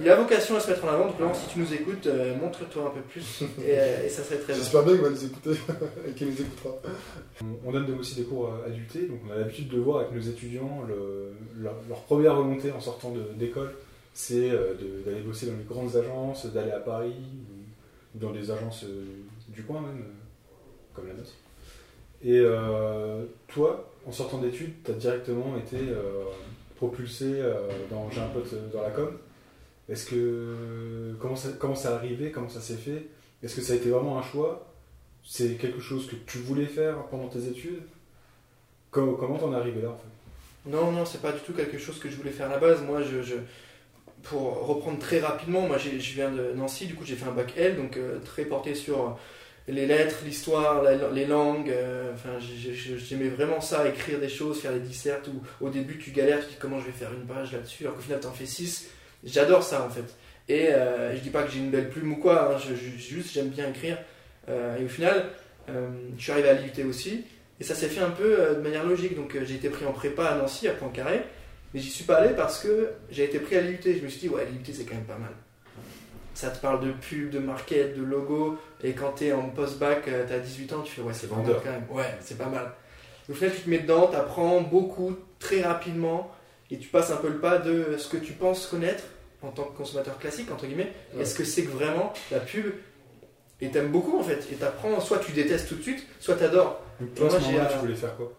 il 0.00 0.08
a 0.10 0.16
vocation 0.16 0.56
à 0.56 0.60
se 0.60 0.70
mettre 0.70 0.84
en 0.84 0.88
avant. 0.88 1.06
Donc, 1.06 1.18
Laurent, 1.20 1.34
si 1.34 1.48
tu 1.48 1.58
nous 1.60 1.72
écoutes, 1.72 2.06
euh, 2.06 2.36
montre-toi 2.36 2.86
un 2.86 2.90
peu 2.90 3.00
plus. 3.02 3.42
Et, 3.64 3.78
euh, 3.78 4.04
et 4.06 4.08
ça 4.08 4.22
serait 4.24 4.38
très 4.38 4.52
bien. 4.54 4.62
J'espère 4.62 4.82
bien 4.84 4.94
qu'il 4.94 5.02
va 5.02 5.10
nous 5.10 5.24
écouter 5.24 5.50
et 6.08 6.12
qu'il 6.12 6.28
nous 6.28 6.40
écoutera. 6.40 6.74
On- 7.42 7.68
On 7.68 7.72
donne 7.72 7.98
aussi 7.98 8.16
des 8.16 8.24
cours 8.24 8.46
euh, 8.48 8.66
adultés, 8.66 9.06
donc 9.06 9.18
on 9.28 9.32
a 9.32 9.36
l'habitude 9.36 9.68
de 9.68 9.78
voir 9.78 10.00
avec 10.00 10.12
nos 10.12 10.20
étudiants 10.20 10.82
le- 10.88 11.32
leur, 11.62 11.74
leur 11.88 12.00
première 12.02 12.34
volonté 12.34 12.72
en 12.72 12.80
sortant 12.80 13.10
de- 13.12 13.32
d'école, 13.36 13.72
c'est 14.14 14.50
de- 14.50 15.02
d'aller 15.04 15.20
bosser 15.20 15.46
dans 15.46 15.56
les 15.58 15.64
grandes 15.64 15.94
agences, 15.96 16.46
d'aller 16.46 16.72
à 16.72 16.80
Paris 16.80 17.14
ou, 17.14 18.18
dans 18.18 18.32
des 18.32 18.50
agences 18.50 18.84
du 19.48 19.62
coin 19.62 19.80
même, 19.80 20.04
comme 20.94 21.06
la 21.06 21.14
nôtre. 21.14 21.30
Et 22.22 22.38
euh, 22.38 23.24
toi, 23.48 23.88
en 24.06 24.12
sortant 24.12 24.38
d'études, 24.38 24.72
tu 24.84 24.90
as 24.90 24.94
directement 24.94 25.56
été 25.56 25.76
euh, 25.78 26.24
propulsé 26.76 27.24
euh, 27.26 27.54
dans 27.90 28.10
J'ai 28.10 28.20
un 28.20 28.26
pote 28.28 28.52
dans 28.72 28.82
la 28.82 28.90
com. 28.90 29.10
Est-ce 29.90 30.06
que 30.06 31.16
comment 31.20 31.36
ça, 31.36 31.48
comment 31.58 31.74
arrivé, 31.84 32.30
comment 32.30 32.48
ça 32.48 32.60
s'est 32.60 32.76
fait? 32.76 33.06
Est-ce 33.42 33.56
que 33.56 33.60
ça 33.62 33.72
a 33.72 33.76
été 33.76 33.90
vraiment 33.90 34.18
un 34.18 34.22
choix? 34.22 34.72
C'est 35.24 35.54
quelque 35.56 35.80
chose 35.80 36.06
que 36.06 36.16
tu 36.26 36.38
voulais 36.38 36.66
faire 36.66 37.02
pendant 37.10 37.28
tes 37.28 37.46
études? 37.46 37.82
Com- 38.90 39.16
Comment 39.18 39.38
t'en 39.38 39.52
es 39.52 39.56
arrivé 39.56 39.82
là 39.82 39.90
en 39.90 39.96
fait? 39.96 40.70
Non, 40.70 40.92
non, 40.92 41.04
c'est 41.04 41.20
pas 41.22 41.32
du 41.32 41.40
tout 41.40 41.52
quelque 41.52 41.78
chose 41.78 41.98
que 41.98 42.08
je 42.10 42.16
voulais 42.16 42.30
faire 42.30 42.46
à 42.46 42.50
la 42.50 42.58
base. 42.58 42.82
Moi, 42.82 43.02
je, 43.02 43.34
pour 44.22 44.66
reprendre 44.66 44.98
très 44.98 45.20
rapidement, 45.20 45.62
moi 45.66 45.78
je 45.78 45.88
viens 45.90 46.30
de 46.30 46.52
Nancy, 46.54 46.86
du 46.86 46.94
coup 46.94 47.04
j'ai 47.04 47.16
fait 47.16 47.26
un 47.28 47.32
bac 47.32 47.54
L, 47.56 47.76
donc 47.76 47.96
euh, 47.96 48.18
très 48.24 48.44
porté 48.44 48.74
sur 48.74 49.18
les 49.68 49.86
lettres, 49.86 50.16
l'histoire, 50.24 50.82
les 51.12 51.26
langues. 51.26 51.70
euh, 51.70 52.12
j'aimais 52.98 53.28
vraiment 53.28 53.60
ça, 53.60 53.88
écrire 53.88 54.20
des 54.20 54.28
choses, 54.28 54.60
faire 54.60 54.72
des 54.72 54.80
dissertes. 54.80 55.28
Où 55.28 55.66
au 55.66 55.70
début 55.70 55.98
tu 55.98 56.10
galères, 56.10 56.40
tu 56.40 56.46
te 56.46 56.50
dis 56.50 56.56
comment 56.60 56.78
je 56.80 56.86
vais 56.86 56.92
faire 56.92 57.12
une 57.12 57.26
page 57.26 57.52
là-dessus, 57.52 57.84
alors 57.84 57.96
qu'au 57.96 58.02
final 58.02 58.20
t'en 58.20 58.32
fais 58.32 58.46
6. 58.46 58.88
J'adore 59.24 59.62
ça 59.62 59.82
en 59.84 59.90
fait. 59.90 60.04
Et 60.48 60.68
euh, 60.68 61.14
je 61.14 61.20
dis 61.20 61.30
pas 61.30 61.42
que 61.42 61.50
j'ai 61.50 61.58
une 61.60 61.70
belle 61.70 61.90
plume 61.90 62.12
ou 62.12 62.16
quoi, 62.16 62.52
hein, 62.54 62.58
je, 62.58 62.74
je- 62.74 62.96
juste 62.98 63.32
j'aime 63.32 63.48
bien 63.48 63.68
écrire. 63.68 63.98
Euh, 64.48 64.76
et 64.78 64.84
au 64.84 64.88
final, 64.88 65.26
euh, 65.68 65.88
je 66.16 66.22
suis 66.22 66.32
arrivé 66.32 66.48
à 66.48 66.54
l'IUT 66.54 66.84
aussi. 66.88 67.24
Et 67.60 67.64
ça 67.64 67.74
s'est 67.74 67.88
fait 67.88 68.00
un 68.00 68.10
peu 68.10 68.40
euh, 68.40 68.54
de 68.54 68.60
manière 68.60 68.84
logique. 68.84 69.14
Donc 69.14 69.36
j'ai 69.44 69.54
été 69.54 69.68
pris 69.68 69.84
en 69.86 69.92
prépa 69.92 70.24
à 70.26 70.36
Nancy, 70.36 70.66
à 70.68 70.72
Poincaré. 70.72 71.20
Mais 71.72 71.80
j'y 71.80 71.90
suis 71.90 72.04
pas 72.04 72.16
allé 72.16 72.34
parce 72.34 72.58
que 72.60 72.90
j'ai 73.10 73.24
été 73.24 73.38
pris 73.38 73.56
à 73.56 73.60
l'IUT. 73.60 73.78
Je 73.84 74.02
me 74.02 74.08
suis 74.08 74.20
dit, 74.20 74.28
ouais, 74.28 74.46
l'IUT 74.46 74.74
c'est 74.74 74.84
quand 74.84 74.94
même 74.96 75.04
pas 75.04 75.18
mal. 75.18 75.30
Ça 76.34 76.48
te 76.48 76.58
parle 76.58 76.84
de 76.86 76.92
pub, 76.92 77.30
de 77.30 77.38
market, 77.38 77.96
de 77.96 78.02
logo. 78.02 78.58
Et 78.82 78.92
quand 78.92 79.10
t'es 79.10 79.32
en 79.32 79.50
post-bac, 79.50 80.04
t'as 80.26 80.38
18 80.38 80.72
ans, 80.72 80.80
tu 80.82 80.92
fais, 80.92 81.02
ouais, 81.02 81.12
c'est 81.12 81.28
pas 81.28 81.36
mal 81.36 81.44
vendeur. 81.44 81.62
quand 81.62 81.70
même. 81.70 81.84
Ouais, 81.90 82.14
c'est 82.20 82.38
pas 82.38 82.46
mal. 82.46 82.72
Au 83.28 83.34
final, 83.34 83.52
tu 83.54 83.60
te 83.62 83.70
mets 83.70 83.78
dedans, 83.80 84.06
t'apprends 84.06 84.60
beaucoup, 84.62 85.16
très 85.38 85.60
rapidement. 85.60 86.32
Et 86.70 86.78
tu 86.78 86.88
passes 86.88 87.10
un 87.10 87.16
peu 87.16 87.28
le 87.28 87.38
pas 87.38 87.58
de 87.58 87.96
ce 87.98 88.08
que 88.08 88.16
tu 88.16 88.32
penses 88.32 88.66
connaître 88.66 89.02
en 89.42 89.48
tant 89.48 89.64
que 89.64 89.76
consommateur 89.76 90.18
classique, 90.18 90.50
entre 90.52 90.66
guillemets. 90.66 90.92
Ouais. 91.14 91.22
Est-ce 91.22 91.34
que 91.34 91.44
c'est 91.44 91.62
que 91.64 91.70
vraiment 91.70 92.12
la 92.30 92.38
pub 92.40 92.66
Et 93.60 93.68
t'aimes 93.70 93.90
beaucoup 93.90 94.18
en 94.18 94.22
fait. 94.22 94.46
Et 94.52 94.56
t'apprends, 94.56 95.00
soit 95.00 95.18
tu 95.18 95.32
détestes 95.32 95.68
tout 95.68 95.74
de 95.76 95.82
suite, 95.82 96.06
soit 96.20 96.34
t'adores. 96.36 96.80
Donc, 97.00 97.14
toi, 97.14 97.28
Moi, 97.28 97.38
j'ai, 97.40 97.74
tu 97.74 97.78
voulais 97.80 97.94
faire 97.94 98.16
quoi? 98.16 98.32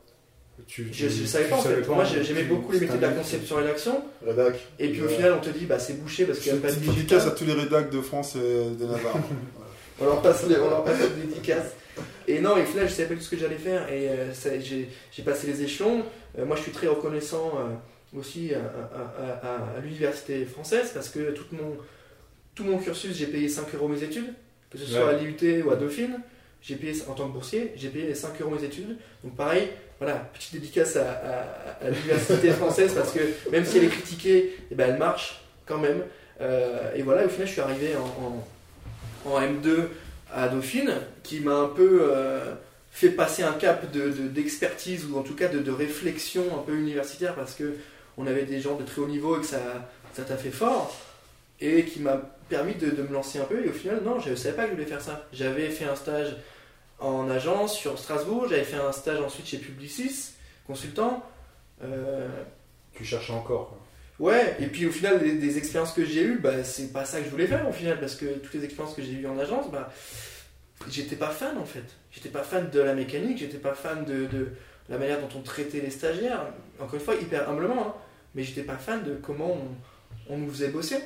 Tu, 0.67 0.89
Je, 0.93 1.07
tu- 1.07 1.09
je 1.13 1.25
savais 1.25 1.45
pas 1.45 1.55
en 1.55 1.61
fait. 1.61 1.88
Moi 1.88 2.05
tu- 2.05 2.23
j'aimais 2.23 2.41
tu- 2.41 2.47
beaucoup 2.49 2.71
les 2.71 2.82
métiers 2.82 2.97
de 2.97 3.01
la 3.01 3.09
conception 3.09 3.59
et 3.59 3.63
l'action. 3.63 4.03
Rédac. 4.23 4.55
Et 4.77 4.89
puis 4.89 5.01
au 5.01 5.07
final 5.07 5.34
on 5.34 5.39
te 5.41 5.49
dit 5.49 5.65
bah 5.65 5.79
c'est 5.79 5.93
bouché 5.99 6.25
parce 6.25 6.38
qu'il 6.38 6.53
n'y 6.53 6.59
a 6.59 6.61
pas 6.61 6.71
de 6.71 6.79
dédicace 6.79 7.25
à 7.25 7.32
tous 7.32 7.45
les 7.45 7.53
rédacs 7.53 7.89
de 7.89 7.99
France 7.99 8.36
et 8.36 8.39
de 8.39 8.86
Navarre. 8.86 9.15
On 9.99 10.05
leur 10.05 10.21
passe, 10.21 10.47
les, 10.47 10.57
on 10.57 10.67
leur 10.69 10.84
passe 10.84 10.97
les 10.99 11.25
dédicaces. 11.27 11.73
Et 12.27 12.39
non, 12.39 12.57
et 12.57 12.61
au 12.63 12.65
final, 12.65 12.88
je 12.88 12.93
savais 12.93 13.07
pas 13.09 13.13
du 13.13 13.19
tout 13.19 13.25
ce 13.25 13.32
que 13.32 13.38
j'allais 13.38 13.57
faire. 13.57 13.88
Et 13.91 14.09
euh, 14.09 14.34
ça- 14.34 14.59
j'ai 14.59 14.89
j'ai 15.11 15.21
passé 15.23 15.45
les 15.47 15.61
échelons. 15.63 16.03
Euh, 16.39 16.45
moi, 16.45 16.55
je 16.55 16.61
suis 16.63 16.71
très 16.71 16.88
reconnaissant 16.88 17.51
euh, 17.57 17.73
aussi 18.16 18.53
à, 18.53 18.59
à- 18.59 19.47
à- 19.47 19.78
à 19.78 19.80
l'université 19.82 20.45
française 20.45 20.91
parce 20.93 21.09
que 21.09 21.32
tout 21.32 21.45
mon, 21.53 21.78
tout 22.55 22.64
mon 22.64 22.78
cursus, 22.78 23.16
j'ai 23.16 23.28
payé 23.28 23.47
5 23.47 23.74
euros 23.76 23.88
mes 23.88 24.03
études, 24.03 24.34
que 24.70 24.78
ce 24.78 24.86
soit 24.86 25.05
Ouais. 25.07 25.16
à 25.16 25.18
l'IUT 25.18 25.64
ou 25.64 25.72
à 25.72 25.76
Dauphine. 25.76 26.20
J'ai 26.62 26.76
payé 26.76 26.93
en 27.07 27.14
tant 27.14 27.28
que 27.28 27.34
boursier, 27.34 27.72
j'ai 27.76 27.89
payé 27.89 28.05
les 28.05 28.14
5 28.16 28.39
euros 28.41 28.51
mes 28.55 28.64
études. 28.64 28.97
Donc 29.24 29.36
pareil, 29.36 29.70
voilà, 29.99 30.30
petite 30.34 30.53
dédicace 30.53 30.95
à, 30.95 31.80
l'université 31.89 32.49
française 32.62 32.93
parce 32.93 33.12
que 33.14 33.20
même 33.51 33.66
si 33.66 33.78
elle 33.78 33.86
est 33.86 33.89
critiquée, 33.89 34.55
eh 34.70 34.76
ben, 34.76 34.89
elle 34.91 34.99
marche 34.99 35.41
quand 35.66 35.80
même. 35.80 36.03
Euh, 36.39 36.93
et 36.95 37.01
voilà, 37.01 37.26
au 37.26 37.30
final, 37.30 37.47
je 37.47 37.51
suis 37.53 37.62
arrivé 37.62 37.95
en, 37.95 38.03
en- 39.30 39.32
en 39.34 39.39
M2 39.41 39.86
à 40.34 40.47
Dauphine, 40.49 40.93
qui 41.24 41.39
m'a 41.39 41.55
un 41.55 41.68
peu 41.68 41.99
euh, 42.03 42.53
fait 42.91 43.09
passer 43.09 43.41
un 43.43 43.53
cap 43.53 43.91
de- 43.91 44.09
de- 44.09 44.28
d'expertise 44.28 45.05
ou 45.05 45.18
en 45.18 45.22
tout 45.24 45.36
cas 45.36 45.47
de, 45.47 45.59
de 45.59 45.72
réflexion 45.72 46.43
un 46.57 46.62
peu 46.62 46.76
universitaire 46.76 47.34
parce 47.36 47.53
que 47.53 47.74
on 48.18 48.28
avait 48.28 48.43
des 48.43 48.59
gens 48.62 48.76
de 48.76 48.84
très 48.84 49.01
haut 49.01 49.07
niveau 49.07 49.38
et 49.38 49.41
que 49.41 49.45
ça 49.47 49.89
ça 50.14 50.24
t'a 50.24 50.38
fait 50.38 50.51
fort 50.51 50.93
et 51.59 51.86
qui 51.86 51.99
m'a 52.01 52.18
permis 52.49 52.76
de, 52.76 52.89
de 52.89 53.01
me 53.03 53.14
lancer 53.14 53.39
un 53.39 53.45
peu 53.45 53.64
et 53.66 53.70
au 53.70 53.74
final 53.74 54.01
non 54.03 54.20
je 54.20 54.32
ne 54.32 54.36
savais 54.36 54.55
pas 54.55 54.64
que 54.64 54.70
je 54.72 54.76
voulais 54.76 54.86
faire 54.88 55.01
ça 55.01 55.26
j'avais 55.32 55.70
fait 55.70 55.86
un 55.86 55.95
stage 55.95 56.36
en 56.99 57.30
agence 57.30 57.76
sur 57.78 57.97
Strasbourg 57.97 58.47
j'avais 58.49 58.64
fait 58.64 58.78
un 58.78 58.91
stage 58.91 59.20
ensuite 59.22 59.47
chez 59.47 59.57
Publicis 59.57 60.34
consultant 60.68 61.24
Euh, 61.84 62.28
Tu 62.95 63.03
cherchais 63.05 63.34
encore. 63.34 63.70
quoi. 63.70 63.78
Ouais, 64.20 64.55
et 64.59 64.68
puis 64.68 64.86
au 64.86 64.91
final, 64.91 65.20
des, 65.20 65.34
des 65.34 65.57
expériences 65.57 65.93
que 65.93 66.05
j'ai 66.05 66.22
eues, 66.22 66.38
bah, 66.38 66.64
c'est 66.64 66.93
pas 66.93 67.05
ça 67.05 67.18
que 67.20 67.26
je 67.26 67.30
voulais 67.32 67.47
faire 67.47 67.68
au 67.68 67.72
final, 67.72 67.99
parce 67.99 68.16
que 68.16 68.26
toutes 68.38 68.53
les 68.53 68.64
expériences 68.66 68.93
que 68.95 69.01
j'ai 69.01 69.14
eues 69.14 69.26
en 69.26 69.39
agence, 69.39 69.72
bah, 69.72 69.91
j'étais 70.91 71.16
pas 71.16 71.30
fan 71.30 71.57
en 71.57 71.66
fait. 71.66 71.86
J'étais 72.12 72.30
pas 72.30 72.43
fan 72.43 72.70
de 72.70 72.80
la 72.80 72.93
mécanique, 72.93 73.39
j'étais 73.39 73.57
pas 73.57 73.74
fan 73.74 74.05
de, 74.05 74.28
de 74.28 74.49
la 74.89 74.99
manière 74.99 75.20
dont 75.22 75.30
on 75.36 75.41
traitait 75.41 75.80
les 75.82 75.89
stagiaires, 75.89 76.45
encore 76.82 76.95
une 76.95 77.01
fois, 77.01 77.15
hyper 77.15 77.49
humblement, 77.49 77.88
hein, 77.88 77.93
mais 78.36 78.43
j'étais 78.43 78.63
pas 78.63 78.75
fan 78.77 79.03
de 79.03 79.15
comment 79.15 79.57
on, 80.29 80.34
on 80.34 80.38
nous 80.38 80.49
faisait 80.49 80.69
bosser. 80.69 80.97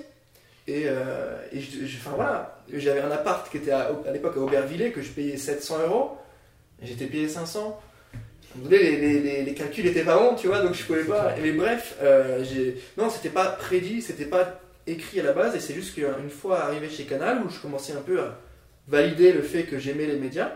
Et, 0.67 0.83
euh, 0.87 1.37
et 1.51 1.59
je- 1.61 1.85
je- 1.85 1.97
enfin 1.97 2.11
voilà, 2.15 2.59
j'avais 2.73 3.01
un 3.01 3.11
appart 3.11 3.49
qui 3.51 3.57
était 3.57 3.71
à, 3.71 3.91
à 4.07 4.11
l'époque 4.11 4.35
à 4.37 4.39
Aubervilliers 4.39 4.91
que 4.91 5.01
je 5.01 5.09
payais 5.11 5.37
700 5.37 5.79
euros, 5.85 6.17
j'étais 6.81 7.05
payé 7.05 7.27
500. 7.29 7.79
Vous 8.55 8.69
voyez, 8.69 8.95
les, 8.95 8.97
les, 8.97 9.19
les, 9.19 9.43
les 9.43 9.53
calculs 9.53 9.85
étaient 9.85 10.03
pas 10.03 10.17
bons, 10.17 10.35
tu 10.35 10.47
vois, 10.47 10.61
donc 10.61 10.73
je 10.73 10.83
pouvais 10.85 11.03
pas. 11.03 11.35
Mais 11.41 11.51
bref, 11.51 11.95
euh, 12.01 12.43
non, 12.97 13.09
c'était 13.09 13.29
pas 13.29 13.45
prédit, 13.47 14.01
c'était 14.01 14.25
pas 14.25 14.59
écrit 14.87 15.19
à 15.19 15.23
la 15.23 15.33
base, 15.33 15.55
et 15.55 15.59
c'est 15.59 15.73
juste 15.73 15.93
qu'une 15.93 16.29
fois 16.29 16.63
arrivé 16.63 16.89
chez 16.89 17.03
Canal, 17.03 17.41
où 17.45 17.49
je 17.49 17.59
commençais 17.59 17.93
un 17.93 18.01
peu 18.01 18.19
à 18.21 18.37
valider 18.87 19.33
le 19.33 19.41
fait 19.41 19.63
que 19.63 19.77
j'aimais 19.77 20.05
les 20.05 20.15
médias, 20.15 20.51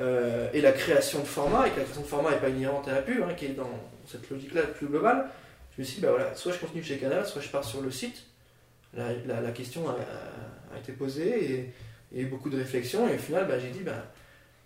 euh, 0.00 0.48
et 0.52 0.60
la 0.60 0.72
création 0.72 1.20
de 1.20 1.24
format, 1.26 1.66
et 1.66 1.70
que 1.70 1.76
la 1.78 1.82
création 1.84 2.02
de 2.02 2.06
format 2.06 2.30
n'est 2.30 2.36
pas 2.40 2.48
inhérente 2.48 2.86
à 2.88 2.92
la 2.92 3.02
pub, 3.02 3.22
hein, 3.22 3.34
qui 3.36 3.46
est 3.46 3.54
dans 3.54 3.70
cette 4.06 4.28
logique-là 4.30 4.62
plus 4.62 4.86
globale, 4.86 5.26
je 5.76 5.82
me 5.82 5.86
suis 5.86 5.96
dit, 5.96 6.00
bah 6.02 6.10
voilà, 6.10 6.34
soit 6.34 6.52
je 6.52 6.58
continue 6.58 6.82
chez 6.82 6.96
Canal, 6.98 7.26
soit 7.26 7.40
je 7.42 7.48
pars 7.48 7.64
sur 7.64 7.80
le 7.80 7.90
site. 7.90 8.22
La, 8.94 9.08
la- 9.26 9.40
la 9.40 9.50
question 9.50 9.88
a, 9.88 9.92
a- 9.92 10.74
a 10.76 10.78
été 10.78 10.92
posée, 10.92 11.72
et, 12.12 12.20
et 12.20 12.24
beaucoup 12.24 12.48
de 12.50 12.56
réflexions, 12.56 13.08
et 13.08 13.14
au 13.16 13.18
final, 13.18 13.46
bah, 13.46 13.58
j'ai 13.58 13.70
dit, 13.70 13.80
bah, 13.84 14.04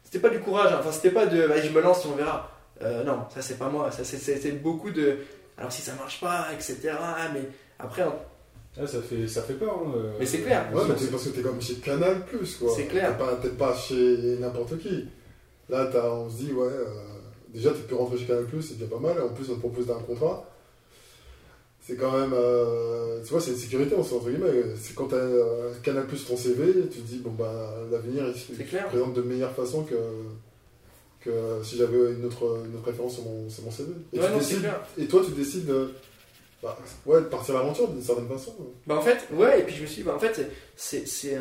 c'était 0.05 0.21
pas 0.21 0.29
du 0.31 0.39
courage, 0.41 0.73
hein. 0.73 0.79
enfin, 0.81 0.93
c'était 0.93 1.11
pas 1.11 1.27
de, 1.27 1.47
bah, 1.47 1.61
je 1.61 1.71
me 1.71 1.81
lance 1.81 2.05
et 2.05 2.09
on 2.09 2.17
verra. 2.17 2.51
Euh, 2.83 3.05
non, 3.05 3.27
ça 3.35 3.43
c'est 3.43 3.59
pas 3.59 3.69
moi, 3.69 3.91
ça 3.93 4.03
c'est- 4.05 4.17
c'était 4.19 4.53
beaucoup 4.53 4.91
de, 4.91 5.19
alors 5.57 5.71
si 5.73 5.83
ça 5.83 5.95
marche 5.95 6.21
pas, 6.21 6.49
etc. 6.53 6.93
Mais 7.35 7.43
après, 7.79 8.03
Ah, 8.81 8.87
ça, 8.87 9.01
fait, 9.03 9.29
ça 9.29 9.43
fait 9.43 9.53
peur. 9.55 9.83
hein, 9.87 9.93
euh, 9.97 10.13
Mais 10.19 10.25
c'est 10.27 10.39
clair. 10.41 10.65
Ouais, 10.73 10.83
mais 10.89 10.95
c'est- 10.99 11.11
parce 11.11 11.25
que 11.25 11.29
t'es 11.29 11.43
comme 11.43 11.61
chez 11.61 11.75
Canal 11.75 12.25
Plus, 12.25 12.57
quoi. 12.57 12.73
C'est 12.75 12.87
clair. 12.87 13.17
T'es 13.17 13.25
pas, 13.25 13.37
t'es 13.43 13.49
pas 13.51 13.75
chez 13.77 14.39
n'importe 14.41 14.79
qui. 14.79 15.09
Là, 15.73 15.87
t'as- 15.91 16.11
on 16.13 16.29
se 16.31 16.37
dit, 16.37 16.53
ouais, 16.53 16.69
euh, 16.69 16.87
déjà, 17.49 17.71
tu 17.71 17.81
peux 17.89 17.95
rentrer 17.97 18.19
chez 18.19 18.27
Canal 18.27 18.45
Plus, 18.45 18.63
c'est 18.63 18.75
déjà 18.79 18.91
pas 18.91 19.01
mal. 19.01 19.17
Et 19.17 19.21
en 19.21 19.31
plus, 19.31 19.51
on 19.51 19.55
te 19.55 19.59
propose 19.61 19.91
un 19.91 19.99
contrat. 20.01 20.49
C'est 21.85 21.97
quand 21.97 22.13
même. 22.13 22.33
euh, 22.35 23.21
tu 23.25 23.31
vois, 23.33 23.41
c'est 23.41 23.51
une 23.53 23.57
sécurité, 23.57 23.95
entre 23.97 24.21
guillemets. 24.29 24.63
C'est 24.81 24.95
quand 24.95 25.07
t'as 25.09 25.17
euh, 25.17 25.73
Canal 25.83 26.07
Plus 26.07 26.25
ton 26.25 26.37
CV, 26.37 26.73
tu 26.93 27.01
te 27.01 27.07
dis, 27.09 27.19
bon, 27.19 27.31
bah, 27.31 27.75
l'avenir, 27.91 28.25
il 28.29 28.39
se 28.39 28.53
présente 28.89 29.15
de 29.15 29.23
meilleure 29.23 29.53
façon 29.53 29.83
que. 29.85 29.95
que 31.21 31.31
si 31.65 31.77
j'avais 31.77 32.13
une 32.13 32.25
autre, 32.25 32.63
une 32.69 32.77
autre 32.77 32.87
référence 32.87 33.15
sur 33.15 33.25
mon, 33.25 33.49
sur 33.49 33.65
mon 33.65 33.71
CV. 33.71 33.91
Et, 34.13 34.19
Ouais, 34.21 34.27
tu 34.27 34.33
non, 34.33 34.39
décides- 34.39 34.71
et 34.99 35.07
toi, 35.07 35.23
tu 35.25 35.33
décides 35.33 35.67
de. 35.67 35.91
bah, 36.63 36.79
ouais, 37.07 37.21
de 37.21 37.27
partir 37.27 37.57
à 37.57 37.61
l'aventure 37.61 37.89
d'une 37.89 38.03
certaine 38.03 38.29
façon. 38.29 38.55
Bah 38.87 38.97
en 38.97 39.03
fait, 39.03 39.19
ouais, 39.33 39.61
et 39.61 39.63
puis 39.65 39.75
je 39.75 39.83
me 39.83 39.87
suis 39.87 40.03
dit, 40.03 40.03
bah 40.03 40.15
en 40.15 40.19
fait, 40.21 40.49
c'est- 40.77 41.07
c'est 41.07 41.39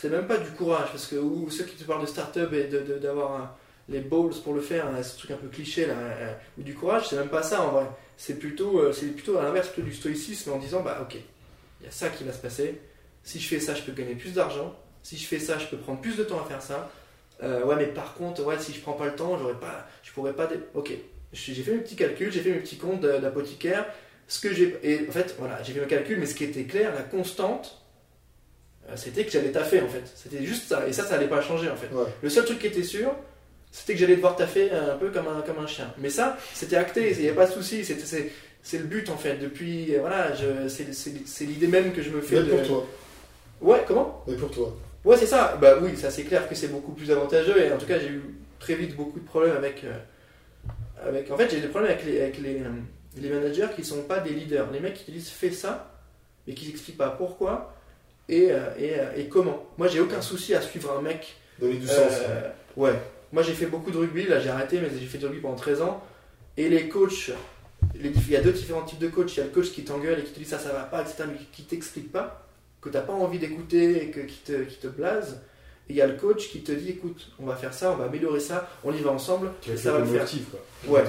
c'est 0.00 0.10
même 0.10 0.28
pas 0.28 0.36
du 0.36 0.50
courage, 0.52 0.90
parce 0.92 1.06
que 1.06 1.16
ou 1.16 1.50
ceux 1.50 1.64
qui 1.64 1.74
te 1.74 1.82
parlent 1.82 2.02
de 2.02 2.06
start-up 2.06 2.52
et 2.52 2.68
d'avoir 3.00 3.58
les 3.88 3.98
balls 3.98 4.30
pour 4.44 4.54
le 4.54 4.60
faire, 4.60 4.86
hein, 4.86 5.02
ce 5.02 5.18
truc 5.18 5.32
un 5.32 5.36
peu 5.36 5.48
cliché 5.48 5.86
là, 5.86 5.94
euh, 5.94 6.32
ou 6.56 6.62
du 6.62 6.72
courage, 6.74 7.08
c'est 7.08 7.16
même 7.16 7.28
pas 7.28 7.42
ça 7.42 7.62
en 7.62 7.72
vrai. 7.72 7.86
C'est 8.16 8.38
plutôt, 8.38 8.78
euh, 8.78 8.92
plutôt 8.92 9.38
à 9.38 9.42
l'inverse, 9.42 9.66
plutôt 9.70 9.88
du 9.88 9.94
stoïcisme 9.94 10.52
en 10.52 10.58
disant, 10.58 10.82
bah 10.82 11.00
ok, 11.02 11.16
il 11.80 11.84
y 11.84 11.88
a 11.88 11.90
ça 11.90 12.10
qui 12.10 12.22
va 12.22 12.32
se 12.32 12.38
passer. 12.38 12.80
Si 13.24 13.40
je 13.40 13.48
fais 13.48 13.58
ça, 13.58 13.74
je 13.74 13.82
peux 13.82 13.90
gagner 13.90 14.14
plus 14.14 14.34
d'argent. 14.34 14.78
Si 15.02 15.16
je 15.16 15.26
fais 15.26 15.40
ça, 15.40 15.58
je 15.58 15.66
peux 15.66 15.76
prendre 15.76 16.00
plus 16.00 16.16
de 16.16 16.22
temps 16.22 16.40
à 16.40 16.44
faire 16.44 16.62
ça. 16.62 16.92
Euh, 17.42 17.64
ouais, 17.64 17.74
mais 17.74 17.86
par 17.86 18.14
contre, 18.14 18.44
ouais, 18.44 18.58
si 18.60 18.72
je 18.72 18.80
prends 18.80 18.92
pas 18.92 19.06
le 19.06 19.16
temps, 19.16 19.36
pas, 19.60 19.88
je 20.04 20.12
pourrais 20.12 20.32
pas. 20.32 20.48
Ok, 20.74 20.92
j'ai 21.32 21.54
fait 21.54 21.72
mes 21.72 21.80
petits 21.80 21.96
calculs, 21.96 22.30
j'ai 22.30 22.40
fait 22.42 22.52
mes 22.52 22.60
petits 22.60 22.78
comptes 22.78 23.00
d'apothicaire. 23.00 23.84
Ce 24.28 24.38
que 24.38 24.54
j'ai 24.54 24.78
et 24.84 25.08
en 25.08 25.12
fait, 25.12 25.34
voilà, 25.40 25.60
j'ai 25.64 25.72
fait 25.72 25.80
mes 25.80 25.88
calculs, 25.88 26.20
mais 26.20 26.26
ce 26.26 26.36
qui 26.36 26.44
était 26.44 26.66
clair, 26.66 26.94
la 26.94 27.02
constante, 27.02 27.77
c'était 28.96 29.24
que 29.24 29.30
j'allais 29.30 29.50
taffer 29.52 29.80
en 29.82 29.88
fait. 29.88 30.02
C'était 30.14 30.44
juste 30.44 30.68
ça, 30.68 30.86
et 30.86 30.92
ça, 30.92 31.04
ça 31.04 31.14
allait 31.16 31.28
pas 31.28 31.40
changer 31.42 31.68
en 31.70 31.76
fait. 31.76 31.94
Ouais. 31.94 32.04
Le 32.22 32.28
seul 32.30 32.44
truc 32.44 32.58
qui 32.58 32.66
était 32.68 32.82
sûr, 32.82 33.14
c'était 33.70 33.94
que 33.94 33.98
j'allais 34.00 34.16
devoir 34.16 34.34
taffer 34.36 34.70
un 34.70 34.96
peu 34.96 35.10
comme 35.10 35.28
un, 35.28 35.42
comme 35.42 35.58
un 35.62 35.66
chien. 35.66 35.92
Mais 35.98 36.08
ça, 36.10 36.36
c'était 36.54 36.76
acté, 36.76 37.12
il 37.12 37.22
n'y 37.22 37.28
a 37.28 37.34
pas 37.34 37.46
de 37.46 37.52
souci. 37.52 37.84
c'était- 37.84 38.30
C'est 38.62 38.78
le 38.78 38.84
but 38.84 39.08
en 39.08 39.16
fait. 39.16 39.36
Depuis, 39.36 39.94
euh, 39.94 40.00
voilà, 40.00 40.32
c'est 40.68 41.44
l'idée 41.44 41.68
même 41.68 41.92
que 41.92 42.02
je 42.02 42.10
me 42.10 42.20
fais. 42.20 42.40
Mais 42.42 42.48
pour 42.48 42.62
toi. 42.66 42.86
Ouais, 43.60 43.84
comment? 43.86 44.24
Mais 44.26 44.34
pour 44.34 44.50
toi. 44.50 44.76
Ouais, 45.04 45.16
c'est 45.16 45.26
ça. 45.26 45.56
Bah 45.60 45.76
oui, 45.80 45.96
ça 45.96 46.10
c'est 46.10 46.24
clair 46.24 46.48
que 46.48 46.54
c'est 46.56 46.68
beaucoup 46.68 46.92
plus 46.92 47.10
avantageux. 47.10 47.56
Et 47.62 47.72
en 47.72 47.78
tout 47.78 47.86
cas, 47.86 47.98
j'ai 48.00 48.08
eu 48.08 48.22
très 48.58 48.74
vite 48.74 48.96
beaucoup 48.96 49.20
de 49.20 49.24
problèmes 49.24 49.56
avec. 49.56 49.84
euh, 49.84 49.92
avec... 51.08 51.30
En 51.30 51.36
fait, 51.36 51.48
j'ai 51.50 51.60
des 51.60 51.68
problèmes 51.68 51.92
avec 51.92 52.04
les, 52.04 52.20
avec 52.20 52.38
les, 52.40 52.56
euh, 52.56 52.68
les 53.16 53.28
managers 53.30 53.68
qui 53.76 53.84
sont 53.84 54.02
pas 54.02 54.18
des 54.18 54.30
leaders. 54.30 54.70
Les 54.72 54.80
mecs 54.80 54.94
qui 54.94 55.12
disent 55.12 55.28
fais 55.30 55.52
ça, 55.52 55.94
mais 56.46 56.54
qui 56.54 56.66
n'expliquent 56.66 56.98
pas 56.98 57.10
pourquoi 57.10 57.74
et, 58.28 58.50
euh, 58.52 58.58
et, 58.78 58.94
euh, 58.98 59.16
et 59.16 59.28
comment. 59.28 59.66
Moi, 59.78 59.88
j'ai 59.88 60.00
aucun 60.00 60.20
souci 60.20 60.54
à 60.54 60.60
suivre 60.60 60.96
un 60.98 61.02
mec. 61.02 61.36
Donner 61.60 61.74
du 61.74 61.86
sens. 61.86 62.12
euh, 62.28 62.50
ouais. 62.76 62.92
Moi, 63.32 63.42
j'ai 63.42 63.52
fait 63.52 63.66
beaucoup 63.66 63.90
de 63.90 63.98
rugby. 63.98 64.24
Là, 64.26 64.40
j'ai 64.40 64.48
arrêté, 64.50 64.78
mais 64.80 64.88
j'ai 64.98 65.06
fait 65.06 65.18
du 65.18 65.26
rugby 65.26 65.40
pendant 65.40 65.56
13 65.56 65.82
ans. 65.82 66.02
Et 66.56 66.68
les 66.68 66.88
coachs, 66.88 67.30
les 67.94 68.08
il 68.10 68.30
y 68.30 68.36
a 68.36 68.40
deux 68.40 68.52
différents 68.52 68.82
types 68.82 68.98
de 68.98 69.08
coachs. 69.08 69.34
Il 69.36 69.38
y 69.38 69.42
a 69.42 69.44
le 69.46 69.50
coach 69.50 69.70
qui 69.70 69.84
t'engueule 69.84 70.18
et 70.20 70.22
qui 70.24 70.32
te 70.32 70.38
dit 70.38 70.44
ça, 70.44 70.58
ça 70.58 70.72
va 70.72 70.80
pas, 70.84 71.02
etc., 71.02 71.24
mais 71.28 71.38
qui 71.52 71.62
t'explique 71.62 72.10
pas, 72.12 72.46
que 72.80 72.88
t'as 72.88 73.00
pas 73.02 73.12
envie 73.12 73.38
d'écouter 73.38 74.02
et 74.04 74.10
que, 74.10 74.20
qui, 74.20 74.38
te, 74.38 74.62
qui 74.64 74.76
te 74.76 74.88
blase. 74.88 75.40
Et 75.88 75.92
il 75.92 75.96
y 75.96 76.02
a 76.02 76.06
le 76.06 76.16
coach 76.16 76.48
qui 76.50 76.60
te 76.62 76.72
dit 76.72 76.90
écoute, 76.90 77.28
on 77.38 77.46
va 77.46 77.56
faire 77.56 77.72
ça, 77.72 77.92
on 77.92 77.96
va 77.96 78.04
améliorer 78.06 78.40
ça, 78.40 78.68
on 78.84 78.92
y 78.92 79.00
va 79.00 79.10
ensemble, 79.10 79.50
et 79.72 79.76
ça 79.76 79.92
va 79.92 80.00
le 80.00 80.04
faire. 80.04 80.20
motif, 80.20 80.42
quoi. 80.50 80.60
Ouais. 80.98 81.04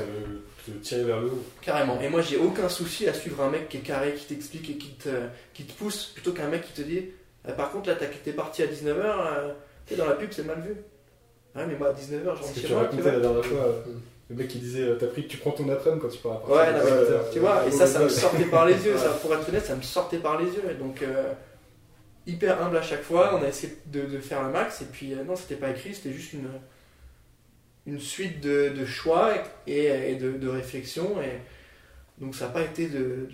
Te 0.65 0.71
tirer 0.77 1.03
vers 1.03 1.19
le 1.21 1.27
haut. 1.27 1.43
Carrément. 1.61 1.99
Et 2.01 2.09
moi, 2.09 2.21
j'ai 2.21 2.37
aucun 2.37 2.69
souci 2.69 3.07
à 3.07 3.13
suivre 3.13 3.41
un 3.43 3.49
mec 3.49 3.69
qui 3.69 3.77
est 3.77 3.81
carré, 3.81 4.13
qui 4.13 4.25
t'explique 4.25 4.69
et 4.69 4.77
qui 4.77 4.91
te, 4.95 5.09
qui 5.53 5.63
te 5.63 5.73
pousse, 5.73 6.05
plutôt 6.13 6.31
qu'un 6.33 6.47
mec 6.47 6.63
qui 6.63 6.73
te 6.73 6.81
dit 6.81 7.05
Ah, 7.47 7.51
Par 7.53 7.71
contre, 7.71 7.89
là, 7.89 7.95
t'as- 7.95 8.05
t'es 8.07 8.31
parti 8.33 8.63
à 8.63 8.67
19h, 8.67 9.55
dans 9.97 10.05
la 10.05 10.13
pub, 10.15 10.29
c'est 10.31 10.45
mal 10.45 10.61
vu. 10.61 10.75
Ouais, 11.55 11.65
mais 11.67 11.75
moi, 11.75 11.89
à 11.89 11.93
19h, 11.93 12.35
je 12.35 12.41
Ce 12.41 12.43
rentre 12.43 12.53
que 12.53 12.59
chez 12.61 12.67
tu 12.67 12.73
moi. 12.73 12.83
la 12.83 13.19
dernière 13.19 13.45
fois, 13.45 13.59
euh, 13.65 13.81
le 14.29 14.35
mec 14.35 14.47
qui 14.47 14.59
disait 14.59 14.83
euh, 14.83 14.95
T'as 14.99 15.07
pris, 15.07 15.27
tu 15.27 15.37
prends 15.37 15.51
ton 15.51 15.67
après-midi 15.69 16.01
quand 16.01 16.09
tu 16.09 16.19
pars 16.19 16.33
à 16.33 16.39
partir 16.41 16.55
Ouais, 16.55 16.67
de 16.67 16.71
non, 16.77 16.83
18 16.83 16.91
mais- 17.09 17.11
heures. 17.15 17.29
Tu 17.31 17.39
vois, 17.39 17.61
et 17.63 17.65
Ouais, 17.65 17.71
ça, 17.71 17.87
ça 17.87 17.99
me 17.99 18.03
ouais. 18.03 18.09
sortait 18.11 18.45
par 18.45 18.65
les 18.67 18.85
yeux, 18.85 18.91
Ouais. 18.93 18.97
ça, 18.99 19.09
pour 19.09 19.33
être 19.33 19.49
honnête, 19.49 19.65
ça 19.65 19.75
me 19.75 19.81
sortait 19.81 20.17
par 20.19 20.39
les 20.39 20.45
yeux. 20.45 20.63
Et 20.69 20.75
donc, 20.75 21.01
euh, 21.01 21.33
hyper 22.27 22.61
humble 22.61 22.77
à 22.77 22.81
chaque 22.83 23.01
fois, 23.01 23.35
on 23.39 23.43
a 23.43 23.47
essayé 23.47 23.75
de, 23.87 24.01
de 24.01 24.19
faire 24.19 24.43
le 24.43 24.49
max, 24.51 24.81
et 24.81 24.85
puis 24.85 25.13
euh, 25.13 25.23
non, 25.23 25.35
c'était 25.35 25.55
pas 25.55 25.69
écrit, 25.71 25.95
c'était 25.95 26.11
juste 26.13 26.33
une, 26.33 26.47
une 27.85 27.99
suite 27.99 28.41
de, 28.41 28.85
choix 28.85 29.33
et, 29.67 30.15
de, 30.15 30.31
de 30.31 30.47
réflexions. 30.47 31.21
Et 31.21 31.39
donc, 32.21 32.35
ça 32.35 32.47
n'a 32.47 32.51
pas 32.51 32.63
été 32.63 32.87
de, 32.87 33.27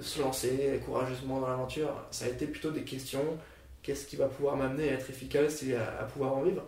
se 0.00 0.20
lancer 0.20 0.80
courageusement 0.84 1.40
dans 1.40 1.48
l'aventure, 1.48 1.90
ça 2.10 2.26
a 2.26 2.28
été 2.28 2.46
plutôt 2.46 2.70
des 2.70 2.82
questions 2.82 3.38
qu'est-ce 3.84 4.06
qui 4.06 4.16
va 4.16 4.26
pouvoir 4.26 4.56
m'amener 4.56 4.88
à 4.88 4.92
être 4.94 5.08
efficace 5.08 5.62
et 5.62 5.76
à, 5.76 6.08
pouvoir 6.12 6.36
en 6.36 6.42
vivre? 6.42 6.64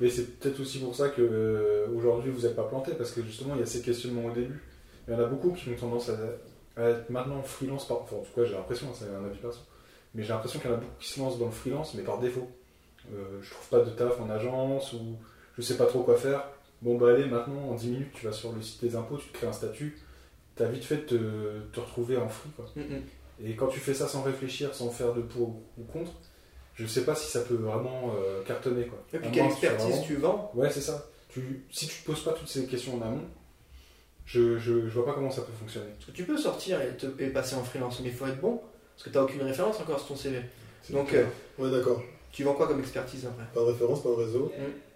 Mais 0.00 0.08
c'est 0.08 0.38
peut-être 0.38 0.58
aussi 0.60 0.80
pour 0.80 0.94
ça 0.94 1.10
que 1.10 1.20
euh, 1.22 1.86
aujourd'hui 1.94 2.32
vous 2.32 2.42
n'êtes 2.42 2.56
pas 2.56 2.64
planté, 2.64 2.92
parce 2.94 3.12
que 3.12 3.22
justement 3.22 3.54
il 3.54 3.60
y 3.60 3.62
a 3.62 3.66
ces 3.66 3.82
questionnements 3.82 4.26
au 4.26 4.32
début. 4.32 4.60
Il 5.06 5.14
y 5.14 5.16
en 5.16 5.20
a 5.20 5.26
beaucoup 5.26 5.52
qui 5.52 5.68
ont 5.68 5.76
tendance 5.76 6.10
à, 6.10 6.82
être 6.82 7.10
maintenant 7.10 7.42
freelance, 7.42 7.90
enfin 7.90 8.16
en 8.16 8.20
tout 8.20 8.32
cas 8.34 8.44
j'ai 8.44 8.54
l'impression, 8.54 8.86
c'est 8.94 9.06
un 9.06 9.24
avis 9.24 9.38
perso, 9.38 9.60
mais 10.14 10.22
j'ai 10.22 10.28
l'impression 10.28 10.60
qu'il 10.60 10.70
y 10.70 10.72
en 10.72 10.76
a 10.76 10.80
beaucoup 10.80 10.98
qui 11.00 11.08
se 11.08 11.20
lancent 11.20 11.38
dans 11.38 11.46
le 11.46 11.52
freelance, 11.52 11.94
mais 11.94 12.02
par 12.02 12.18
défaut. 12.18 12.48
Euh, 13.12 13.40
je 13.42 13.50
trouve 13.50 13.68
pas 13.68 13.80
de 13.80 13.90
taf 13.90 14.20
en 14.20 14.30
agence, 14.30 14.92
ou 14.92 15.16
je 15.58 15.62
sais 15.62 15.76
pas 15.76 15.86
trop 15.86 16.02
quoi 16.02 16.16
faire. 16.16 16.44
Bon 16.80 16.96
bah 16.96 17.10
allez, 17.10 17.24
maintenant 17.26 17.70
en 17.70 17.74
10 17.74 17.88
minutes 17.88 18.12
tu 18.14 18.24
vas 18.24 18.32
sur 18.32 18.52
le 18.52 18.62
site 18.62 18.80
des 18.82 18.94
impôts, 18.96 19.16
tu 19.18 19.26
te 19.28 19.36
crées 19.36 19.48
un 19.48 19.52
statut, 19.52 19.98
t'as 20.54 20.66
vite 20.66 20.84
fait 20.84 20.96
de 20.96 21.02
te, 21.02 21.60
te 21.72 21.80
retrouver 21.80 22.16
en 22.16 22.28
free 22.28 22.50
quoi. 22.56 22.66
Mm, 22.76 22.80
mm. 22.80 23.02
Et 23.44 23.56
quand 23.56 23.66
tu 23.68 23.80
fais 23.80 23.94
ça 23.94 24.06
sans 24.08 24.22
réfléchir, 24.22 24.74
sans 24.74 24.90
faire 24.90 25.12
de 25.14 25.20
pour 25.22 25.60
ou 25.76 25.84
contre, 25.92 26.12
je 26.74 26.86
sais 26.86 27.04
pas 27.04 27.14
si 27.16 27.28
ça 27.30 27.40
peut 27.40 27.54
vraiment 27.54 28.12
euh, 28.16 28.42
cartonner 28.44 28.86
quoi. 28.86 28.98
Et 29.12 29.18
puis, 29.18 29.30
quelle 29.32 29.46
expertise 29.46 29.86
vraiment- 29.86 30.02
tu 30.02 30.16
vends 30.16 30.52
Ouais, 30.54 30.70
c'est 30.70 30.80
ça. 30.80 31.06
Tu, 31.28 31.64
si 31.70 31.86
tu 31.88 32.00
te 32.00 32.06
poses 32.06 32.22
pas 32.24 32.32
toutes 32.32 32.48
ces 32.48 32.64
questions 32.66 32.96
en 32.96 33.02
amont, 33.02 33.24
je, 34.24 34.58
je, 34.58 34.88
je 34.88 34.94
vois 34.94 35.04
pas 35.06 35.14
comment 35.14 35.30
ça 35.30 35.42
peut 35.42 35.52
fonctionner. 35.58 35.86
Parce 35.96 36.06
que 36.06 36.10
tu 36.12 36.24
peux 36.24 36.36
sortir 36.38 36.80
et, 36.80 36.96
te, 36.96 37.06
et 37.22 37.28
passer 37.28 37.56
en 37.56 37.64
freelance, 37.64 38.00
mais 38.00 38.08
il 38.08 38.14
faut 38.14 38.26
être 38.26 38.40
bon, 38.40 38.60
parce 38.94 39.04
que 39.04 39.10
tu 39.10 39.16
n'as 39.16 39.24
aucune 39.24 39.42
référence 39.42 39.80
encore 39.80 39.98
sur 39.98 40.08
ton 40.08 40.16
CV. 40.16 40.40
Donc, 40.90 41.08
clair. 41.08 41.26
Ouais, 41.58 41.70
d'accord. 41.70 42.02
Tu 42.32 42.44
vends 42.44 42.54
quoi 42.54 42.66
comme 42.68 42.80
expertise 42.80 43.26
après? 43.26 43.44
Pas 43.54 43.60
de 43.60 43.66
référence, 43.72 44.02
pas 44.02 44.10
de 44.10 44.14
réseau. 44.14 44.52
Mm. 44.58 44.87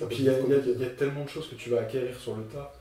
Et 0.00 0.04
puis 0.06 0.18
il 0.18 0.24
y, 0.24 0.28
a- 0.28 0.38
y 0.38 0.82
y 0.82 0.96
tellement 0.96 1.24
de 1.24 1.28
choses 1.28 1.48
que 1.48 1.54
tu 1.56 1.70
vas 1.70 1.80
acquérir 1.80 2.16
sur 2.18 2.36
le 2.36 2.44
tas, 2.44 2.72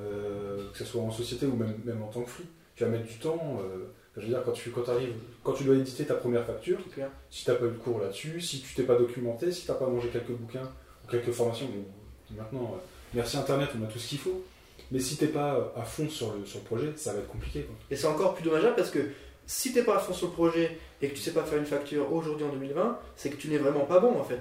euh, 0.00 0.70
que 0.72 0.78
ce 0.78 0.84
soit 0.84 1.02
en 1.02 1.10
société 1.10 1.46
ou 1.46 1.54
même, 1.56 1.74
même 1.84 2.02
en 2.02 2.08
tant 2.08 2.22
que 2.22 2.30
free. 2.30 2.44
Tu 2.76 2.84
vas 2.84 2.90
mettre 2.90 3.06
du 3.06 3.14
temps. 3.18 3.60
euh, 3.60 3.84
je 4.16 4.22
veux 4.22 4.28
dire, 4.28 4.42
quand 4.44 4.52
tu, 4.52 4.70
quand 4.70 4.88
arrives, 4.88 5.12
quand 5.42 5.52
tu 5.54 5.64
dois 5.64 5.74
éditer 5.76 6.04
ta 6.04 6.14
première 6.14 6.44
facture, 6.44 6.78
clair. 6.92 7.08
si 7.30 7.44
tu 7.44 7.50
n'as 7.50 7.56
pas 7.56 7.66
eu 7.66 7.70
de 7.70 7.76
cours 7.78 7.98
là-dessus, 8.00 8.40
si 8.40 8.60
tu 8.60 8.74
t'es 8.74 8.84
pas 8.84 8.96
documenté, 8.96 9.50
si 9.50 9.64
tu 9.64 9.70
n'as 9.72 9.76
pas 9.76 9.86
mangé 9.88 10.08
quelques 10.08 10.30
bouquins 10.30 10.70
ou 11.04 11.10
quelques 11.10 11.32
formations, 11.32 11.68
maintenant, 12.30 12.74
euh, 12.74 12.78
merci 13.12 13.36
Internet, 13.36 13.70
on 13.80 13.84
a 13.84 13.88
tout 13.88 13.98
ce 13.98 14.08
qu'il 14.08 14.18
faut. 14.18 14.42
Mais 14.92 14.98
si 15.00 15.16
t'es 15.16 15.26
pas 15.28 15.72
à 15.76 15.82
fond 15.82 16.08
sur 16.08 16.32
le, 16.34 16.44
sur 16.46 16.60
le 16.60 16.64
projet, 16.64 16.92
ça 16.96 17.12
va 17.12 17.20
être 17.20 17.28
compliqué. 17.28 17.62
Quoi. 17.62 17.74
Et 17.90 17.96
c'est 17.96 18.06
encore 18.06 18.34
plus 18.34 18.44
dommageable 18.44 18.76
parce 18.76 18.90
que 18.90 19.00
si 19.46 19.72
t'es 19.72 19.82
pas 19.82 19.96
à 19.96 19.98
fond 19.98 20.12
sur 20.12 20.28
le 20.28 20.32
projet 20.32 20.78
et 21.02 21.08
que 21.08 21.14
tu 21.14 21.20
sais 21.20 21.32
pas 21.32 21.42
faire 21.42 21.58
une 21.58 21.66
facture 21.66 22.12
aujourd'hui 22.12 22.44
en 22.44 22.50
2020, 22.52 22.98
c'est 23.16 23.30
que 23.30 23.36
tu 23.36 23.48
n'es 23.48 23.58
vraiment 23.58 23.84
pas 23.84 23.98
bon 24.00 24.18
en 24.18 24.24
fait. 24.24 24.40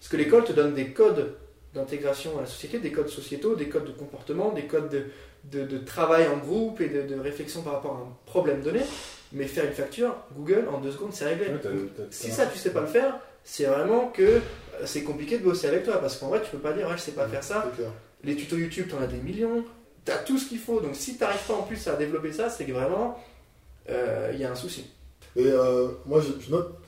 Parce 0.00 0.08
que 0.10 0.16
l'école 0.16 0.44
te 0.44 0.52
donne 0.52 0.74
des 0.74 0.90
codes 0.92 1.34
d'intégration 1.74 2.38
à 2.38 2.42
la 2.42 2.46
société, 2.46 2.78
des 2.78 2.92
codes 2.92 3.08
sociétaux, 3.08 3.56
des 3.56 3.68
codes 3.68 3.86
de 3.86 3.92
comportement, 3.92 4.52
des 4.52 4.64
codes 4.66 4.88
de, 4.90 5.04
de- 5.58 5.66
de 5.66 5.78
travail 5.78 6.28
en 6.28 6.36
groupe 6.38 6.80
et 6.80 6.88
de, 6.88 7.02
de 7.02 7.18
réflexion 7.20 7.62
par 7.62 7.74
rapport 7.74 7.96
à 7.96 8.00
un 8.00 8.16
problème 8.26 8.62
donné. 8.62 8.80
Mais 9.32 9.46
faire 9.46 9.64
une 9.64 9.72
facture, 9.72 10.14
Google, 10.36 10.66
en 10.72 10.78
deux 10.80 10.92
secondes, 10.92 11.12
c'est 11.12 11.24
réglé. 11.24 11.46
Ouais, 11.48 11.52
si 12.10 12.30
ça, 12.30 12.46
tu 12.46 12.58
sais 12.58 12.70
pas 12.70 12.82
le 12.82 12.86
faire, 12.86 13.18
c'est 13.42 13.64
vraiment 13.64 14.06
que 14.08 14.22
euh, 14.22 14.40
c'est 14.84 15.02
compliqué 15.02 15.38
de 15.38 15.44
bosser 15.44 15.66
avec 15.66 15.82
toi. 15.84 16.00
Parce 16.00 16.16
qu'en 16.18 16.28
vrai, 16.28 16.40
tu 16.42 16.50
peux 16.50 16.58
pas 16.58 16.72
dire, 16.72 16.86
ouais, 16.88 16.96
je 16.96 17.02
sais 17.02 17.12
pas 17.12 17.26
faire 17.26 17.42
ça. 17.42 17.62
Les 18.22 18.36
tutos 18.36 18.56
YouTube, 18.56 18.86
tu 18.88 18.94
en 18.94 19.02
as 19.02 19.06
des 19.08 19.16
millions. 19.18 19.64
Tu 20.06 20.12
as 20.12 20.18
tout 20.18 20.38
ce 20.38 20.48
qu'il 20.48 20.58
faut. 20.60 20.80
Donc 20.80 20.94
si 20.94 21.16
tu 21.16 21.20
n'arrives 21.24 21.44
pas 21.48 21.54
en 21.54 21.62
plus 21.62 21.88
à 21.88 21.96
développer 21.96 22.32
ça, 22.32 22.48
c'est 22.48 22.64
que 22.64 22.72
vraiment, 22.72 23.18
euh, 23.90 24.30
il 24.32 24.38
y 24.40 24.44
a 24.44 24.52
un 24.52 24.54
souci. 24.54 24.86
Et 25.34 25.46
euh, 25.46 25.88
moi, 26.06 26.20
je, 26.20 26.28
je 26.44 26.50
note. 26.52 26.78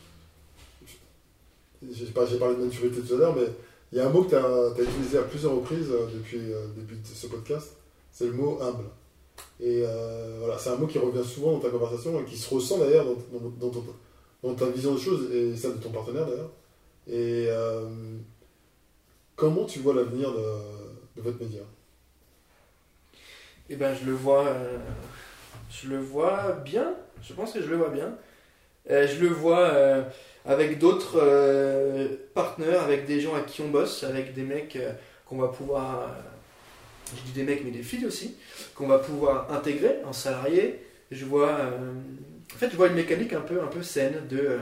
J'ai 1.93 2.07
parlé 2.07 2.39
de 2.57 2.65
maturité 2.65 3.01
tout 3.01 3.15
à 3.15 3.19
l'heure, 3.19 3.37
mais 3.37 3.47
il 3.93 3.99
y 3.99 4.01
a 4.01 4.07
un 4.07 4.11
mot 4.11 4.25
que 4.25 4.31
tu 4.31 4.37
as, 4.37 4.83
utilisé 4.83 5.19
à 5.19 5.23
plusieurs 5.23 5.55
reprises 5.55 5.91
euh, 5.91 6.07
depuis, 6.13 6.53
euh, 6.53 6.67
depuis 6.77 6.99
ce 7.05 7.27
podcast 7.29 7.77
c'est 8.11 8.27
le 8.27 8.33
mot 8.33 8.59
humble. 8.63 8.85
Et 9.61 9.83
euh, 9.85 10.37
voilà, 10.39 10.59
c'est 10.59 10.71
un 10.71 10.77
mot 10.77 10.87
qui 10.87 10.99
revient 10.99 11.25
souvent 11.25 11.53
dans 11.53 11.61
ta 11.61 11.69
conversation 11.69 12.19
et 12.21 12.25
qui 12.25 12.37
se 12.37 12.53
ressent 12.55 12.79
d'ailleurs 12.79 13.05
dans, 13.05 13.69
dans- 13.69 13.85
dans 14.43 14.55
ta 14.55 14.67
vision 14.67 14.95
des 14.95 15.01
choses 15.01 15.31
et 15.33 15.55
celle 15.55 15.75
de 15.75 15.83
ton 15.83 15.91
partenaire 15.91 16.27
d'ailleurs. 16.27 16.51
Et 17.09 17.49
comment 19.35 19.67
tu 19.67 19.81
vois 19.81 19.95
l'avenir 19.95 20.33
de, 20.33 21.21
votre 21.21 21.39
média? 21.39 21.61
Et 23.69 23.77
ben, 23.77 23.95
je 23.95 24.07
le 24.07 24.13
vois, 24.13 24.47
je 25.71 25.89
le 25.89 25.99
vois 25.99 26.53
bien. 26.65 26.95
Je 27.23 27.35
pense 27.35 27.53
que 27.53 27.61
je 27.61 27.69
le 27.69 27.77
vois 27.77 27.91
bien. 27.91 28.17
Euh, 28.91 29.07
je 29.07 29.21
le 29.21 29.29
vois 29.29 29.71
euh, 29.71 30.03
avec 30.45 30.79
d'autres 30.79 31.19
euh, 31.21 32.09
partenaires, 32.35 32.83
avec 32.83 33.07
des 33.07 33.21
gens 33.21 33.35
à 33.35 33.41
qui 33.41 33.61
on 33.63 33.69
bosse, 33.69 34.05
avec 34.05 34.35
des 34.35 34.43
mecs 34.43 34.79
qu'on 35.27 35.39
va 35.39 35.49
pouvoir, 35.49 36.09
je 37.17 37.23
dis 37.23 37.33
des 37.33 37.43
mecs 37.43 37.65
mais 37.65 37.73
des 37.73 37.83
filles 37.83 38.07
aussi, 38.07 38.37
qu'on 38.75 38.87
va 38.87 38.99
pouvoir 38.99 39.53
intégrer 39.53 39.99
en 40.05 40.13
salarié. 40.13 40.81
Je 41.11 41.25
vois, 41.25 41.53
en 41.53 42.59
fait, 42.59 42.71
je 42.71 42.77
vois 42.77 42.89
une 42.89 42.95
mécanique 42.95 43.33
un 43.33 43.41
peu, 43.41 43.61
un 43.61 43.67
peu 43.67 43.83
saine 43.83 44.27
de, 44.29 44.59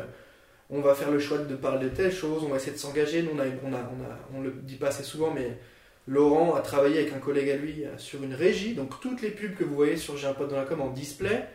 on 0.70 0.80
va 0.80 0.94
faire 0.94 1.10
le 1.10 1.18
choix 1.18 1.38
de 1.38 1.54
parler 1.54 1.88
de 1.88 1.94
telle 1.94 2.12
chose, 2.12 2.42
on 2.44 2.48
va 2.48 2.56
essayer 2.56 2.72
de 2.72 2.78
s'engager. 2.78 3.22
Nous, 3.22 3.30
on 3.34 3.38
a, 3.38 3.44
on 3.64 3.74
a, 3.74 3.78
on 3.78 4.04
a, 4.04 4.38
on 4.38 4.42
le 4.42 4.52
dit 4.62 4.76
pas 4.76 4.88
assez 4.88 5.02
souvent, 5.02 5.30
mais 5.30 5.58
Laurent 6.06 6.54
a 6.54 6.60
travaillé 6.60 7.00
avec 7.00 7.12
un 7.12 7.18
collègue 7.18 7.50
à 7.50 7.56
lui 7.56 7.84
sur 7.98 8.22
une 8.22 8.34
régie, 8.34 8.74
donc 8.74 9.00
toutes 9.00 9.20
les 9.20 9.30
pubs 9.30 9.54
que 9.54 9.64
vous 9.64 9.74
voyez 9.74 9.96
sur 9.98 10.16
J'ai 10.16 10.26
un 10.26 10.80
en 10.80 10.90
display 10.90 11.46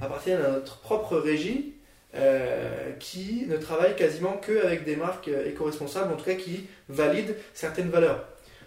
appartiennent 0.00 0.42
à 0.42 0.50
notre 0.50 0.78
propre 0.78 1.16
régie 1.16 1.74
euh, 2.14 2.92
qui 2.98 3.46
ne 3.48 3.56
travaille 3.56 3.94
quasiment 3.94 4.40
qu'avec 4.44 4.84
des 4.84 4.96
marques 4.96 5.28
euh, 5.28 5.48
éco-responsables, 5.48 6.12
en 6.12 6.16
tout 6.16 6.24
cas 6.24 6.34
qui 6.34 6.66
valident 6.88 7.34
certaines 7.54 7.90
valeurs. 7.90 8.24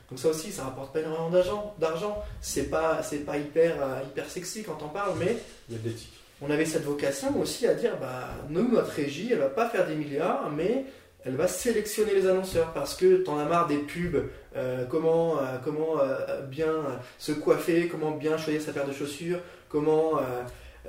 Donc 0.10 0.20
ça 0.20 0.30
aussi, 0.30 0.52
ça 0.52 0.64
rapporte 0.64 0.94
pas 0.94 1.00
énormément 1.00 1.76
d'argent. 1.80 2.24
C'est 2.40 2.70
pas, 2.70 3.02
c'est 3.04 3.26
pas 3.26 3.38
hyper, 3.38 3.76
euh, 3.82 4.00
hyper 4.06 4.30
sexy 4.30 4.64
quand 4.64 4.78
on 4.84 4.90
parle, 4.90 5.14
mais 5.20 5.38
Il 5.70 5.76
y 5.76 5.80
a 5.80 5.82
de 5.82 5.90
l'éthique. 5.90 6.14
on 6.42 6.50
avait 6.52 6.66
cette 6.66 6.84
vocation 6.84 7.40
aussi 7.40 7.68
à 7.68 7.74
dire 7.74 7.98
bah 8.00 8.30
nous 8.50 8.70
notre 8.72 8.92
régie 8.92 9.30
elle 9.32 9.40
va 9.40 9.50
pas 9.50 9.70
faire 9.70 9.88
des 9.88 9.96
milliards 9.96 10.52
mais 10.52 10.86
elle 11.26 11.36
va 11.36 11.48
sélectionner 11.48 12.14
les 12.14 12.28
annonceurs 12.28 12.74
parce 12.74 12.96
que 12.96 13.18
t'en 13.18 13.40
as 13.40 13.46
marre 13.46 13.68
des 13.68 13.78
pubs 13.78 14.30
euh, 14.56 14.86
comment 14.86 15.38
euh, 15.40 15.58
comment 15.64 16.00
euh, 16.00 16.42
bien 16.42 16.74
se 17.18 17.32
coiffer 17.32 17.88
comment 17.88 18.12
bien 18.12 18.38
choisir 18.38 18.62
sa 18.62 18.74
paire 18.74 18.88
de 18.88 18.94
chaussures 18.94 19.40
comment 19.70 20.20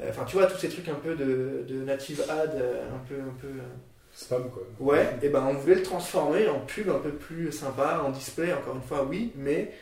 enfin 0.09 0.25
tu 0.25 0.37
vois 0.37 0.47
tous 0.47 0.59
ces 0.59 0.69
trucs 0.69 0.89
un 0.89 0.95
peu 0.95 1.15
de, 1.15 1.65
de 1.67 1.83
native 1.85 2.23
ad 2.29 2.55
euh, 2.57 2.89
un 2.89 2.99
peu 3.09 3.15
un 3.15 3.35
peu 3.41 3.49
euh, 3.49 3.63
Spam 4.17 4.49
quoi. 4.51 4.63
Ouais, 4.79 5.09
et 5.23 5.29
ben 5.29 5.45
on 5.49 5.55
voulait 5.55 5.75
le 5.75 5.83
transformer 5.83 6.47
en 6.49 6.61
pub 6.61 6.89
un 6.89 7.01
peu 7.01 7.11
plus 7.11 7.51
sympa, 7.51 8.01
en 8.07 8.11
display, 8.11 8.53
encore 8.53 8.77
une 8.77 8.83
fois, 8.83 9.05
oui, 9.05 9.33
mais 9.35 9.73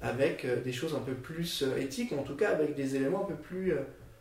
avec 0.00 0.44
euh, 0.44 0.60
des 0.62 0.72
choses 0.72 0.94
un 0.94 1.00
peu 1.00 1.14
plus 1.14 1.64
euh, 1.64 1.80
éthiques, 1.80 2.12
ou 2.12 2.18
en 2.20 2.22
tout 2.22 2.36
cas 2.36 2.50
avec 2.50 2.76
des 2.76 2.94
éléments 2.94 3.24
un 3.24 3.26
peu 3.26 3.34
plus 3.34 3.72
euh, 3.72 3.80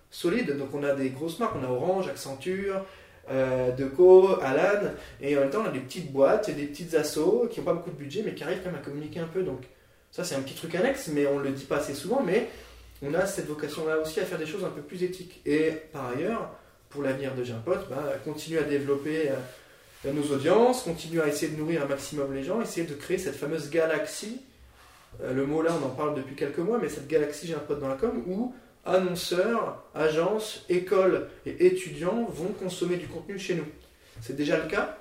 solides. 0.09 0.57
Donc 0.57 0.73
on 0.73 0.83
a 0.83 0.93
des 0.93 1.09
grosses 1.09 1.37
marques, 1.37 1.55
on 1.61 1.63
a 1.63 1.69
Orange, 1.69 2.07
Accenture, 2.07 2.83
euh, 3.29 3.71
Deco, 3.71 4.39
Alan, 4.41 4.89
et 5.21 5.37
en 5.37 5.41
même 5.41 5.51
temps 5.51 5.61
on 5.63 5.69
a 5.69 5.71
des 5.71 5.79
petites 5.79 6.11
boîtes 6.11 6.49
et 6.49 6.53
des 6.53 6.65
petites 6.65 6.95
assos 6.95 7.47
qui 7.51 7.59
n'ont 7.59 7.65
pas 7.65 7.73
beaucoup 7.73 7.91
de 7.91 7.95
budget, 7.97 8.23
mais 8.25 8.33
qui 8.33 8.43
arrivent 8.43 8.61
quand 8.63 8.71
même 8.71 8.79
à 8.79 8.83
communiquer 8.83 9.19
un 9.19 9.27
peu. 9.27 9.43
Donc 9.43 9.61
ça 10.09 10.23
c'est 10.23 10.33
un 10.33 10.41
petit 10.41 10.55
truc 10.55 10.73
annexe, 10.73 11.09
mais 11.13 11.27
on 11.27 11.37
ne 11.37 11.43
le 11.43 11.51
dit 11.51 11.65
pas 11.65 11.77
assez 11.77 11.93
souvent, 11.93 12.23
mais 12.23 12.49
on 13.01 13.13
a 13.13 13.25
cette 13.25 13.47
vocation-là 13.47 13.99
aussi 13.99 14.19
à 14.19 14.25
faire 14.25 14.37
des 14.37 14.45
choses 14.45 14.63
un 14.63 14.69
peu 14.69 14.81
plus 14.81 15.03
éthiques. 15.03 15.41
Et 15.45 15.71
par 15.91 16.09
ailleurs, 16.09 16.51
pour 16.89 17.01
l'avenir 17.03 17.33
de 17.35 17.43
Gimpot, 17.43 17.75
bah, 17.89 18.13
continuer 18.23 18.59
à 18.59 18.63
développer 18.63 19.31
euh, 20.05 20.13
nos 20.13 20.23
audiences, 20.35 20.83
continuer 20.83 21.21
à 21.21 21.27
essayer 21.27 21.51
de 21.51 21.57
nourrir 21.57 21.83
un 21.83 21.87
maximum 21.87 22.33
les 22.33 22.43
gens, 22.43 22.61
essayer 22.61 22.85
de 22.85 22.93
créer 22.93 23.17
cette 23.17 23.35
fameuse 23.35 23.69
galaxie. 23.69 24.41
Euh, 25.23 25.33
le 25.33 25.45
mot 25.45 25.61
là, 25.61 25.71
on 25.81 25.85
en 25.85 25.89
parle 25.89 26.15
depuis 26.15 26.35
quelques 26.35 26.59
mois, 26.59 26.79
mais 26.79 26.89
cette 26.89 27.07
galaxie 27.07 27.47
Gimpot 27.47 27.75
dans 27.75 27.87
la 27.87 27.95
com, 27.95 28.23
où 28.27 28.53
annonceurs, 28.85 29.83
agences, 29.93 30.65
écoles 30.69 31.27
et 31.45 31.65
étudiants 31.67 32.25
vont 32.29 32.49
consommer 32.49 32.97
du 32.97 33.07
contenu 33.07 33.37
chez 33.39 33.55
nous. 33.55 33.67
C'est 34.21 34.35
déjà 34.35 34.57
le 34.57 34.69
cas, 34.69 34.97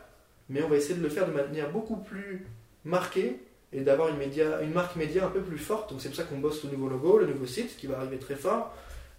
mais 0.48 0.62
on 0.62 0.68
va 0.68 0.76
essayer 0.76 0.94
de 0.94 1.02
le 1.02 1.08
faire 1.08 1.26
de 1.26 1.32
manière 1.32 1.70
beaucoup 1.70 1.96
plus 1.96 2.46
marquée 2.84 3.40
et 3.72 3.82
d'avoir 3.82 4.08
une, 4.08 4.16
média, 4.16 4.60
une 4.62 4.72
marque 4.72 4.96
média 4.96 5.24
un 5.26 5.30
peu 5.30 5.40
plus 5.40 5.58
forte. 5.58 5.90
Donc 5.90 6.00
c'est 6.00 6.08
pour 6.08 6.16
ça 6.16 6.24
qu'on 6.24 6.38
bosse 6.38 6.64
le 6.64 6.70
nouveau 6.70 6.88
logo, 6.88 7.18
le 7.18 7.26
nouveau 7.26 7.46
site 7.46 7.76
qui 7.76 7.86
va 7.86 7.98
arriver 7.98 8.18
très 8.18 8.34
fort, 8.34 8.74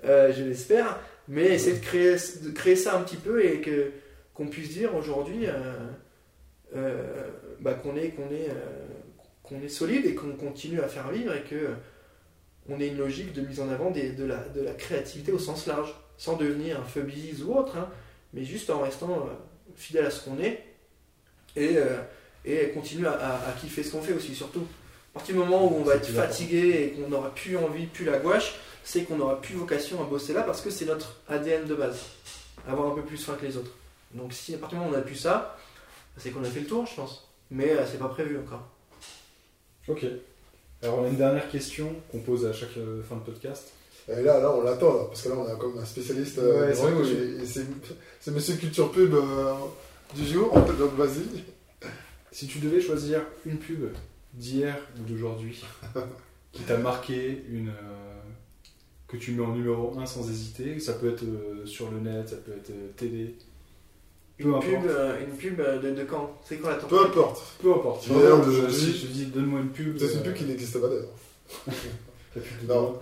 euh, 0.06 0.34
je 0.34 0.43
l'espère. 0.43 0.99
Mais 1.28 1.45
essayer 1.54 1.78
de 1.78 1.84
créer, 1.84 2.16
de 2.43 2.49
créer 2.52 2.76
ça 2.76 2.97
un 2.97 3.02
petit 3.04 3.16
peu 3.18 3.45
et 3.45 3.62
que 3.62 3.91
qu'on 4.34 4.47
puisse 4.47 4.70
dire 4.72 4.95
aujourd'hui 4.95 5.45
euh, 5.45 5.54
euh, 6.76 7.28
bah, 7.60 7.74
qu'on 7.76 7.95
est 7.95 8.10
qu'on 8.10 8.30
est 8.32 8.49
qu'on 9.43 9.62
est 9.62 9.70
solide 9.70 10.06
et 10.06 10.16
qu'on 10.16 10.34
continue 10.34 10.80
à 10.82 10.88
faire 10.88 11.10
vivre 11.12 11.34
et 11.36 11.41
que 11.43 11.70
on 12.70 12.80
ait 12.80 12.88
une 12.88 12.97
logique 12.97 13.34
de 13.34 13.41
mise 13.41 13.60
en 13.60 13.70
avant 13.70 13.91
des- 13.91 14.12
de, 14.12 14.24
la, 14.24 14.38
de 14.49 14.62
la 14.62 14.74
créativité 14.74 15.32
au 15.32 15.39
sens 15.39 15.66
large, 15.68 15.93
sans 16.18 16.38
devenir 16.38 16.80
un 16.80 16.84
phobie 16.84 17.34
ou 17.45 17.56
autre, 17.58 17.76
hein, 17.78 17.89
mais 18.34 18.43
juste 18.43 18.70
en 18.70 18.80
restant 18.82 19.28
fidèle 19.76 20.06
à 20.06 20.12
ce 20.12 20.24
qu'on 20.24 20.39
est 20.39 20.64
et, 21.56 21.78
et 22.46 22.70
continuer 22.70 23.08
à, 23.08 23.12
à- 23.14 23.50
à 23.50 23.52
kiffer 23.60 23.84
ce 23.84 23.92
qu'on 23.92 24.02
fait 24.02 24.14
aussi, 24.14 24.34
surtout. 24.36 24.66
À 25.14 25.20
partir 25.20 25.36
du 25.36 25.39
moment 25.42 25.66
où 25.72 25.76
on 25.78 25.84
va 25.84 25.96
être 25.96 26.08
fatigué 26.10 26.84
et 26.84 26.89
qu'on 27.02 27.10
n'aura 27.10 27.34
plus 27.36 27.58
envie, 27.58 27.86
plus 27.88 28.06
la 28.06 28.18
gouache, 28.20 28.56
c'est 28.84 29.04
qu'on 29.04 29.18
n'aura 29.18 29.42
plus 29.42 29.56
vocation 29.56 30.02
à 30.02 30.06
bosser 30.06 30.34
là 30.34 30.42
parce 30.44 30.62
que 30.62 30.70
c'est 30.70 30.86
notre 30.86 31.18
ADN 31.28 31.66
de 31.66 31.76
base, 31.76 32.00
avoir 32.68 32.92
un 32.92 32.96
peu 32.96 33.02
plus 33.04 33.18
faim 33.24 33.36
que 33.39 33.46
les 33.46 33.58
autres. 33.58 33.72
Donc 34.14 34.32
si 34.34 34.56
à 34.56 34.58
partir 34.58 34.78
du 34.80 34.84
moment 34.86 34.92
où 34.92 34.96
on 34.96 34.98
n'a 35.00 35.04
plus 35.06 35.16
ça, 35.18 35.58
c'est 36.18 36.32
qu'on 36.32 36.44
a 36.44 36.48
fait 36.50 36.62
le 36.62 36.66
tour, 36.68 36.86
je 36.88 36.96
pense. 36.96 37.28
Mais 37.52 37.72
euh, 37.72 37.86
c'est 37.89 38.00
pas 38.00 38.08
prévu 38.08 38.38
encore. 38.39 38.66
Ok. 39.88 40.06
Alors, 40.84 41.00
on 41.00 41.06
a 41.06 41.08
une 41.10 41.18
dernière 41.18 41.50
question 41.50 41.94
qu'on 42.12 42.20
pose 42.20 42.46
à 42.46 42.54
chaque 42.54 42.76
euh, 42.78 43.02
fin 43.08 43.16
de 43.16 43.22
podcast. 43.22 43.72
Et 44.08 44.22
là, 44.24 44.39
là, 44.39 44.52
on 44.52 44.62
l'attend, 44.62 44.94
là, 44.96 45.04
parce 45.08 45.22
que 45.22 45.30
là, 45.30 45.36
on 45.38 45.46
a 45.46 45.56
comme 45.56 45.78
un 45.78 45.86
spécialiste 45.86 46.39
euh, 46.39 46.70
Ouais, 46.70 47.44
c'est 47.46 47.66
c'est 48.20 48.32
Monsieur 48.32 48.56
Culture 48.56 48.92
Pub 48.92 49.14
euh, 49.14 49.54
du 50.16 50.26
jour, 50.26 50.52
donc 50.54 50.96
vas-y. 50.96 51.44
Si 52.32 52.48
tu 52.48 52.60
devais 52.60 52.80
choisir 52.82 53.22
une 53.46 53.58
pub 53.58 53.90
d'hier 54.34 54.78
ou 55.00 55.04
d'aujourd'hui 55.10 55.62
qui 56.54 56.64
t'a 56.64 56.78
marqué, 56.78 57.44
une, 57.50 57.70
euh, 57.70 58.22
que 59.08 59.18
tu 59.18 59.32
mets 59.34 59.44
en 59.44 59.52
numéro 59.54 59.98
1 60.00 60.06
sans 60.06 60.30
hésiter, 60.30 60.80
ça 60.80 60.94
peut 60.94 61.10
être 61.12 61.24
euh, 61.24 61.66
sur 61.66 61.92
le 61.92 62.00
net, 62.00 62.30
ça 62.30 62.38
peut 62.38 62.54
être 62.54 62.70
euh, 62.70 62.88
télé, 62.96 63.36
peu 64.38 64.46
Une 64.46 64.50
importe. 64.56 64.66
pub, 64.66 64.86
euh, 64.88 65.20
une 65.26 65.36
pub 65.36 65.60
euh, 65.60 65.80
de, 65.80 65.92
de 65.92 66.04
quand? 66.06 66.40
C'est 66.48 66.58
quand 66.58 66.70
la 66.70 66.76
Peu 66.76 67.00
importe. 67.02 67.42
Peu 67.62 67.74
importe. 67.74 68.08
D'aujourd'hui. 68.08 68.74
Si 68.74 68.98
je 68.98 69.08
te 69.08 69.12
dis, 69.12 69.26
donne-moi 69.26 69.60
une 69.60 69.70
pub. 69.70 69.98
Peut-être 69.98 70.14
une 70.14 70.20
euh, 70.20 70.24
pub 70.24 70.34
qui 70.36 70.44
n'existe 70.46 70.80
pas 70.80 70.88
d'ailleurs. 70.88 71.68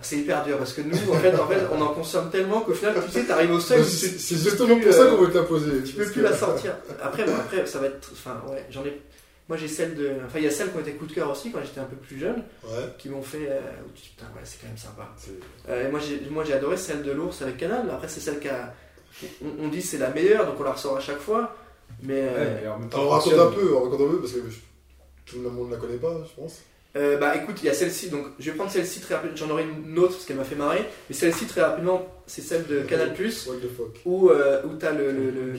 C'est 0.02 0.16
hyper 0.18 0.44
dur 0.44 0.58
parce 0.58 0.72
que 0.72 0.80
nous, 0.82 0.96
en 1.12 1.14
fait, 1.18 1.32
en 1.36 1.46
fait, 1.46 1.60
on 1.72 1.80
en 1.80 1.94
consomme 1.94 2.30
tellement 2.30 2.62
qu'au 2.62 2.72
final, 2.74 2.96
tu 3.06 3.12
sais, 3.12 3.24
t'arrives 3.26 3.52
au 3.52 3.60
seuil 3.60 3.80
où 3.80 3.84
C'est 3.84 4.18
c'est 4.18 4.34
justement 4.36 4.76
pour 4.80 4.92
ça 4.92 5.02
euh, 5.02 5.10
qu'on 5.14 5.22
veut 5.22 5.30
te 5.30 5.38
la 5.38 5.44
poser. 5.44 5.84
tu 5.84 5.92
peux 5.94 6.02
plus 6.04 6.14
que- 6.14 6.20
la 6.20 6.36
sortir. 6.36 6.74
Après, 7.00 7.24
bon, 7.24 7.36
après, 7.36 7.64
ça 7.64 7.78
va 7.78 7.86
être. 7.86 8.10
Enfin, 8.12 8.42
ouais, 8.50 8.66
j'en 8.70 8.84
ai. 8.84 9.00
Moi, 9.50 9.56
j'ai 9.58 9.66
celle 9.68 9.94
de. 9.96 10.12
Enfin, 10.24 10.38
il 10.38 10.44
y 10.44 10.46
a 10.46 10.50
celles 10.50 10.70
qui 10.70 10.76
ont 10.76 10.80
été 10.80 10.92
coup 10.92 11.06
de 11.06 11.12
cœur 11.12 11.28
aussi 11.28 11.50
quand 11.50 11.58
j'étais 11.62 11.80
un 11.80 11.84
peu 11.84 11.96
plus 11.96 12.18
jeune, 12.18 12.42
Ouais. 12.64 12.84
qui 12.98 13.08
m'ont 13.08 13.20
fait. 13.20 13.48
euh, 13.50 13.60
putain, 13.94 14.26
ouais, 14.34 14.40
c'est 14.44 14.60
quand 14.62 14.68
même 14.68 14.78
sympa. 14.78 15.12
Euh, 15.68 15.88
et 15.88 15.90
moi, 15.90 15.98
j'ai, 15.98 16.20
moi, 16.30 16.44
j'ai 16.44 16.52
adoré 16.54 16.76
celle 16.76 17.02
de 17.02 17.10
l'ours 17.10 17.42
avec 17.42 17.56
Canal. 17.58 17.90
Après, 17.90 18.06
c'est 18.08 18.20
celle 18.20 18.38
qui 18.38 18.48
a. 18.48 18.72
On, 19.44 19.64
on 19.64 19.68
dit 19.68 19.82
c'est 19.82 19.98
la 19.98 20.10
meilleure, 20.10 20.46
donc 20.46 20.54
on 20.60 20.62
la 20.62 20.72
ressort 20.72 20.96
à 20.96 21.00
chaque 21.00 21.18
fois. 21.18 21.56
Mais. 22.00 22.22
euh, 22.22 22.44
Ouais, 22.54 22.60
mais 22.62 22.68
en 22.68 22.78
même 22.78 22.88
temps, 22.88 22.98
Alors 23.00 23.12
raconte 23.14 23.32
un 23.34 23.50
peu, 23.50 23.74
raconte 23.74 23.94
un 24.00 24.08
peu, 24.08 24.20
parce 24.20 24.32
que 24.32 24.38
je- 24.48 24.60
tout 25.26 25.42
le 25.42 25.50
monde 25.50 25.66
ne 25.68 25.74
la 25.74 25.80
connaît 25.80 25.96
pas, 25.98 26.14
je 26.24 26.40
pense. 26.40 26.60
Euh, 26.96 27.18
bah 27.18 27.36
écoute, 27.36 27.58
il 27.62 27.66
y 27.66 27.68
a 27.68 27.74
celle-ci, 27.74 28.08
donc 28.10 28.24
je 28.40 28.50
vais 28.50 28.56
prendre 28.56 28.70
celle-ci 28.70 28.98
très 29.00 29.14
rapidement, 29.14 29.36
j'en 29.36 29.50
aurai 29.50 29.62
une 29.64 29.96
autre 29.98 30.14
parce 30.14 30.24
qu'elle 30.24 30.36
m'a 30.38 30.42
fait 30.44 30.56
marrer, 30.56 30.84
mais 31.08 31.14
celle-ci 31.14 31.46
très 31.46 31.60
rapidement, 31.60 32.04
c'est 32.26 32.42
celle 32.42 32.66
de 32.66 32.80
Canal+, 32.80 33.14
fuck. 33.16 33.94
où, 34.04 34.30
euh, 34.30 34.60
où 34.64 34.74
t'as 34.76 34.90
le, 34.92 35.12
le, 35.12 35.30
le, 35.30 35.52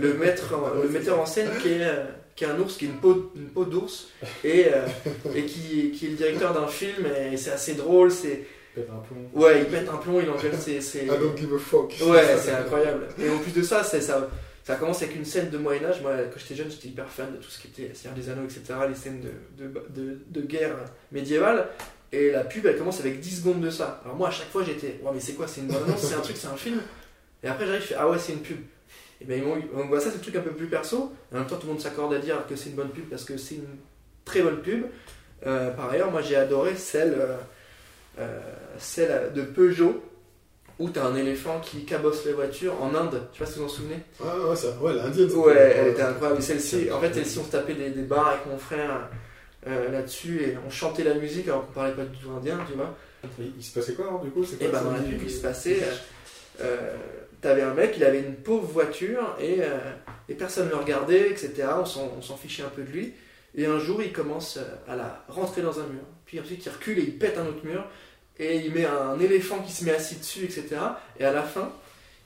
le, 0.00 0.14
maître 0.14 0.54
le 0.80 0.88
metteur 0.88 1.18
en 1.18 1.26
scène 1.26 1.48
qui 1.60 1.70
est, 1.70 1.82
euh, 1.82 2.04
qui 2.36 2.44
est 2.44 2.46
un 2.46 2.60
ours, 2.60 2.76
qui 2.76 2.84
est 2.84 2.88
une 2.88 3.00
peau, 3.00 3.32
une 3.34 3.48
peau 3.48 3.64
d'ours, 3.64 4.06
et, 4.44 4.66
euh, 4.72 4.86
et 5.34 5.46
qui, 5.46 5.90
qui 5.90 6.06
est 6.06 6.10
le 6.10 6.14
directeur 6.16 6.52
d'un 6.54 6.68
film, 6.68 7.06
et 7.32 7.36
c'est 7.36 7.50
assez 7.50 7.74
drôle, 7.74 8.12
c'est... 8.12 8.44
Pète 8.76 8.88
un 8.88 8.98
plomb. 9.00 9.28
Ouais, 9.34 9.58
il 9.62 9.66
pète 9.66 9.88
un 9.88 9.96
plomb, 9.96 10.20
il 10.20 10.30
engueule 10.30 10.52
ses... 10.60 10.80
ses- 10.80 11.06
I 11.06 11.08
don't 11.08 11.36
give 11.36 11.52
a 11.54 11.58
fuck. 11.58 11.92
Ouais, 12.06 12.22
c'est 12.40 12.52
incroyable. 12.52 13.08
Et 13.20 13.28
en 13.28 13.38
plus 13.38 13.50
de 13.50 13.62
ça, 13.62 13.82
c'est 13.82 14.00
ça, 14.00 14.28
ça 14.68 14.74
commence 14.74 15.02
avec 15.02 15.16
une 15.16 15.24
scène 15.24 15.48
de 15.48 15.56
Moyen-Âge. 15.56 16.02
Moi, 16.02 16.12
quand 16.30 16.38
j'étais 16.38 16.54
jeune, 16.54 16.70
j'étais 16.70 16.88
hyper 16.88 17.08
fan 17.08 17.32
de 17.32 17.38
tout 17.38 17.48
ce 17.48 17.58
qui 17.58 17.68
était 17.68 17.94
Seigneur 17.94 18.14
des 18.14 18.28
Anneaux, 18.28 18.44
etc., 18.44 18.60
les 18.86 18.94
scènes 18.94 19.22
de, 19.22 19.64
de, 19.64 20.18
de, 20.28 20.40
guerre 20.42 20.76
médiévale. 21.10 21.68
Et 22.12 22.32
la 22.32 22.44
pub, 22.44 22.66
elle 22.66 22.76
commence 22.76 23.00
avec 23.00 23.18
10 23.18 23.40
secondes 23.40 23.62
de 23.62 23.70
ça. 23.70 24.02
Alors 24.04 24.16
moi, 24.18 24.28
à 24.28 24.30
chaque 24.30 24.50
fois, 24.50 24.62
j'étais, 24.62 25.00
ouais, 25.02 25.10
mais 25.14 25.20
c'est 25.20 25.32
quoi? 25.32 25.48
C'est 25.48 25.62
une 25.62 25.68
bande-annonce 25.68 26.02
C'est 26.02 26.16
un 26.16 26.20
truc 26.20 26.36
C'est 26.36 26.48
un 26.48 26.56
film 26.56 26.82
Et 27.42 27.48
après, 27.48 27.64
j'arrive, 27.64 27.80
je 27.80 27.86
fais, 27.86 27.94
ah 27.94 28.10
ouais, 28.10 28.18
c'est 28.18 28.34
une 28.34 28.42
pub. 28.42 28.58
Et 29.26 29.38
eu- 29.38 29.40
donc, 29.40 29.86
voilà, 29.88 30.04
ça, 30.04 30.10
c'est 30.10 30.16
le 30.16 30.22
truc 30.22 30.36
un 30.36 30.42
peu 30.42 30.52
plus 30.52 30.66
perso. 30.66 31.14
En 31.32 31.38
même 31.38 31.46
temps, 31.46 31.56
tout 31.56 31.66
le 31.66 31.72
monde 31.72 31.80
s'accorde 31.80 32.12
à 32.12 32.18
dire 32.18 32.46
que 32.46 32.54
c'est 32.54 32.68
une 32.68 32.76
bonne 32.76 32.90
pub 32.90 33.08
parce 33.08 33.24
que 33.24 33.38
c'est 33.38 33.54
une 33.54 33.78
très 34.26 34.42
bonne 34.42 34.60
pub. 34.60 34.84
Euh, 35.46 35.70
par 35.70 35.88
ailleurs, 35.88 36.10
moi, 36.10 36.20
j'ai 36.20 36.36
adoré 36.36 36.76
celle, 36.76 37.14
euh, 37.18 37.36
euh, 38.18 38.38
celle 38.76 39.32
de 39.32 39.40
Peugeot 39.44 40.04
où 40.78 40.88
t'as 40.90 41.04
un 41.04 41.16
éléphant 41.16 41.60
qui 41.60 41.84
cabosse 41.84 42.24
les 42.24 42.32
voitures 42.32 42.74
en 42.82 42.94
Inde. 42.94 43.22
Je 43.32 43.38
sais 43.38 43.44
pas 43.44 43.50
si 43.50 43.58
vous 43.58 43.64
vous 43.66 43.70
en 43.70 43.74
souvenez. 43.74 43.96
Ah 44.24 44.34
ouais, 44.48 44.56
ça, 44.56 44.68
ouais 44.80 44.94
l'indienne. 44.94 45.30
Ouais, 45.32 45.54
elle 45.56 45.88
était 45.88 46.02
incroyable. 46.02 46.40
Celle-ci, 46.42 46.90
en 46.92 47.00
fait, 47.00 47.12
celle-ci, 47.14 47.38
on 47.40 47.44
se 47.44 47.50
tapait 47.50 47.74
des, 47.74 47.90
des 47.90 48.02
bars 48.02 48.28
avec 48.28 48.46
mon 48.46 48.58
frère 48.58 49.08
euh, 49.66 49.90
là-dessus 49.90 50.42
et 50.42 50.56
on 50.66 50.70
chantait 50.70 51.04
la 51.04 51.14
musique 51.14 51.48
alors 51.48 51.66
qu'on 51.66 51.72
parlait 51.72 51.92
pas 51.94 52.04
du 52.04 52.16
tout 52.18 52.30
indien, 52.30 52.58
tu 52.68 52.74
vois. 52.76 52.94
Il 53.56 53.62
se 53.64 53.72
passait 53.76 53.94
quoi 53.94 54.06
alors 54.06 54.20
du 54.22 54.30
coup 54.30 54.44
C'est 54.44 54.62
Et 54.64 54.68
quoi, 54.68 54.78
ben 54.78 54.84
dans 54.84 54.92
la 54.92 55.00
pub, 55.00 55.20
il 55.20 55.30
se 55.30 55.40
passait. 55.42 55.80
euh, 55.82 56.64
euh, 56.64 56.96
T'avais 57.40 57.62
un 57.62 57.74
mec, 57.74 57.94
il 57.96 58.02
avait 58.04 58.20
une 58.20 58.34
pauvre 58.34 58.66
voiture 58.66 59.36
et, 59.40 59.58
euh, 59.60 59.78
et 60.28 60.34
personne 60.34 60.66
ne 60.66 60.70
le 60.70 60.76
regardait, 60.76 61.30
etc. 61.30 61.52
On 61.80 61.84
s'en 61.84 62.12
on 62.18 62.22
s'en 62.22 62.36
fichait 62.36 62.62
un 62.64 62.68
peu 62.68 62.82
de 62.82 62.90
lui. 62.90 63.12
Et 63.56 63.66
un 63.66 63.78
jour, 63.78 64.02
il 64.02 64.12
commence 64.12 64.56
euh, 64.56 64.92
à 64.92 64.96
la 64.96 65.24
rentrer 65.28 65.62
dans 65.62 65.78
un 65.80 65.84
mur. 65.86 66.02
Puis 66.26 66.38
ensuite, 66.40 66.64
il 66.64 66.68
recule 66.68 66.98
et 66.98 67.02
il 67.02 67.16
pète 67.18 67.38
un 67.38 67.46
autre 67.46 67.64
mur. 67.64 67.84
Et 68.38 68.56
il 68.58 68.72
met 68.72 68.84
un 68.86 69.18
éléphant 69.20 69.58
qui 69.60 69.72
se 69.72 69.84
met 69.84 69.92
assis 69.94 70.16
dessus, 70.16 70.44
etc. 70.44 70.64
Et 71.18 71.24
à 71.24 71.32
la 71.32 71.42
fin, 71.42 71.70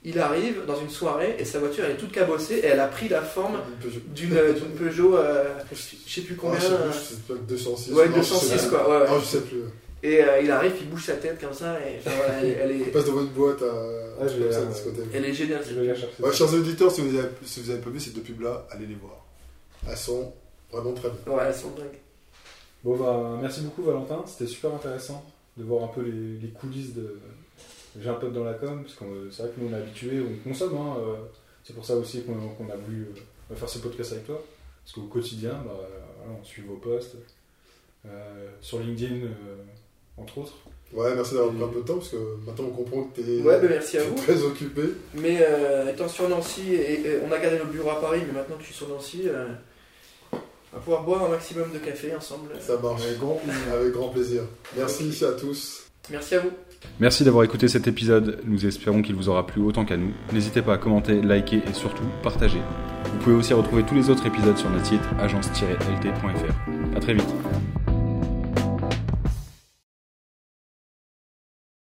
il 0.04 0.18
arrive 0.18 0.66
dans 0.66 0.78
une 0.78 0.90
soirée 0.90 1.36
et 1.38 1.44
sa 1.44 1.58
voiture 1.60 1.84
elle 1.84 1.92
est 1.92 1.96
toute 1.96 2.12
cabossée 2.12 2.56
et 2.56 2.66
elle 2.66 2.80
a 2.80 2.88
pris 2.88 3.08
la 3.08 3.22
forme 3.22 3.54
Une 3.54 3.76
Peugeot. 3.90 4.00
d'une 4.14 4.52
d'une 4.54 4.74
Peugeot, 4.76 5.16
euh, 5.16 5.44
je 5.70 6.12
sais 6.12 6.20
plus 6.22 6.34
Ah, 6.36 6.40
combien. 6.40 6.58
je 6.58 6.64
sais 6.66 6.72
euh, 6.72 6.90
plus, 6.90 6.98
c'est 6.98 7.22
peut-être 7.22 7.46
206. 7.46 7.92
ouais, 7.92 8.08
non, 8.08 8.16
je 8.16 8.22
sais 8.22 8.34
206 8.34 8.58
plus. 8.58 8.68
quoi. 8.68 8.90
Ouais, 8.90 9.02
ouais. 9.04 9.08
Non, 9.10 9.20
je 9.20 9.24
sais 9.24 9.40
plus. 9.40 9.62
Et 10.04 10.20
euh, 10.24 10.40
il 10.42 10.50
arrive, 10.50 10.72
il 10.80 10.88
bouge 10.90 11.04
sa 11.06 11.14
tête 11.14 11.40
comme 11.40 11.52
ça 11.54 11.78
et 11.80 11.98
enfin, 11.98 12.10
voilà, 12.16 12.40
elle, 12.42 12.58
elle 12.60 12.76
Il 12.76 12.82
est, 12.82 12.84
passe 12.86 13.04
devant 13.04 13.20
une 13.20 13.28
boîte 13.28 13.62
à. 13.62 13.66
Ah, 14.20 14.26
je 14.26 14.32
comme 14.34 14.42
vais 14.48 14.52
ça, 14.52 14.60
côté. 14.84 15.02
elle 15.14 15.24
est 15.24 15.32
géniale. 15.32 15.62
Je 15.66 15.74
vais 15.78 15.86
la 15.86 15.94
chercher. 15.94 16.20
Ouais, 16.22 16.32
chers 16.32 16.52
auditeurs, 16.52 16.90
si 16.90 17.00
vous 17.02 17.16
avez, 17.16 17.28
si 17.44 17.60
vous 17.60 17.70
avez 17.70 17.80
pas 17.80 17.90
vu 17.90 18.00
ces 18.00 18.10
deux 18.10 18.20
pubs-là, 18.22 18.66
allez 18.72 18.86
les 18.86 18.96
voir. 18.96 19.24
Elles 19.88 19.96
sont 19.96 20.32
vraiment 20.72 20.92
très 20.92 21.08
bien. 21.10 21.32
Ouais, 21.32 21.44
elles 21.46 21.54
sont 21.54 21.70
dingues. 21.70 22.00
Bon 22.84 22.96
bah 22.96 23.38
merci 23.40 23.60
beaucoup 23.60 23.82
Valentin, 23.84 24.24
c'était 24.26 24.50
super 24.50 24.74
intéressant 24.74 25.24
de 25.56 25.64
voir 25.64 25.84
un 25.84 25.88
peu 25.88 26.02
les, 26.02 26.38
les 26.40 26.48
coulisses 26.48 26.94
de 26.94 27.18
J'ai 28.00 28.08
un 28.08 28.14
pote 28.14 28.32
dans 28.32 28.44
la 28.44 28.54
com, 28.54 28.82
parce 28.82 28.94
que 28.94 29.04
c'est 29.30 29.42
vrai 29.42 29.52
que 29.54 29.60
nous 29.60 29.68
on 29.68 29.72
est 29.72 29.80
habitués, 29.80 30.20
on 30.20 30.48
consomme, 30.48 30.76
hein, 30.76 30.96
euh, 30.98 31.14
c'est 31.62 31.74
pour 31.74 31.84
ça 31.84 31.94
aussi 31.96 32.22
qu'on 32.24 32.34
a 32.70 32.76
voulu 32.76 33.06
euh, 33.50 33.54
faire 33.54 33.68
ce 33.68 33.78
podcast 33.78 34.12
avec 34.12 34.26
toi, 34.26 34.42
parce 34.84 34.94
qu'au 34.94 35.02
quotidien, 35.02 35.50
bah, 35.64 35.76
voilà, 36.18 36.38
on 36.40 36.44
suit 36.44 36.62
vos 36.62 36.76
posts, 36.76 37.16
euh, 38.06 38.48
sur 38.60 38.78
LinkedIn 38.80 39.26
euh, 39.26 39.28
entre 40.16 40.38
autres. 40.38 40.54
Ouais, 40.92 41.14
merci 41.14 41.34
d'avoir 41.34 41.52
pris 41.54 41.62
un 41.64 41.68
peu 41.68 41.80
de 41.80 41.86
temps, 41.86 41.94
parce 41.96 42.08
que 42.10 42.16
maintenant 42.46 42.64
on 42.66 42.70
comprend 42.70 43.04
que 43.04 43.20
t'es 43.20 43.40
Ouais, 43.42 43.60
bah, 43.60 43.66
merci 43.68 43.98
à 43.98 44.02
t'es 44.02 44.08
vous. 44.08 44.14
très 44.16 44.42
occupé. 44.42 44.82
Mais 45.14 45.38
euh, 45.42 45.90
étant 45.92 46.08
sur 46.08 46.28
Nancy, 46.28 46.74
et, 46.74 47.00
et 47.06 47.18
on 47.26 47.30
a 47.32 47.38
gardé 47.38 47.58
notre 47.58 47.70
bureau 47.70 47.90
à 47.90 48.00
Paris, 48.00 48.20
mais 48.26 48.32
maintenant 48.32 48.56
que 48.56 48.62
je 48.62 48.66
suis 48.68 48.74
sur 48.76 48.88
Nancy, 48.88 49.22
euh, 49.26 49.48
on 50.72 50.76
va 50.76 50.82
pouvoir 50.82 51.02
boire 51.02 51.24
un 51.24 51.28
maximum 51.28 51.70
de 51.72 51.78
café 51.78 52.14
ensemble. 52.14 52.50
Ça 52.60 52.78
marche. 52.78 53.02
Avec 53.02 53.18
grand 53.18 53.34
plaisir. 53.34 53.74
Avec 53.74 53.92
grand 53.92 54.08
plaisir. 54.08 54.42
Merci 54.76 55.24
à 55.24 55.32
tous. 55.32 55.82
Merci 56.10 56.34
à 56.34 56.40
vous. 56.40 56.50
Merci 56.98 57.24
d'avoir 57.24 57.44
écouté 57.44 57.68
cet 57.68 57.86
épisode, 57.86 58.40
nous 58.44 58.66
espérons 58.66 59.02
qu'il 59.02 59.14
vous 59.14 59.28
aura 59.28 59.46
plu 59.46 59.62
autant 59.62 59.84
qu'à 59.84 59.96
nous. 59.96 60.12
N'hésitez 60.32 60.62
pas 60.62 60.74
à 60.74 60.78
commenter, 60.78 61.22
liker 61.22 61.62
et 61.68 61.72
surtout 61.72 62.02
partager. 62.22 62.60
Vous 63.04 63.18
pouvez 63.18 63.36
aussi 63.36 63.54
retrouver 63.54 63.84
tous 63.84 63.94
les 63.94 64.10
autres 64.10 64.26
épisodes 64.26 64.56
sur 64.56 64.68
notre 64.70 64.86
site 64.86 65.00
agence-lt.fr. 65.20 66.96
A 66.96 67.00
très 67.00 67.14
vite 67.14 67.41